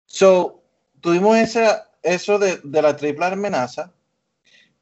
So, 0.05 0.63
tuvimos 1.01 1.37
esa, 1.37 1.89
eso 2.01 2.39
de, 2.39 2.59
de 2.63 2.81
la 2.81 2.95
triple 2.95 3.25
amenaza. 3.25 3.91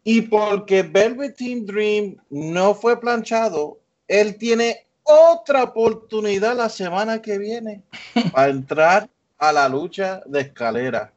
Y 0.04 0.24
porque 0.24 0.84
Velveteen 0.84 1.66
Dream 1.66 2.18
no 2.30 2.76
fue 2.76 3.00
planchado, 3.00 3.80
él 4.08 4.38
tiene 4.38 4.86
otra 5.04 5.64
oportunidad 5.64 6.56
la 6.56 6.70
semana 6.70 7.22
que 7.22 7.38
viene 7.38 7.84
para 8.34 8.50
entrar 8.50 9.10
a 9.38 9.52
la 9.52 9.68
lucha 9.70 10.22
de 10.26 10.42
escalera. 10.42 11.14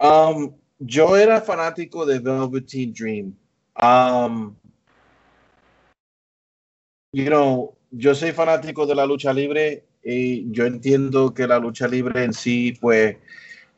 Um, 0.00 0.52
yo 0.78 1.16
era 1.16 1.40
fanático 1.40 2.06
de 2.06 2.20
Velveteen 2.20 2.92
Dream. 2.92 3.34
Um, 3.80 4.54
you 7.12 7.26
know, 7.26 7.74
yo 7.90 8.14
soy 8.14 8.32
fanático 8.32 8.86
de 8.86 8.94
la 8.94 9.06
lucha 9.06 9.32
libre 9.32 9.84
y 10.04 10.50
yo 10.52 10.66
entiendo 10.66 11.34
que 11.34 11.46
la 11.46 11.58
lucha 11.58 11.88
libre 11.88 12.24
en 12.24 12.32
sí, 12.32 12.76
pues, 12.80 13.16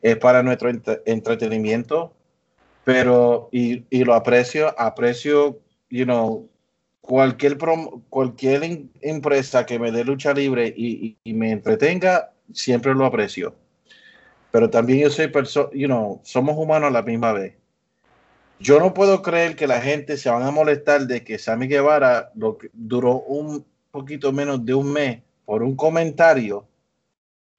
es 0.01 0.17
para 0.17 0.43
nuestro 0.43 0.69
ent- 0.69 1.01
entretenimiento, 1.05 2.13
pero, 2.83 3.49
y, 3.51 3.83
y 3.89 4.03
lo 4.03 4.13
aprecio, 4.13 4.73
aprecio, 4.79 5.59
you 5.89 6.05
know, 6.05 6.49
cualquier, 7.01 7.57
prom- 7.57 8.03
cualquier 8.09 8.63
em- 8.63 8.89
empresa 9.01 9.65
que 9.65 9.79
me 9.79 9.91
dé 9.91 10.03
lucha 10.03 10.33
libre 10.33 10.73
y, 10.75 11.17
y- 11.23 11.33
me 11.33 11.51
entretenga, 11.51 12.31
siempre 12.53 12.93
lo 12.93 13.05
aprecio. 13.05 13.55
Pero 14.51 14.69
también 14.69 14.99
yo 14.99 15.09
soy 15.09 15.27
persona, 15.27 15.69
you 15.73 15.87
know, 15.87 16.19
somos 16.23 16.57
humanos 16.57 16.91
la 16.91 17.01
misma 17.01 17.33
vez. 17.33 17.53
Yo 18.59 18.79
no 18.79 18.93
puedo 18.93 19.21
creer 19.21 19.55
que 19.55 19.65
la 19.65 19.81
gente 19.81 20.17
se 20.17 20.29
van 20.29 20.43
a 20.43 20.51
molestar 20.51 21.07
de 21.07 21.23
que 21.23 21.39
Sammy 21.39 21.67
Guevara 21.67 22.31
lo 22.35 22.57
duró 22.73 23.21
un 23.21 23.65
poquito 23.89 24.31
menos 24.31 24.63
de 24.63 24.73
un 24.75 24.91
mes 24.91 25.19
por 25.45 25.63
un 25.63 25.75
comentario 25.75 26.67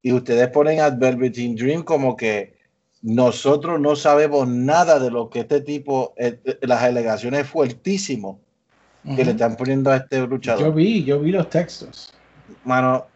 y 0.00 0.12
ustedes 0.12 0.48
ponen 0.48 0.80
a 0.80 0.90
Velveteen 0.90 1.56
Dream 1.56 1.82
como 1.82 2.16
que 2.16 2.54
nosotros 3.02 3.80
no 3.80 3.96
sabemos 3.96 4.46
nada 4.48 5.00
de 5.00 5.10
lo 5.10 5.28
que 5.28 5.40
este 5.40 5.60
tipo, 5.60 6.14
eh, 6.16 6.38
eh, 6.44 6.58
las 6.62 6.82
alegaciones 6.82 7.48
fuertísimas 7.48 8.36
que 9.04 9.24
le 9.24 9.32
están 9.32 9.56
poniendo 9.56 9.90
a 9.90 9.96
este 9.96 10.24
luchador. 10.24 10.64
Yo 10.64 10.72
vi, 10.72 11.02
yo 11.02 11.18
vi 11.18 11.32
los 11.32 11.50
textos. 11.50 12.14
Mano, 12.64 13.06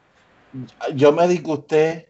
yo 0.96 1.12
me 1.12 1.28
disgusté 1.28 2.08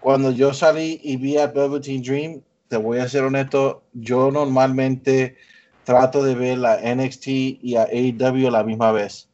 cuando 0.00 0.32
yo 0.32 0.52
salí 0.52 1.00
y 1.04 1.16
vi 1.16 1.38
a 1.38 1.46
Velveteen 1.46 2.02
Dream. 2.02 2.42
Te 2.66 2.76
voy 2.76 2.98
a 2.98 3.08
ser 3.08 3.22
honesto, 3.22 3.84
yo 3.92 4.32
normalmente 4.32 5.36
trato 5.84 6.24
de 6.24 6.34
ver 6.34 6.58
la 6.58 6.80
NXT 6.82 7.26
y 7.28 7.76
a 7.76 7.84
AEW 7.84 8.48
a 8.48 8.50
la 8.50 8.64
misma 8.64 8.90
vez. 8.90 9.28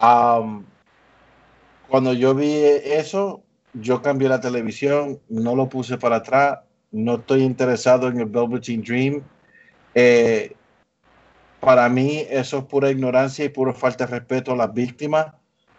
Um, 0.00 0.64
cuando 1.88 2.14
yo 2.14 2.34
vi 2.34 2.54
eso, 2.54 3.42
yo 3.74 4.00
cambié 4.00 4.30
la 4.30 4.40
televisión, 4.40 5.20
no 5.28 5.54
lo 5.54 5.68
puse 5.68 5.98
para 5.98 6.16
atrás, 6.16 6.60
no 6.92 7.16
estoy 7.16 7.42
interesado 7.42 8.08
en 8.08 8.20
el 8.20 8.26
Velveteen 8.26 8.82
Dream. 8.82 9.22
Eh, 9.94 10.54
para 11.60 11.88
mí 11.88 12.24
eso 12.30 12.58
es 12.58 12.64
pura 12.64 12.90
ignorancia 12.90 13.44
y 13.44 13.48
pura 13.48 13.72
falta 13.72 14.06
de 14.06 14.12
respeto 14.12 14.52
a 14.52 14.56
las 14.56 14.72
víctimas 14.72 15.26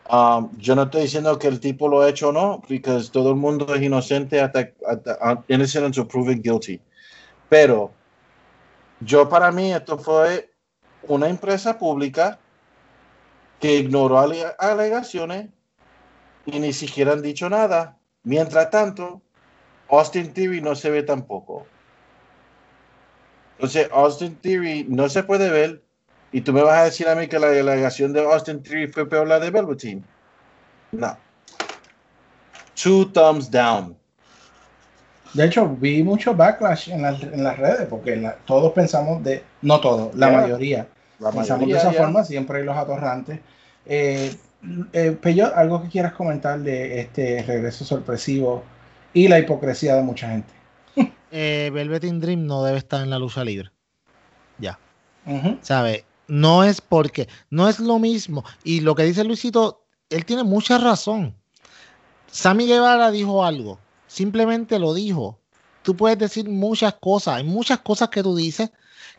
Um, 0.10 0.50
yo 0.58 0.76
no 0.76 0.84
estoy 0.84 1.04
diciendo 1.04 1.40
que 1.40 1.48
el 1.48 1.60
tipo 1.60 1.88
lo 1.88 2.02
ha 2.02 2.10
hecho 2.10 2.30
o 2.30 2.32
no, 2.34 2.62
porque 2.62 2.82
todo 3.12 3.30
el 3.30 3.38
mundo 3.38 3.74
es 3.74 3.82
inocente 3.82 4.42
hasta, 4.42 4.70
hasta 4.86 5.44
innocent 5.48 5.86
until 5.86 6.06
proven 6.06 6.42
guilty. 6.42 6.82
Pero 7.48 7.92
yo 9.00 9.30
para 9.30 9.52
mí 9.52 9.72
esto 9.72 9.98
fue 9.98 10.52
una 11.04 11.30
empresa 11.30 11.78
pública 11.78 12.38
que 13.60 13.78
ignoró 13.78 14.20
ale- 14.20 14.54
alegaciones 14.60 15.50
y 16.46 16.60
ni 16.60 16.74
siquiera 16.74 17.14
han 17.14 17.22
dicho 17.22 17.50
nada. 17.50 17.98
Mientras 18.24 18.70
tanto, 18.70 19.22
Austin 19.98 20.34
Theory 20.34 20.62
no 20.62 20.76
se 20.76 20.90
ve 20.90 21.04
tampoco. 21.04 21.66
Entonces, 23.58 23.90
Austin 23.92 24.36
Theory 24.38 24.86
no 24.90 25.08
se 25.10 25.24
puede 25.24 25.50
ver. 25.50 25.82
Y 26.32 26.42
tú 26.42 26.52
me 26.52 26.64
vas 26.64 26.80
a 26.80 26.84
decir 26.86 27.08
a 27.08 27.16
mí 27.16 27.28
que 27.28 27.38
la 27.40 27.48
alegación 27.48 28.12
de 28.12 28.22
Austin 28.22 28.64
Theory 28.64 28.88
fue 28.88 29.08
peor 29.08 29.28
la 29.28 29.40
de 29.40 29.52
Velveteen. 29.52 30.04
No. 30.92 31.16
Two 32.82 33.06
thumbs 33.14 33.50
down. 33.52 33.96
De 35.34 35.46
hecho, 35.46 35.68
vi 35.68 36.04
mucho 36.04 36.34
backlash 36.36 36.90
en, 36.90 37.02
las- 37.04 37.22
en 37.24 37.44
las 37.44 37.58
redes, 37.58 37.88
porque 37.90 38.16
la- 38.16 38.36
todos 38.46 38.72
pensamos 38.74 39.24
de, 39.24 39.44
no 39.62 39.80
todos, 39.80 40.14
la 40.16 40.30
Yeah. 40.30 40.42
mayoría, 40.42 40.88
La 41.20 41.32
pensamos 41.32 41.62
mayoría, 41.68 41.76
de 41.76 41.90
esa 41.90 41.94
forma, 41.94 42.24
siempre 42.24 42.60
hay 42.60 42.64
los 42.66 42.78
atorrantes. 42.78 43.40
Eh, 43.86 44.36
eh, 44.94 45.12
Peyo, 45.22 45.56
algo 45.56 45.82
que 45.82 45.90
quieras 45.90 46.14
comentar 46.14 46.60
de 46.60 47.00
este 47.00 47.44
regreso 47.44 47.84
sorpresivo 47.86 48.64
y 49.14 49.28
la 49.28 49.40
hipocresía 49.40 49.96
de 49.96 50.04
mucha 50.04 50.30
gente. 50.30 50.54
Eh, 51.36 51.72
Velvet 51.74 52.04
in 52.04 52.20
Dream 52.20 52.46
no 52.46 52.64
debe 52.64 52.78
estar 52.78 53.02
en 53.02 53.10
la 53.10 53.18
lucha 53.18 53.44
libre. 53.44 53.72
Ya. 54.60 54.78
Ujú. 55.26 55.58
¿Sabe? 55.62 56.06
No 56.28 56.64
es 56.64 56.80
porque, 56.80 57.28
no 57.50 57.68
es 57.68 57.80
lo 57.80 57.98
mismo. 57.98 58.44
Y 58.64 58.82
lo 58.82 58.94
que 58.94 59.02
dice 59.04 59.24
Luisito, 59.24 59.84
él 60.12 60.26
tiene 60.26 60.44
mucha 60.44 60.78
razón. 60.78 61.36
Sammy 62.32 62.68
Guevara 62.68 63.10
dijo 63.10 63.44
algo, 63.44 63.80
simplemente 64.08 64.78
lo 64.78 64.94
dijo. 64.94 65.40
Tú 65.82 65.96
puedes 65.96 66.20
decir 66.20 66.48
muchas 66.48 66.94
cosas, 67.02 67.38
hay 67.38 67.44
muchas 67.44 67.80
cosas 67.80 68.10
que 68.10 68.22
tú 68.22 68.36
dices 68.36 68.70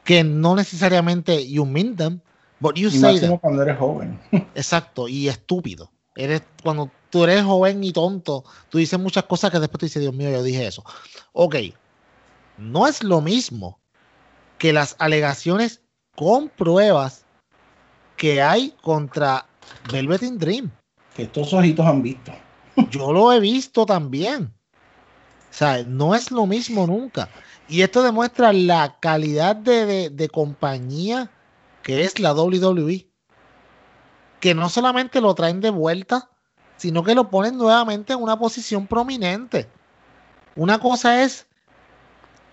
que 0.05 0.23
no 0.23 0.55
necesariamente 0.55 1.48
you 1.50 1.66
mean 1.66 1.97
them, 1.97 2.20
but 2.60 2.76
you 2.76 2.89
Y 2.89 2.92
say 2.92 3.18
them. 3.18 3.39
cuando 3.39 3.62
eres 3.62 3.76
joven. 3.76 4.20
Exacto, 4.55 5.08
y 5.08 5.28
estúpido. 5.28 5.90
Eres, 6.14 6.42
cuando 6.62 6.90
tú 7.14 7.22
eres 7.22 7.44
joven 7.44 7.84
y 7.84 7.92
tonto, 7.92 8.42
tú 8.70 8.78
dices 8.78 8.98
muchas 8.98 9.22
cosas 9.22 9.52
que 9.52 9.60
después 9.60 9.78
tú 9.78 9.86
dices, 9.86 10.02
Dios 10.02 10.12
mío, 10.12 10.30
yo 10.32 10.42
dije 10.42 10.66
eso. 10.66 10.82
Ok, 11.32 11.54
no 12.58 12.88
es 12.88 13.04
lo 13.04 13.20
mismo 13.20 13.78
que 14.58 14.72
las 14.72 14.96
alegaciones 14.98 15.80
con 16.16 16.48
pruebas 16.48 17.24
que 18.16 18.42
hay 18.42 18.74
contra 18.82 19.46
Velvet 19.92 20.24
in 20.24 20.38
Dream. 20.38 20.72
que 21.14 21.22
estos 21.22 21.52
ojitos 21.52 21.86
han 21.86 22.02
visto. 22.02 22.32
Yo 22.90 23.12
lo 23.12 23.32
he 23.32 23.38
visto 23.38 23.86
también. 23.86 24.52
O 25.50 25.52
sea, 25.56 25.84
no 25.84 26.16
es 26.16 26.32
lo 26.32 26.46
mismo 26.46 26.84
nunca. 26.88 27.28
Y 27.68 27.82
esto 27.82 28.02
demuestra 28.02 28.52
la 28.52 28.98
calidad 28.98 29.54
de, 29.54 29.86
de- 29.86 30.10
de 30.10 30.28
compañía 30.28 31.30
que 31.84 32.02
es 32.02 32.18
la 32.18 32.32
WWE. 32.34 33.08
Que 34.40 34.54
no 34.56 34.68
solamente 34.68 35.20
lo 35.20 35.32
traen 35.36 35.60
de 35.60 35.70
vuelta, 35.70 36.28
sino 36.76 37.02
que 37.02 37.14
lo 37.14 37.30
ponen 37.30 37.56
nuevamente 37.56 38.12
en 38.12 38.22
una 38.22 38.38
posición 38.38 38.86
prominente. 38.86 39.68
Una 40.56 40.78
cosa 40.78 41.22
es 41.22 41.46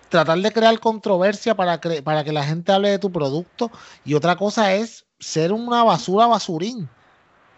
tratar 0.08 0.38
de 0.38 0.52
crear 0.52 0.78
controversia 0.78 1.54
para, 1.54 1.80
para 1.80 2.24
que 2.24 2.32
la 2.32 2.44
gente 2.44 2.72
hable 2.72 2.90
de 2.90 2.98
tu 2.98 3.10
producto 3.10 3.70
y 4.04 4.14
otra 4.14 4.36
cosa 4.36 4.74
es 4.74 5.06
ser 5.18 5.52
una 5.52 5.84
basura 5.84 6.26
basurín 6.26 6.88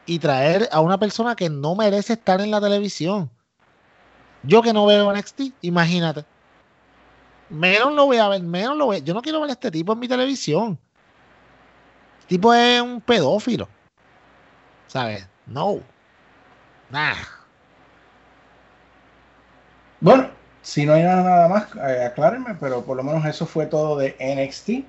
y 0.06 0.18
traer 0.18 0.68
a 0.70 0.80
una 0.80 0.98
persona 0.98 1.34
que 1.34 1.48
no 1.48 1.74
merece 1.74 2.12
estar 2.12 2.40
en 2.40 2.50
la 2.50 2.60
televisión. 2.60 3.30
Yo 4.42 4.62
que 4.62 4.72
no 4.72 4.86
veo 4.86 5.12
NXT, 5.12 5.40
imagínate. 5.62 6.24
Menos 7.48 7.92
lo 7.92 8.06
voy 8.06 8.18
a 8.18 8.28
ver, 8.28 8.42
menos 8.42 8.76
lo 8.76 8.86
voy 8.86 9.02
Yo 9.02 9.14
no 9.14 9.22
quiero 9.22 9.40
ver 9.40 9.50
a 9.50 9.52
este 9.54 9.70
tipo 9.70 9.92
en 9.92 9.98
mi 9.98 10.08
televisión. 10.08 10.78
Este 12.20 12.36
tipo 12.36 12.52
es 12.52 12.80
un 12.80 13.00
pedófilo. 13.00 13.68
¿Sabes? 14.86 15.26
No. 15.46 15.80
Nah. 16.90 17.14
Bueno, 20.00 20.28
si 20.62 20.84
no 20.84 20.92
hay 20.94 21.02
nada, 21.02 21.22
nada 21.22 21.48
más, 21.48 21.66
eh, 21.76 22.04
aclárenme, 22.04 22.54
pero 22.60 22.84
por 22.84 22.96
lo 22.96 23.02
menos 23.02 23.24
eso 23.26 23.46
fue 23.46 23.66
todo 23.66 23.96
de 23.98 24.16
NXT. 24.18 24.84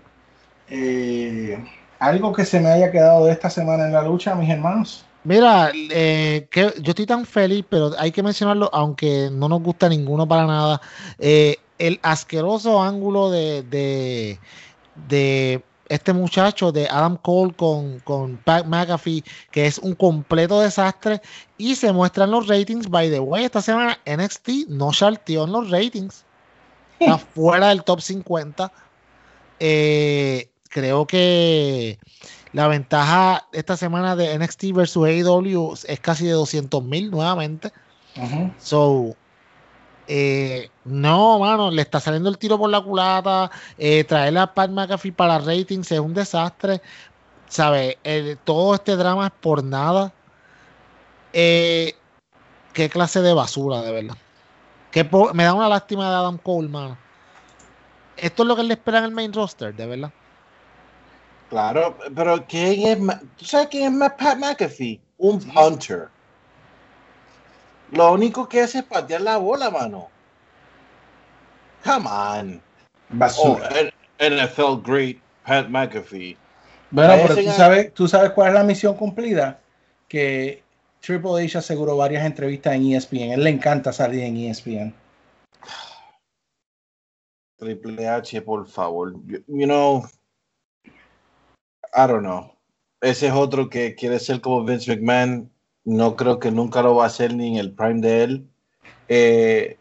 Eh, 0.69 1.57
algo 1.99 2.33
que 2.33 2.45
se 2.45 2.59
me 2.59 2.69
haya 2.69 2.91
quedado 2.91 3.25
de 3.25 3.32
esta 3.32 3.49
semana 3.49 3.85
en 3.85 3.93
la 3.93 4.01
lucha, 4.01 4.35
mis 4.35 4.49
hermanos. 4.49 5.06
Mira, 5.24 5.72
eh, 5.74 6.48
que 6.51 6.74
yo 6.82 6.91
estoy 6.91 7.06
tan 7.06 7.25
feliz, 7.25 7.65
pero 7.67 7.91
hay 7.98 8.11
que 8.11 8.22
mencionarlo, 8.22 8.69
aunque 8.74 9.30
no 9.32 9.49
nos 9.49 9.61
gusta 9.61 9.90
ninguno 9.90 10.27
para 10.27 10.45
nada. 10.45 10.82
eh, 11.17 11.57
el 11.77 11.99
asqueroso 12.03 12.82
ángulo 12.82 13.32
de, 13.32 13.64
de, 13.64 14.40
de 15.07 15.64
este 15.89 16.14
muchacho, 16.14 16.72
de 16.72 16.88
Adam 16.88 17.17
Cole 17.17 17.53
con, 17.53 17.99
con 17.99 18.38
Pat 18.38 18.65
McAfee, 18.65 19.23
que 19.51 19.67
es 19.67 19.77
un 19.77 19.95
completo 19.95 20.61
desastre. 20.61 21.22
Y 21.57 21.75
se 21.75 21.91
muestran 21.91 22.31
los 22.31 22.47
ratings. 22.47 22.89
By 22.89 23.09
the 23.09 23.19
way, 23.19 23.45
esta 23.45 23.61
semana 23.61 23.99
NXT 24.05 24.67
no 24.69 24.91
charteó 24.91 25.45
en 25.45 25.51
los 25.51 25.69
ratings. 25.69 26.25
Está 26.99 27.17
fuera 27.33 27.69
del 27.69 27.83
top 27.83 28.01
50. 28.01 28.72
Eh, 29.59 30.49
creo 30.69 31.07
que 31.07 31.99
la 32.51 32.67
ventaja 32.67 33.47
esta 33.53 33.77
semana 33.77 34.15
de 34.15 34.38
NXT 34.38 34.73
versus 34.73 35.05
AEW 35.05 35.73
es 35.88 35.99
casi 35.99 36.25
de 36.25 36.31
200 36.31 36.83
mil 36.83 37.11
nuevamente. 37.11 37.72
Ujú. 38.17 38.51
So, 38.57 39.15
eh, 40.08 40.69
no, 40.84 41.40
mano, 41.40 41.72
le 41.72 41.82
está 41.82 42.00
saliendo 42.00 42.30
el 42.30 42.38
tiro 42.38 42.58
por 42.58 42.69
la 42.69 42.82
culata. 42.82 43.50
Eh, 43.77 44.03
traer 44.03 44.38
a 44.38 44.53
Pat 44.53 44.69
McAfee 44.69 45.11
para 45.11 45.40
ratings 45.40 45.92
es 45.92 46.00
un 46.00 46.14
desastre. 46.14 46.82
¿Sabes? 47.48 47.98
Todo 48.43 48.75
este 48.75 48.95
drama 48.95 49.27
es 49.27 49.34
por 49.40 49.64
nada. 49.64 50.11
Eh, 51.34 51.95
qué 52.74 52.90
clase 52.90 53.22
de 53.22 53.34
basura, 53.34 53.82
de 53.82 53.92
verdad. 53.92 54.17
Po- 55.09 55.34
me 55.34 55.43
da 55.43 55.53
una 55.53 55.67
lástima 55.67 56.09
de 56.09 56.16
Adam 56.16 56.38
Cole, 56.38 56.69
mano. 56.69 56.98
Esto 58.17 58.43
es 58.43 58.48
lo 58.48 58.56
que 58.56 58.64
le 58.64 58.74
espera 58.74 59.00
en 59.00 59.06
el 59.06 59.11
main 59.11 59.34
roster, 59.34 59.75
de 59.75 59.85
verdad. 59.85 60.11
Claro, 61.50 61.98
pero 62.16 62.45
¿quién 62.48 62.88
es 62.88 63.00
Ma- 63.00 63.19
¿Tú 63.38 63.45
sabes 63.45 63.67
quién 63.67 63.84
es 63.85 63.92
Ma- 63.92 64.16
Pat 64.16 64.38
McAfee? 64.38 65.00
Un 65.17 65.40
punter. 65.40 66.09
Lo 67.91 68.14
único 68.14 68.49
que 68.49 68.61
hace 68.61 68.80
es 68.80 68.83
patear 68.83 69.22
la 69.22 69.38
bola, 69.38 69.69
mano. 69.69 70.09
Come 71.83 72.09
on. 72.09 72.55
Oh, 72.55 72.61
Basura. 73.09 73.69
N- 73.69 73.91
NFL 74.19 74.81
great 74.83 75.17
Pat 75.45 75.67
McAfee. 75.69 76.38
Bueno, 76.89 77.14
pero 77.22 77.35
tú 77.35 77.51
sabes, 77.51 77.93
tú 77.93 78.07
sabes 78.07 78.31
cuál 78.31 78.49
es 78.49 78.53
la 78.55 78.64
misión 78.64 78.95
cumplida. 78.95 79.59
Que 80.07 80.64
Triple 81.01 81.43
H 81.43 81.57
aseguró 81.57 81.97
varias 81.97 82.25
entrevistas 82.25 82.73
en 82.73 82.93
ESPN. 82.93 83.33
él 83.33 83.43
le 83.43 83.49
encanta 83.51 83.93
salir 83.93 84.23
en 84.23 84.38
ESPN. 84.38 84.93
Triple 87.57 88.07
H, 88.07 88.41
por 88.41 88.67
favor. 88.67 89.14
You, 89.25 89.43
you 89.47 89.65
know, 89.65 90.05
I 91.93 92.07
don't 92.07 92.22
know. 92.23 92.51
Ese 93.01 93.27
es 93.27 93.33
otro 93.33 93.69
que 93.69 93.93
quiere 93.95 94.19
ser 94.19 94.41
como 94.41 94.64
Vince 94.64 94.91
McMahon. 94.95 95.51
No 95.85 96.15
creo 96.15 96.39
que 96.39 96.51
nunca 96.51 96.81
lo 96.81 96.95
va 96.95 97.03
a 97.03 97.07
hacer 97.07 97.33
ni 97.33 97.47
en 97.49 97.55
el 97.57 97.73
prime 97.73 98.01
de 98.01 98.23
él. 98.23 98.49
Eh, 99.07 99.80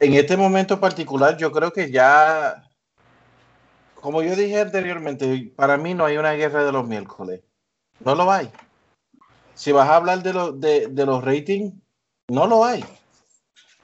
en 0.00 0.14
este 0.14 0.36
momento 0.36 0.80
particular, 0.80 1.36
yo 1.36 1.52
creo 1.52 1.70
que 1.72 1.90
ya, 1.90 2.66
como 3.94 4.22
yo 4.22 4.34
dije 4.34 4.58
anteriormente, 4.60 5.52
para 5.54 5.76
mí 5.76 5.92
no 5.92 6.06
hay 6.06 6.16
una 6.16 6.32
guerra 6.32 6.64
de 6.64 6.72
los 6.72 6.88
miércoles. 6.88 7.42
No 8.00 8.14
lo 8.14 8.32
hay. 8.32 8.50
Si 9.54 9.72
vas 9.72 9.88
a 9.90 9.96
hablar 9.96 10.22
de, 10.22 10.32
lo- 10.32 10.52
de, 10.52 10.86
de 10.86 11.04
los 11.06 11.22
ratings, 11.22 11.74
no 12.28 12.46
lo 12.46 12.64
hay. 12.64 12.82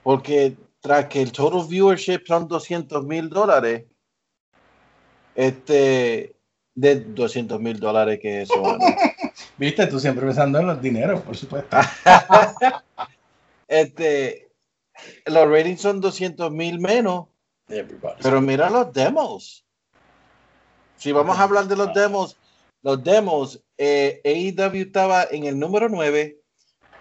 Porque 0.02 0.57
tras 0.81 1.07
que 1.07 1.20
el 1.20 1.33
total 1.33 1.67
viewership 1.68 2.20
son 2.26 2.49
200 2.49 3.05
mil 3.05 3.28
dólares, 3.28 3.85
este, 5.35 6.35
de 6.75 6.94
200 7.01 7.60
mil 7.60 7.78
dólares 7.78 8.18
que 8.23 8.41
es 8.43 8.51
eso. 8.51 8.62
Viste, 9.59 9.86
tú 9.86 9.99
siempre 9.99 10.26
pensando 10.26 10.59
en 10.59 10.67
los 10.67 10.83
dineros, 10.83 11.23
por 11.23 11.36
supuesto. 11.36 11.76
este, 13.68 14.51
los 15.25 15.49
ratings 15.49 15.81
son 15.81 16.01
200 16.01 16.51
mil 16.51 16.78
menos, 16.78 17.26
pero 18.23 18.41
mira 18.41 18.68
los 18.70 18.93
demos. 18.93 19.65
Si 20.97 21.12
vamos 21.12 21.39
a 21.39 21.43
hablar 21.43 21.67
de 21.67 21.76
los 21.76 21.93
demos, 21.94 22.36
los 22.83 23.02
demos, 23.02 23.62
eh, 23.78 24.20
AEW 24.25 24.83
estaba 24.83 25.25
en 25.31 25.44
el 25.44 25.59
número 25.59 25.89
9 25.89 26.39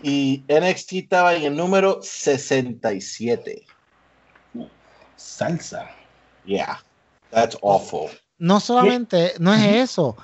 y 0.01 0.43
NXT 0.47 0.93
estaba 0.93 1.35
en 1.35 1.43
el 1.43 1.55
número 1.55 1.99
67. 2.01 3.65
Salsa. 5.17 5.89
Yeah, 6.45 6.79
that's 7.31 7.57
awful. 7.61 8.09
No 8.37 8.59
solamente, 8.59 9.33
no 9.39 9.53
es 9.53 9.63
eso. 9.91 10.15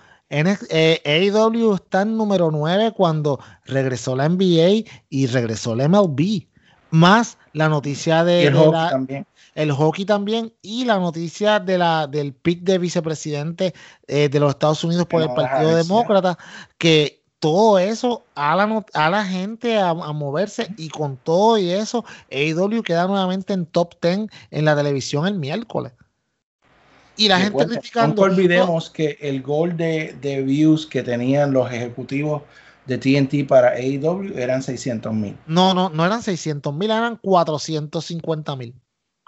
Eh, 0.70 1.02
AEW 1.06 1.76
está 1.76 2.04
en 2.04 2.16
número 2.16 2.50
9 2.52 2.94
cuando 2.96 3.40
regresó 3.66 4.16
la 4.16 4.26
NBA 4.30 4.90
y 5.10 5.28
regresó 5.28 5.76
la 5.76 5.88
MLB. 5.90 6.48
Más 6.90 7.38
la 7.54 7.68
noticia 7.70 8.24
de, 8.24 8.48
el 8.48 8.54
de 8.54 8.60
hockey 8.60 8.72
la- 8.72 8.90
también. 8.90 9.26
el 9.56 9.72
hockey 9.72 10.06
también 10.06 10.54
y 10.62 10.86
la 10.86 11.00
noticia 11.00 11.60
de 11.60 11.78
la, 11.78 12.08
del 12.08 12.34
pick 12.34 12.62
de 12.64 12.78
vicepresidente 12.78 13.74
eh, 14.08 14.30
de 14.30 14.40
los 14.40 14.52
Estados 14.52 14.84
Unidos 14.84 15.06
por 15.06 15.22
el 15.22 15.30
Partido 15.34 15.70
ya. 15.70 15.78
Demócrata, 15.78 16.38
que 16.78 17.22
todo 17.40 17.80
eso 17.80 18.24
a 18.36 18.56
la, 18.56 18.68
no- 18.68 18.86
a 18.94 19.10
la 19.10 19.26
gente 19.26 19.78
a, 19.78 19.90
a 19.90 20.14
moverse 20.14 20.68
y 20.78 20.90
con 20.90 21.18
todo 21.18 21.58
y 21.58 21.72
eso, 21.72 22.06
AEW 22.32 22.84
queda 22.84 23.08
nuevamente 23.08 23.54
en 23.54 23.66
top 23.66 23.96
10 24.02 24.28
en 24.52 24.66
la 24.66 24.76
televisión 24.76 25.28
el 25.28 25.36
miércoles. 25.40 25.94
Y 27.22 27.28
la 27.28 27.38
gente 27.38 27.50
Recuerda, 27.52 27.74
criticando. 27.76 28.16
Nunca 28.26 28.34
olvidemos 28.36 28.90
que 28.90 29.18
el 29.22 29.42
gol 29.44 29.78
de, 29.78 30.16
de 30.22 30.42
views 30.42 30.88
que 30.88 31.04
tenían 31.04 31.54
los 31.54 31.72
ejecutivos 31.72 32.42
de 32.88 32.98
TNT 32.98 33.48
para 33.48 33.70
AEW 33.74 34.36
eran 34.38 34.64
600 34.64 35.14
mil. 35.14 35.38
No, 35.46 35.76
no, 35.76 35.90
no 35.90 36.04
eran 36.04 36.24
600 36.24 36.74
mil, 36.74 36.90
eran 36.90 37.18
450 37.18 38.56
mil. 38.56 38.74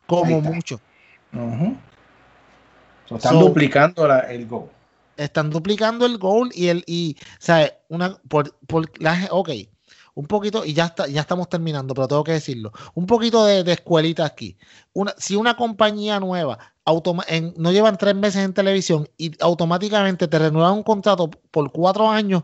Como 0.07 0.41
mucho. 0.41 0.81
están 3.11 3.33
So- 3.33 3.39
duplicando 3.39 4.07
la- 4.07 4.21
el 4.21 4.47
gol. 4.47 4.69
están 5.15 5.51
duplicando 5.51 6.07
el 6.07 6.17
goal 6.17 6.49
y 6.55 6.69
el 6.69 6.83
y 6.87 7.15
¿sabes? 7.37 7.73
una 7.89 8.17
por, 8.27 8.55
por 8.65 8.89
la 8.99 9.27
ok 9.29 9.49
un 10.15 10.25
poquito 10.27 10.63
y 10.65 10.73
ya 10.73 10.85
está 10.85 11.07
ya 11.07 11.21
estamos 11.21 11.49
terminando 11.49 11.93
pero 11.93 12.07
tengo 12.07 12.23
que 12.23 12.33
decirlo 12.33 12.71
un 12.93 13.05
poquito 13.07 13.45
de, 13.45 13.63
escuelita 13.71 14.25
aquí 14.25 14.57
una 14.93 15.13
si 15.17 15.35
una 15.35 15.55
compañía 15.55 16.19
nueva 16.19 16.59
en- 17.27 17.53
no 17.57 17.71
llevan 17.71 17.97
tres 17.97 18.15
meses 18.15 18.43
en 18.43 18.53
televisión 18.53 19.07
y 19.17 19.31
automáticamente 19.41 20.27
te 20.27 20.39
renuevan 20.39 20.73
un 20.73 20.83
contrato 20.83 21.29
por 21.51 21.71
cuatro 21.71 22.09
años 22.09 22.43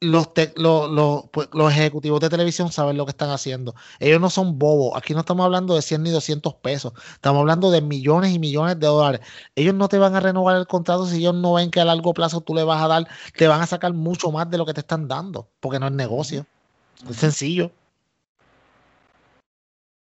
los, 0.00 0.34
te- 0.34 0.52
lo- 0.56 0.88
lo- 0.88 1.30
pues, 1.32 1.48
los 1.52 1.70
ejecutivos 1.72 2.20
de 2.20 2.28
televisión 2.28 2.72
saben 2.72 2.96
lo 2.96 3.04
que 3.06 3.10
están 3.10 3.30
haciendo. 3.30 3.74
Ellos 4.00 4.20
no 4.20 4.30
son 4.30 4.58
bobos. 4.58 4.96
Aquí 4.96 5.14
no 5.14 5.20
estamos 5.20 5.44
hablando 5.44 5.76
de 5.76 5.82
100 5.82 6.02
ni 6.02 6.10
200 6.10 6.54
pesos. 6.54 6.92
Estamos 7.14 7.40
hablando 7.40 7.70
de 7.70 7.82
millones 7.82 8.32
y 8.34 8.38
millones 8.40 8.80
de 8.80 8.86
dólares. 8.88 9.20
Ellos 9.54 9.74
no 9.74 9.88
te 9.88 9.98
van 9.98 10.16
a 10.16 10.20
renovar 10.20 10.56
el 10.56 10.66
contrato 10.66 11.06
si 11.06 11.18
ellos 11.18 11.34
no 11.36 11.54
ven 11.54 11.70
que 11.70 11.80
a 11.80 11.84
largo 11.84 12.12
plazo 12.14 12.40
tú 12.40 12.52
le 12.54 12.64
vas 12.64 12.82
a 12.82 12.88
dar, 12.88 13.08
te 13.36 13.46
van 13.46 13.60
a 13.62 13.66
sacar 13.66 13.92
mucho 13.94 14.32
más 14.32 14.50
de 14.50 14.58
lo 14.58 14.66
que 14.66 14.74
te 14.74 14.80
están 14.80 15.06
dando, 15.08 15.48
porque 15.60 15.78
no 15.78 15.86
es 15.86 15.92
negocio. 15.92 16.46
Es 17.08 17.16
sencillo. 17.16 17.70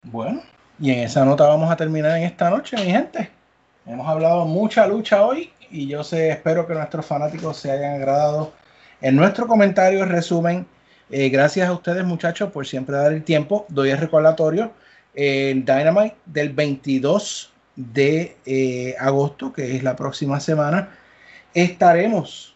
Bueno, 0.04 0.42
y 0.80 0.92
en 0.92 1.00
esa 1.00 1.26
nota 1.26 1.48
vamos 1.48 1.72
a 1.72 1.76
terminar 1.76 2.18
en 2.18 2.24
esta 2.24 2.50
noche, 2.50 2.78
mi 2.78 2.92
gente. 2.92 3.32
Hemos 3.86 4.08
hablado 4.08 4.46
mucha 4.46 4.86
lucha 4.86 5.26
hoy 5.26 5.52
y 5.72 5.88
yo 5.88 6.04
sé, 6.04 6.30
espero 6.30 6.68
que 6.68 6.74
nuestros 6.74 7.06
fanáticos 7.06 7.58
se 7.58 7.72
hayan 7.72 7.96
agradado 7.96 8.54
en 9.02 9.16
nuestro 9.16 9.48
comentario, 9.48 10.06
resumen. 10.06 10.66
Eh, 11.10 11.30
gracias 11.30 11.68
a 11.68 11.74
ustedes, 11.74 12.04
muchachos, 12.06 12.52
por 12.52 12.66
siempre 12.68 12.96
dar 12.96 13.12
el 13.12 13.24
tiempo. 13.24 13.66
Doy 13.70 13.90
el 13.90 13.98
recordatorio. 13.98 14.72
El 15.14 15.66
Dynamite 15.66 16.16
del 16.26 16.50
22 16.50 17.54
de 17.76 18.38
eh, 18.46 18.96
agosto, 19.00 19.52
que 19.52 19.76
es 19.76 19.84
la 19.84 19.96
próxima 19.96 20.40
semana, 20.40 20.90
estaremos 21.54 22.53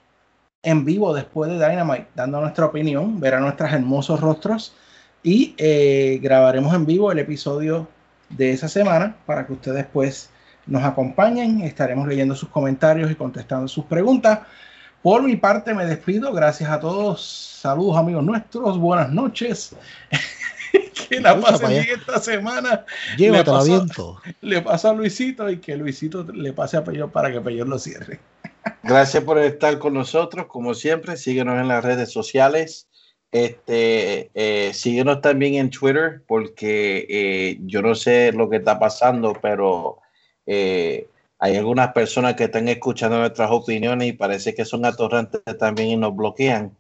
en 0.64 0.86
vivo 0.86 1.14
después 1.14 1.50
de 1.52 1.56
Dynamite, 1.56 2.08
dando 2.16 2.42
nuestra 2.42 2.66
opinión, 2.66 3.20
ver 3.20 3.36
a 3.36 3.40
nuestros 3.40 3.72
hermosos 3.72 4.20
rostros 4.20 4.74
y 5.24 5.56
eh, 5.58 6.20
grabaremos 6.22 6.74
en 6.74 6.86
vivo 6.86 7.12
el 7.12 7.20
episodio 7.20 7.88
de 8.30 8.52
esa 8.52 8.68
semana 8.68 9.16
para 9.26 9.46
que 9.46 9.54
ustedes 9.54 9.86
pues 9.92 10.30
nos 10.66 10.84
acompañen. 10.84 11.62
Estaremos 11.62 12.08
leyendo 12.08 12.36
sus 12.36 12.50
comentarios 12.50 13.10
y 13.12 13.16
contestando 13.16 13.68
sus 13.68 13.86
preguntas. 13.86 14.40
Por 15.02 15.24
mi 15.24 15.36
parte 15.36 15.74
me 15.74 15.86
despido. 15.86 16.34
Gracias 16.34 16.70
a 16.70 16.80
todos. 16.80 17.24
Saludos 17.62 17.98
amigos 17.98 18.24
nuestros. 18.24 18.78
Buenas 18.78 19.10
noches. 19.12 19.76
que 21.10 21.22
la 21.22 21.40
pasen 21.40 21.70
bien 21.70 21.86
esta 22.00 22.20
semana. 22.20 22.86
Llévatelo 23.18 23.58
pasó- 23.58 23.66
viento. 23.66 24.22
Le 24.42 24.62
paso 24.62 24.90
a 24.90 24.94
Luisito 24.94 25.50
y 25.50 25.58
que 25.58 25.78
Luisito 25.78 26.24
le 26.24 26.52
pase 26.52 26.78
a 26.78 26.84
Peyor 26.84 27.12
para 27.12 27.32
que 27.32 27.40
Peyor 27.40 27.68
lo 27.68 27.80
cierre. 27.80 28.20
Gracias 28.84 29.24
por 29.24 29.40
estar 29.40 29.78
con 29.80 29.94
nosotros, 29.94 30.48
como 30.48 30.74
siempre. 30.74 31.18
Síguenos 31.18 31.60
en 31.60 31.68
las 31.68 31.84
redes 31.84 32.12
sociales. 32.12 32.88
Este, 33.32 34.32
eh, 34.34 34.74
síguenos 34.74 35.22
también 35.22 35.56
en 35.56 35.70
Twitter, 35.70 36.24
porque 36.28 37.06
eh, 37.10 37.58
yo 37.62 37.82
no 37.82 37.94
sé 37.94 38.32
lo 38.32 38.50
que 38.50 38.58
está 38.58 38.80
pasando, 38.80 39.38
pero 39.42 40.00
eh, 40.46 41.10
hay 41.40 41.58
algunas 41.58 41.92
personas 41.92 42.36
que 42.36 42.46
están 42.46 42.68
escuchando 42.70 43.20
nuestras 43.20 43.52
opiniones 43.52 44.08
y 44.08 44.14
parece 44.14 44.56
que 44.56 44.66
son 44.66 44.86
atorrantes 44.86 45.42
también 45.60 45.90
y 45.90 45.98
nos 45.98 46.16
bloquean. 46.16 46.76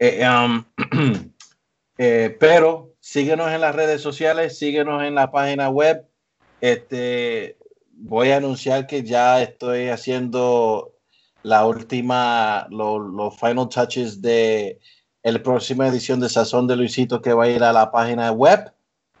Um, 0.00 0.64
pero 1.96 2.94
síguenos 3.00 3.52
en 3.52 3.60
las 3.60 3.74
redes 3.74 4.00
sociales, 4.00 4.58
síguenos 4.58 5.02
en 5.04 5.14
la 5.14 5.30
página 5.30 5.68
web. 5.68 6.06
Este, 6.60 7.58
voy 7.92 8.30
a 8.30 8.38
anunciar 8.38 8.86
que 8.86 9.02
ya 9.02 9.42
estoy 9.42 9.88
haciendo 9.88 10.93
la 11.44 11.64
última, 11.66 12.66
lo- 12.70 12.98
los 12.98 13.38
final 13.38 13.68
touches 13.68 14.20
de 14.20 14.80
la 15.22 15.42
próxima 15.42 15.86
edición 15.86 16.18
de 16.20 16.28
Sazón 16.28 16.66
de 16.66 16.76
Luisito 16.76 17.22
que 17.22 17.32
va 17.32 17.44
a 17.44 17.48
ir 17.48 17.62
a 17.62 17.72
la 17.72 17.90
página 17.92 18.32
web. 18.32 18.72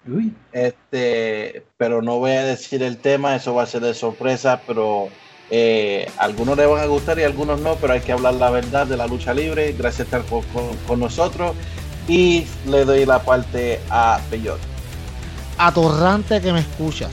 Uy, 0.06 0.34
Este, 0.52 1.64
pero 1.76 2.02
no 2.02 2.18
voy 2.18 2.32
a 2.32 2.44
decir 2.44 2.82
el 2.82 2.98
tema, 2.98 3.36
eso 3.36 3.54
va 3.54 3.62
a 3.64 3.66
ser 3.66 3.82
de 3.82 3.94
sorpresa, 3.94 4.60
pero 4.66 5.08
eh, 5.50 6.10
algunos 6.18 6.56
le 6.56 6.66
van 6.66 6.80
a 6.82 6.86
gustar 6.86 7.18
y 7.18 7.22
algunos 7.24 7.60
no, 7.60 7.76
pero 7.76 7.92
hay 7.92 8.00
que 8.00 8.12
hablar 8.12 8.34
la 8.34 8.50
verdad 8.50 8.86
de 8.86 8.96
la 8.96 9.06
lucha 9.06 9.32
libre. 9.34 9.72
Gracias 9.72 10.08
por 10.08 10.20
estar 10.20 10.30
con, 10.30 10.42
con- 10.52 10.76
con 10.86 11.00
nosotros 11.00 11.54
y 12.08 12.46
le 12.68 12.84
doy 12.84 13.04
la 13.06 13.18
parte 13.22 13.80
a 13.90 14.20
Peyot. 14.30 14.58
atorrante 15.58 16.40
que 16.40 16.52
me 16.52 16.60
escuchas. 16.60 17.10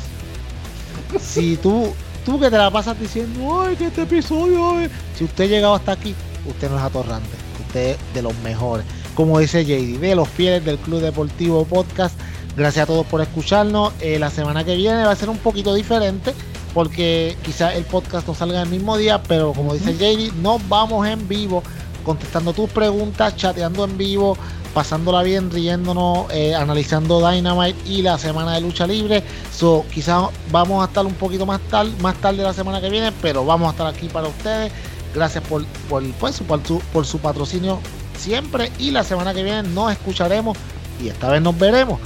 Si 1.19 1.57
tú, 1.57 1.93
tú 2.25 2.39
que 2.39 2.49
te 2.49 2.57
la 2.57 2.71
pasas 2.71 2.99
diciendo, 2.99 3.61
ay, 3.61 3.75
que 3.75 3.87
este 3.87 4.03
episodio, 4.03 4.77
ay", 4.77 4.89
si 5.15 5.23
usted 5.23 5.45
ha 5.45 5.47
llegado 5.47 5.75
hasta 5.75 5.93
aquí, 5.93 6.15
usted 6.45 6.69
no 6.69 6.77
es 6.77 6.83
atorrante, 6.83 7.29
usted 7.67 7.91
es 7.91 7.97
de 8.13 8.21
los 8.21 8.37
mejores. 8.39 8.85
Como 9.15 9.39
dice 9.39 9.65
JD, 9.65 9.99
de 9.99 10.15
los 10.15 10.27
fieles 10.29 10.63
del 10.63 10.77
Club 10.77 11.01
Deportivo 11.01 11.65
Podcast. 11.65 12.17
Gracias 12.55 12.83
a 12.83 12.87
todos 12.87 13.05
por 13.05 13.21
escucharnos. 13.21 13.93
Eh, 14.01 14.19
la 14.19 14.29
semana 14.29 14.63
que 14.63 14.75
viene 14.75 15.03
va 15.03 15.11
a 15.11 15.15
ser 15.15 15.29
un 15.29 15.37
poquito 15.37 15.73
diferente 15.73 16.33
porque 16.73 17.37
quizás 17.43 17.75
el 17.75 17.83
podcast 17.83 18.27
no 18.27 18.33
salga 18.33 18.61
el 18.61 18.69
mismo 18.69 18.97
día, 18.97 19.21
pero 19.23 19.53
como 19.53 19.73
dice 19.73 19.93
JD, 19.93 20.33
nos 20.41 20.67
vamos 20.69 21.05
en 21.07 21.27
vivo 21.27 21.63
contestando 22.03 22.53
tus 22.53 22.69
preguntas, 22.69 23.35
chateando 23.35 23.83
en 23.85 23.97
vivo, 23.97 24.37
pasándola 24.73 25.23
bien, 25.23 25.51
riéndonos, 25.51 26.27
eh, 26.31 26.55
analizando 26.55 27.27
Dynamite 27.27 27.77
y 27.85 28.01
la 28.01 28.17
semana 28.17 28.53
de 28.53 28.61
lucha 28.61 28.87
libre. 28.87 29.23
So, 29.53 29.85
quizás 29.93 30.29
vamos 30.51 30.83
a 30.83 30.87
estar 30.87 31.05
un 31.05 31.13
poquito 31.13 31.45
más, 31.45 31.59
tal, 31.69 31.95
más 32.01 32.15
tarde 32.17 32.43
la 32.43 32.53
semana 32.53 32.81
que 32.81 32.89
viene, 32.89 33.11
pero 33.21 33.45
vamos 33.45 33.67
a 33.67 33.71
estar 33.71 33.87
aquí 33.87 34.07
para 34.07 34.27
ustedes. 34.27 34.71
Gracias 35.13 35.43
por, 35.43 35.65
por, 35.89 36.03
pues, 36.13 36.39
por, 36.39 36.65
su, 36.65 36.79
por 36.93 37.05
su 37.05 37.19
patrocinio 37.19 37.79
siempre. 38.17 38.71
Y 38.79 38.91
la 38.91 39.03
semana 39.03 39.33
que 39.33 39.43
viene 39.43 39.63
nos 39.63 39.91
escucharemos 39.91 40.57
y 41.01 41.09
esta 41.09 41.29
vez 41.29 41.41
nos 41.41 41.57
veremos 41.57 41.99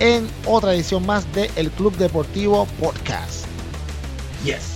en 0.00 0.28
otra 0.46 0.74
edición 0.74 1.06
más 1.06 1.30
de 1.34 1.50
El 1.56 1.70
Club 1.70 1.96
Deportivo 1.96 2.66
Podcast. 2.80 3.46
yes. 4.44 4.69